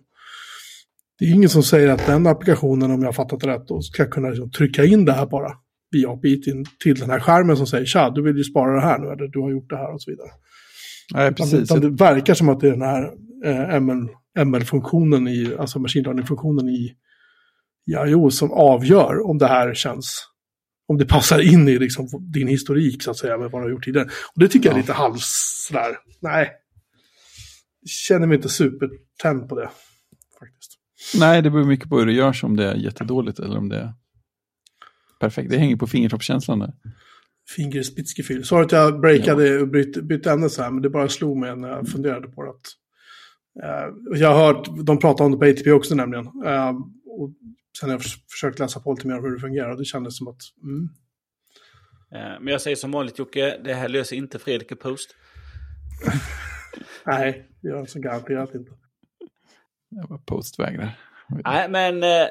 Det 1.22 1.28
är 1.28 1.34
ingen 1.34 1.50
som 1.50 1.62
säger 1.62 1.88
att 1.88 2.06
den 2.06 2.26
applikationen, 2.26 2.90
om 2.90 3.00
jag 3.00 3.08
har 3.08 3.12
fattat 3.12 3.44
rätt, 3.44 3.68
då, 3.68 3.82
ska 3.82 4.10
kunna 4.10 4.28
liksom 4.28 4.50
trycka 4.50 4.84
in 4.84 5.04
det 5.04 5.12
här 5.12 5.26
bara 5.26 5.52
via 5.90 6.10
API 6.10 6.42
till, 6.42 6.64
till 6.82 6.94
den 6.94 7.10
här 7.10 7.20
skärmen 7.20 7.56
som 7.56 7.66
säger 7.66 7.86
tja, 7.86 8.10
du 8.10 8.22
vill 8.22 8.36
ju 8.36 8.44
spara 8.44 8.74
det 8.74 8.80
här 8.80 8.98
nu, 8.98 9.06
eller 9.06 9.28
du 9.28 9.40
har 9.40 9.50
gjort 9.50 9.70
det 9.70 9.76
här 9.76 9.94
och 9.94 10.02
så 10.02 10.10
vidare. 10.10 10.28
Nej, 11.14 11.34
precis. 11.34 11.60
Utan, 11.60 11.80
det 11.80 11.90
verkar 11.90 12.34
som 12.34 12.48
att 12.48 12.60
det 12.60 12.68
är 12.68 12.70
den 12.70 12.82
här 12.82 13.10
eh, 13.44 13.80
ML, 13.80 14.08
ML-funktionen, 14.44 15.28
i, 15.28 15.54
alltså 15.58 15.78
machine 15.78 16.04
learning-funktionen 16.04 16.68
i, 16.68 16.92
i 17.86 17.92
iOS 18.06 18.38
som 18.38 18.52
avgör 18.52 19.26
om 19.26 19.38
det 19.38 19.48
här 19.48 19.74
känns, 19.74 20.24
om 20.88 20.98
det 20.98 21.06
passar 21.06 21.52
in 21.52 21.68
i 21.68 21.78
liksom, 21.78 22.08
din 22.32 22.48
historik 22.48 23.02
så 23.02 23.10
att 23.10 23.18
säga 23.18 23.38
med 23.38 23.50
vad 23.50 23.62
du 23.62 23.66
har 23.66 23.70
gjort 23.70 23.84
tidigare. 23.84 24.08
Och 24.34 24.40
det 24.40 24.48
tycker 24.48 24.68
ja. 24.68 24.72
jag 24.72 24.78
är 24.78 24.82
lite 24.82 24.92
halvs 24.92 25.66
sådär, 25.68 25.96
nej, 26.20 26.50
känner 27.86 28.26
mig 28.26 28.36
inte 28.36 28.48
supertänd 28.48 29.48
på 29.48 29.54
det. 29.54 29.68
Nej, 31.18 31.42
det 31.42 31.50
beror 31.50 31.64
mycket 31.64 31.88
på 31.88 31.98
hur 31.98 32.06
det 32.06 32.12
görs, 32.12 32.44
om 32.44 32.56
det 32.56 32.64
är 32.64 32.74
jättedåligt 32.74 33.38
eller 33.38 33.58
om 33.58 33.68
det 33.68 33.76
är 33.76 33.92
perfekt. 35.20 35.50
Det 35.50 35.58
hänger 35.58 35.76
på 35.76 35.86
fingertoppskänslan 35.86 36.58
där. 36.58 36.72
Fingerspitzgefühl. 37.56 38.44
Sorry 38.44 38.64
att 38.64 38.72
jag 38.72 39.00
breakade 39.00 39.58
och 39.58 39.68
bytte, 39.68 40.02
bytte 40.02 40.30
ämne 40.30 40.48
så 40.48 40.62
här, 40.62 40.70
men 40.70 40.82
det 40.82 40.90
bara 40.90 41.08
slog 41.08 41.36
mig 41.36 41.56
när 41.56 41.68
jag 41.68 41.88
funderade 41.88 42.28
på 42.28 42.42
det. 42.42 42.50
Att, 42.50 42.66
uh, 43.64 44.20
jag 44.20 44.34
har 44.34 44.46
hört, 44.46 44.68
de 44.86 44.98
pratar 44.98 45.24
om 45.24 45.32
det 45.32 45.38
på 45.38 45.44
ATP 45.44 45.72
också 45.72 45.94
nämligen. 45.94 46.26
Uh, 46.26 46.70
och 47.06 47.30
sen 47.80 47.88
har 47.88 47.96
jag 47.96 48.02
försökt 48.30 48.58
läsa 48.58 48.80
på 48.80 48.92
lite 48.92 49.06
mer 49.06 49.18
om 49.18 49.24
hur 49.24 49.34
det 49.34 49.40
fungerar 49.40 49.70
och 49.70 49.78
det 49.78 49.84
kändes 49.84 50.16
som 50.16 50.28
att... 50.28 50.40
Mm. 50.62 50.88
Uh, 52.14 52.40
men 52.40 52.52
jag 52.52 52.60
säger 52.60 52.76
som 52.76 52.90
vanligt 52.90 53.18
Jocke, 53.18 53.60
det 53.64 53.74
här 53.74 53.88
löser 53.88 54.16
inte 54.16 54.38
Fredrik 54.38 54.72
i 54.72 54.74
Post. 54.74 55.14
Nej, 57.06 57.48
det 57.60 57.68
gör 57.68 57.76
han 57.76 57.86
så 57.86 57.98
garanterat 57.98 58.54
inte. 58.54 58.72
Jag 59.96 60.08
var 60.08 60.18
postvägrar. 60.18 60.98
Nej, 61.44 61.68
men 61.68 62.02
eh, 62.02 62.28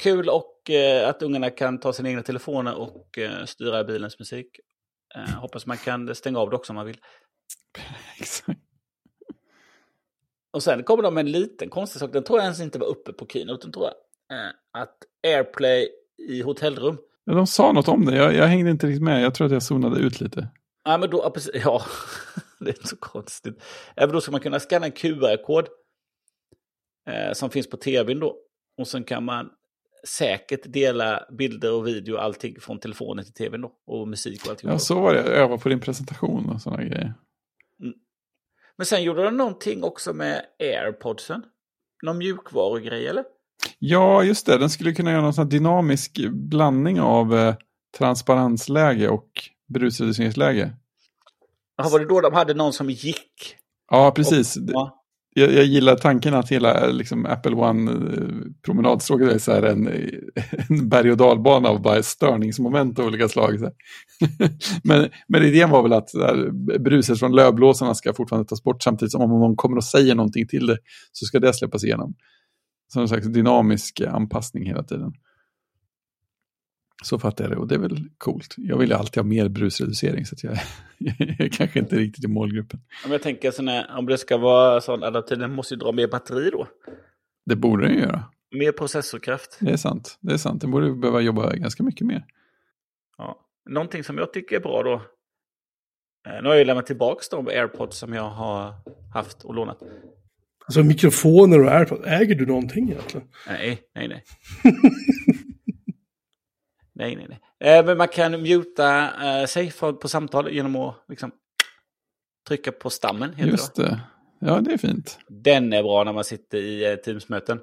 kul 0.00 0.28
och 0.28 0.70
eh, 0.70 1.08
att 1.08 1.22
ungarna 1.22 1.50
kan 1.50 1.80
ta 1.80 1.92
sina 1.92 2.08
egna 2.08 2.22
telefoner 2.22 2.74
och 2.74 3.18
eh, 3.18 3.44
styra 3.44 3.84
bilens 3.84 4.18
musik. 4.18 4.60
Eh, 5.14 5.34
hoppas 5.34 5.66
man 5.66 5.76
kan 5.76 6.14
stänga 6.14 6.38
av 6.38 6.50
det 6.50 6.56
också 6.56 6.72
om 6.72 6.74
man 6.74 6.86
vill. 6.86 6.98
Exakt. 8.20 8.60
Och 10.52 10.62
sen 10.62 10.82
kommer 10.82 11.02
de 11.02 11.14
med 11.14 11.26
en 11.26 11.32
liten 11.32 11.68
konstig 11.68 12.00
sak, 12.00 12.12
den 12.12 12.24
tror 12.24 12.38
jag 12.38 12.44
ens 12.44 12.60
inte 12.60 12.78
var 12.78 12.86
uppe 12.86 13.12
på 13.12 13.26
keynoten 13.26 13.72
tror 13.72 13.84
jag. 13.84 13.94
Eh, 14.38 14.52
att 14.82 14.96
AirPlay 15.26 15.88
i 16.28 16.42
hotellrum. 16.42 16.98
Ja, 17.24 17.34
de 17.34 17.46
sa 17.46 17.72
något 17.72 17.88
om 17.88 18.04
det, 18.04 18.16
jag, 18.16 18.34
jag 18.34 18.46
hängde 18.46 18.70
inte 18.70 18.86
riktigt 18.86 19.02
med, 19.02 19.22
jag 19.22 19.34
tror 19.34 19.46
att 19.46 19.52
jag 19.52 19.62
zonade 19.62 20.00
ut 20.00 20.20
lite. 20.20 20.48
Ja, 20.84 20.98
men 20.98 21.10
då, 21.10 21.32
ja, 21.54 21.82
det 22.58 22.70
är 22.70 22.74
inte 22.74 22.88
så 22.88 22.96
konstigt. 22.96 23.62
Även 23.96 24.14
då 24.14 24.20
ska 24.20 24.32
man 24.32 24.40
kunna 24.40 24.60
scanna 24.60 24.86
en 24.86 24.92
QR-kod 24.92 25.68
eh, 27.06 27.32
som 27.32 27.50
finns 27.50 27.70
på 27.70 27.76
tvn 27.76 28.20
då. 28.20 28.36
Och 28.78 28.88
sen 28.88 29.04
kan 29.04 29.24
man 29.24 29.50
säkert 30.06 30.72
dela 30.72 31.24
bilder 31.38 31.72
och 31.72 31.86
video 31.86 32.14
och 32.14 32.22
allting 32.22 32.60
från 32.60 32.78
telefonen 32.78 33.24
till 33.24 33.34
tvn 33.34 33.60
då. 33.60 33.72
Och 33.86 34.08
musik 34.08 34.44
och 34.44 34.50
allting. 34.50 34.70
Ja, 34.70 34.78
så 34.78 35.00
var 35.00 35.14
det. 35.14 35.20
Öva 35.20 35.58
på 35.58 35.68
din 35.68 35.80
presentation 35.80 36.50
och 36.50 36.60
sådana 36.60 36.82
grejer. 36.82 37.14
Mm. 37.80 37.94
Men 38.76 38.86
sen 38.86 39.02
gjorde 39.02 39.24
de 39.24 39.36
någonting 39.36 39.84
också 39.84 40.12
med 40.12 40.42
airpodsen. 40.58 41.44
Någon 42.02 42.18
mjukvarugrej 42.18 43.06
eller? 43.06 43.24
Ja, 43.78 44.22
just 44.22 44.46
det. 44.46 44.58
Den 44.58 44.70
skulle 44.70 44.92
kunna 44.92 45.10
göra 45.10 45.22
någon 45.22 45.34
sån 45.34 45.48
dynamisk 45.48 46.20
blandning 46.30 47.00
av 47.00 47.36
eh, 47.36 47.54
transparensläge 47.98 49.08
och 49.08 49.28
brusreduceringsläge. 49.66 50.72
Jaha, 51.76 51.88
var 51.88 51.98
det 51.98 52.06
då 52.06 52.20
de 52.20 52.34
hade 52.34 52.54
någon 52.54 52.72
som 52.72 52.90
gick? 52.90 53.56
Ja, 53.90 54.12
precis. 54.16 54.56
Och, 54.56 54.62
ja 54.66 55.01
jag, 55.34 55.52
jag, 55.52 55.64
gillar 55.64 55.96
tanken 55.96 56.34
att 56.34 56.48
hela 56.48 56.86
liksom, 56.86 57.26
Apple 57.26 57.52
One-promenadstråket 57.52 59.28
eh, 59.28 59.34
är 59.34 59.38
så 59.38 59.52
här 59.52 59.62
en, 59.62 59.88
en 60.68 60.88
berg 60.88 61.10
och 61.10 61.16
dalbana 61.16 61.68
av 61.68 61.82
bara 61.82 62.02
störningsmoment 62.02 62.98
av 62.98 63.06
olika 63.06 63.28
slag. 63.28 63.60
Så 63.60 63.70
men, 64.84 65.08
men 65.28 65.42
idén 65.42 65.70
var 65.70 65.82
väl 65.82 65.92
att 65.92 66.10
här, 66.14 66.50
bruset 66.78 67.18
från 67.18 67.36
lövblåsarna 67.36 67.94
ska 67.94 68.14
fortfarande 68.14 68.48
tas 68.48 68.62
bort 68.62 68.82
samtidigt 68.82 69.12
som 69.12 69.22
om 69.22 69.30
någon 69.30 69.56
kommer 69.56 69.76
och 69.76 69.84
säger 69.84 70.14
någonting 70.14 70.46
till 70.46 70.66
det 70.66 70.78
så 71.12 71.26
ska 71.26 71.40
det 71.40 71.54
släppas 71.54 71.84
igenom. 71.84 72.14
Som 72.92 73.02
en 73.02 73.08
slags 73.08 73.26
dynamisk 73.26 74.00
anpassning 74.00 74.66
hela 74.66 74.82
tiden. 74.82 75.12
Så 77.02 77.18
fattar 77.18 77.44
jag 77.44 77.52
det 77.52 77.56
och 77.56 77.68
det 77.68 77.74
är 77.74 77.78
väl 77.78 78.08
coolt. 78.18 78.54
Jag 78.56 78.78
vill 78.78 78.88
ju 78.88 78.94
alltid 78.94 79.16
ha 79.16 79.28
mer 79.28 79.48
brusreducering 79.48 80.26
så 80.26 80.34
att 80.34 80.44
jag, 80.44 80.58
jag 80.98 81.40
är 81.40 81.48
kanske 81.48 81.78
inte 81.78 81.96
riktigt 81.96 82.24
i 82.24 82.28
målgruppen. 82.28 82.80
Om 83.04 83.12
jag 83.12 83.22
tänker 83.22 83.50
så 83.50 83.62
när, 83.62 83.96
om 83.98 84.06
det 84.06 84.18
ska 84.18 84.36
vara 84.36 84.80
sån 84.80 85.02
adaptiv, 85.02 85.38
den 85.38 85.52
måste 85.54 85.74
ju 85.74 85.78
dra 85.78 85.92
mer 85.92 86.08
batteri 86.08 86.50
då. 86.50 86.68
Det 87.46 87.56
borde 87.56 87.88
den 87.88 87.98
göra. 87.98 88.24
Mer 88.54 88.72
processorkraft. 88.72 89.58
Det 89.60 89.70
är 89.70 89.76
sant. 89.76 90.18
Det 90.20 90.32
är 90.32 90.36
sant. 90.38 90.60
Den 90.60 90.70
borde 90.70 90.92
behöva 90.92 91.20
jobba 91.20 91.54
ganska 91.54 91.82
mycket 91.82 92.06
mer. 92.06 92.24
Ja. 93.18 93.38
Någonting 93.70 94.04
som 94.04 94.18
jag 94.18 94.32
tycker 94.32 94.56
är 94.56 94.60
bra 94.60 94.82
då. 94.82 94.94
Eh, 96.28 96.42
nu 96.42 96.48
har 96.48 96.56
jag 96.56 96.66
lämnat 96.66 96.86
tillbaka 96.86 97.20
de 97.30 97.48
airpods 97.48 97.98
som 97.98 98.12
jag 98.12 98.30
har 98.30 98.74
haft 99.14 99.44
och 99.44 99.54
lånat. 99.54 99.78
Alltså 100.66 100.82
mikrofoner 100.82 101.64
och 101.64 101.72
airpods, 101.72 102.06
äger 102.06 102.34
du 102.34 102.46
någonting 102.46 102.90
egentligen? 102.90 103.28
Nej, 103.48 103.82
nej, 103.94 104.08
nej. 104.08 104.24
Nej, 107.02 107.16
nej, 107.16 107.26
nej. 107.28 107.78
Eh, 107.78 107.86
men 107.86 107.98
man 107.98 108.08
kan 108.08 108.42
muta 108.42 109.10
eh, 109.40 109.46
sig 109.46 109.70
för, 109.70 109.92
på 109.92 110.08
samtal 110.08 110.52
genom 110.52 110.76
att 110.76 111.04
liksom, 111.08 111.32
trycka 112.48 112.72
på 112.72 112.90
stammen. 112.90 113.34
Just 113.38 113.74
det. 113.74 114.00
Ja, 114.38 114.60
det 114.60 114.72
är 114.72 114.78
fint. 114.78 115.18
Den 115.28 115.72
är 115.72 115.82
bra 115.82 116.04
när 116.04 116.12
man 116.12 116.24
sitter 116.24 116.58
i 116.58 116.92
eh, 116.92 116.96
Teams-möten. 116.96 117.60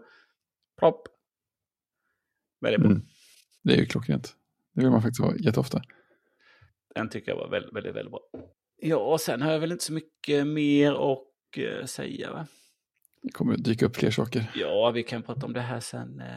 Plopp. 0.80 1.08
Väldigt 2.62 2.82
bra. 2.82 2.90
Mm. 2.92 3.06
Det 3.64 3.74
är 3.74 3.78
ju 3.78 3.86
klockrent. 3.86 4.36
Det 4.74 4.82
vill 4.82 4.92
man 4.92 5.02
faktiskt 5.02 5.22
ha 5.22 5.36
jätteofta. 5.36 5.82
Den 6.96 7.10
tycker 7.10 7.32
jag 7.32 7.38
var 7.38 7.50
väldigt, 7.50 7.76
väldigt, 7.76 7.96
väldigt 7.96 8.12
bra. 8.12 8.22
Ja, 8.78 9.18
sen 9.18 9.42
har 9.42 9.52
jag 9.52 9.60
väl 9.60 9.72
inte 9.72 9.84
så 9.84 9.94
mycket 9.94 10.48
mer 10.48 11.12
att 11.12 11.58
uh, 11.58 11.86
säga 11.86 12.32
va? 12.32 12.48
Det 13.22 13.32
kommer 13.32 13.54
att 13.54 13.64
dyka 13.64 13.86
upp 13.86 13.96
fler 13.96 14.12
saker. 14.12 14.52
Ja, 14.56 14.92
vi 14.92 15.04
kan 15.04 15.24
prata 15.24 15.46
om 15.46 15.54
det 15.54 15.62
här 15.62 15.80
sen 15.80 16.20
eh, 16.20 16.28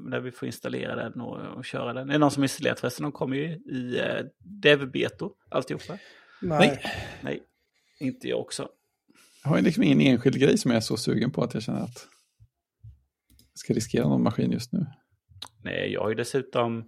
när 0.00 0.20
vi 0.20 0.32
får 0.32 0.46
installera 0.46 0.96
den 0.96 1.20
och, 1.20 1.56
och 1.56 1.64
köra 1.64 1.92
den. 1.92 2.08
Är 2.08 2.12
det 2.12 2.18
någon 2.18 2.30
som 2.30 2.42
installerat 2.42 2.80
förresten? 2.80 3.02
De 3.02 3.12
kommer 3.12 3.36
ju 3.36 3.44
i 3.44 3.98
eh, 3.98 4.26
dev-beto 4.38 5.32
alltihopa. 5.48 5.98
Nej. 6.42 6.82
Nej, 7.22 7.42
inte 8.00 8.28
jag 8.28 8.40
också. 8.40 8.68
Jag 9.44 9.50
har 9.50 9.60
liksom 9.60 9.82
ingen 9.82 10.00
enskild 10.00 10.38
grej 10.38 10.58
som 10.58 10.70
jag 10.70 10.76
är 10.76 10.80
så 10.80 10.96
sugen 10.96 11.30
på 11.30 11.42
att 11.42 11.54
jag 11.54 11.62
känner 11.62 11.80
att 11.80 12.06
jag 13.38 13.58
ska 13.58 13.74
riskera 13.74 14.08
någon 14.08 14.22
maskin 14.22 14.52
just 14.52 14.72
nu. 14.72 14.86
Nej, 15.64 15.92
jag 15.92 16.00
har 16.00 16.08
ju 16.08 16.14
dessutom 16.14 16.84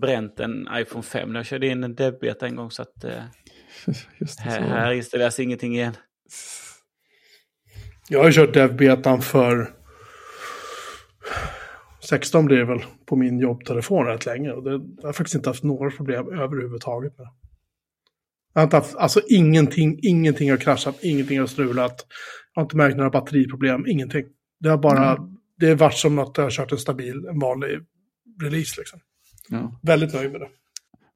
bränt 0.00 0.40
en 0.40 0.68
iPhone 0.72 1.02
5 1.02 1.32
när 1.32 1.38
jag 1.38 1.46
körde 1.46 1.66
in 1.66 1.84
en 1.84 1.94
dev-beta 1.94 2.46
en 2.46 2.56
gång 2.56 2.70
så 2.70 2.82
att 2.82 3.04
eh, 3.04 3.22
Just 4.18 4.38
det, 4.38 4.44
här, 4.44 4.60
så. 4.60 4.68
här 4.68 4.92
installeras 4.92 5.40
ingenting 5.40 5.74
igen. 5.74 5.96
Jag 8.08 8.18
har 8.18 8.26
ju 8.26 8.32
kört 8.32 8.54
dev-betan 8.54 9.22
för 9.22 9.70
16 12.08 12.46
blir 12.46 12.56
det 12.56 12.64
väl 12.64 12.84
på 13.06 13.16
min 13.16 13.38
jobbtelefon 13.38 14.06
rätt 14.06 14.26
länge. 14.26 14.52
Och 14.52 14.62
det, 14.62 14.70
jag 14.70 15.08
har 15.08 15.12
faktiskt 15.12 15.34
inte 15.34 15.50
haft 15.50 15.62
några 15.62 15.90
problem 15.90 16.28
överhuvudtaget 16.28 17.18
med 17.18 17.26
det. 17.26 17.32
Jag 18.54 18.60
har 18.60 18.64
inte 18.64 18.76
haft, 18.76 18.96
alltså 18.96 19.20
ingenting, 19.28 19.98
ingenting 20.02 20.50
har 20.50 20.56
kraschat, 20.56 20.98
ingenting 21.02 21.40
har 21.40 21.46
strulat. 21.46 22.06
Jag 22.54 22.60
har 22.60 22.66
inte 22.66 22.76
märkt 22.76 22.96
några 22.96 23.10
batteriproblem, 23.10 23.86
ingenting. 23.86 24.24
Det 24.60 24.68
har 24.68 24.78
bara, 24.78 25.18
det 25.58 25.68
är 25.68 25.74
varit 25.74 25.96
som 25.96 26.18
att 26.18 26.36
jag 26.36 26.44
har 26.44 26.50
kört 26.50 26.72
en 26.72 26.78
stabil, 26.78 27.24
en 27.30 27.38
vanlig 27.38 27.78
release 28.42 28.74
liksom. 28.80 29.00
Ja. 29.48 29.80
Väldigt 29.82 30.14
nöjd 30.14 30.32
med 30.32 30.40
det. 30.40 30.48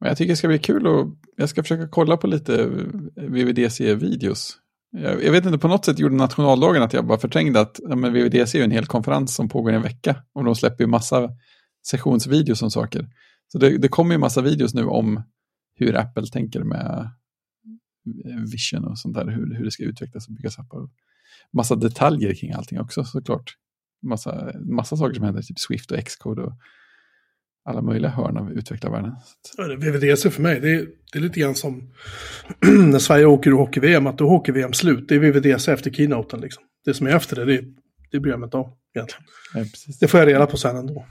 Men 0.00 0.08
jag 0.08 0.18
tycker 0.18 0.32
det 0.32 0.36
ska 0.36 0.48
bli 0.48 0.58
kul 0.58 0.86
och 0.86 1.06
jag 1.36 1.48
ska 1.48 1.62
försöka 1.62 1.88
kolla 1.88 2.16
på 2.16 2.26
lite 2.26 2.66
VVDC-videos. 3.16 4.58
Jag, 4.90 5.24
jag 5.24 5.32
vet 5.32 5.46
inte, 5.46 5.58
på 5.58 5.68
något 5.68 5.84
sätt 5.84 5.98
gjorde 5.98 6.14
nationaldagen 6.14 6.82
att 6.82 6.92
jag 6.92 7.06
bara 7.06 7.18
förträngde 7.18 7.60
att 7.60 7.80
ja, 7.88 7.96
men 7.96 8.12
VVDC 8.12 8.58
är 8.58 8.58
ju 8.58 8.64
en 8.64 8.70
hel 8.70 8.86
konferens 8.86 9.34
som 9.34 9.48
pågår 9.48 9.72
i 9.72 9.76
en 9.76 9.82
vecka. 9.82 10.22
Och 10.32 10.44
de 10.44 10.54
släpper 10.54 10.84
ju 10.84 10.88
massa 10.88 11.30
sessionsvideos 11.86 12.62
om 12.62 12.70
saker. 12.70 13.08
Så 13.52 13.58
det, 13.58 13.78
det 13.78 13.88
kommer 13.88 14.14
ju 14.14 14.18
massa 14.18 14.40
videos 14.40 14.74
nu 14.74 14.84
om 14.84 15.22
hur 15.74 15.96
Apple 15.96 16.26
tänker 16.26 16.60
med 16.60 17.10
eh, 18.24 18.42
vision 18.52 18.84
och 18.84 18.98
sånt 18.98 19.14
där, 19.14 19.26
hur, 19.26 19.54
hur 19.54 19.64
det 19.64 19.70
ska 19.70 19.82
utvecklas 19.82 20.28
och 20.28 20.34
byggas 20.34 20.58
upp. 20.58 20.72
Och 20.72 20.90
massa 21.52 21.74
detaljer 21.76 22.34
kring 22.34 22.52
allting 22.52 22.80
också 22.80 23.04
såklart. 23.04 23.54
Massa, 24.02 24.52
massa 24.60 24.96
saker 24.96 25.14
som 25.14 25.24
händer, 25.24 25.42
typ 25.42 25.58
Swift 25.58 25.90
och 25.90 25.98
Xcode 25.98 26.42
och 26.42 26.52
alla 27.68 27.82
möjliga 27.82 28.10
hörn 28.10 28.36
av 28.36 28.52
utvecklarvärlden. 28.52 29.12
VVDC 29.80 30.30
för 30.30 30.42
mig, 30.42 30.60
det 30.60 30.70
är, 30.70 30.86
det 31.12 31.18
är 31.18 31.22
lite 31.22 31.40
grann 31.40 31.54
som 31.54 31.90
när 32.90 32.98
Sverige 32.98 33.26
åker 33.26 33.50
ur 33.50 33.54
hockey-VM, 33.54 34.06
att 34.06 34.18
då 34.18 34.24
är 34.24 34.28
hockey-VM 34.28 34.72
slut. 34.72 35.08
Det 35.08 35.14
är 35.14 35.18
VVDC 35.18 35.72
efter 35.72 35.90
keynoten 35.90 36.40
liksom. 36.40 36.62
Det 36.84 36.94
som 36.94 37.06
är 37.06 37.10
efter 37.10 37.36
det, 37.36 37.44
det, 37.44 37.64
det 38.10 38.20
bryr 38.20 38.32
jag 38.32 38.40
mig 38.40 38.46
inte 38.46 38.56
om 38.56 38.72
egentligen. 38.94 39.24
Ja. 39.54 39.64
Det 40.00 40.08
får 40.08 40.20
jag 40.20 40.26
reda 40.28 40.46
på 40.46 40.56
sen 40.56 40.76
ändå. 40.76 41.06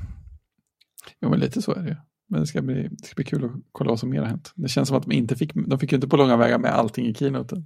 Jo, 1.21 1.29
men 1.29 1.39
lite 1.39 1.61
så 1.61 1.71
är 1.71 1.79
det 1.81 1.89
ju. 1.89 1.95
Men 2.29 2.39
det 2.41 2.47
ska, 2.47 2.61
bli, 2.61 2.87
det 2.91 3.05
ska 3.07 3.15
bli 3.15 3.25
kul 3.25 3.45
att 3.45 3.51
kolla 3.71 3.89
vad 3.89 3.99
som 3.99 4.09
mer 4.09 4.19
har 4.19 4.25
hänt. 4.27 4.51
Det 4.55 4.67
känns 4.67 4.87
som 4.87 4.97
att 4.97 5.03
de 5.03 5.11
inte 5.11 5.35
fick, 5.35 5.51
de 5.53 5.79
fick 5.79 5.91
ju 5.91 5.95
inte 5.95 6.07
på 6.07 6.17
långa 6.17 6.37
vägar 6.37 6.59
med 6.59 6.71
allting 6.71 7.05
i 7.07 7.13
keynoten. 7.13 7.65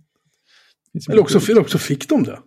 Eller 1.10 1.22
också, 1.22 1.52
eller 1.52 1.62
också 1.62 1.78
fick 1.78 2.10
de 2.10 2.24
det. 2.24 2.40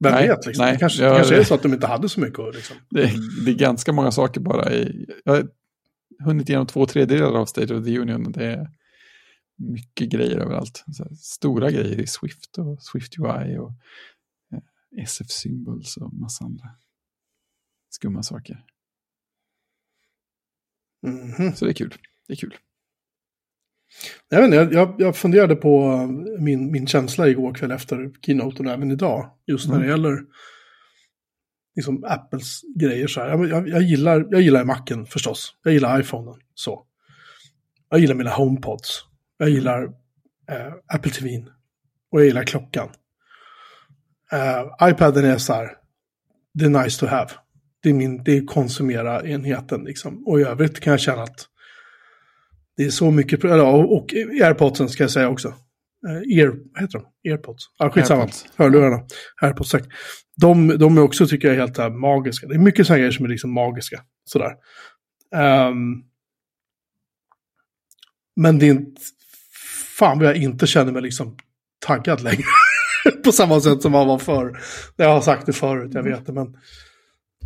Vem 0.00 0.12
Nej, 0.12 0.28
vet 0.28 0.46
liksom. 0.46 0.64
nej, 0.64 0.72
det 0.72 0.78
kanske, 0.78 1.04
det 1.04 1.16
kanske 1.16 1.36
är 1.36 1.44
så 1.44 1.54
att 1.54 1.62
de 1.62 1.72
inte 1.74 1.86
hade 1.86 2.08
så 2.08 2.20
mycket 2.20 2.54
liksom. 2.54 2.76
det, 2.90 3.02
är- 3.02 3.44
det 3.44 3.50
är 3.50 3.54
ganska 3.54 3.92
många 3.92 4.10
saker 4.10 4.40
bara 4.40 4.72
i... 4.72 5.06
Jag 5.24 5.48
hunnit 6.24 6.48
igenom 6.48 6.66
två 6.66 6.86
tredjedelar 6.86 7.38
av 7.40 7.46
State 7.46 7.74
of 7.74 7.84
the 7.84 7.98
Union. 7.98 8.26
och 8.26 8.32
Det 8.32 8.44
är 8.46 8.70
mycket 9.56 10.08
grejer 10.08 10.38
överallt. 10.38 10.84
Stora 11.18 11.70
grejer 11.70 12.00
i 12.00 12.06
Swift 12.06 12.58
och 12.58 12.82
Swift 12.82 13.18
UI 13.18 13.58
och 13.58 13.72
eh, 14.52 15.02
SF 15.02 15.30
Symbols 15.30 15.96
och 15.96 16.14
massa 16.14 16.44
andra 16.44 16.64
skumma 17.90 18.22
saker. 18.22 18.64
Mhm. 21.06 21.52
Så 21.54 21.64
det 21.64 21.70
är 21.70 21.74
kul. 21.74 21.94
Det 22.26 22.32
är 22.32 22.36
kul. 22.36 22.56
Jag, 24.28 24.44
inte, 24.44 24.56
jag, 24.56 24.94
jag, 24.98 25.16
funderade 25.16 25.56
på 25.56 25.96
min, 26.38 26.72
min 26.72 26.86
känsla 26.86 27.28
igår 27.28 27.54
kväll 27.54 27.70
efter 27.70 28.12
keynoten 28.22 28.66
och 28.66 28.72
även 28.72 28.90
idag. 28.90 29.30
Just 29.46 29.68
när 29.68 29.78
det 29.78 29.84
Mm. 29.84 29.90
gäller 29.90 30.24
liksom 31.78 32.04
Apples 32.04 32.60
grejer 32.76 33.06
så 33.06 33.20
här. 33.20 33.28
Jag, 33.28 33.48
jag, 33.48 33.68
jag, 33.68 33.82
gillar, 33.82 34.26
jag 34.30 34.40
gillar 34.40 34.64
Macen 34.64 35.06
förstås. 35.06 35.54
Jag 35.64 35.74
gillar 35.74 36.00
iPhonen 36.00 36.34
så. 36.54 36.84
Jag 37.90 38.00
gillar 38.00 38.14
mina 38.14 38.30
HomePods. 38.30 39.04
Jag 39.38 39.48
gillar 39.48 39.84
eh, 40.50 40.72
Apple 40.86 41.12
TV. 41.12 41.44
Och 42.10 42.20
jag 42.20 42.26
gillar 42.26 42.42
klockan. 42.42 42.88
Eh, 44.32 44.88
iPaden 44.90 45.24
är 45.24 45.38
så 45.38 45.52
här. 45.52 45.70
Det 46.54 46.64
är 46.64 46.84
nice 46.84 47.00
to 47.00 47.06
have. 47.06 47.30
Det 47.82 47.88
är, 47.88 47.94
min, 47.94 48.24
det 48.24 48.36
är 48.36 48.46
konsumera-enheten 48.46 49.84
liksom. 49.84 50.26
Och 50.26 50.40
i 50.40 50.42
övrigt 50.42 50.80
kan 50.80 50.90
jag 50.90 51.00
känna 51.00 51.22
att 51.22 51.48
det 52.76 52.84
är 52.84 52.90
så 52.90 53.10
mycket, 53.10 53.44
eller, 53.44 53.64
och 53.64 53.96
och 53.96 54.14
airpodsen 54.42 54.88
ska 54.88 55.04
jag 55.04 55.10
säga 55.10 55.28
också. 55.28 55.54
Eh, 56.06 56.38
Ear, 56.38 56.48
vad 56.48 56.82
heter 56.82 56.98
de? 56.98 57.30
Airpods? 57.30 57.64
Ja, 57.78 57.90
skitsamma. 57.90 58.20
Airpods. 58.20 58.46
Hörlurarna. 58.56 59.00
Airpods, 59.42 59.70
tack. 59.70 59.82
De, 60.36 60.68
de 60.78 60.98
är 60.98 61.02
också, 61.02 61.26
tycker 61.26 61.48
jag, 61.48 61.54
helt 61.54 61.78
äh, 61.78 61.90
magiska. 61.90 62.46
Det 62.46 62.54
är 62.54 62.58
mycket 62.58 62.86
sådana 62.86 62.98
grejer 62.98 63.12
som 63.12 63.24
är 63.24 63.28
liksom 63.28 63.52
magiska. 63.52 64.02
Sådär. 64.24 64.52
Ehm, 65.34 66.02
men 68.36 68.58
det 68.58 68.66
är 68.66 68.70
inte, 68.70 69.00
fan 69.98 70.18
vad 70.18 70.28
jag 70.28 70.36
inte 70.36 70.66
känner 70.66 70.92
mig 70.92 71.02
liksom 71.02 71.36
taggad 71.86 72.22
längre. 72.22 72.44
På 73.24 73.32
samma 73.32 73.60
sätt 73.60 73.82
som 73.82 73.92
man 73.92 74.06
var 74.06 74.18
förr. 74.18 74.58
Jag 74.96 75.08
har 75.08 75.20
sagt 75.20 75.46
det 75.46 75.52
förut, 75.52 75.90
jag 75.94 76.02
vet 76.02 76.26
det, 76.26 76.32
men 76.32 76.56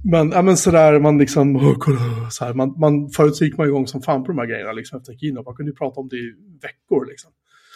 men, 0.05 0.31
ja, 0.31 0.43
men 0.43 0.57
sådär, 0.57 1.01
man 1.01 1.19
liksom, 1.19 1.57
åh, 1.57 1.77
kolla, 1.79 2.31
så 2.31 2.45
här, 2.45 2.55
man, 2.55 2.75
man, 2.79 3.09
förut 3.09 3.37
så 3.37 3.45
gick 3.45 3.57
man 3.57 3.67
igång 3.67 3.87
som 3.87 4.03
fan 4.03 4.25
på 4.25 4.33
de 4.33 4.39
här 4.39 4.47
grejerna 4.47 4.73
liksom 4.73 4.99
efter 4.99 5.15
keynote. 5.15 5.45
Man 5.45 5.55
kunde 5.55 5.71
ju 5.73 5.77
prata 5.77 6.01
om 6.01 6.09
det 6.09 6.17
i 6.17 6.35
veckor 6.63 7.07
liksom. 7.07 7.31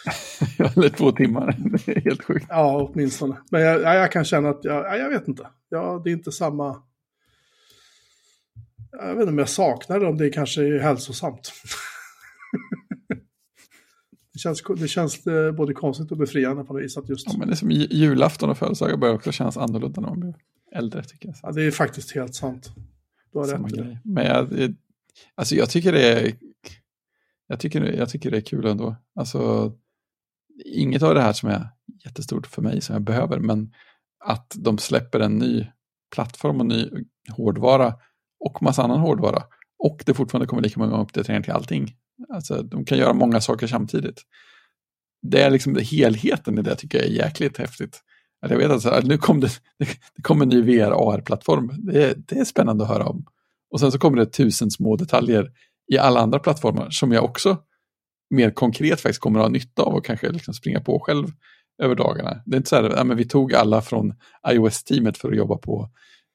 Eller 0.75 0.89
två 0.89 1.11
timmar. 1.11 1.57
Det 1.85 1.91
är 1.97 2.01
helt 2.01 2.23
sjukt. 2.23 2.45
Ja, 2.49 2.89
åtminstone. 2.93 3.37
Men 3.51 3.61
jag, 3.61 3.81
ja, 3.81 3.93
jag 3.93 4.11
kan 4.11 4.25
känna 4.25 4.49
att, 4.49 4.63
jag, 4.63 4.85
ja, 4.85 4.95
jag 4.97 5.09
vet 5.09 5.27
inte. 5.27 5.47
Ja, 5.69 6.01
det 6.03 6.09
är 6.09 6.13
inte 6.13 6.31
samma... 6.31 6.81
Jag 8.91 9.07
vet 9.13 9.21
inte 9.21 9.31
om 9.31 9.37
jag 9.37 9.49
saknar 9.49 9.99
det, 9.99 10.05
om 10.07 10.17
det 10.17 10.29
kanske 10.29 10.61
är 10.63 10.79
hälsosamt. 10.79 11.51
det 14.33 14.39
känns, 14.39 14.63
det 14.77 14.87
känns 14.87 15.27
eh, 15.27 15.51
både 15.51 15.73
konstigt 15.73 16.11
och 16.11 16.17
befriande 16.17 16.63
på 16.63 16.73
något 16.73 16.83
vis 16.83 16.97
att 16.97 17.09
just... 17.09 17.27
Ja, 17.27 17.37
men 17.37 17.47
det 17.47 17.53
är 17.53 17.55
som 17.55 17.71
ju- 17.71 17.87
julafton 17.91 18.49
och 18.49 18.57
födelsedagar 18.57 18.97
börjar 18.97 19.15
också 19.15 19.31
kännas 19.31 19.57
annorlunda 19.57 20.01
när 20.01 20.09
man 20.09 20.19
blir 20.19 20.35
äldre 20.75 21.03
tycker 21.03 21.29
jag. 21.29 21.35
Ja, 21.43 21.51
det 21.51 21.63
är 21.63 21.71
faktiskt 21.71 22.15
helt 22.15 22.35
sant. 22.35 22.71
Du 23.33 23.39
har 23.39 23.45
Samma 23.45 23.67
rätt 23.67 23.73
grej. 23.75 23.99
Men 24.03 24.25
jag, 24.25 24.49
det- 24.49 24.75
alltså 25.35 25.55
jag 25.55 25.69
tycker 25.69 25.91
det 25.91 26.11
är 26.11 26.35
jag 27.47 27.59
tycker, 27.59 27.81
jag 27.81 28.09
tycker 28.09 28.31
det 28.31 28.37
är 28.37 28.41
kul 28.41 28.65
ändå. 28.65 28.95
Alltså, 29.15 29.71
inget 30.65 31.03
av 31.03 31.15
det 31.15 31.21
här 31.21 31.33
som 31.33 31.49
är 31.49 31.69
jättestort 32.05 32.47
för 32.47 32.61
mig 32.61 32.81
som 32.81 32.93
jag 32.93 33.01
behöver, 33.01 33.39
men 33.39 33.73
att 34.25 34.53
de 34.55 34.77
släpper 34.77 35.19
en 35.19 35.37
ny 35.37 35.67
plattform 36.15 36.59
och 36.59 36.65
ny 36.65 36.89
hårdvara 37.29 37.93
och 38.39 38.63
massa 38.63 38.83
annan 38.83 38.99
hårdvara 38.99 39.43
och 39.79 40.03
det 40.05 40.13
fortfarande 40.13 40.47
kommer 40.47 40.61
lika 40.61 40.79
många 40.79 41.01
uppdateringar 41.01 41.43
till 41.43 41.53
allting. 41.53 41.95
Alltså, 42.33 42.63
de 42.63 42.85
kan 42.85 42.97
göra 42.97 43.13
många 43.13 43.41
saker 43.41 43.67
samtidigt. 43.67 44.21
Det 45.21 45.41
är 45.41 45.49
liksom 45.49 45.77
helheten 45.91 46.59
i 46.59 46.61
det 46.61 46.75
tycker 46.75 46.97
jag 46.97 47.07
är 47.07 47.11
jäkligt 47.11 47.57
häftigt. 47.57 48.03
Att 48.41 48.51
jag 48.51 48.57
vet 48.57 48.67
att 48.67 48.85
alltså, 48.85 49.07
nu 49.07 49.17
kom 49.17 49.39
det, 49.39 49.49
det 50.15 50.21
kom 50.21 50.41
en 50.41 50.49
ny 50.49 50.61
VR-AR-plattform. 50.61 51.71
Det, 51.77 52.27
det 52.27 52.39
är 52.39 52.45
spännande 52.45 52.83
att 52.83 52.89
höra 52.89 53.05
om. 53.05 53.25
Och 53.71 53.79
sen 53.79 53.91
så 53.91 53.99
kommer 53.99 54.17
det 54.17 54.25
tusen 54.25 54.71
små 54.71 54.95
detaljer 54.95 55.51
i 55.91 55.97
alla 55.97 56.19
andra 56.19 56.39
plattformar 56.39 56.89
som 56.89 57.11
jag 57.11 57.23
också 57.23 57.57
mer 58.29 58.51
konkret 58.51 59.01
faktiskt 59.01 59.19
kommer 59.21 59.39
att 59.39 59.45
ha 59.45 59.49
nytta 59.49 59.81
av 59.81 59.93
och 59.95 60.05
kanske 60.05 60.29
liksom 60.29 60.53
springa 60.53 60.81
på 60.81 60.99
själv 60.99 61.27
över 61.83 61.95
dagarna. 61.95 62.41
Det 62.45 62.55
är 62.55 62.57
inte 62.57 62.69
så 62.69 62.75
här, 62.75 62.93
ja, 62.97 63.03
men 63.03 63.17
vi 63.17 63.25
tog 63.25 63.53
alla 63.53 63.81
från 63.81 64.13
iOS-teamet 64.51 65.17
för 65.17 65.29
att 65.31 65.37
jobba 65.37 65.57
på 65.57 65.89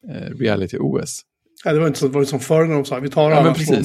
eh, 0.09 0.39
Reality 0.39 0.77
OS. 0.81 1.21
Ja, 1.65 1.73
det 1.73 1.79
var 1.81 1.87
inte 1.87 1.99
så, 1.99 2.09
det 2.09 2.15
var 2.15 2.25
som 2.25 2.41
förr 2.41 2.65
när 2.65 2.75
de 2.75 2.85
sa 2.85 2.99
vi 2.99 3.11
tar 3.11 3.31
Ja, 3.31 3.37
alla 3.37 3.45
men 3.45 3.55
från, 3.55 3.85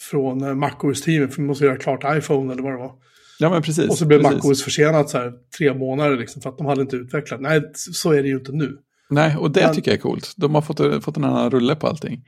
från 0.00 0.42
eh, 0.42 0.54
MacOS-teamet 0.54 1.34
för 1.34 1.42
vi 1.42 1.48
måste 1.48 1.64
göra 1.64 1.76
klart 1.76 2.04
iPhone 2.18 2.52
eller 2.52 2.62
vad 2.62 2.72
det 2.72 2.78
var. 2.78 2.92
Ja, 3.38 3.50
men 3.50 3.62
precis. 3.62 3.90
Och 3.90 3.98
så 3.98 4.06
blev 4.06 4.22
precis. 4.22 4.34
MacOS 4.36 4.62
försenat 4.62 5.10
så 5.10 5.18
här 5.18 5.32
tre 5.58 5.74
månader 5.74 6.16
liksom 6.16 6.42
för 6.42 6.50
att 6.50 6.58
de 6.58 6.66
hade 6.66 6.80
inte 6.80 6.96
utvecklat. 6.96 7.40
Nej, 7.40 7.62
så 7.74 8.12
är 8.12 8.22
det 8.22 8.28
ju 8.28 8.34
inte 8.34 8.52
nu. 8.52 8.76
Nej, 9.10 9.36
och 9.36 9.50
det 9.50 9.60
Men- 9.66 9.74
tycker 9.74 9.90
jag 9.90 9.98
är 9.98 10.02
coolt. 10.02 10.32
De 10.36 10.54
har 10.54 10.62
fått, 10.62 11.04
fått 11.04 11.16
en 11.16 11.24
annan 11.24 11.50
rulle 11.50 11.76
på 11.76 11.86
allting. 11.86 12.24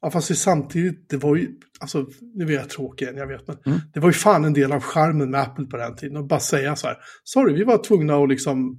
Ja, 0.00 0.10
fast 0.10 0.28
det 0.28 0.34
samtidigt, 0.34 1.08
det 1.10 1.16
var 1.16 1.36
ju, 1.36 1.48
alltså, 1.80 2.06
nu 2.34 2.44
är 2.46 2.50
jag 2.50 2.70
tråkig 2.70 3.04
igen, 3.04 3.16
jag 3.16 3.26
vet, 3.26 3.46
men 3.48 3.56
Mm. 3.66 3.78
det 3.94 4.00
var 4.00 4.08
ju 4.08 4.12
fan 4.12 4.44
en 4.44 4.52
del 4.52 4.72
av 4.72 4.80
charmen 4.80 5.30
med 5.30 5.40
Apple 5.40 5.66
på 5.66 5.76
den 5.76 5.96
tiden. 5.96 6.16
Och 6.16 6.26
bara 6.26 6.40
säga 6.40 6.76
så 6.76 6.86
här, 6.86 6.96
sorry, 7.24 7.54
vi 7.54 7.64
var 7.64 7.84
tvungna 7.84 8.16
att 8.16 8.28
liksom, 8.28 8.78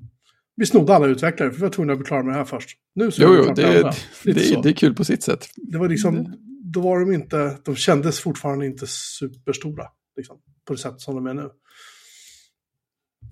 vi 0.56 0.65
snodde 0.65 0.95
alla 0.95 1.06
utvecklare, 1.07 1.49
för 1.52 1.57
vi 1.57 1.61
var 1.61 1.69
tvungna 1.69 1.94
att 1.94 1.99
bli 1.99 2.06
klara 2.07 2.23
med 2.23 2.34
det 2.34 2.38
här 2.38 2.45
först. 2.45 2.69
Nu 2.95 3.11
så 3.11 3.22
Jo, 3.22 3.35
jo, 3.35 3.53
det, 3.53 3.61
det, 3.61 3.94
det, 4.34 4.61
det 4.64 4.69
är 4.69 4.73
kul 4.73 4.95
på 4.95 5.03
sitt 5.06 5.23
sätt. 5.23 5.48
Det 5.56 5.77
var 5.77 5.89
liksom, 5.89 6.35
då 6.73 6.81
var 6.81 6.99
de 6.99 7.14
inte, 7.14 7.57
de 7.65 7.76
kändes 7.76 8.19
fortfarande 8.19 8.65
inte 8.65 8.88
superstora, 8.88 9.85
liksom, 10.18 10.38
på 10.68 10.73
det 10.73 10.80
sätt 10.80 11.02
som 11.02 11.15
de 11.15 11.27
är 11.27 11.34
nu. 11.34 11.49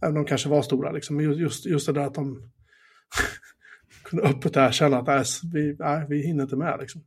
Även 0.02 0.18
om 0.18 0.24
de 0.24 0.30
kanske 0.30 0.50
var 0.50 0.62
stora, 0.62 0.92
liksom. 0.92 1.16
Men 1.16 1.34
just, 1.34 1.66
just 1.66 1.86
det 1.88 1.94
där 1.94 2.02
att 2.06 2.14
de 2.16 2.52
kunde 4.04 4.26
öppet 4.26 4.56
erkänna 4.58 4.98
att 4.98 5.08
nej, 5.08 5.24
vi, 5.54 5.76
nej, 5.80 6.06
vi 6.10 6.28
hinner 6.28 6.44
inte 6.44 6.56
med. 6.56 6.78
Liksom. 6.80 7.02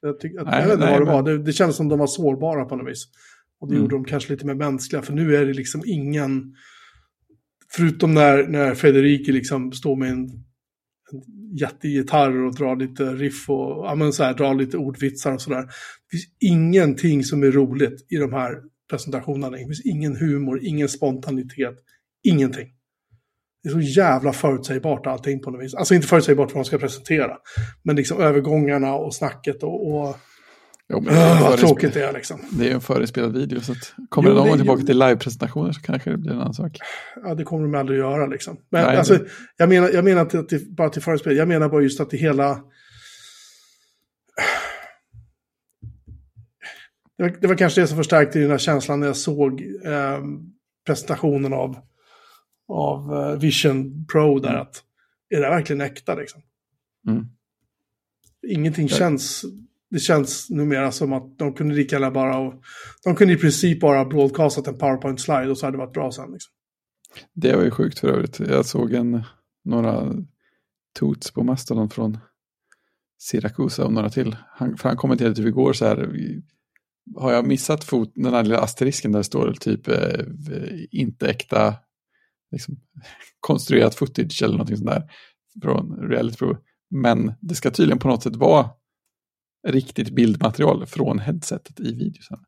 Jag, 0.00 0.20
tyck, 0.20 0.32
nej, 0.34 0.44
jag 0.46 0.62
vet 0.62 0.74
inte 0.74 0.86
vad 0.86 1.00
det 1.00 1.04
men... 1.04 1.14
var, 1.14 1.22
det, 1.22 1.38
det 1.38 1.52
kändes 1.52 1.76
som 1.76 1.88
de 1.88 1.98
var 1.98 2.06
sårbara 2.06 2.64
på 2.64 2.76
något 2.76 2.90
vis. 2.90 3.04
Och 3.60 3.68
det 3.68 3.74
mm. 3.74 3.82
gjorde 3.82 3.96
dem 3.96 4.04
kanske 4.04 4.32
lite 4.32 4.46
mer 4.46 4.54
mänskliga, 4.54 5.02
för 5.02 5.12
nu 5.12 5.36
är 5.36 5.46
det 5.46 5.52
liksom 5.52 5.82
ingen... 5.86 6.54
Förutom 7.70 8.14
när, 8.14 8.48
när 8.48 8.74
Federici 8.74 9.32
liksom 9.32 9.72
står 9.72 9.96
med 9.96 10.10
en, 10.10 10.24
en 11.12 11.56
jättegitarr 11.58 12.44
och 12.46 12.54
drar 12.54 12.76
lite 12.76 13.14
riff 13.14 13.50
och 13.50 13.86
ja, 13.86 13.94
men 13.94 14.12
så 14.12 14.24
här, 14.24 14.34
drar 14.34 14.54
lite 14.54 14.76
ordvitsar 14.76 15.32
och 15.32 15.42
sådär. 15.42 15.62
Det 15.62 16.10
finns 16.10 16.26
ingenting 16.40 17.24
som 17.24 17.42
är 17.42 17.50
roligt 17.50 18.06
i 18.10 18.16
de 18.16 18.32
här 18.32 18.54
presentationerna. 18.90 19.50
Det 19.50 19.58
finns 19.58 19.86
ingen 19.86 20.16
humor, 20.16 20.60
ingen 20.62 20.88
spontanitet, 20.88 21.74
ingenting. 22.22 22.68
Det 23.68 23.72
är 23.72 23.82
så 23.82 24.00
jävla 24.00 24.32
förutsägbart 24.32 25.06
allting 25.06 25.40
på 25.40 25.50
något 25.50 25.64
vis. 25.64 25.74
Alltså 25.74 25.94
inte 25.94 26.06
förutsägbart 26.06 26.54
vad 26.54 26.64
de 26.64 26.64
ska 26.64 26.78
presentera. 26.78 27.36
Men 27.82 27.96
liksom 27.96 28.20
övergångarna 28.20 28.94
och 28.94 29.14
snacket 29.14 29.62
och... 29.62 29.94
och 29.94 30.16
jo, 30.88 31.00
men 31.00 31.14
öh, 31.14 31.42
vad 31.42 31.58
tråkigt 31.58 31.94
det 31.94 32.04
är 32.04 32.12
liksom. 32.12 32.40
Det 32.50 32.70
är 32.70 32.74
en 32.74 32.80
förespelad 32.80 33.32
video 33.32 33.60
så 33.60 33.74
kommer 34.08 34.28
jo, 34.28 34.34
det 34.34 34.40
någon 34.40 34.48
gång 34.48 34.58
tillbaka 34.58 34.82
till 34.82 34.98
livepresentationer 34.98 35.72
så 35.72 35.80
kanske 35.80 36.10
det 36.10 36.16
blir 36.16 36.32
en 36.32 36.40
annan 36.40 36.54
sak. 36.54 36.78
Ja, 37.24 37.34
det 37.34 37.44
kommer 37.44 37.62
de 37.62 37.74
aldrig 37.74 38.00
att 38.00 38.10
göra 38.10 38.26
liksom. 38.26 38.56
Men 38.70 38.84
Nej, 38.84 38.96
alltså, 38.96 39.14
det... 39.14 39.24
jag 39.56 39.68
menar, 39.68 39.88
jag 39.88 40.04
menar 40.04 40.22
inte 40.22 40.42
till, 40.42 40.74
bara 40.74 40.90
till 40.90 41.02
förespel. 41.02 41.36
Jag 41.36 41.48
menar 41.48 41.68
bara 41.68 41.82
just 41.82 42.00
att 42.00 42.10
det 42.10 42.16
hela... 42.16 42.60
Det 47.18 47.22
var, 47.24 47.36
det 47.40 47.46
var 47.46 47.54
kanske 47.54 47.80
det 47.80 47.86
som 47.86 47.96
förstärkte 47.96 48.38
den 48.38 48.50
här 48.50 48.58
känslan 48.58 49.00
när 49.00 49.06
jag 49.06 49.16
såg 49.16 49.62
eh, 49.84 50.20
presentationen 50.86 51.52
av 51.52 51.76
av 52.68 53.12
uh, 53.12 53.38
Vision 53.38 54.06
Pro 54.12 54.38
där. 54.38 54.48
Mm. 54.48 54.62
Att, 54.62 54.82
är 55.28 55.40
det 55.40 55.48
verkligen 55.48 55.80
äkta 55.80 56.14
liksom? 56.14 56.42
Mm. 57.08 57.26
Ingenting 58.48 58.88
känns, 58.88 59.44
det 59.90 59.98
känns 59.98 60.50
numera 60.50 60.92
som 60.92 61.12
att 61.12 61.38
de 61.38 61.52
kunde 61.52 61.74
lika 61.74 61.96
gärna 61.96 62.10
bara, 62.10 62.38
och, 62.38 62.54
de 63.04 63.14
kunde 63.14 63.34
i 63.34 63.36
princip 63.36 63.80
bara 63.80 64.04
broadcastat 64.04 64.66
en 64.66 64.78
PowerPoint-slide 64.78 65.50
och 65.50 65.58
så 65.58 65.66
hade 65.66 65.76
det 65.76 65.84
varit 65.84 65.92
bra 65.92 66.12
sen. 66.12 66.32
Liksom. 66.32 66.52
Det 67.34 67.56
var 67.56 67.64
ju 67.64 67.70
sjukt 67.70 67.98
för 67.98 68.08
övrigt. 68.08 68.40
Jag 68.40 68.66
såg 68.66 68.92
en, 68.92 69.22
några 69.64 70.14
toots 70.98 71.30
på 71.30 71.42
Mastodon 71.42 71.90
från 71.90 72.18
Siracusa 73.18 73.84
och 73.84 73.92
några 73.92 74.10
till. 74.10 74.36
Han, 74.50 74.76
för 74.76 74.88
han 74.88 74.98
kommenterade 74.98 75.34
typ 75.34 75.46
igår 75.46 75.72
så 75.72 75.86
här, 75.86 76.12
har 77.16 77.32
jag 77.32 77.46
missat 77.46 77.84
fot, 77.84 78.12
den 78.14 78.34
här 78.34 78.42
lilla 78.42 78.60
asterisken 78.60 79.12
där 79.12 79.18
det 79.18 79.24
står 79.24 79.52
typ 79.52 79.88
eh, 79.88 80.24
inte 80.90 81.28
äkta 81.28 81.74
liksom, 82.50 82.80
konstruerat 83.40 83.94
footage 83.94 84.42
eller 84.42 84.52
någonting 84.52 84.76
sånt 84.76 84.90
där 84.90 85.02
från 85.62 86.10
reality 86.10 86.36
prov. 86.36 86.56
Men 86.90 87.32
det 87.40 87.54
ska 87.54 87.70
tydligen 87.70 87.98
på 87.98 88.08
något 88.08 88.22
sätt 88.22 88.36
vara 88.36 88.70
riktigt 89.68 90.10
bildmaterial 90.10 90.86
från 90.86 91.18
headsetet 91.18 91.80
i 91.80 91.94
videosen. 91.94 92.38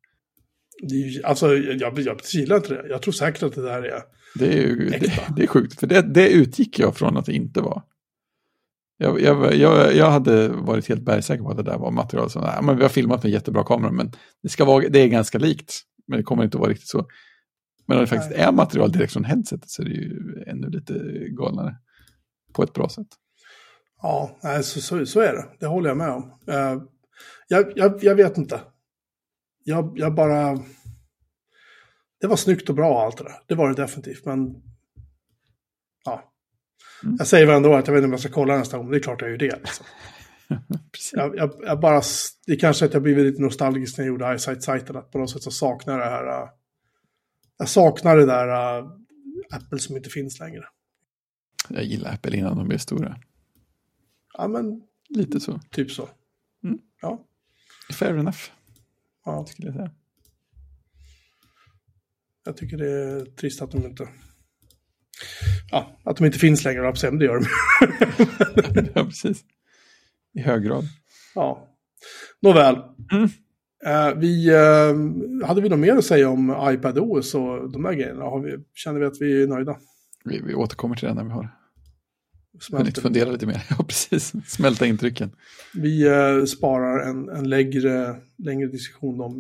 Alltså, 1.24 1.54
jag, 1.54 1.98
jag 1.98 2.20
gillar 2.32 2.56
inte 2.56 2.74
det. 2.74 2.88
Jag 2.88 3.02
tror 3.02 3.12
säkert 3.12 3.42
att 3.42 3.54
det 3.54 3.62
där 3.62 3.82
är 3.82 4.02
Det 4.34 4.46
är, 4.46 4.62
ju, 4.62 4.88
det, 4.88 5.12
det, 5.36 5.42
är 5.42 5.46
sjukt, 5.46 5.80
för 5.80 5.86
det, 5.86 6.02
det 6.02 6.28
utgick 6.28 6.78
jag 6.78 6.96
från 6.96 7.16
att 7.16 7.26
det 7.26 7.32
inte 7.32 7.60
var. 7.60 7.82
Jag, 8.98 9.20
jag, 9.20 9.54
jag, 9.54 9.96
jag 9.96 10.10
hade 10.10 10.48
varit 10.48 10.88
helt 10.88 11.02
bergsäker 11.02 11.42
på 11.42 11.50
att 11.50 11.56
det 11.56 11.62
där 11.62 11.78
var 11.78 11.90
material 11.90 12.30
som, 12.30 12.42
ja, 12.42 12.62
men 12.62 12.76
vi 12.76 12.82
har 12.82 12.88
filmat 12.88 13.22
med 13.22 13.32
jättebra 13.32 13.64
kamera, 13.64 13.92
men 13.92 14.12
det, 14.42 14.48
ska 14.48 14.64
vara, 14.64 14.88
det 14.88 14.98
är 14.98 15.08
ganska 15.08 15.38
likt. 15.38 15.80
Men 16.06 16.16
det 16.16 16.22
kommer 16.22 16.44
inte 16.44 16.56
att 16.56 16.60
vara 16.60 16.70
riktigt 16.70 16.88
så. 16.88 17.06
Men 17.90 17.98
om 17.98 18.04
det 18.04 18.06
faktiskt 18.06 18.32
är 18.32 18.52
material 18.52 18.92
direkt 18.92 19.12
från 19.12 19.24
headsetet 19.24 19.70
så 19.70 19.82
är 19.82 19.86
det 19.86 19.92
ju 19.92 20.44
ännu 20.46 20.68
lite 20.68 20.94
galnare. 21.30 21.76
På 22.52 22.62
ett 22.62 22.72
bra 22.72 22.88
sätt. 22.88 23.06
Ja, 24.02 24.38
så, 24.62 24.80
så, 24.80 25.06
så 25.06 25.20
är 25.20 25.32
det. 25.32 25.44
Det 25.60 25.66
håller 25.66 25.88
jag 25.88 25.96
med 25.96 26.10
om. 26.10 26.22
Uh, 26.48 26.82
jag, 27.48 27.72
jag, 27.76 28.04
jag, 28.04 28.14
vet 28.14 28.38
inte. 28.38 28.60
Jag, 29.64 29.92
jag 29.96 30.14
bara... 30.14 30.58
Det 32.20 32.26
var 32.26 32.36
snyggt 32.36 32.68
och 32.68 32.74
bra 32.74 33.04
allt 33.04 33.16
det 33.16 33.24
där. 33.24 33.36
Det 33.48 33.54
var 33.54 33.68
det 33.68 33.82
definitivt, 33.82 34.24
men... 34.24 34.54
Ja. 36.04 36.32
Mm. 37.04 37.16
Jag 37.18 37.26
säger 37.26 37.46
väl 37.46 37.56
ändå 37.56 37.74
att 37.74 37.86
jag 37.86 37.94
vet 37.94 37.98
inte 37.98 38.06
om 38.06 38.12
jag 38.12 38.20
ska 38.20 38.32
kolla 38.32 38.58
nästa 38.58 38.76
gång, 38.76 38.86
men 38.86 38.92
det 38.92 38.98
är 38.98 39.02
klart 39.02 39.20
jag 39.20 39.30
gör 39.30 39.38
det. 39.38 39.56
Liksom. 39.56 39.86
jag, 41.12 41.36
jag, 41.36 41.54
jag, 41.62 41.80
bara... 41.80 42.02
Det 42.46 42.52
är 42.52 42.58
kanske 42.58 42.84
att 42.84 42.94
jag 42.94 43.02
blivit 43.02 43.26
lite 43.26 43.42
nostalgisk 43.42 43.98
när 43.98 44.04
jag 44.04 44.12
gjorde 44.12 44.26
Eyesight-sajten, 44.26 44.96
att 44.96 45.10
på 45.10 45.18
något 45.18 45.30
sätt 45.30 45.42
så 45.42 45.50
saknar 45.50 45.98
det 45.98 46.04
här... 46.04 46.59
Jag 47.60 47.68
saknar 47.68 48.16
det 48.16 48.26
där 48.26 48.78
uh, 48.78 48.90
Apple 49.50 49.78
som 49.78 49.96
inte 49.96 50.10
finns 50.10 50.40
längre. 50.40 50.64
Jag 51.68 51.84
gillar 51.84 52.14
Apple 52.14 52.36
innan 52.36 52.56
de 52.56 52.68
blev 52.68 52.78
stora. 52.78 53.20
Ja, 54.32 54.48
men... 54.48 54.82
Lite 55.08 55.40
så. 55.40 55.60
Typ 55.70 55.90
så. 55.90 56.08
Mm. 56.64 56.78
Ja. 57.02 57.26
Fair 57.92 58.18
enough. 58.18 58.38
Ja. 59.24 59.46
Skulle 59.46 59.68
jag 59.68 59.74
säga. 59.74 59.90
Jag 62.44 62.56
tycker 62.56 62.76
det 62.76 62.90
är 62.90 63.24
trist 63.24 63.62
att 63.62 63.70
de 63.70 63.86
inte... 63.86 64.08
Ja, 65.70 66.00
att 66.04 66.16
de 66.16 66.26
inte 66.26 66.38
finns 66.38 66.64
längre, 66.64 66.94
men 67.02 67.18
det 67.18 67.24
gör 67.24 67.40
de. 67.40 67.46
ja, 68.94 69.04
precis. 69.04 69.44
I 70.32 70.40
hög 70.40 70.62
grad. 70.62 70.84
Ja. 71.34 71.68
Nåväl. 72.40 72.76
Mm. 73.12 73.28
Uh, 73.86 74.18
vi, 74.18 74.50
uh, 74.50 75.46
hade 75.46 75.60
vi 75.60 75.68
något 75.68 75.78
mer 75.78 75.96
att 75.96 76.04
säga 76.04 76.28
om 76.28 76.56
iPad 76.70 76.98
OS 76.98 77.34
och 77.34 77.72
de 77.72 77.84
här 77.84 77.94
grejerna? 77.94 78.24
Har 78.24 78.40
vi, 78.40 78.56
känner 78.74 79.00
vi 79.00 79.06
att 79.06 79.20
vi 79.20 79.42
är 79.42 79.46
nöjda? 79.46 79.76
Vi, 80.24 80.40
vi 80.40 80.54
återkommer 80.54 80.96
till 80.96 81.08
det 81.08 81.14
när 81.14 81.24
vi 81.24 81.30
har 81.30 81.56
hunnit 82.72 82.98
fundera 82.98 83.30
lite 83.30 83.46
mer. 83.46 83.66
Ja, 83.70 83.84
precis. 83.84 84.32
Smälta 84.46 84.86
intrycken. 84.86 85.30
Vi 85.74 86.08
uh, 86.08 86.44
sparar 86.44 87.10
en, 87.10 87.28
en 87.28 87.48
längre, 87.48 88.16
längre 88.38 88.68
diskussion 88.68 89.20
om 89.20 89.38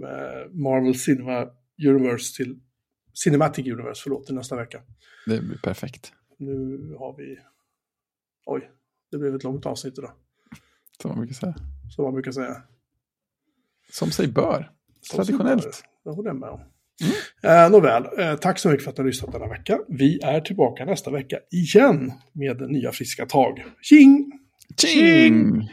Marvel 0.50 0.94
Cinema 0.94 1.46
Universe 1.88 2.36
till 2.36 2.58
Cinematic 3.24 3.66
Universe, 3.66 4.00
förlåt, 4.02 4.26
till 4.26 4.34
nästa 4.34 4.56
vecka. 4.56 4.82
Det 5.26 5.40
blir 5.40 5.58
perfekt. 5.58 6.12
Nu 6.38 6.78
har 6.98 7.16
vi... 7.16 7.38
Oj, 8.46 8.70
det 9.10 9.18
blev 9.18 9.34
ett 9.34 9.44
långt 9.44 9.66
avsnitt 9.66 9.98
idag. 9.98 10.12
Som 11.02 11.08
man 11.08 11.18
brukar 11.18 11.34
säga. 11.34 11.54
Som 11.90 12.04
man 12.04 12.14
brukar 12.14 12.32
säga. 12.32 12.62
Som 13.92 14.10
sig 14.10 14.28
bör. 14.28 14.70
Som 15.00 15.16
Traditionellt. 15.16 15.62
Sig 15.62 15.70
bör. 16.04 16.10
Det 16.10 16.16
håller 16.16 16.30
jag 16.30 16.36
med 16.36 16.48
om. 16.48 16.60
Mm. 17.42 17.64
Eh, 17.64 17.70
nåväl, 17.70 18.04
eh, 18.18 18.36
tack 18.36 18.58
så 18.58 18.68
mycket 18.68 18.84
för 18.84 18.90
att 18.90 18.96
ni 18.96 19.02
har 19.02 19.06
lyssnat 19.06 19.32
denna 19.32 19.48
vecka. 19.48 19.78
Vi 19.88 20.20
är 20.22 20.40
tillbaka 20.40 20.84
nästa 20.84 21.10
vecka 21.10 21.36
igen 21.52 22.12
med 22.32 22.70
nya 22.70 22.92
friska 22.92 23.26
tag. 23.26 23.64
Tjing! 23.82 24.32
Tjing! 24.76 24.94
Tjing! 24.94 25.70